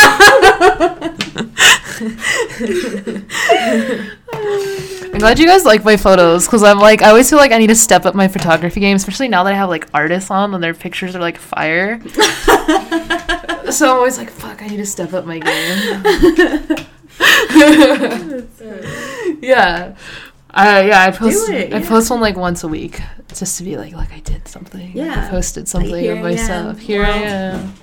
I'm 5.12 5.18
glad 5.18 5.38
you 5.38 5.46
guys 5.46 5.64
like 5.64 5.84
my 5.84 5.96
photos 5.96 6.46
because 6.46 6.62
I'm 6.62 6.78
like 6.78 7.02
I 7.02 7.08
always 7.08 7.28
feel 7.28 7.38
like 7.38 7.52
I 7.52 7.58
need 7.58 7.68
to 7.68 7.74
step 7.74 8.06
up 8.06 8.14
my 8.14 8.28
photography 8.28 8.80
game, 8.80 8.96
especially 8.96 9.28
now 9.28 9.42
that 9.44 9.52
I 9.52 9.56
have 9.56 9.68
like 9.68 9.88
artists 9.92 10.30
on 10.30 10.54
and 10.54 10.62
their 10.62 10.74
pictures 10.74 11.16
are 11.16 11.20
like 11.20 11.38
fire. 11.38 12.00
so 13.70 13.90
I'm 13.90 13.96
always 13.96 14.18
like, 14.18 14.30
fuck, 14.30 14.62
I 14.62 14.68
need 14.68 14.76
to 14.76 14.86
step 14.86 15.12
up 15.12 15.26
my 15.26 15.38
game. 15.38 16.86
Yeah. 19.40 19.96
Uh, 20.50 20.82
yeah, 20.84 21.02
I 21.02 21.10
post. 21.10 21.50
it, 21.50 21.74
I 21.74 21.78
yeah. 21.78 21.88
post 21.88 22.10
one 22.10 22.22
like 22.22 22.34
once 22.34 22.64
a 22.64 22.68
week, 22.68 23.02
just 23.28 23.58
to 23.58 23.64
be 23.64 23.76
like, 23.76 23.92
like 23.92 24.10
I 24.12 24.20
did 24.20 24.48
something. 24.48 24.96
Yeah. 24.96 25.26
I 25.26 25.30
posted 25.30 25.68
something 25.68 25.94
here 25.94 26.16
of 26.16 26.22
myself. 26.22 26.78
am. 26.78 26.82
Here 26.82 27.04
I 27.04 27.10
am. 27.10 27.74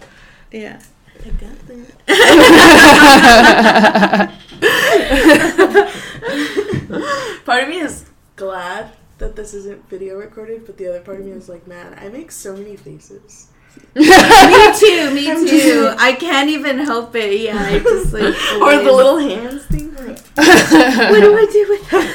Yeah. 0.52 0.82
I 1.24 1.30
got 1.30 1.68
that. 1.68 1.92
part 7.46 7.64
of 7.64 7.70
me 7.70 7.80
is 7.80 8.06
glad 8.36 8.92
that 9.20 9.36
this 9.36 9.54
isn't 9.54 9.88
video 9.90 10.18
recorded, 10.18 10.66
but 10.66 10.78
the 10.78 10.88
other 10.88 11.02
part 11.02 11.20
of 11.20 11.26
me 11.26 11.32
is 11.32 11.48
like, 11.48 11.68
man, 11.68 11.96
I 12.00 12.10
make 12.10 12.32
so 12.32 12.56
many 12.56 12.76
faces. 12.76 13.52
Me 13.96 14.04
too. 14.80 15.12
Me 15.14 15.26
too. 15.50 15.94
I 15.98 16.14
can't 16.20 16.50
even 16.50 16.80
help 16.80 17.16
it. 17.16 17.40
Yeah. 17.40 17.58
I 17.58 17.80
just 17.80 18.14
like. 18.14 18.24
Or 18.62 18.76
the 18.78 18.90
always- 18.90 18.96
little 18.96 19.18
hands 19.20 19.64
thing. 19.66 19.94
Like, 19.96 20.20
What 20.38 21.22
do 21.22 21.36
I 21.38 21.46
do 21.52 21.66
with 21.70 21.90
that? 21.92 22.08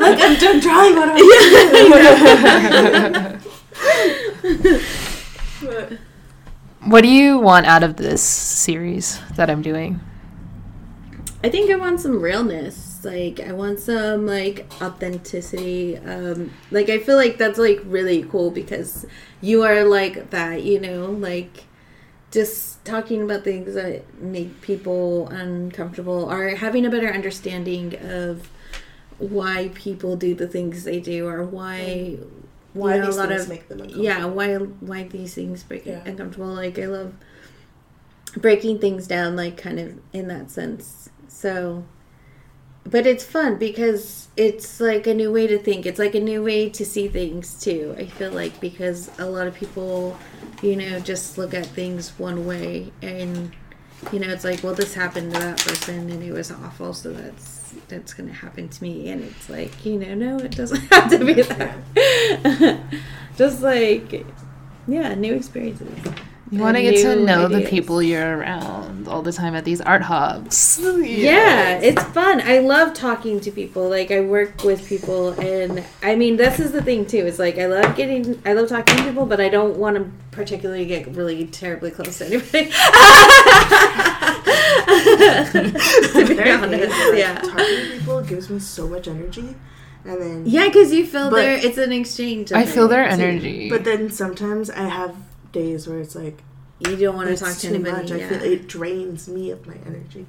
like 0.00 0.20
I'm 0.20 0.36
done 0.38 0.60
drawing. 0.60 0.94
What 0.96 1.16
do 1.16 1.24
I 1.24 1.26
do? 3.32 3.40
But 5.62 5.98
what 6.86 7.00
do 7.02 7.08
you 7.08 7.38
want 7.38 7.66
out 7.66 7.82
of 7.82 7.96
this 7.96 8.22
series 8.22 9.18
that 9.36 9.48
I'm 9.48 9.62
doing? 9.62 10.00
I 11.42 11.48
think 11.48 11.70
I 11.70 11.76
want 11.76 12.00
some 12.00 12.20
realness. 12.20 12.93
Like 13.04 13.40
I 13.40 13.52
want 13.52 13.80
some 13.80 14.26
like 14.26 14.66
authenticity. 14.82 15.96
Um 15.98 16.50
like 16.70 16.88
I 16.88 16.98
feel 16.98 17.16
like 17.16 17.38
that's 17.38 17.58
like 17.58 17.80
really 17.84 18.22
cool 18.24 18.50
because 18.50 19.06
you 19.40 19.62
are 19.62 19.84
like 19.84 20.30
that, 20.30 20.62
you 20.62 20.80
know, 20.80 21.06
like 21.06 21.64
just 22.30 22.84
talking 22.84 23.22
about 23.22 23.44
things 23.44 23.74
that 23.74 24.02
make 24.20 24.60
people 24.60 25.28
uncomfortable 25.28 26.30
or 26.30 26.48
having 26.56 26.84
a 26.84 26.90
better 26.90 27.08
understanding 27.12 27.94
of 28.02 28.48
why 29.18 29.70
people 29.74 30.16
do 30.16 30.34
the 30.34 30.48
things 30.48 30.82
they 30.84 30.98
do 30.98 31.28
or 31.28 31.44
why 31.44 32.18
why 32.72 32.96
you 32.96 33.00
know, 33.02 33.06
these 33.06 33.16
a 33.16 33.18
lot 33.20 33.28
things 33.28 33.42
of 33.44 33.48
make 33.48 33.68
them 33.68 33.78
uncomfortable. 33.80 34.04
yeah 34.04 34.24
why 34.24 34.54
why 34.56 35.04
these 35.04 35.32
things 35.34 35.64
make 35.70 35.86
Yeah. 35.86 36.02
uncomfortable 36.04 36.48
like 36.48 36.76
i 36.80 36.86
love 36.86 37.14
breaking 38.36 38.80
things 38.80 39.06
down 39.06 39.36
like 39.36 39.56
kind 39.56 39.78
of 39.78 39.94
in 40.12 40.26
that 40.28 40.50
sense 40.50 41.08
so 41.28 41.84
but 42.84 43.06
it's 43.06 43.24
fun 43.24 43.56
because 43.56 44.28
it's 44.36 44.80
like 44.80 45.06
a 45.06 45.14
new 45.14 45.32
way 45.32 45.46
to 45.46 45.58
think. 45.58 45.86
It's 45.86 45.98
like 45.98 46.14
a 46.14 46.20
new 46.20 46.42
way 46.42 46.68
to 46.70 46.84
see 46.84 47.08
things 47.08 47.60
too 47.62 47.94
i 47.98 48.06
feel 48.06 48.32
like 48.32 48.58
because 48.60 49.10
a 49.18 49.26
lot 49.26 49.46
of 49.46 49.54
people 49.54 50.16
you 50.62 50.76
know 50.76 50.98
just 51.00 51.38
look 51.38 51.54
at 51.54 51.66
things 51.66 52.10
one 52.18 52.46
way 52.46 52.92
and 53.02 53.52
you 54.12 54.18
know 54.18 54.28
it's 54.28 54.44
like 54.44 54.62
well 54.62 54.74
this 54.74 54.94
happened 54.94 55.32
to 55.32 55.40
that 55.40 55.58
person 55.58 56.10
and 56.10 56.22
it 56.22 56.32
was 56.32 56.50
awful 56.50 56.92
so 56.92 57.12
that's 57.12 57.64
that's 57.88 58.14
gonna 58.14 58.32
happen 58.32 58.68
to 58.68 58.82
me. 58.82 59.08
And 59.10 59.22
it's 59.22 59.48
like 59.48 59.84
you 59.84 59.98
know 59.98 60.14
no 60.14 60.38
it 60.38 60.56
doesn't 60.56 60.80
have 60.92 61.10
to 61.10 61.24
be 61.24 61.34
that. 61.34 62.80
Just 63.36 63.62
like 63.62 64.26
yeah 64.86 65.14
new 65.14 65.34
experiences 65.34 65.88
You 66.54 66.60
want 66.60 66.76
to 66.76 66.82
get 66.82 67.02
to 67.02 67.16
new 67.16 67.26
know 67.26 67.48
the 67.48 67.62
people 67.62 68.00
you're 68.00 68.38
around 68.38 69.08
all 69.08 69.22
the 69.22 69.32
time 69.32 69.56
at 69.56 69.64
these 69.64 69.80
art 69.80 70.02
hubs. 70.02 70.78
Yeah, 70.80 71.80
it's 71.80 72.00
fun. 72.04 72.40
I 72.42 72.60
love 72.60 72.94
talking 72.94 73.40
to 73.40 73.50
people. 73.50 73.88
Like 73.88 74.12
I 74.12 74.20
work 74.20 74.62
with 74.62 74.86
people, 74.88 75.30
and 75.40 75.82
I 76.00 76.14
mean, 76.14 76.36
this 76.36 76.60
is 76.60 76.70
the 76.70 76.80
thing 76.80 77.06
too. 77.06 77.26
It's 77.26 77.40
like 77.40 77.58
I 77.58 77.66
love 77.66 77.96
getting, 77.96 78.40
I 78.46 78.52
love 78.52 78.68
talking 78.68 78.96
to 78.98 79.02
people, 79.02 79.26
but 79.26 79.40
I 79.40 79.48
don't 79.48 79.76
want 79.78 79.96
to 79.96 80.08
particularly 80.30 80.86
get 80.86 81.08
really 81.08 81.44
terribly 81.48 81.90
close 81.90 82.18
to 82.18 82.26
anybody. 82.26 82.70
to 85.50 86.24
be 86.28 86.34
Very 86.34 86.52
honest, 86.52 86.88
like, 86.88 87.18
yeah, 87.18 87.34
Talking 87.40 87.56
to 87.56 87.90
people 87.98 88.22
gives 88.22 88.48
me 88.48 88.60
so 88.60 88.86
much 88.86 89.08
energy, 89.08 89.56
and 90.04 90.22
then 90.22 90.42
yeah, 90.46 90.68
because 90.68 90.92
you 90.92 91.04
feel 91.04 91.30
But- 91.30 91.36
there. 91.36 91.54
It's 91.54 91.78
an 91.78 91.90
exchange. 91.90 92.52
I 92.52 92.64
feel 92.64 92.86
their 92.86 93.04
energy. 93.04 93.68
But 93.68 93.82
then 93.82 94.08
sometimes 94.08 94.70
I 94.70 94.84
have 94.84 95.16
days 95.54 95.88
where 95.88 96.00
it's 96.00 96.14
like 96.14 96.42
You 96.80 96.96
don't 96.96 97.16
want 97.16 97.30
to 97.30 97.36
talk 97.36 97.56
to 97.56 97.68
anybody. 97.68 98.02
much. 98.02 98.12
I 98.12 98.16
yeah. 98.16 98.28
feel 98.28 98.42
it 98.42 98.68
drains 98.68 99.26
me 99.28 99.50
of 99.50 99.66
my 99.66 99.76
energy. 99.86 100.26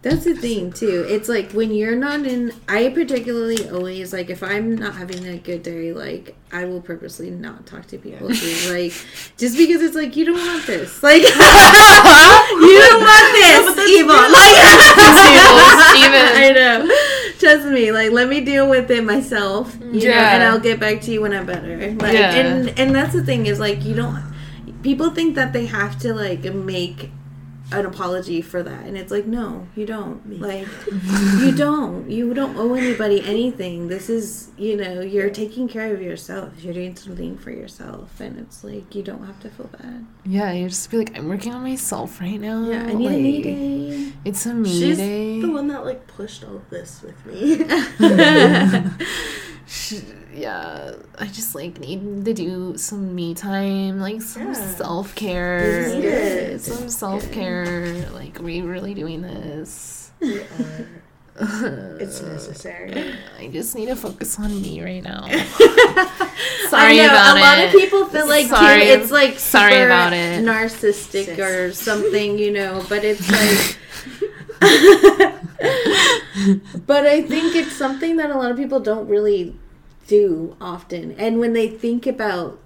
That's 0.00 0.24
the 0.24 0.34
thing 0.34 0.72
too. 0.72 1.04
It's 1.08 1.28
like 1.28 1.52
when 1.52 1.70
you're 1.72 1.94
not 1.94 2.26
in. 2.26 2.52
I 2.68 2.88
particularly 2.88 3.68
always 3.70 4.12
like 4.12 4.30
if 4.30 4.42
I'm 4.42 4.74
not 4.74 4.96
having 4.96 5.24
a 5.28 5.38
good 5.38 5.62
day, 5.62 5.92
like 5.92 6.34
I 6.50 6.64
will 6.64 6.80
purposely 6.80 7.30
not 7.30 7.66
talk 7.66 7.86
to 7.88 7.98
people. 7.98 8.28
too. 8.28 8.72
Like 8.72 8.92
just 9.36 9.56
because 9.56 9.80
it's 9.80 9.94
like 9.94 10.16
you 10.16 10.24
don't 10.24 10.38
want 10.44 10.66
this. 10.66 11.00
Like 11.08 11.22
you 11.22 11.28
don't 11.30 13.00
want 13.00 13.28
this, 13.38 13.90
evil. 13.90 14.16
Like 14.16 14.58
I 16.34 16.52
know. 16.54 16.88
Trust 17.38 17.66
me. 17.68 17.92
Like 17.92 18.10
let 18.10 18.28
me 18.28 18.40
deal 18.40 18.68
with 18.68 18.90
it 18.90 19.04
myself. 19.04 19.76
You 19.80 19.86
know, 19.86 19.98
Yeah. 20.14 20.34
and 20.34 20.42
I'll 20.42 20.58
get 20.60 20.80
back 20.80 21.00
to 21.02 21.12
you 21.12 21.20
when 21.22 21.32
I'm 21.32 21.46
better. 21.46 21.76
Like 21.94 22.14
Yeah. 22.14 22.34
and 22.34 22.76
and 22.78 22.94
that's 22.94 23.12
the 23.12 23.22
thing 23.24 23.46
is 23.46 23.60
like 23.60 23.84
you 23.84 23.94
don't. 23.94 24.31
People 24.82 25.10
think 25.10 25.34
that 25.36 25.52
they 25.52 25.66
have 25.66 25.98
to 26.00 26.12
like 26.14 26.44
make 26.54 27.10
an 27.70 27.86
apology 27.86 28.42
for 28.42 28.62
that 28.62 28.84
and 28.84 28.98
it's 28.98 29.10
like 29.10 29.24
no 29.24 29.66
you 29.74 29.86
don't. 29.86 30.40
Like 30.40 30.68
you 31.40 31.52
don't. 31.52 32.10
You 32.10 32.34
don't 32.34 32.54
owe 32.58 32.74
anybody 32.74 33.22
anything. 33.24 33.88
This 33.88 34.10
is 34.10 34.50
you 34.58 34.76
know 34.76 35.00
you're 35.00 35.30
taking 35.30 35.68
care 35.68 35.94
of 35.94 36.02
yourself. 36.02 36.52
You're 36.62 36.74
doing 36.74 36.94
something 36.96 37.38
for 37.38 37.50
yourself 37.50 38.20
and 38.20 38.38
it's 38.38 38.62
like 38.62 38.94
you 38.94 39.02
don't 39.02 39.24
have 39.24 39.40
to 39.40 39.48
feel 39.48 39.68
bad. 39.68 40.04
Yeah, 40.26 40.52
you 40.52 40.68
just 40.68 40.90
be 40.90 40.98
like, 40.98 41.16
I'm 41.16 41.28
working 41.28 41.54
on 41.54 41.62
myself 41.62 42.20
right 42.20 42.38
now. 42.40 42.64
yeah 42.68 42.84
i 42.84 42.92
need 42.92 43.06
like, 43.06 43.16
a 43.16 43.20
me 43.22 43.42
day 43.42 44.12
It's 44.24 44.44
a 44.46 44.52
me 44.54 44.68
She's 44.68 44.98
day. 44.98 45.40
the 45.40 45.50
one 45.50 45.68
that 45.68 45.84
like 45.86 46.06
pushed 46.06 46.44
all 46.44 46.60
this 46.68 47.02
with 47.02 47.24
me. 47.26 47.64
Yeah, 50.34 50.92
I 51.18 51.26
just 51.26 51.54
like 51.54 51.78
need 51.80 52.24
to 52.24 52.34
do 52.34 52.76
some 52.76 53.14
me 53.14 53.34
time, 53.34 54.00
like 54.00 54.20
some 54.22 54.48
Yeah. 54.48 54.74
self 54.76 55.14
care. 55.14 56.58
Some 56.58 56.88
self 56.88 57.30
care. 57.32 58.06
Like, 58.12 58.38
are 58.40 58.42
we 58.42 58.60
really 58.60 58.94
doing 58.94 59.22
this? 59.22 60.10
Are. 60.22 60.28
It's 62.00 62.20
necessary. 62.34 63.14
I 63.38 63.48
just 63.48 63.74
need 63.74 63.86
to 63.86 63.96
focus 63.96 64.38
on 64.38 64.60
me 64.60 64.82
right 64.82 65.02
now. 65.02 65.22
Sorry 66.68 66.96
know, 66.98 67.06
about 67.06 67.36
it. 67.36 67.40
a 67.40 67.42
lot 67.42 67.58
it. 67.58 67.66
of 67.66 67.72
people 67.80 68.04
feel 68.06 68.28
like 68.28 68.46
Sorry. 68.46 68.82
it's 68.82 69.10
like 69.10 69.38
Sorry 69.38 69.82
about 69.82 70.12
it. 70.12 70.44
narcissistic 70.44 71.24
Sis. 71.26 71.38
or 71.38 71.72
something 71.72 72.38
you 72.38 72.50
know 72.50 72.84
but 72.88 73.04
it's 73.04 73.30
like 73.30 73.78
but 76.86 77.06
I 77.06 77.22
think 77.22 77.54
it's 77.56 77.72
something 77.72 78.16
that 78.16 78.30
a 78.30 78.36
lot 78.36 78.50
of 78.50 78.56
people 78.56 78.80
don't 78.80 79.08
really 79.08 79.54
do 80.12 80.56
often. 80.60 81.12
And 81.12 81.40
when 81.40 81.54
they 81.54 81.68
think 81.68 82.06
about 82.06 82.58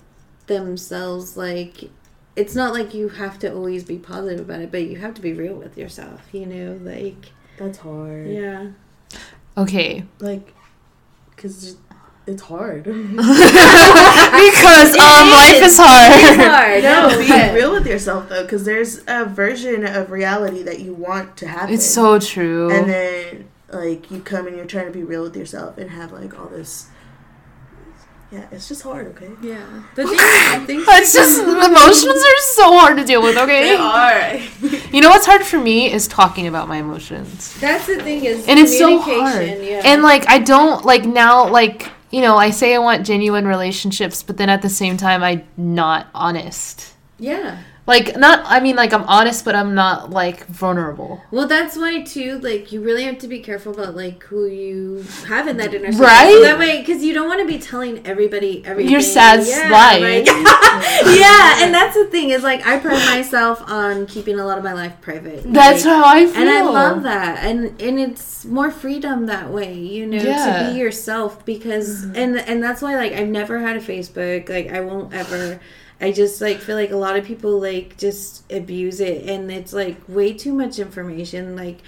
themselves, 0.49 1.37
like, 1.37 1.91
it's 2.35 2.57
not 2.57 2.73
like 2.73 2.93
you 2.93 3.09
have 3.09 3.39
to 3.39 3.55
always 3.55 3.85
be 3.85 3.99
positive 3.99 4.41
about 4.41 4.63
it, 4.63 4.73
but 4.73 4.83
you 4.83 4.97
have 4.97 5.15
to 5.15 5.23
be 5.23 5.33
real 5.33 5.55
with 5.55 5.79
yourself, 5.79 6.23
you 6.33 6.45
know? 6.45 6.77
Like, 6.83 7.31
That's 7.57 7.79
hard. 7.79 8.27
yeah. 8.27 8.71
Okay. 9.57 10.05
Like, 10.19 10.53
cause 11.37 11.77
it's 12.27 12.43
hard. 12.43 12.83
because 12.85 13.17
um, 13.17 13.17
life 15.31 15.63
is 15.63 15.79
hard. 15.79 16.41
hard. 16.51 16.83
No, 16.83 17.09
no, 17.09 17.19
be 17.19 17.31
real 17.55 17.71
with 17.71 17.87
yourself 17.87 18.29
though, 18.29 18.43
because 18.43 18.65
there's 18.65 19.05
a 19.07 19.25
version 19.25 19.87
of 19.87 20.11
reality 20.11 20.65
that 20.65 20.81
you 20.81 20.93
want 20.93 21.37
to 21.37 21.47
happen. 21.47 21.73
It's 21.73 21.87
so 21.87 22.19
true. 22.19 22.73
And 22.73 22.91
then 22.91 23.49
like 23.69 24.11
you 24.11 24.21
come 24.21 24.49
and 24.49 24.57
you're 24.57 24.67
trying 24.67 24.87
to 24.87 24.93
be 24.93 25.05
real 25.05 25.23
with 25.23 25.37
yourself 25.37 25.79
and 25.79 25.91
have 25.91 26.11
like 26.11 26.37
all 26.37 26.49
this. 26.49 26.89
Yeah, 28.33 28.45
it's 28.51 28.69
just 28.69 28.83
hard. 28.83 29.07
Okay. 29.09 29.31
Yeah. 29.41 29.65
The 29.95 30.03
thing 30.05 30.15
is, 30.15 30.21
I 30.21 30.59
think 30.67 30.85
it's 30.89 31.13
just 31.15 31.39
emotions 31.71 32.07
are 32.25 32.39
so 32.55 32.77
hard 32.79 32.97
to 32.99 33.05
deal 33.05 33.23
with. 33.23 33.37
Okay. 33.37 33.69
they 33.69 33.77
are. 33.77 34.41
You 34.93 35.01
know 35.03 35.11
what's 35.11 35.27
hard 35.27 35.43
for 35.45 35.59
me 35.59 35.93
is 35.93 36.09
talking 36.09 36.47
about 36.47 36.69
my 36.69 36.79
emotions. 36.79 37.55
that's 37.61 37.87
the 37.87 38.03
thing 38.03 38.25
is 38.25 38.49
and 38.49 38.59
it's 38.59 38.77
so 38.79 38.99
hard 38.99 39.33
communication, 39.35 39.65
Yeah. 39.65 39.83
and 39.85 40.03
like 40.03 40.27
i 40.29 40.39
don't 40.39 40.85
like 40.87 41.05
now 41.05 41.49
like 41.51 41.91
you 42.11 42.23
know 42.23 42.37
i 42.37 42.51
say 42.51 42.75
i 42.75 42.79
want 42.79 43.05
genuine 43.05 43.47
relationships 43.47 44.23
but 44.23 44.39
then 44.39 44.49
at 44.49 44.63
the 44.63 44.69
same 44.71 44.97
time 44.97 45.23
i'm 45.23 45.43
not 45.57 46.07
honest 46.15 46.95
yeah. 47.19 47.63
Like 47.87 48.17
not 48.17 48.43
I 48.45 48.61
mean 48.61 48.77
like 48.77 48.93
I'm 48.93 49.05
honest 49.05 49.45
but 49.45 49.55
I'm 49.55 49.75
not 49.75 50.11
like 50.11 50.47
vulnerable. 50.47 51.23
Well, 51.31 51.47
that's 51.47 51.77
why 51.77 52.03
too. 52.03 52.39
Like, 52.39 52.73
you 52.73 52.81
really 52.81 53.05
have 53.05 53.19
to 53.19 53.29
be 53.29 53.41
careful 53.41 53.73
about 53.73 53.95
like 53.95 54.23
who 54.25 54.47
you 54.47 55.05
have 55.27 55.47
in 55.49 55.57
that 55.59 55.75
inner 55.75 55.93
circle. 55.93 56.07
Right? 56.07 56.33
So 56.33 56.43
that 56.43 56.59
way, 56.59 56.81
because 56.81 57.05
you 57.05 57.13
don't 57.15 57.29
want 57.29 57.41
to 57.41 57.47
be 57.47 57.59
telling 57.59 58.07
everybody 58.07 58.65
everything. 58.65 58.93
Your 58.93 59.01
sad 59.01 59.41
life. 59.71 60.03
right? 60.03 60.27
yeah, 61.17 61.65
and 61.65 61.75
that's 61.75 61.95
the 61.97 62.07
thing 62.07 62.31
is 62.31 62.43
like 62.43 62.67
I 62.67 62.79
pride 62.79 63.05
myself 63.15 63.63
on 63.71 64.07
keeping 64.07 64.39
a 64.39 64.45
lot 64.45 64.59
of 64.59 64.65
my 64.65 64.73
life 64.73 65.01
private. 65.01 65.45
That's 65.53 65.85
Like, 65.85 65.95
how 65.95 66.05
I 66.05 66.27
feel. 66.27 66.37
and 66.37 66.51
I 66.51 66.63
love 66.63 67.03
that, 67.05 67.45
and 67.45 67.81
and 67.81 67.99
it's 68.01 68.45
more 68.45 68.71
freedom 68.71 69.27
that 69.27 69.51
way, 69.51 69.75
you 69.75 70.07
know, 70.07 70.23
Yeah. 70.23 70.69
to 70.69 70.73
be 70.73 70.79
yourself. 70.79 71.45
Because 71.45 72.05
mm-hmm. 72.05 72.17
and 72.17 72.39
and 72.39 72.63
that's 72.63 72.83
why 72.83 72.97
like 72.97 73.13
I've 73.13 73.29
never 73.29 73.59
had 73.61 73.77
a 73.77 73.81
Facebook, 73.81 74.49
like 74.49 74.71
I 74.71 74.81
won't 74.81 75.15
ever. 75.15 75.61
I 76.01 76.13
just 76.13 76.41
like 76.41 76.59
feel 76.59 76.77
like 76.77 76.91
a 76.91 76.97
lot 76.97 77.17
of 77.17 77.25
people 77.25 77.61
like 77.61 77.97
just 77.97 78.51
abuse 78.53 79.01
it, 79.01 79.29
and 79.29 79.51
it's 79.51 79.73
like 79.73 79.97
way 80.09 80.33
too 80.33 80.53
much 80.53 80.79
information. 80.79 81.57
Like 81.57 81.81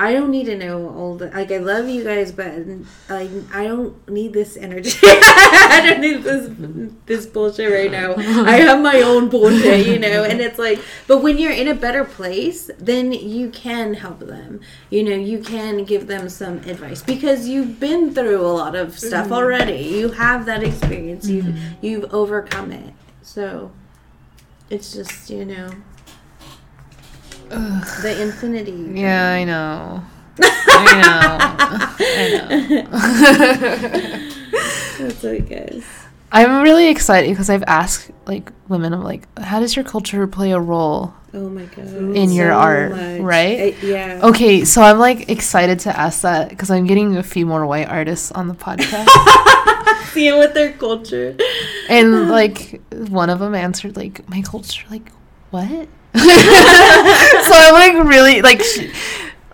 I 0.00 0.14
don't 0.14 0.30
need 0.30 0.46
to 0.46 0.56
know 0.56 0.88
all 0.88 1.16
the 1.16 1.26
like 1.26 1.52
I 1.52 1.58
love 1.58 1.86
you 1.86 2.02
guys, 2.02 2.32
but 2.32 2.54
like 3.10 3.28
I 3.52 3.66
don't 3.66 4.08
need 4.08 4.32
this 4.32 4.56
energy. 4.56 4.98
I 5.02 5.82
don't 5.86 6.00
need 6.00 6.22
this 6.22 6.50
this 7.04 7.26
bullshit 7.26 7.70
right 7.70 7.90
now. 7.90 8.14
I 8.16 8.56
have 8.56 8.80
my 8.80 9.02
own 9.02 9.28
bullshit, 9.28 9.86
you 9.86 9.98
know. 9.98 10.24
And 10.24 10.40
it's 10.40 10.58
like, 10.58 10.80
but 11.06 11.18
when 11.18 11.36
you're 11.36 11.52
in 11.52 11.68
a 11.68 11.74
better 11.74 12.04
place, 12.04 12.70
then 12.78 13.12
you 13.12 13.50
can 13.50 13.92
help 13.92 14.20
them. 14.20 14.62
You 14.88 15.02
know, 15.04 15.16
you 15.16 15.38
can 15.38 15.84
give 15.84 16.06
them 16.06 16.30
some 16.30 16.60
advice 16.60 17.02
because 17.02 17.46
you've 17.46 17.78
been 17.78 18.14
through 18.14 18.40
a 18.40 18.48
lot 18.48 18.74
of 18.74 18.98
stuff 18.98 19.24
mm-hmm. 19.24 19.34
already. 19.34 19.82
You 19.82 20.12
have 20.12 20.46
that 20.46 20.62
experience. 20.62 21.28
You've 21.28 21.44
mm-hmm. 21.44 21.84
you've 21.84 22.14
overcome 22.14 22.72
it. 22.72 22.94
So 23.22 23.70
it's 24.70 24.92
just 24.92 25.30
you 25.30 25.44
know 25.44 25.70
the 27.48 28.18
infinity. 28.22 28.92
Yeah, 29.00 29.30
I 29.32 29.44
know. 29.44 30.02
I 30.42 31.00
know. 31.02 31.38
I 32.00 32.68
know. 32.68 34.28
That's 34.98 35.22
what 35.22 35.34
it 35.34 35.48
goes. 35.48 35.84
I'm 36.32 36.62
really 36.62 36.88
excited 36.88 37.28
because 37.30 37.50
I've 37.50 37.64
asked 37.66 38.10
like 38.26 38.52
women, 38.68 38.92
I'm 38.94 39.02
like, 39.02 39.26
how 39.38 39.58
does 39.58 39.74
your 39.74 39.84
culture 39.84 40.26
play 40.28 40.52
a 40.52 40.60
role? 40.60 41.12
Oh 41.34 41.48
my 41.48 41.64
god. 41.64 41.88
In 42.16 42.30
your 42.30 42.52
art, 42.52 42.92
right? 42.92 43.74
I- 43.74 43.76
yeah. 43.84 44.20
Okay, 44.22 44.64
so 44.64 44.82
I'm 44.82 44.98
like 44.98 45.28
excited 45.28 45.80
to 45.80 45.98
ask 45.98 46.22
that 46.22 46.48
because 46.50 46.70
I'm 46.70 46.86
getting 46.86 47.16
a 47.16 47.22
few 47.22 47.46
more 47.46 47.66
white 47.66 47.88
artists 47.88 48.30
on 48.32 48.46
the 48.48 48.54
podcast. 48.54 49.06
Seeing 50.12 50.38
with 50.38 50.54
their 50.54 50.72
culture. 50.72 51.36
and 51.88 52.28
like 52.38 52.80
one 52.90 53.30
of 53.30 53.38
them 53.38 53.54
answered 53.54 53.96
like 53.96 54.28
my 54.28 54.42
culture 54.42 54.86
like 54.90 55.10
what 55.50 55.68
so 56.14 57.52
i'm 57.54 57.72
like 57.74 58.08
really 58.08 58.42
like 58.42 58.60
sh- 58.62 58.88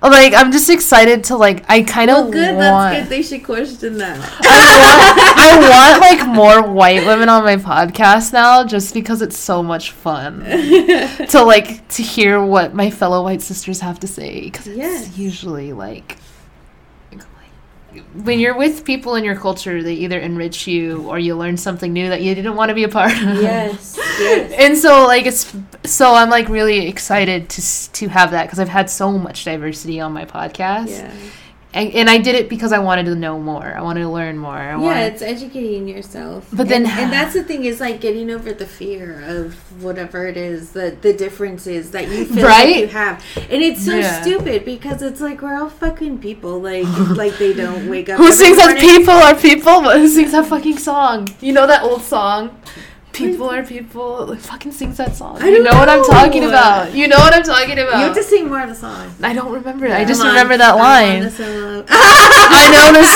like 0.03 0.33
i'm 0.35 0.51
just 0.53 0.71
excited 0.71 1.25
to 1.25 1.37
like 1.37 1.65
i 1.69 1.83
kind 1.83 2.11
of 2.11 2.17
Well, 2.17 2.31
good. 2.31 2.55
want 2.57 2.95
That's 2.95 3.03
good. 3.05 3.11
They 3.11 3.23
should 3.23 3.45
question 3.45 3.99
that. 3.99 4.19
I 4.19 5.59
want, 5.59 5.73
I 5.73 5.99
want 5.99 6.01
like 6.01 6.35
more 6.35 6.73
white 6.73 7.07
women 7.07 7.29
on 7.29 7.45
my 7.45 7.57
podcast 7.57 8.33
now 8.33 8.65
just 8.65 8.95
because 8.95 9.21
it's 9.23 9.37
so 9.39 9.63
much 9.63 9.91
fun 9.93 10.41
to 10.45 11.43
like 11.45 11.87
to 11.89 12.03
hear 12.03 12.43
what 12.43 12.75
my 12.75 12.91
fellow 12.91 13.23
white 13.23 13.43
sisters 13.43 13.81
have 13.81 14.01
to 14.01 14.07
say 14.07 14.43
because 14.45 14.67
it's 14.67 14.77
Yes. 14.79 15.19
usually 15.19 15.73
like 15.73 16.19
when 18.24 18.39
you're 18.40 18.56
with 18.56 18.85
people 18.85 19.14
in 19.14 19.24
your 19.24 19.36
culture 19.36 19.82
they 19.82 19.94
either 19.94 20.18
enrich 20.18 20.66
you 20.66 21.02
or 21.09 21.18
you 21.18 21.36
learn 21.36 21.56
something 21.56 21.93
new 21.93 22.09
that 22.09 22.23
you 22.23 22.35
didn't 22.35 22.55
want 22.56 22.68
to 22.70 22.74
be 22.74 22.85
a 22.85 22.89
part 22.89 23.10
of 23.12 23.18
yes. 23.43 23.98
Yes. 24.18 24.52
and 24.59 24.78
so 24.78 25.06
like 25.06 25.27
it's 25.27 25.55
so 25.85 26.14
i'm 26.14 26.31
like 26.31 26.48
really 26.48 26.86
excited 26.89 27.48
to 27.51 27.93
to 27.93 28.09
have 28.09 28.31
that 28.31 28.44
because 28.44 28.59
i've 28.59 28.68
had 28.68 28.89
so 28.89 29.12
much 29.18 29.44
diversity 29.44 30.01
on 30.01 30.12
my 30.12 30.24
podcast 30.24 30.89
Yeah. 30.89 31.12
And, 31.78 31.93
and 31.98 32.07
i 32.11 32.19
did 32.19 32.35
it 32.40 32.48
because 32.48 32.73
i 32.73 32.78
wanted 32.89 33.05
to 33.07 33.15
know 33.15 33.39
more 33.39 33.66
i 33.77 33.82
wanted 33.89 34.01
to 34.01 34.09
learn 34.09 34.36
more 34.47 34.55
I 34.57 34.70
Yeah, 34.70 34.77
wanted, 34.78 35.12
it's 35.12 35.23
educating 35.35 35.86
yourself. 35.94 36.48
But 36.53 36.66
then- 36.69 36.86
and, 36.86 37.01
and 37.03 37.12
that's 37.16 37.35
the 37.35 37.44
thing 37.44 37.65
is 37.70 37.77
like 37.86 38.01
getting 38.01 38.28
over 38.36 38.53
the 38.53 38.66
fear 38.66 39.23
of 39.27 39.55
whatever 39.86 40.27
it 40.27 40.36
is, 40.36 40.61
the 40.78 40.86
the 41.07 41.12
differences 41.12 41.90
that 41.94 42.05
you 42.09 42.24
feel 42.24 42.44
Right? 42.47 42.70
like 42.70 42.77
you 42.85 42.89
have, 42.89 43.15
and 43.53 43.61
it's 43.69 43.82
so 43.85 43.94
Yeah. 43.97 44.20
stupid 44.23 44.65
because 44.65 45.03
it's 45.09 45.20
like 45.20 45.39
we're 45.43 45.59
all 45.61 45.69
fucking 45.85 46.19
people. 46.28 46.55
Like 46.61 46.86
like 47.23 47.35
they 47.39 47.53
don't 47.53 47.89
wake 47.94 48.09
up. 48.09 48.16
who 48.19 48.32
sings 48.32 48.57
that 48.57 48.78
people 48.90 49.15
are 49.27 49.35
people 49.51 49.77
but 49.86 49.94
who 50.01 50.09
sings 50.09 50.32
that 50.32 50.47
fucking 50.47 50.78
song 50.78 51.28
you 51.47 51.53
know 51.57 51.66
that 51.66 51.82
old 51.89 52.03
song 52.03 52.43
people 53.17 53.49
are 53.51 53.63
people 53.77 54.27
like 54.27 54.41
fucking 54.41 54.73
sings 54.73 54.97
that 54.99 55.15
song 55.17 55.41
I 55.43 55.49
you 55.49 55.55
don't 55.57 55.65
know 55.65 55.79
what 55.79 55.89
i'm 55.89 56.05
talking 56.05 56.45
about 56.45 56.95
you 56.95 57.09
know 57.09 57.17
what 57.19 57.35
i'm 57.35 57.43
talking 57.43 57.79
about 57.79 57.99
You 57.99 58.05
have 58.07 58.15
to 58.17 58.23
sing 58.23 58.49
more 58.49 58.61
of 58.63 58.69
the 58.69 58.75
song. 58.75 59.13
i 59.23 59.33
don't 59.33 59.53
remember 59.53 59.87
it 59.87 59.93
i 59.93 60.05
just 60.05 60.21
on. 60.21 60.29
remember 60.29 60.57
that 60.57 60.77
line. 60.77 61.23
I 61.89 62.71
know 62.73 62.93
the 63.01 63.07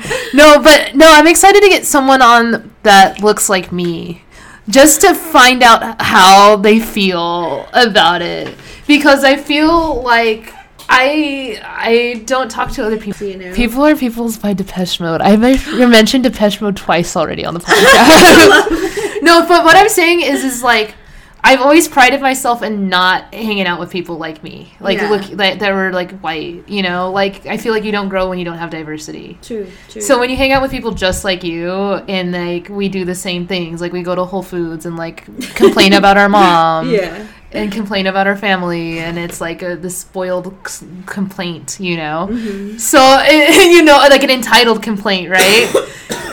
song. 0.00 0.30
No, 0.34 0.62
but 0.62 0.94
no, 0.94 1.06
I'm 1.10 1.26
excited 1.26 1.60
to 1.62 1.68
get 1.68 1.84
someone 1.86 2.22
on 2.22 2.74
that 2.82 3.20
looks 3.20 3.48
like 3.48 3.72
me. 3.72 4.22
Just 4.68 5.00
to 5.02 5.14
find 5.14 5.62
out 5.62 6.00
how 6.00 6.56
they 6.56 6.78
feel 6.78 7.66
about 7.72 8.22
it. 8.22 8.54
Because 8.86 9.24
I 9.24 9.36
feel 9.36 10.02
like 10.02 10.52
I 10.88 11.60
I 11.64 12.22
don't 12.26 12.50
talk 12.50 12.70
to 12.72 12.84
other 12.86 12.98
people. 12.98 13.26
you 13.26 13.36
know. 13.36 13.54
People 13.54 13.84
are 13.84 13.96
people's 13.96 14.38
by 14.38 14.52
Depeche 14.52 15.00
Mode. 15.00 15.20
I've 15.20 15.40
mentioned 15.40 16.24
Depeche 16.24 16.60
Mode 16.60 16.76
twice 16.76 17.16
already 17.16 17.44
on 17.44 17.54
the 17.54 17.60
podcast. 17.60 19.09
No, 19.22 19.46
but 19.46 19.64
what 19.64 19.76
I'm 19.76 19.88
saying 19.88 20.20
is, 20.20 20.44
is 20.44 20.62
like, 20.62 20.94
I've 21.42 21.60
always 21.60 21.88
prided 21.88 22.20
myself 22.20 22.62
in 22.62 22.90
not 22.90 23.32
hanging 23.32 23.66
out 23.66 23.80
with 23.80 23.90
people 23.90 24.18
like 24.18 24.42
me, 24.44 24.74
like 24.78 24.98
Yeah. 24.98 25.08
look 25.08 25.22
that, 25.38 25.60
that 25.60 25.72
were 25.72 25.90
like 25.90 26.20
white. 26.20 26.68
You 26.68 26.82
know, 26.82 27.10
like 27.10 27.46
I 27.46 27.56
feel 27.56 27.72
like 27.72 27.82
you 27.84 27.92
don't 27.92 28.10
grow 28.10 28.28
when 28.28 28.38
you 28.38 28.44
don't 28.44 28.58
have 28.58 28.68
diversity. 28.68 29.38
True. 29.40 29.66
True. 29.88 30.02
So 30.02 30.18
when 30.20 30.28
you 30.28 30.36
hang 30.36 30.52
out 30.52 30.60
with 30.60 30.70
people 30.70 30.92
just 30.92 31.24
like 31.24 31.42
you, 31.42 31.70
and 31.70 32.32
like 32.32 32.68
we 32.68 32.90
do 32.90 33.06
the 33.06 33.14
same 33.14 33.46
things, 33.46 33.80
like 33.80 33.92
we 33.92 34.02
go 34.02 34.14
to 34.14 34.24
Whole 34.24 34.42
Foods 34.42 34.84
and 34.84 34.96
like 34.96 35.24
complain 35.54 35.92
about 36.00 36.18
our 36.18 36.28
mom, 36.28 36.90
yeah. 36.90 37.26
And 37.52 37.72
complain 37.72 38.06
about 38.06 38.26
our 38.26 38.36
family, 38.36 38.98
and 38.98 39.18
it's 39.18 39.40
like 39.40 39.62
a 39.62 39.76
the 39.76 39.90
spoiled 39.90 40.54
c- 40.66 40.86
complaint, 41.06 41.78
you 41.80 41.96
know. 41.96 42.28
Mm-hmm. 42.30 42.78
So 42.78 43.22
you 43.70 43.82
know, 43.82 43.96
like 44.10 44.22
an 44.22 44.30
entitled 44.30 44.82
complaint, 44.82 45.30
right? 45.30 45.72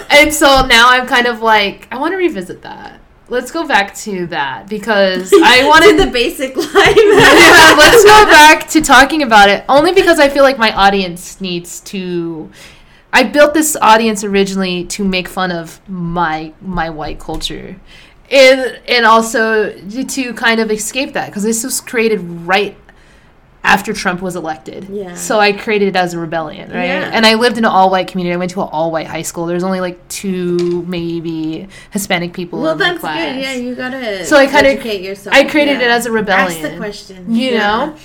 and 0.09 0.33
so 0.33 0.65
now 0.65 0.89
I'm 0.89 1.07
kind 1.07 1.27
of 1.27 1.41
like, 1.41 1.87
I 1.91 1.97
want 1.97 2.13
to 2.13 2.17
revisit 2.17 2.61
that. 2.61 3.01
Let's 3.29 3.51
go 3.51 3.67
back 3.67 3.93
to 3.95 4.25
that 4.27 4.69
because 4.69 5.33
I 5.33 5.63
wanted 5.67 5.99
the 5.99 6.09
basic 6.11 6.55
line. 6.55 6.65
yeah, 6.73 7.75
let's 7.77 8.03
go 8.03 8.25
back 8.25 8.69
to 8.69 8.81
talking 8.81 9.21
about 9.21 9.49
it 9.49 9.65
only 9.67 9.93
because 9.93 10.17
I 10.17 10.29
feel 10.29 10.43
like 10.43 10.57
my 10.57 10.71
audience 10.71 11.41
needs 11.41 11.81
to 11.81 12.49
I 13.11 13.23
built 13.23 13.53
this 13.53 13.75
audience 13.81 14.23
originally 14.23 14.83
to 14.85 15.03
make 15.03 15.27
fun 15.27 15.51
of 15.51 15.81
my 15.89 16.53
my 16.61 16.89
white 16.89 17.19
culture. 17.19 17.79
And 18.29 18.79
and 18.87 19.05
also 19.05 19.71
to 19.73 20.33
kind 20.33 20.59
of 20.59 20.69
escape 20.71 21.13
that 21.13 21.27
because 21.27 21.43
this 21.43 21.63
was 21.63 21.79
created 21.79 22.19
right 22.19 22.77
after 23.63 23.91
Trump 23.93 24.21
was 24.21 24.35
elected. 24.35 24.87
Yeah. 24.89 25.13
So 25.15 25.39
I 25.39 25.51
created 25.51 25.89
it 25.89 25.95
as 25.95 26.13
a 26.13 26.19
rebellion, 26.19 26.69
right? 26.71 26.85
Yeah. 26.85 27.09
And 27.13 27.25
I 27.25 27.33
lived 27.35 27.57
in 27.57 27.65
an 27.65 27.71
all 27.71 27.89
white 27.89 28.07
community. 28.07 28.33
I 28.33 28.37
went 28.37 28.51
to 28.51 28.61
an 28.61 28.69
all 28.71 28.91
white 28.91 29.07
high 29.07 29.21
school. 29.23 29.45
There's 29.45 29.63
only 29.63 29.81
like 29.81 30.05
two 30.07 30.83
maybe 30.83 31.67
Hispanic 31.91 32.33
people 32.33 32.61
Well, 32.61 32.73
in 32.73 32.79
my 32.79 32.89
that's 32.89 32.99
class. 32.99 33.35
good. 33.35 33.41
Yeah, 33.41 33.53
you 33.53 33.75
gotta. 33.75 34.25
So 34.25 34.37
I 34.37 34.45
kinda- 34.45 34.69
educate 34.71 35.01
yourself. 35.01 35.35
I 35.35 35.43
created 35.43 35.79
yeah. 35.79 35.85
it 35.87 35.91
as 35.91 36.05
a 36.05 36.11
rebellion. 36.11 36.63
Ask 36.63 36.71
the 36.71 36.77
question. 36.77 37.33
you 37.33 37.51
Yeah. 37.51 37.57
know 37.59 37.95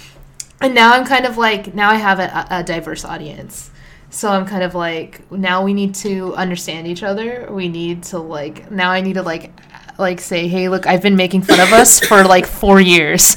and 0.61 0.77
now 0.77 0.93
i'm 0.93 1.05
kind 1.05 1.27
of 1.27 1.37
like 1.37 1.75
now 1.75 1.91
i 1.91 1.97
have 1.97 2.21
a, 2.21 2.47
a 2.51 2.63
diverse 2.63 3.05
audience 3.05 3.73
so 4.11 4.31
i'm 4.31 4.47
kind 4.47 4.63
of 4.63 4.77
like 4.77 5.29
now 5.33 5.65
we 5.65 5.75
need 5.75 5.93
to 5.93 6.33
understand 6.37 6.87
each 6.87 7.03
other 7.03 7.49
we 7.51 7.67
need 7.69 8.01
to 8.05 8.17
like 8.19 8.71
now 8.71 8.89
i 8.93 9.01
need 9.01 9.15
to 9.15 9.23
like 9.23 9.51
like 9.99 10.21
say 10.21 10.49
hey 10.49 10.69
look 10.69 10.87
i've 10.87 11.03
been 11.03 11.17
making 11.17 11.43
fun 11.43 11.61
of 11.61 11.73
us 11.73 12.01
for 12.01 12.25
like 12.25 12.47
four 12.47 12.81
years. 12.81 13.37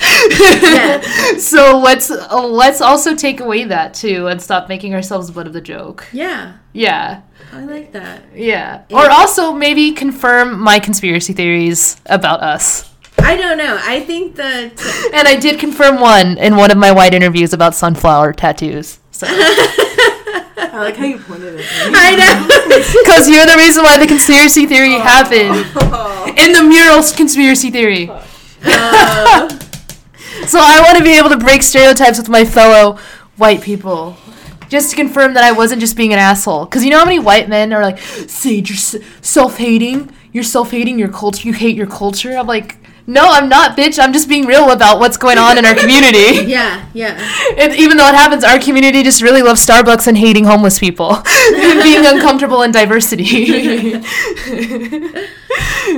Yeah. 0.62 1.02
so 1.38 1.78
let's 1.80 2.10
uh, 2.10 2.48
let's 2.48 2.82
also 2.82 3.16
take 3.16 3.40
away 3.40 3.66
that 3.66 3.94
too 3.94 4.28
and 4.28 4.42
stop 4.42 4.70
making 4.70 4.94
ourselves 4.94 5.32
butt 5.32 5.48
of 5.48 5.54
the 5.54 5.62
joke. 5.62 6.08
Yeah, 6.12 6.58
yeah. 6.74 7.22
I 7.54 7.64
like 7.66 7.92
that. 7.94 8.24
yeah. 8.34 8.84
Or 8.92 9.10
also 9.10 9.54
maybe 9.54 9.92
confirm 9.92 10.60
my 10.60 10.80
conspiracy 10.80 11.34
theories 11.34 12.02
about 12.08 12.42
us. 12.42 12.92
I 13.20 13.38
don't 13.38 13.58
know. 13.58 13.80
I 13.82 14.02
think 14.02 14.36
that 14.36 14.72
and 15.14 15.28
i 15.28 15.36
did 15.36 15.60
confirm 15.60 16.00
one 16.00 16.38
in 16.38 16.56
one 16.56 16.72
of 16.72 16.78
my 16.78 16.92
white 16.92 17.14
interviews 17.14 17.54
about 17.54 17.76
sunflower 17.76 18.34
tattoos 18.34 19.00
so 19.12 19.26
I 20.76 20.80
like 20.80 20.98
how 20.98 21.06
you 21.06 21.18
pointed 21.20 21.54
at 21.54 21.56
me. 21.56 21.64
I 21.96 22.16
know. 22.16 22.48
Because 23.06 23.30
you're 23.30 23.46
the 23.46 23.56
reason 23.58 23.84
why 23.84 23.98
the 23.98 24.08
conspiracy 24.08 24.66
theory 24.66 24.94
happened. 24.94 25.56
In 26.38 26.52
the 26.52 26.64
murals 26.64 27.14
conspiracy 27.14 27.72
theory. 27.72 28.10
Uh, 28.64 29.50
So 30.48 30.60
I 30.62 30.80
want 30.82 30.98
to 30.98 31.04
be 31.04 31.18
able 31.18 31.30
to 31.30 31.38
break 31.38 31.64
stereotypes 31.64 32.18
with 32.20 32.30
my 32.30 32.46
fellow 32.46 33.00
white 33.38 33.62
people. 33.62 34.16
Just 34.70 34.92
to 34.92 34.96
confirm 34.96 35.34
that 35.34 35.44
I 35.44 35.52
wasn't 35.54 35.80
just 35.80 35.96
being 35.96 36.14
an 36.14 36.20
asshole. 36.20 36.66
Because 36.66 36.84
you 36.84 36.92
know 36.92 37.00
how 37.00 37.06
many 37.06 37.20
white 37.20 37.50
men 37.50 37.74
are 37.74 37.82
like, 37.82 38.00
Sage, 38.00 38.70
you're 38.70 39.02
self 39.22 39.58
hating? 39.58 40.12
You're 40.34 40.44
self 40.44 40.72
hating 40.72 41.00
your 41.00 41.08
culture? 41.08 41.48
You 41.48 41.54
hate 41.54 41.76
your 41.76 41.88
culture? 41.88 42.38
I'm 42.38 42.48
like, 42.48 42.78
No, 43.08 43.22
I'm 43.24 43.48
not, 43.50 43.78
bitch. 43.78 44.00
I'm 44.00 44.14
just 44.14 44.28
being 44.28 44.46
real 44.48 44.72
about 44.72 45.00
what's 45.00 45.16
going 45.18 45.38
on 45.38 45.58
in 45.58 45.66
our 45.66 45.76
community. 45.76 46.16
Yeah, 46.56 46.86
yeah. 46.94 47.18
It, 47.58 47.80
even 47.80 47.98
though 47.98 48.08
it 48.08 48.16
happens, 48.16 48.44
our 48.44 48.60
community 48.60 49.04
just 49.04 49.22
really 49.22 49.42
loves 49.42 49.66
Starbucks 49.66 50.08
and 50.08 50.18
hating 50.18 50.46
homeless 50.46 50.80
people 50.80 51.12
and 51.26 51.84
being 51.84 52.06
uncomfortable 52.06 52.62
in 52.64 52.72
diversity. 52.72 54.00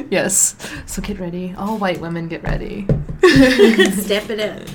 yes. 0.09 0.55
So 0.85 1.01
get 1.01 1.19
ready. 1.19 1.53
All 1.57 1.77
white 1.77 1.99
women, 1.99 2.27
get 2.27 2.43
ready. 2.43 2.85
Step 4.01 4.29
it 4.29 4.39
up. 4.39 4.65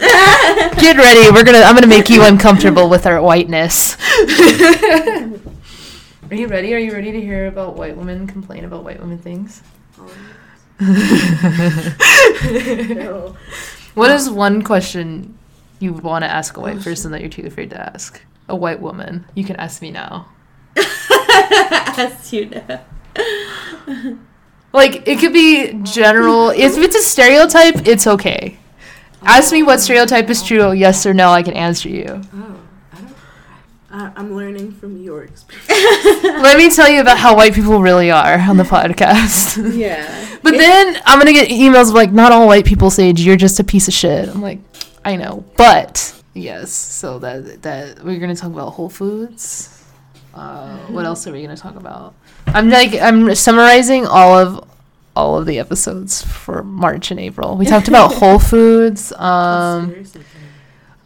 Get 0.78 0.96
ready. 0.96 1.30
We're 1.30 1.44
gonna. 1.44 1.58
I'm 1.60 1.74
gonna 1.74 1.86
make 1.86 2.08
you 2.10 2.22
uncomfortable 2.24 2.88
with 2.88 3.06
our 3.06 3.20
whiteness. 3.20 3.96
Are 6.30 6.36
you 6.36 6.46
ready? 6.48 6.74
Are 6.74 6.78
you 6.78 6.92
ready 6.92 7.12
to 7.12 7.20
hear 7.20 7.46
about 7.46 7.76
white 7.76 7.96
women 7.96 8.26
complain 8.26 8.64
about 8.64 8.84
white 8.84 9.00
women 9.00 9.18
things? 9.18 9.62
No. 12.94 13.36
What 13.94 14.10
is 14.10 14.30
one 14.30 14.62
question 14.62 15.36
you 15.78 15.92
want 15.92 16.24
to 16.24 16.30
ask 16.30 16.56
a 16.56 16.60
white 16.60 16.78
oh, 16.78 16.82
person 16.82 17.12
that 17.12 17.20
you're 17.20 17.28
too 17.28 17.44
afraid 17.46 17.68
to 17.70 17.78
ask? 17.78 18.22
A 18.48 18.56
white 18.56 18.80
woman. 18.80 19.26
You 19.34 19.44
can 19.44 19.56
ask 19.56 19.82
me 19.82 19.90
now. 19.90 20.28
As 20.76 22.32
you 22.32 22.46
know. 22.46 22.80
Like 24.72 25.06
it 25.06 25.18
could 25.18 25.34
be 25.34 25.74
general. 25.82 26.48
If 26.48 26.78
it's 26.78 26.96
a 26.96 27.02
stereotype, 27.02 27.86
it's 27.86 28.06
okay. 28.06 28.58
Ask 29.22 29.52
me 29.52 29.62
what 29.62 29.80
stereotype 29.80 30.30
is 30.30 30.42
true. 30.42 30.72
Yes 30.72 31.04
or 31.04 31.12
no. 31.12 31.30
I 31.30 31.42
can 31.42 31.52
answer 31.52 31.90
you. 31.90 32.06
Oh, 32.06 32.16
I 32.32 32.38
don't. 32.38 32.61
I, 33.92 34.10
I'm 34.16 34.34
learning 34.34 34.72
from 34.72 35.02
your 35.02 35.24
experience. 35.24 35.68
Let 36.24 36.56
me 36.56 36.70
tell 36.70 36.88
you 36.88 37.02
about 37.02 37.18
how 37.18 37.36
white 37.36 37.52
people 37.52 37.82
really 37.82 38.10
are 38.10 38.38
on 38.38 38.56
the 38.56 38.64
podcast. 38.64 39.76
Yeah. 39.76 40.28
But 40.42 40.54
then 40.58 41.00
I'm 41.06 41.20
gonna 41.20 41.32
get 41.32 41.50
emails 41.50 41.90
of 41.90 41.94
like, 41.94 42.10
not 42.10 42.32
all 42.32 42.48
white 42.48 42.64
people 42.64 42.90
say 42.90 43.12
you're 43.12 43.36
just 43.36 43.60
a 43.60 43.64
piece 43.64 43.86
of 43.86 43.94
shit. 43.94 44.28
I'm 44.28 44.42
like, 44.42 44.58
I 45.04 45.14
know, 45.14 45.44
but 45.56 46.20
yes. 46.34 46.72
So 46.72 47.20
that 47.20 47.62
that 47.62 48.04
we're 48.04 48.18
gonna 48.18 48.34
talk 48.34 48.50
about 48.50 48.70
Whole 48.70 48.88
Foods. 48.88 49.84
Uh, 50.34 50.78
what 50.88 51.04
else 51.04 51.28
are 51.28 51.32
we 51.32 51.42
gonna 51.42 51.56
talk 51.56 51.76
about? 51.76 52.14
I'm 52.48 52.70
like 52.70 52.94
I'm 53.00 53.32
summarizing 53.36 54.04
all 54.04 54.36
of 54.36 54.68
all 55.14 55.38
of 55.38 55.46
the 55.46 55.60
episodes 55.60 56.22
for 56.22 56.64
March 56.64 57.12
and 57.12 57.20
April. 57.20 57.56
We 57.56 57.64
talked 57.66 57.86
about 57.86 58.14
Whole 58.14 58.40
Foods. 58.40 59.12
Um. 59.12 60.04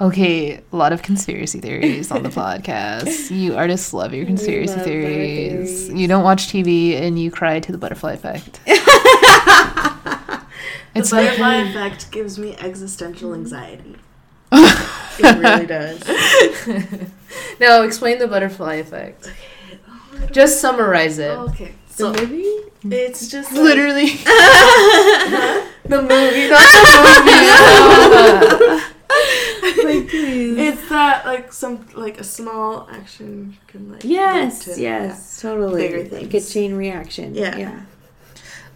Okay, 0.00 0.60
a 0.72 0.76
lot 0.76 0.92
of 0.92 1.02
conspiracy 1.02 1.60
theories 1.60 2.10
on 2.10 2.22
the 2.22 2.28
podcast. 2.42 3.30
You 3.30 3.56
artists 3.56 3.92
love 3.92 4.12
your 4.14 4.26
conspiracy 4.26 4.74
love 4.74 4.84
theories. 4.84 5.86
theories. 5.86 6.00
You 6.00 6.06
don't 6.08 6.24
watch 6.24 6.48
TV 6.48 7.00
and 7.00 7.18
you 7.18 7.30
cry 7.30 7.60
to 7.60 7.72
the 7.72 7.78
butterfly 7.78 8.12
effect. 8.14 8.60
It's 10.94 11.10
the 11.10 11.16
like 11.16 11.26
butterfly 11.38 11.54
effect 11.56 12.10
gives 12.10 12.38
me 12.38 12.56
existential 12.56 13.34
anxiety. 13.34 13.96
it 14.52 15.38
really 15.38 15.66
does. 15.66 16.00
now 17.60 17.82
explain 17.82 18.18
the 18.18 18.26
butterfly 18.26 18.76
effect. 18.76 19.30
Oh, 19.86 20.26
just 20.32 20.58
summarize 20.58 21.18
it. 21.18 21.32
Okay, 21.32 21.74
The 21.88 21.92
so 21.94 22.12
movie? 22.14 22.44
it's 22.84 23.28
just 23.28 23.52
like- 23.52 23.60
Literally. 23.62 24.06
the 25.84 26.00
movie, 26.00 26.48
not 26.48 26.62
the 26.72 28.70
movie. 28.78 28.92
Like. 29.84 30.08
It's 30.66 30.88
that 30.88 31.26
like 31.26 31.52
some 31.52 31.86
like 31.94 32.18
a 32.20 32.24
small 32.24 32.88
action 32.90 33.56
can 33.66 33.92
like 33.92 34.02
Yes, 34.04 34.64
to- 34.64 34.80
yes, 34.80 35.40
totally. 35.40 35.88
Bigger 35.88 36.16
Like 36.16 36.34
a 36.34 36.40
chain 36.40 36.74
reaction. 36.74 37.34
Yeah. 37.34 37.56
yeah. 37.56 37.80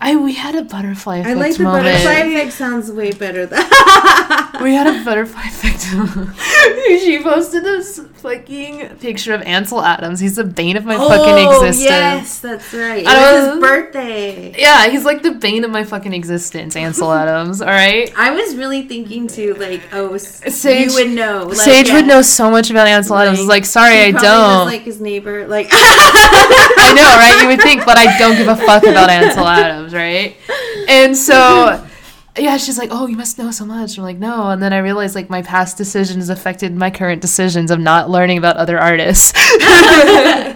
I 0.01 0.17
we 0.17 0.33
had 0.35 0.55
a 0.55 0.63
butterfly 0.63 1.23
I 1.27 1.35
like 1.35 1.57
the 1.57 1.63
moment. 1.65 1.85
butterfly 1.85 2.13
effect. 2.29 2.53
Sounds 2.55 2.91
way 2.91 3.13
better. 3.13 3.45
Than 3.47 3.61
We 4.61 4.75
had 4.75 4.87
a 4.87 5.05
butterfly 5.05 5.43
effect. 5.47 5.81
she 6.87 7.23
posted 7.23 7.65
this 7.65 7.99
fucking 8.17 8.97
picture 8.99 9.35
of 9.35 9.43
Ansel 9.43 9.83
Adams. 9.83 10.21
He's 10.21 10.37
the 10.37 10.45
bane 10.45 10.77
of 10.77 10.85
my 10.85 10.97
fucking 10.97 11.47
oh, 11.47 11.65
existence. 11.65 11.91
Oh, 11.91 11.95
Yes, 11.95 12.41
that's 12.41 12.75
right. 12.75 13.03
It 13.03 13.07
I 13.07 13.33
was 13.33 13.55
his 13.55 13.61
birthday. 13.61 14.55
Yeah, 14.59 14.89
he's 14.89 15.05
like 15.05 15.23
the 15.23 15.33
bane 15.33 15.65
of 15.65 15.71
my 15.71 15.85
fucking 15.85 16.13
existence, 16.13 16.77
Ansel 16.77 17.13
Adams. 17.13 17.63
All 17.63 17.69
right. 17.69 18.13
I 18.17 18.31
was 18.33 18.55
really 18.57 18.83
thinking 18.83 19.27
too, 19.27 19.55
like, 19.55 19.83
oh, 19.93 20.17
Sage- 20.17 20.91
you 20.91 20.95
would 20.95 21.11
know. 21.11 21.47
Like, 21.47 21.57
Sage 21.57 21.89
yeah. 21.89 21.95
would 21.95 22.07
know 22.07 22.23
so 22.23 22.51
much 22.51 22.71
about 22.71 22.87
Ansel 22.87 23.17
Adams. 23.17 23.39
I 23.39 23.43
was 23.43 23.49
like, 23.49 23.65
sorry, 23.65 24.01
I 24.01 24.11
don't. 24.11 24.23
Was, 24.23 24.67
like 24.67 24.83
his 24.83 25.01
neighbor, 25.01 25.47
like. 25.47 25.69
I 25.73 26.93
know, 26.95 27.03
right? 27.03 27.43
You 27.43 27.49
would 27.49 27.63
think, 27.63 27.85
but 27.85 27.97
I 27.97 28.19
don't 28.19 28.37
give 28.37 28.49
a 28.49 28.57
fuck 28.57 28.83
about 28.83 29.11
Ansel 29.11 29.47
Adams, 29.47 29.95
right? 29.95 30.37
And 30.89 31.17
so, 31.17 31.87
yeah, 32.37 32.57
she's 32.57 32.79
like, 32.79 32.91
"Oh, 32.93 33.07
you 33.07 33.17
must 33.17 33.39
know 33.39 33.51
so 33.51 33.65
much." 33.65 33.99
I'm 33.99 34.05
like, 34.05 34.19
"No," 34.19 34.51
and 34.51 34.63
then 34.63 34.73
I 34.73 34.79
realized 34.79 35.15
like 35.15 35.29
my 35.29 35.43
past 35.43 35.77
decisions 35.77 36.29
affected 36.29 36.75
my 36.75 36.91
current 36.91 37.21
decisions 37.21 37.71
of 37.71 37.81
not 37.81 38.09
learning 38.09 38.39
about 38.39 38.57
other 38.57 38.79
artists. 38.79 39.33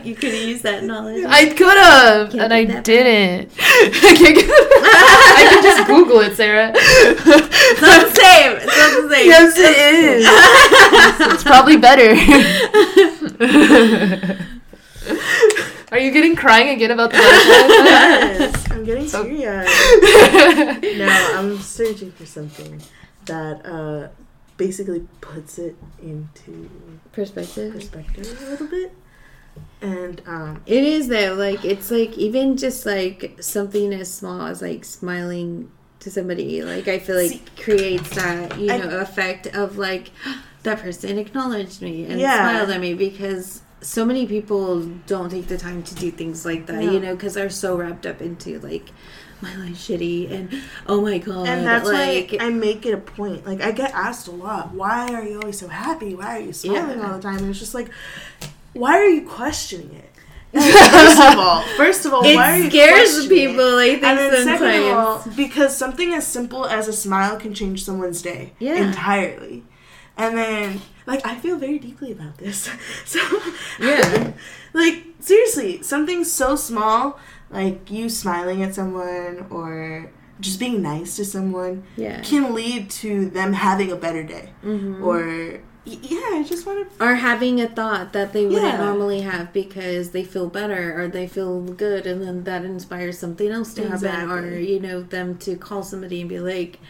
you 0.05 0.15
could 0.15 0.33
use 0.33 0.63
that 0.63 0.85
knowledge. 0.85 1.25
I 1.27 1.47
could 1.47 1.77
have, 1.77 2.35
and 2.35 2.53
I 2.53 2.65
didn't. 2.65 3.51
I 3.59 4.15
can't 4.17 4.37
get. 4.37 4.49
I 4.49 5.47
can 5.51 5.63
just 5.63 5.87
Google 5.89 6.21
it, 6.21 6.37
Sarah. 6.37 6.73
It's 6.75 7.81
not 7.83 8.07
the 8.07 8.15
same. 8.15 8.53
It's 8.57 8.67
not 8.67 9.03
the 9.03 9.09
same. 9.11 9.27
Yes, 9.27 9.59
it 9.59 9.77
is. 10.09 11.33
it's 11.35 11.45
probably 11.45 11.77
better. 11.77 12.15
Are 15.95 15.99
you 16.01 16.11
getting 16.11 16.35
crying 16.35 16.71
again 16.71 16.91
about 16.91 17.13
the 17.13 17.19
butterfly? 17.19 18.45
Yes, 18.51 18.71
I'm 18.73 18.85
getting 18.91 19.07
So- 19.07 19.23
teary-eyed. 19.23 20.83
no, 20.99 21.33
I'm 21.39 21.59
searching 21.61 22.11
for 22.11 22.27
something 22.27 22.83
that 23.27 23.65
uh, 23.65 24.09
basically 24.57 25.07
puts 25.21 25.57
it 25.61 25.77
into 26.03 26.69
Perspective. 27.13 27.75
perspective 27.75 28.27
a 28.45 28.51
little 28.51 28.67
bit. 28.67 28.93
And 29.83 30.21
um, 30.27 30.63
It 30.67 30.83
is 30.83 31.07
though, 31.07 31.35
like 31.35 31.65
it's 31.65 31.93
like 31.93 32.19
even 32.19 32.57
just 32.57 32.85
like 32.87 33.37
something 33.41 33.93
as 33.95 34.13
small 34.13 34.47
as 34.49 34.61
like 34.63 34.85
smiling 34.85 35.71
to 36.01 36.11
somebody, 36.11 36.63
like 36.65 36.89
I 36.89 36.99
feel 36.99 37.15
like 37.17 37.31
See, 37.31 37.43
creates 37.63 38.11
that 38.17 38.59
you 38.59 38.73
I- 38.73 38.79
know 38.79 38.99
effect 38.99 39.47
of 39.55 39.79
like 39.79 40.11
that 40.65 40.81
person 40.81 41.19
acknowledged 41.19 41.83
me 41.83 42.05
and 42.07 42.19
Yeah. 42.19 42.35
smiled 42.51 42.71
at 42.71 42.81
me 42.81 42.95
because 42.95 43.61
so 43.85 44.05
many 44.05 44.27
people 44.27 44.83
don't 45.07 45.31
take 45.31 45.47
the 45.49 45.59
time 45.59 45.83
to 45.83 45.95
do 45.95 46.11
things 46.11 46.45
like 46.45 46.67
that, 46.67 46.83
No. 46.83 46.91
you 46.93 47.01
know, 47.01 47.15
because 47.15 47.35
they're 47.35 47.51
so 47.51 47.77
wrapped 47.77 48.07
up 48.07 48.21
into 48.23 48.59
like 48.61 48.89
my 49.43 49.55
life's 49.57 49.87
shitty 49.89 50.31
and 50.33 50.49
oh 50.87 51.01
my 51.03 51.19
god, 51.19 51.47
and 51.47 51.67
that's 51.67 51.87
like 51.87 52.31
why 52.33 52.39
I 52.47 52.49
make 52.51 52.87
it 52.87 52.95
a 52.95 52.99
point. 52.99 53.47
Like 53.47 53.61
I 53.61 53.73
get 53.73 53.93
asked 53.93 54.27
a 54.27 54.31
lot, 54.31 54.73
why 54.73 55.13
are 55.13 55.23
you 55.25 55.41
always 55.41 55.59
so 55.59 55.69
happy? 55.69 56.15
Why 56.15 56.39
are 56.39 56.41
you 56.41 56.53
smiling 56.53 56.99
Yeah. 56.99 57.07
all 57.11 57.17
the 57.17 57.23
time? 57.23 57.39
And 57.39 57.51
it's 57.51 57.59
just 57.59 57.75
like, 57.75 57.91
why 58.73 58.97
are 58.99 59.07
you 59.09 59.29
questioning 59.29 59.95
it? 59.95 60.11
first 60.55 61.21
of 61.33 61.39
all, 61.39 61.63
first 61.77 62.07
of 62.07 62.15
all, 62.15 62.23
why 62.23 62.53
are 62.53 62.59
you 62.59 62.65
it 62.67 62.71
scares 62.71 62.93
questioning 63.15 63.27
it? 63.27 63.49
people. 63.49 63.75
I 63.77 63.89
think 63.89 64.03
And 64.05 64.19
then 64.19 64.33
sometimes. 64.45 64.61
second 64.61 64.89
of 64.93 64.97
all, 64.97 65.25
because 65.37 65.77
something 65.77 66.15
as 66.15 66.27
simple 66.27 66.65
as 66.65 66.87
a 66.89 66.93
smile 66.93 67.37
can 67.37 67.53
change 67.55 67.85
someone's 67.85 68.23
day 68.23 68.53
Yeah. 68.61 68.77
entirely. 68.77 69.65
And 70.17 70.37
then, 70.39 70.81
like, 71.07 71.27
I 71.27 71.35
feel 71.37 71.57
very 71.59 71.79
deeply 71.79 72.13
about 72.13 72.39
this. 72.39 72.69
So, 73.05 73.21
Yeah. 73.81 74.33
like, 74.73 75.05
seriously, 75.21 75.83
something 75.83 76.25
so 76.25 76.57
small, 76.57 77.19
like 77.51 77.91
you 77.91 78.09
smiling 78.09 78.63
at 78.63 78.75
someone 78.75 79.47
or 79.51 80.11
just 80.41 80.59
being 80.59 80.83
nice 80.83 81.17
to 81.17 81.25
someone, 81.25 81.85
yeah. 81.97 82.21
can 82.23 82.55
lead 82.55 82.91
to 82.91 83.29
them 83.31 83.53
having 83.53 83.91
a 83.93 83.97
better 83.97 84.23
day. 84.23 84.51
Mhm. 84.65 85.03
Or, 85.03 85.61
yeah, 85.85 86.39
I 86.39 86.45
just 86.49 86.65
want 86.67 86.89
to. 86.99 87.05
or 87.05 87.15
having 87.17 87.61
a 87.61 87.69
thought 87.69 88.13
that 88.15 88.33
they 88.33 88.47
wouldn't 88.47 88.65
Yeah. 88.65 88.85
normally 88.85 89.21
have 89.21 89.53
because 89.53 90.11
they 90.11 90.25
feel 90.25 90.49
better 90.49 90.99
or 90.99 91.09
they 91.09 91.27
feel 91.27 91.61
good 91.61 92.07
and 92.07 92.23
then 92.23 92.45
that 92.45 92.65
inspires 92.65 93.19
something 93.19 93.51
else 93.51 93.75
to 93.75 93.89
happen 93.89 94.31
or 94.31 94.59
you 94.59 94.81
know 94.81 95.03
them 95.03 95.37
to 95.39 95.57
call 95.57 95.83
somebody 95.83 96.21
and 96.21 96.29
be 96.31 96.41
like 96.41 96.81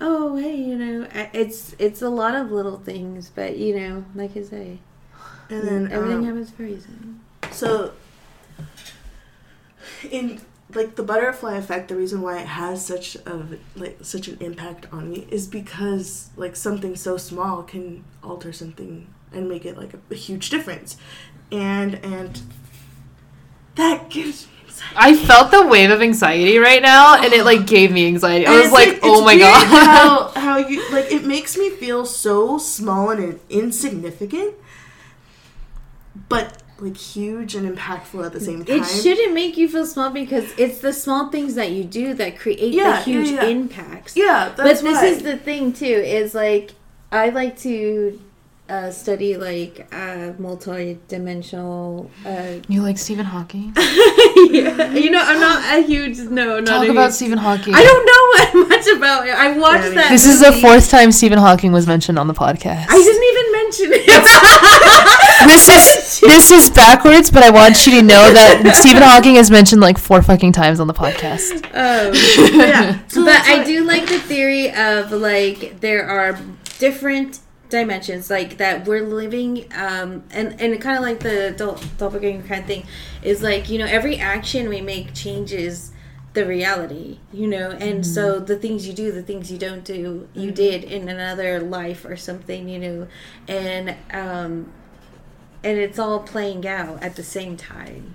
oh 0.00 0.36
hey 0.36 0.56
you 0.56 0.76
know 0.76 1.06
it's 1.32 1.74
it's 1.78 2.00
a 2.02 2.08
lot 2.08 2.34
of 2.34 2.50
little 2.50 2.78
things 2.78 3.30
but 3.34 3.56
you 3.58 3.78
know 3.78 4.04
like 4.14 4.36
i 4.36 4.42
say 4.42 4.78
And 5.50 5.66
then, 5.66 5.92
everything 5.92 6.18
um, 6.18 6.24
happens 6.24 6.50
for 6.50 6.62
a 6.62 6.66
reason. 6.66 7.20
So, 7.50 7.92
in 10.10 10.40
like 10.74 10.94
the 10.94 11.02
butterfly 11.02 11.56
effect, 11.56 11.88
the 11.88 11.96
reason 11.96 12.22
why 12.22 12.38
it 12.40 12.46
has 12.46 12.84
such 12.86 13.16
a 13.16 13.46
like 13.76 13.98
such 14.02 14.28
an 14.28 14.38
impact 14.40 14.86
on 14.92 15.10
me 15.10 15.26
is 15.30 15.46
because 15.48 16.30
like 16.36 16.54
something 16.56 16.94
so 16.96 17.16
small 17.16 17.62
can 17.64 18.04
alter 18.22 18.52
something 18.52 19.08
and 19.32 19.48
make 19.48 19.64
it 19.64 19.76
like 19.76 19.92
a, 19.94 19.98
a 20.10 20.14
huge 20.14 20.50
difference, 20.50 20.96
and 21.50 21.96
and 22.04 22.42
that 23.74 24.08
gives 24.10 24.46
me 24.46 24.52
anxiety. 24.70 24.96
I 24.96 25.14
felt 25.16 25.50
the 25.50 25.66
wave 25.66 25.90
of 25.90 26.02
anxiety 26.02 26.58
right 26.58 26.82
now, 26.82 27.16
and 27.22 27.32
it 27.32 27.44
like 27.44 27.66
gave 27.66 27.92
me 27.92 28.06
anxiety. 28.06 28.46
I 28.46 28.52
And 28.52 28.58
was 28.58 28.72
it's, 28.72 28.72
like, 28.72 29.00
"Oh 29.02 29.18
it's 29.18 29.24
my 29.24 29.34
weird 29.34 29.40
god!" 29.40 29.66
How 29.66 30.28
how 30.40 30.56
you 30.58 30.82
like 30.90 31.10
it 31.10 31.24
makes 31.24 31.56
me 31.56 31.70
feel 31.70 32.06
so 32.06 32.58
small 32.58 33.10
and 33.10 33.40
insignificant, 33.48 34.54
but 36.28 36.62
like 36.78 36.96
huge 36.96 37.54
and 37.54 37.76
impactful 37.76 38.24
at 38.24 38.32
the 38.32 38.40
same 38.40 38.64
time. 38.64 38.78
It 38.78 38.84
shouldn't 38.84 39.34
make 39.34 39.56
you 39.56 39.68
feel 39.68 39.84
small 39.86 40.10
because 40.10 40.52
it's 40.58 40.78
the 40.80 40.92
small 40.92 41.30
things 41.30 41.54
that 41.54 41.70
you 41.72 41.84
do 41.84 42.14
that 42.14 42.38
create 42.38 42.72
Yeah, 42.72 42.96
the 42.96 43.02
huge 43.02 43.28
yeah, 43.30 43.42
yeah. 43.44 43.48
impacts. 43.48 44.16
Yeah, 44.16 44.52
but 44.56 44.64
that's 44.64 44.80
this 44.80 44.94
why. 44.96 45.06
is 45.06 45.22
the 45.22 45.36
thing 45.36 45.72
too 45.72 45.84
is 45.86 46.34
like 46.34 46.72
i 47.12 47.28
like 47.30 47.58
to 47.58 48.20
uh, 48.70 48.90
study 48.90 49.36
like 49.36 49.86
uh, 49.92 50.32
multi-dimensional 50.38 52.10
uh, 52.24 52.52
You 52.68 52.82
like 52.82 52.98
Stephen 52.98 53.24
Hawking? 53.26 53.72
yeah. 53.76 54.92
you 54.92 55.10
know 55.10 55.20
i'm 55.20 55.40
not 55.40 55.78
a 55.78 55.82
huge 55.82 56.18
no 56.18 56.60
not 56.60 56.66
Talk 56.66 56.86
a 56.88 56.90
about 56.92 57.04
huge, 57.06 57.14
Stephen 57.14 57.38
Hawking. 57.38 57.74
i 57.74 57.82
don't 57.82 58.06
know 58.06 58.68
much 58.68 58.86
about 58.96 59.26
it 59.26 59.34
i 59.34 59.52
watched 59.58 59.84
Yeah, 59.88 59.94
that 60.02 60.08
This 60.10 60.24
is 60.26 60.40
the 60.40 60.52
fourth 60.52 60.88
time 60.90 61.10
Stephen 61.12 61.38
Hawking 61.38 61.72
was 61.72 61.86
mentioned 61.86 62.18
on 62.18 62.26
the 62.28 62.34
podcast. 62.34 62.86
i 62.88 62.96
didn't 62.96 63.24
even 63.32 63.52
mention 63.52 63.88
it 63.92 64.06
this 65.48 65.68
is 65.68 66.20
this 66.20 66.50
is 66.50 66.70
backwards, 66.70 67.30
but 67.30 67.42
I 67.42 67.50
want 67.50 67.86
you 67.86 67.92
to 67.94 68.02
know 68.02 68.30
that 68.32 68.76
Stephen 68.76 69.02
Hawking 69.02 69.36
is 69.36 69.50
mentioned 69.50 69.80
like 69.80 69.96
four 69.98 70.20
fucking 70.22 70.52
times 70.52 70.80
on 70.80 70.86
the 70.86 70.92
podcast. 70.92 71.64
um, 71.74 72.12
But 72.58 72.68
yeah. 72.68 72.98
So 73.08 73.24
but 73.24 73.40
I 73.46 73.64
do 73.64 73.84
like 73.84 74.06
the 74.06 74.18
theory 74.18 74.70
of 74.72 75.12
like 75.12 75.80
there 75.80 76.06
are 76.06 76.38
different 76.78 77.38
dimensions 77.70 78.30
like 78.30 78.58
that 78.58 78.86
we're 78.86 79.02
living 79.02 79.66
um 79.74 80.22
and 80.30 80.60
and 80.60 80.80
kind 80.80 80.96
of 80.98 81.02
like 81.02 81.20
the 81.20 81.54
dol- 81.56 81.80
doppelganger 81.98 82.46
kind 82.46 82.60
of 82.60 82.66
thing 82.66 82.86
is 83.22 83.42
like 83.42 83.68
you 83.70 83.78
know 83.78 83.86
every 83.86 84.18
action 84.18 84.68
we 84.68 84.80
make 84.80 85.14
changes 85.14 85.92
the 86.32 86.46
reality 86.46 87.18
you 87.32 87.48
know? 87.48 87.70
And 87.70 88.06
so 88.06 88.38
the 88.38 88.54
things 88.56 88.86
you 88.86 88.92
do 88.92 89.10
the 89.10 89.22
things 89.22 89.50
you 89.50 89.58
don't 89.58 89.84
do 89.84 90.28
you 90.32 90.52
did 90.52 90.84
in 90.84 91.08
another 91.08 91.58
life 91.60 92.04
or 92.04 92.16
something 92.16 92.68
you 92.68 92.78
know? 92.78 93.08
And 93.48 93.96
um 94.12 94.72
and 95.64 95.78
it's 95.78 95.98
all 95.98 96.20
playing 96.20 96.66
out 96.66 97.02
at 97.02 97.16
the 97.16 97.22
same 97.22 97.56
time 97.56 98.14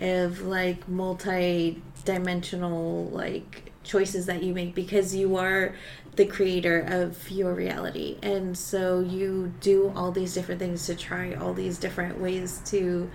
of 0.00 0.42
like 0.42 0.88
multi-dimensional 0.88 3.06
like 3.06 3.72
choices 3.82 4.26
that 4.26 4.42
you 4.42 4.52
make 4.52 4.74
because 4.74 5.14
you 5.14 5.36
are 5.36 5.74
the 6.18 6.26
creator 6.26 6.80
of 6.80 7.30
your 7.30 7.54
reality. 7.54 8.18
And 8.22 8.58
so 8.58 9.00
you 9.00 9.54
do 9.60 9.90
all 9.96 10.12
these 10.12 10.34
different 10.34 10.60
things 10.60 10.84
to 10.86 10.94
try 10.94 11.32
all 11.32 11.54
these 11.54 11.78
different 11.78 12.20
ways 12.20 12.60
to 12.66 13.10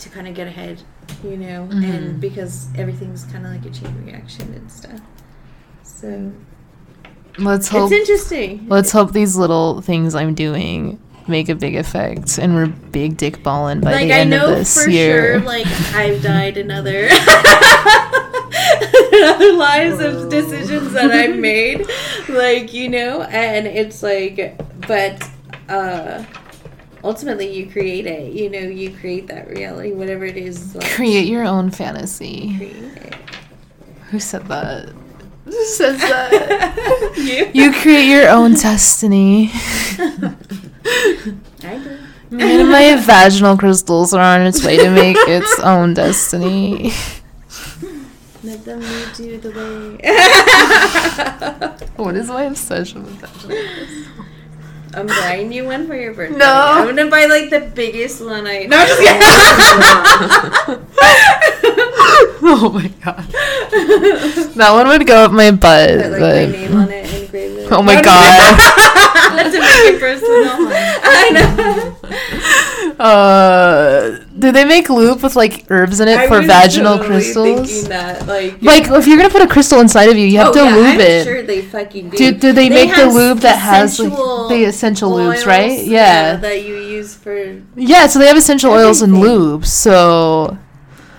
to 0.00 0.08
kind 0.10 0.28
of 0.28 0.34
get 0.34 0.46
ahead 0.46 0.82
you 1.24 1.36
know? 1.36 1.64
And 1.64 1.82
mm-hmm. 1.82 2.20
because 2.20 2.68
everything's 2.76 3.24
kind 3.24 3.44
of 3.46 3.52
like 3.52 3.64
a 3.64 3.70
chain 3.70 4.04
reaction 4.04 4.52
and 4.54 4.70
stuff. 4.70 5.00
So 5.82 6.32
Let's 7.38 7.68
hope. 7.68 7.90
it's 7.90 8.00
interesting. 8.00 8.66
Let's 8.68 8.92
hope 8.92 9.12
these 9.12 9.36
little 9.36 9.80
things 9.80 10.14
I'm 10.14 10.34
doing 10.34 11.00
make 11.26 11.48
a 11.48 11.54
big 11.54 11.76
effect, 11.76 12.38
and 12.38 12.54
we're 12.54 12.66
big 12.66 13.16
dick 13.16 13.42
balling 13.42 13.80
by 13.80 13.92
like 13.92 14.08
the 14.08 14.14
I 14.14 14.18
end 14.20 14.30
know 14.30 14.50
of 14.50 14.58
this 14.58 14.82
for 14.82 14.90
year. 14.90 15.38
sure, 15.38 15.46
like 15.46 15.66
I've 15.94 16.22
died 16.22 16.56
in 16.56 16.70
other 16.70 17.06
in 17.06 17.10
other 19.24 19.52
lives 19.52 20.00
of 20.00 20.30
decisions 20.30 20.92
that 20.94 21.10
I've 21.12 21.36
made, 21.36 21.80
like 22.28 22.72
you 22.72 22.88
know, 22.88 23.22
and 23.22 23.66
it's 23.66 24.02
like, 24.02 24.56
but 24.86 25.28
uh 25.68 26.24
ultimately 27.04 27.52
you 27.52 27.70
create 27.70 28.06
it. 28.06 28.32
You 28.32 28.50
know, 28.50 28.58
you 28.58 28.90
create 28.96 29.26
that 29.28 29.48
reality, 29.48 29.92
whatever 29.92 30.24
it 30.24 30.36
is. 30.36 30.74
Like, 30.74 30.90
Create 30.92 31.26
your 31.26 31.44
own 31.44 31.70
fantasy. 31.70 32.56
create. 32.56 33.14
Who 34.10 34.18
said 34.20 34.46
that? 34.48 34.88
Who 35.44 35.64
says 35.64 36.00
that? 36.00 37.14
you. 37.16 37.50
you 37.54 37.72
create 37.72 38.08
your 38.08 38.28
own 38.28 38.54
destiny. 38.54 39.50
I 39.52 40.34
do. 41.62 41.98
And 42.30 42.68
my 42.68 42.94
vaginal 43.00 43.56
crystals 43.56 44.12
are 44.12 44.20
on 44.20 44.42
its 44.42 44.62
way 44.62 44.76
to 44.76 44.90
make 44.90 45.16
its 45.16 45.58
own 45.60 45.94
destiny. 45.94 46.92
Let 48.48 48.64
them 48.64 48.80
lead 48.80 49.18
you 49.18 49.36
the 49.38 49.50
way. 49.52 49.98
What 52.02 52.16
is 52.16 52.28
my 52.28 52.44
obsession 52.44 53.02
with 53.04 53.20
vaginal 53.20 53.56
crystals? 53.58 54.06
I'm 54.94 55.06
buying 55.06 55.52
you 55.52 55.66
one 55.66 55.86
for 55.86 55.94
your 55.94 56.14
birthday. 56.14 56.38
No. 56.38 56.46
I'm 56.46 56.86
gonna 56.96 57.10
buy 57.10 57.26
like 57.26 57.50
the 57.50 57.60
biggest 57.60 58.22
one 58.24 58.46
I. 58.46 58.64
No, 58.64 58.78
I'm 58.78 58.86
just 58.88 59.00
oh 62.42 62.70
my 62.72 62.88
god. 63.04 63.26
That 64.56 64.70
one 64.72 64.88
would 64.88 65.06
go 65.06 65.24
up 65.24 65.32
my 65.32 65.50
butt. 65.50 65.90
Put 65.90 66.10
like 66.12 66.48
my 66.48 66.52
name 66.56 66.74
on 66.74 66.88
it 66.90 67.34
and. 67.34 67.68
Oh 67.70 67.82
my 67.82 67.96
No, 67.96 68.02
god. 68.02 68.56
to 69.52 69.60
make 69.60 69.92
it 69.92 70.00
personal. 70.00 70.56
I 71.04 71.28
know. 71.36 71.52
Uh, 72.98 74.18
do 74.36 74.50
they 74.50 74.64
make 74.64 74.90
lube 74.90 75.22
with 75.22 75.36
like 75.36 75.66
herbs 75.70 76.00
in 76.00 76.08
it 76.08 76.18
I 76.18 76.26
for 76.26 76.42
vaginal 76.42 76.96
totally 76.96 77.20
crystals? 77.20 77.88
That, 77.88 78.26
like, 78.26 78.60
Like 78.60 78.88
if 78.90 79.06
you're 79.06 79.16
gonna 79.16 79.30
put 79.30 79.42
a 79.42 79.46
crystal 79.46 79.80
inside 79.80 80.08
of 80.08 80.16
you, 80.16 80.26
you 80.26 80.38
have 80.38 80.48
oh, 80.48 80.52
to 80.52 80.64
yeah, 80.64 80.74
lube 80.74 80.86
I'm 80.86 81.00
it. 81.00 81.24
Sure, 81.24 81.42
they 81.42 81.62
fucking 81.62 82.10
do. 82.10 82.16
do, 82.16 82.32
do 82.32 82.52
they, 82.52 82.68
make 82.68 82.94
the 82.94 83.06
lube 83.06 83.38
that 83.40 83.58
has 83.58 84.00
like 84.00 84.10
the 84.48 84.64
essential 84.64 85.12
lubes, 85.12 85.36
oils, 85.36 85.46
right? 85.46 85.84
Yeah. 85.84 86.36
that 86.36 86.64
you 86.64 86.76
use 86.76 87.14
for. 87.14 87.62
Yeah, 87.76 88.08
so 88.08 88.18
they 88.18 88.26
have 88.26 88.36
essential 88.36 88.72
oils 88.72 89.00
and 89.02 89.14
Everything. 89.14 89.38
lubes. 89.38 89.66
So 89.66 90.58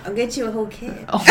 I'll 0.04 0.14
get 0.14 0.36
you 0.36 0.46
a 0.46 0.50
whole 0.50 0.66
kit. 0.66 0.92
Oh 1.08 1.18
my 1.18 1.26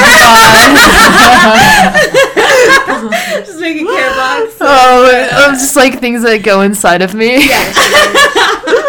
god. 3.02 3.46
Just 3.46 3.60
make 3.60 3.82
a 3.82 3.86
care 3.86 4.16
box. 4.16 4.58
oh, 4.62 5.30
I'm 5.34 5.54
just 5.54 5.76
like 5.76 6.00
things 6.00 6.24
that 6.24 6.44
go 6.44 6.62
inside 6.62 7.02
of 7.02 7.14
me. 7.14 7.48
Yeah. 7.48 8.86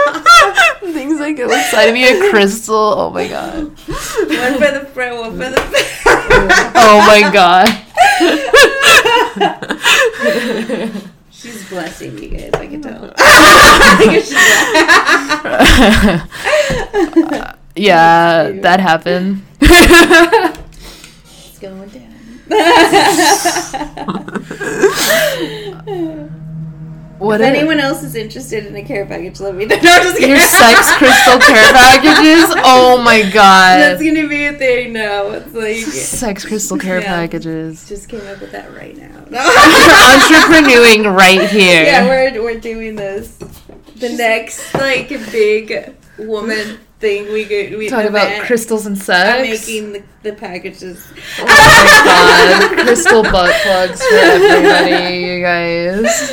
go 1.35 1.45
inside 1.51 1.85
of 1.85 1.95
me. 1.95 2.09
A 2.09 2.19
crystal. 2.31 2.75
Oh 2.77 3.11
my 3.11 3.27
god. 3.29 3.65
one 3.65 3.77
for 3.77 3.89
the 3.89 4.87
front, 4.93 5.17
one 5.19 5.33
for 5.33 5.51
the 5.51 5.57
back. 5.57 5.87
Oh 6.83 6.99
my 7.07 7.21
god. 7.33 7.69
She's 11.31 11.69
blessing 11.69 12.17
you 12.19 12.29
guys. 12.31 12.51
I 12.55 12.67
can 12.67 12.81
tell. 12.83 13.13
I 13.17 14.09
guess 14.11 14.33
yeah, 17.77 18.51
that 18.63 18.81
happened. 18.81 19.43
It's 19.61 21.59
going 21.59 21.89
down. 21.89 22.11
What 27.21 27.41
if 27.41 27.47
are 27.47 27.51
anyone 27.55 27.79
else 27.79 28.03
is 28.03 28.15
interested 28.15 28.65
in 28.67 28.75
a 28.77 28.83
care 28.83 29.05
package, 29.05 29.41
let 29.41 29.55
me 29.55 29.67
know. 29.67 29.77
No, 29.83 30.13
your 30.19 30.39
sex 30.39 30.91
crystal 30.97 31.39
care 31.39 31.73
packages? 31.73 32.55
Oh 32.65 33.01
my 33.03 33.23
god. 33.31 33.79
That's 33.79 34.03
gonna 34.03 34.27
be 34.27 34.47
a 34.47 34.55
thing 34.55 34.93
now. 34.95 35.27
It's 35.29 35.53
like 35.55 35.77
Sex 35.85 36.45
crystal 36.45 36.79
care 36.79 37.01
Yeah. 37.01 37.07
packages. 37.15 37.89
just 37.89 38.09
came 38.09 38.27
up 38.27 38.41
with 38.41 38.53
that 38.53 38.75
right 38.75 38.97
now. 38.97 39.09
Entrepreneuring 39.31 41.15
right 41.15 41.49
here. 41.51 41.85
yeah, 41.85 42.07
we're 42.07 42.43
we're 42.43 42.61
doing 42.61 42.97
this. 42.97 43.37
The 43.97 44.09
next 44.17 44.73
like 44.75 45.09
big 45.31 45.95
woman 46.19 46.79
thing 47.01 47.33
we 47.33 47.47
could 47.47 47.77
we 47.79 47.89
Talk 47.89 48.05
about 48.05 48.43
crystals 48.43 48.87
and 48.87 48.97
sex. 48.97 49.39
I'm 49.39 49.51
making 49.51 49.93
the, 49.95 50.03
the 50.23 50.33
packages. 50.37 51.11
Oh 51.39 51.45
my 51.47 52.69
god. 52.77 52.85
Crystal 52.87 53.23
butt 53.23 53.55
plugs 53.63 54.03
for 54.07 54.15
everybody, 54.15 55.17
you 55.19 55.41
guys. 55.43 56.33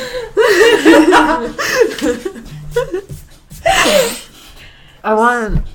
I 5.04 5.14
want. 5.14 5.66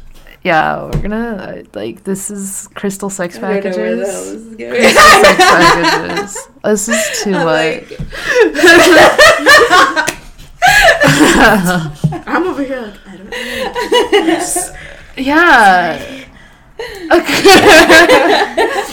Yeah, 0.44 0.84
we're 0.84 1.02
gonna 1.02 1.64
like 1.74 2.04
this 2.04 2.30
is 2.30 2.68
crystal 2.76 3.10
sex 3.10 3.38
I 3.38 3.60
don't 3.62 3.72
know 3.72 3.78
where 3.78 3.96
the 3.96 4.06
hell 4.06 4.24
packages. 4.26 4.58
this 4.58 4.66
is. 4.68 4.84
Crystal 4.84 5.24
sex 5.24 5.38
packages. 5.40 6.48
This 6.64 6.90
is 6.90 7.24
too 7.24 7.34
I'm 7.34 7.46
much. 7.46 7.90
like, 7.90 8.00
I'm 12.28 12.44
over 12.48 12.64
here 12.64 12.82
like 12.82 13.08
I 13.08 13.18
don't 13.18 13.30
know. 13.30 14.74
yeah. 15.18 16.26
Okay. 17.12 18.84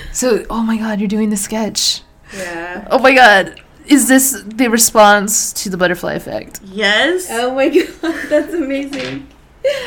so, 0.12 0.44
oh 0.50 0.62
my 0.62 0.76
god, 0.76 1.00
you're 1.00 1.08
doing 1.08 1.30
the 1.30 1.36
sketch. 1.36 2.02
yeah. 2.36 2.86
Oh 2.90 2.98
my 2.98 3.14
god. 3.14 3.60
Is 3.86 4.06
this 4.08 4.42
the 4.46 4.68
response 4.68 5.52
to 5.54 5.70
the 5.70 5.76
butterfly 5.76 6.14
effect? 6.14 6.60
Yes. 6.64 7.26
Oh 7.30 7.54
my 7.54 7.68
god, 8.02 8.14
that's 8.28 8.54
amazing. 8.54 9.26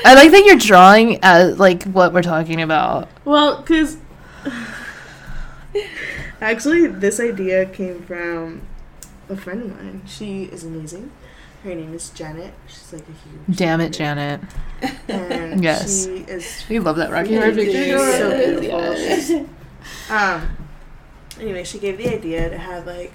I 0.06 0.14
like 0.14 0.32
that 0.32 0.44
you're 0.46 0.58
drawing 0.58 1.24
at 1.24 1.58
like 1.58 1.84
what 1.84 2.14
we're 2.14 2.22
talking 2.22 2.62
about. 2.62 3.10
Well, 3.26 3.62
because 3.62 3.98
actually, 6.42 6.88
this 6.88 7.20
idea 7.20 7.66
came 7.66 8.02
from 8.04 8.62
a 9.30 9.36
friend 9.38 9.64
of 9.64 9.70
mine. 9.78 10.02
She 10.06 10.44
is 10.44 10.64
amazing. 10.64 11.12
Her 11.64 11.74
name 11.76 11.94
is 11.94 12.10
Janet. 12.10 12.54
She's 12.68 12.92
like 12.94 13.04
a 13.04 13.06
huge. 13.48 13.58
Damn 13.58 13.80
it, 13.82 13.92
Janet. 13.94 14.42
And 15.08 15.64
Yes. 15.70 16.06
she 16.06 16.18
is 16.28 16.64
We 16.70 16.80
love 16.80 16.98
that 16.98 17.10
Rocky 17.10 17.32
Yeah, 17.32 17.40
Horror 17.42 17.54
she's 17.54 17.74
Picture 17.74 17.98
so 18.00 18.18
Show. 18.18 18.38
beautiful. 18.60 18.80
Yes. 18.82 19.32
Um. 20.10 20.58
Anyway, 21.40 21.64
she 21.64 21.80
gave 21.80 21.98
the 21.98 22.10
idea 22.10 22.50
to 22.50 22.58
have 22.58 22.86
like 22.86 23.14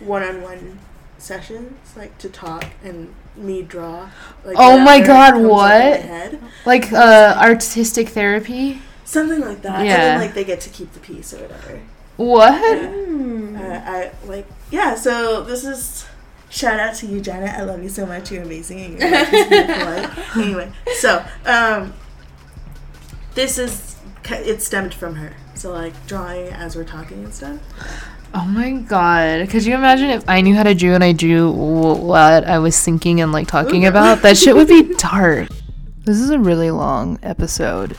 one-on-one 0.00 0.78
sessions, 1.18 1.72
like 1.96 2.16
to 2.18 2.28
talk 2.28 2.64
and 2.84 3.14
me 3.36 3.62
draw. 3.62 4.08
Like, 4.44 4.56
Oh 4.58 4.78
my 4.78 5.00
God, 5.00 5.34
comes 5.34 5.36
up 5.36 5.36
in 5.36 5.42
my 5.44 5.48
what? 5.48 6.00
head. 6.00 6.40
Like 6.66 6.92
uh, 6.92 7.36
artistic 7.40 8.08
therapy. 8.08 8.82
Something 9.04 9.40
like 9.40 9.62
that. 9.62 9.76
And 9.76 9.86
Yeah. 9.86 9.96
then 9.96 10.20
like 10.20 10.34
they 10.34 10.44
get 10.44 10.60
to 10.62 10.70
keep 10.70 10.92
the 10.92 11.00
piece 11.00 11.32
or 11.32 11.38
whatever. 11.42 11.80
What? 12.16 12.78
Hmm. 12.80 13.56
Uh, 13.56 13.60
I 13.84 14.10
like 14.26 14.46
yeah. 14.70 14.94
So 14.94 15.42
this 15.42 15.64
is 15.64 16.06
shout 16.54 16.78
out 16.78 16.94
to 16.96 17.06
you, 17.06 17.20
Janet. 17.20 17.50
I 17.50 17.62
love 17.62 17.82
you 17.82 17.88
so 17.88 18.06
much. 18.06 18.30
You're 18.30 18.44
amazing. 18.44 18.80
And 18.80 19.00
your 19.00 19.10
life 19.10 20.18
is. 20.18 20.36
Anyway, 20.36 20.72
so 20.98 21.24
um, 21.44 21.92
this 23.34 23.58
is 23.58 23.96
it 24.30 24.62
stemmed 24.62 24.94
from 24.94 25.16
her. 25.16 25.34
So 25.54 25.72
like 25.72 25.94
drawing 26.06 26.48
as 26.48 26.76
we're 26.76 26.84
talking 26.84 27.24
and 27.24 27.34
stuff. 27.34 27.58
Oh 28.32 28.46
my 28.46 28.72
god! 28.72 29.48
Could 29.48 29.64
you 29.64 29.74
imagine 29.74 30.10
if 30.10 30.28
I 30.28 30.40
knew 30.40 30.54
how 30.54 30.64
to 30.64 30.74
draw 30.74 30.94
and 30.94 31.04
I 31.04 31.12
drew 31.12 31.50
what 31.52 32.44
I 32.44 32.58
was 32.58 32.80
thinking 32.80 33.20
and 33.20 33.32
like 33.32 33.46
talking 33.46 33.84
Ooh. 33.84 33.88
about? 33.88 34.22
That 34.22 34.36
shit 34.36 34.56
would 34.56 34.68
be 34.68 34.94
dark. 34.98 35.48
This 36.04 36.18
is 36.18 36.30
a 36.30 36.38
really 36.38 36.70
long 36.70 37.18
episode, 37.22 37.96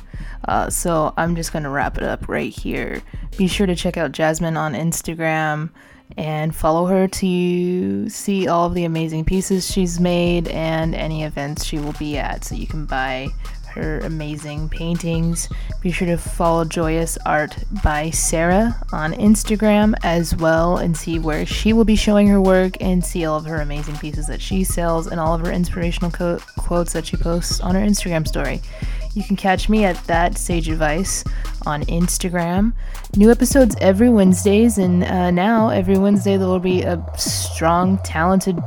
uh, 0.47 0.69
so 0.69 1.13
I'm 1.17 1.35
just 1.35 1.53
gonna 1.53 1.69
wrap 1.69 1.97
it 1.97 2.03
up 2.03 2.27
right 2.27 2.51
here. 2.51 3.01
Be 3.37 3.47
sure 3.47 3.65
to 3.65 3.75
check 3.75 3.97
out 3.97 4.11
Jasmine 4.11 4.57
on 4.57 4.73
Instagram 4.73 5.71
and 6.17 6.55
follow 6.55 6.85
her 6.85 7.07
to 7.07 8.09
see 8.09 8.47
all 8.47 8.67
of 8.67 8.73
the 8.73 8.85
amazing 8.85 9.25
pieces 9.25 9.69
she's 9.69 9.99
made 9.99 10.47
and 10.47 10.95
any 10.95 11.23
events 11.23 11.65
she 11.65 11.77
will 11.79 11.93
be 11.93 12.17
at, 12.17 12.45
so 12.45 12.55
you 12.55 12.67
can 12.67 12.85
buy 12.85 13.27
her 13.75 13.99
amazing 13.99 14.69
paintings. 14.69 15.49
Be 15.81 15.91
sure 15.91 16.07
to 16.07 16.17
follow 16.17 16.63
Joyous 16.63 17.17
Art 17.25 17.57
by 17.83 18.09
Sarah 18.09 18.75
on 18.93 19.13
Instagram 19.13 19.93
as 20.03 20.35
well 20.35 20.77
and 20.77 20.95
see 20.95 21.19
where 21.19 21.45
she 21.45 21.73
will 21.73 21.85
be 21.85 21.97
showing 21.97 22.27
her 22.27 22.41
work 22.41 22.77
and 22.79 23.03
see 23.03 23.25
all 23.25 23.37
of 23.37 23.45
her 23.45 23.57
amazing 23.57 23.97
pieces 23.97 24.27
that 24.27 24.41
she 24.41 24.63
sells 24.63 25.07
and 25.07 25.19
all 25.19 25.35
of 25.35 25.41
her 25.41 25.51
inspirational 25.51 26.09
co- 26.09 26.39
quotes 26.57 26.93
that 26.93 27.05
she 27.05 27.17
posts 27.17 27.59
on 27.59 27.75
her 27.75 27.81
Instagram 27.81 28.25
story. 28.25 28.61
You 29.15 29.23
can 29.23 29.37
catch 29.37 29.69
me 29.69 29.85
at 29.85 29.95
that 30.07 30.37
Sage 30.37 30.67
Advice 30.67 31.23
on 31.65 31.83
Instagram. 31.85 32.73
New 33.15 33.31
episodes 33.31 33.73
every 33.79 34.09
Wednesdays, 34.09 34.77
and 34.77 35.05
uh, 35.05 35.31
now 35.31 35.69
every 35.69 35.97
Wednesday 35.97 36.35
there 36.35 36.47
will 36.47 36.59
be 36.59 36.81
a 36.81 37.01
strong, 37.17 37.97
talented, 37.99 38.61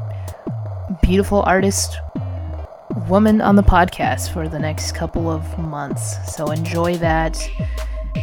beautiful 1.03 1.43
artist 1.43 1.99
woman 3.09 3.43
on 3.43 3.57
the 3.57 3.63
podcast 3.63 4.33
for 4.33 4.49
the 4.49 4.59
next 4.59 4.93
couple 4.93 5.31
of 5.31 5.59
months. 5.59 6.35
So 6.35 6.51
enjoy 6.51 6.97
that. 6.97 7.39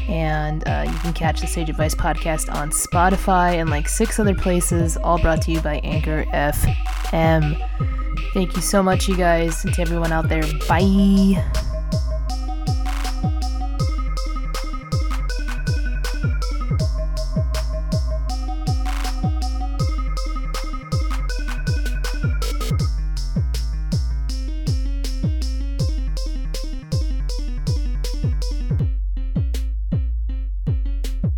And 0.10 0.68
uh, 0.68 0.86
you 0.88 0.98
can 1.00 1.14
catch 1.14 1.42
the 1.42 1.48
Sage 1.48 1.70
Advice 1.70 1.94
podcast 1.94 2.52
on 2.54 2.72
Spotify 2.72 3.62
and 3.62 3.70
like 3.70 3.88
six 3.88 4.20
other 4.20 4.34
places, 4.34 4.98
all 4.98 5.20
brought 5.20 5.44
to 5.44 5.52
you 5.52 5.62
by 5.62 5.76
Anchor 5.84 6.26
FM. 6.34 7.56
Thank 8.34 8.56
you 8.56 8.64
so 8.64 8.82
much, 8.82 9.08
you 9.08 9.16
guys, 9.16 9.64
and 9.64 9.76
to 9.76 9.82
everyone 9.84 10.12
out 10.12 10.28
there. 10.28 10.44
Bye. 10.68 11.74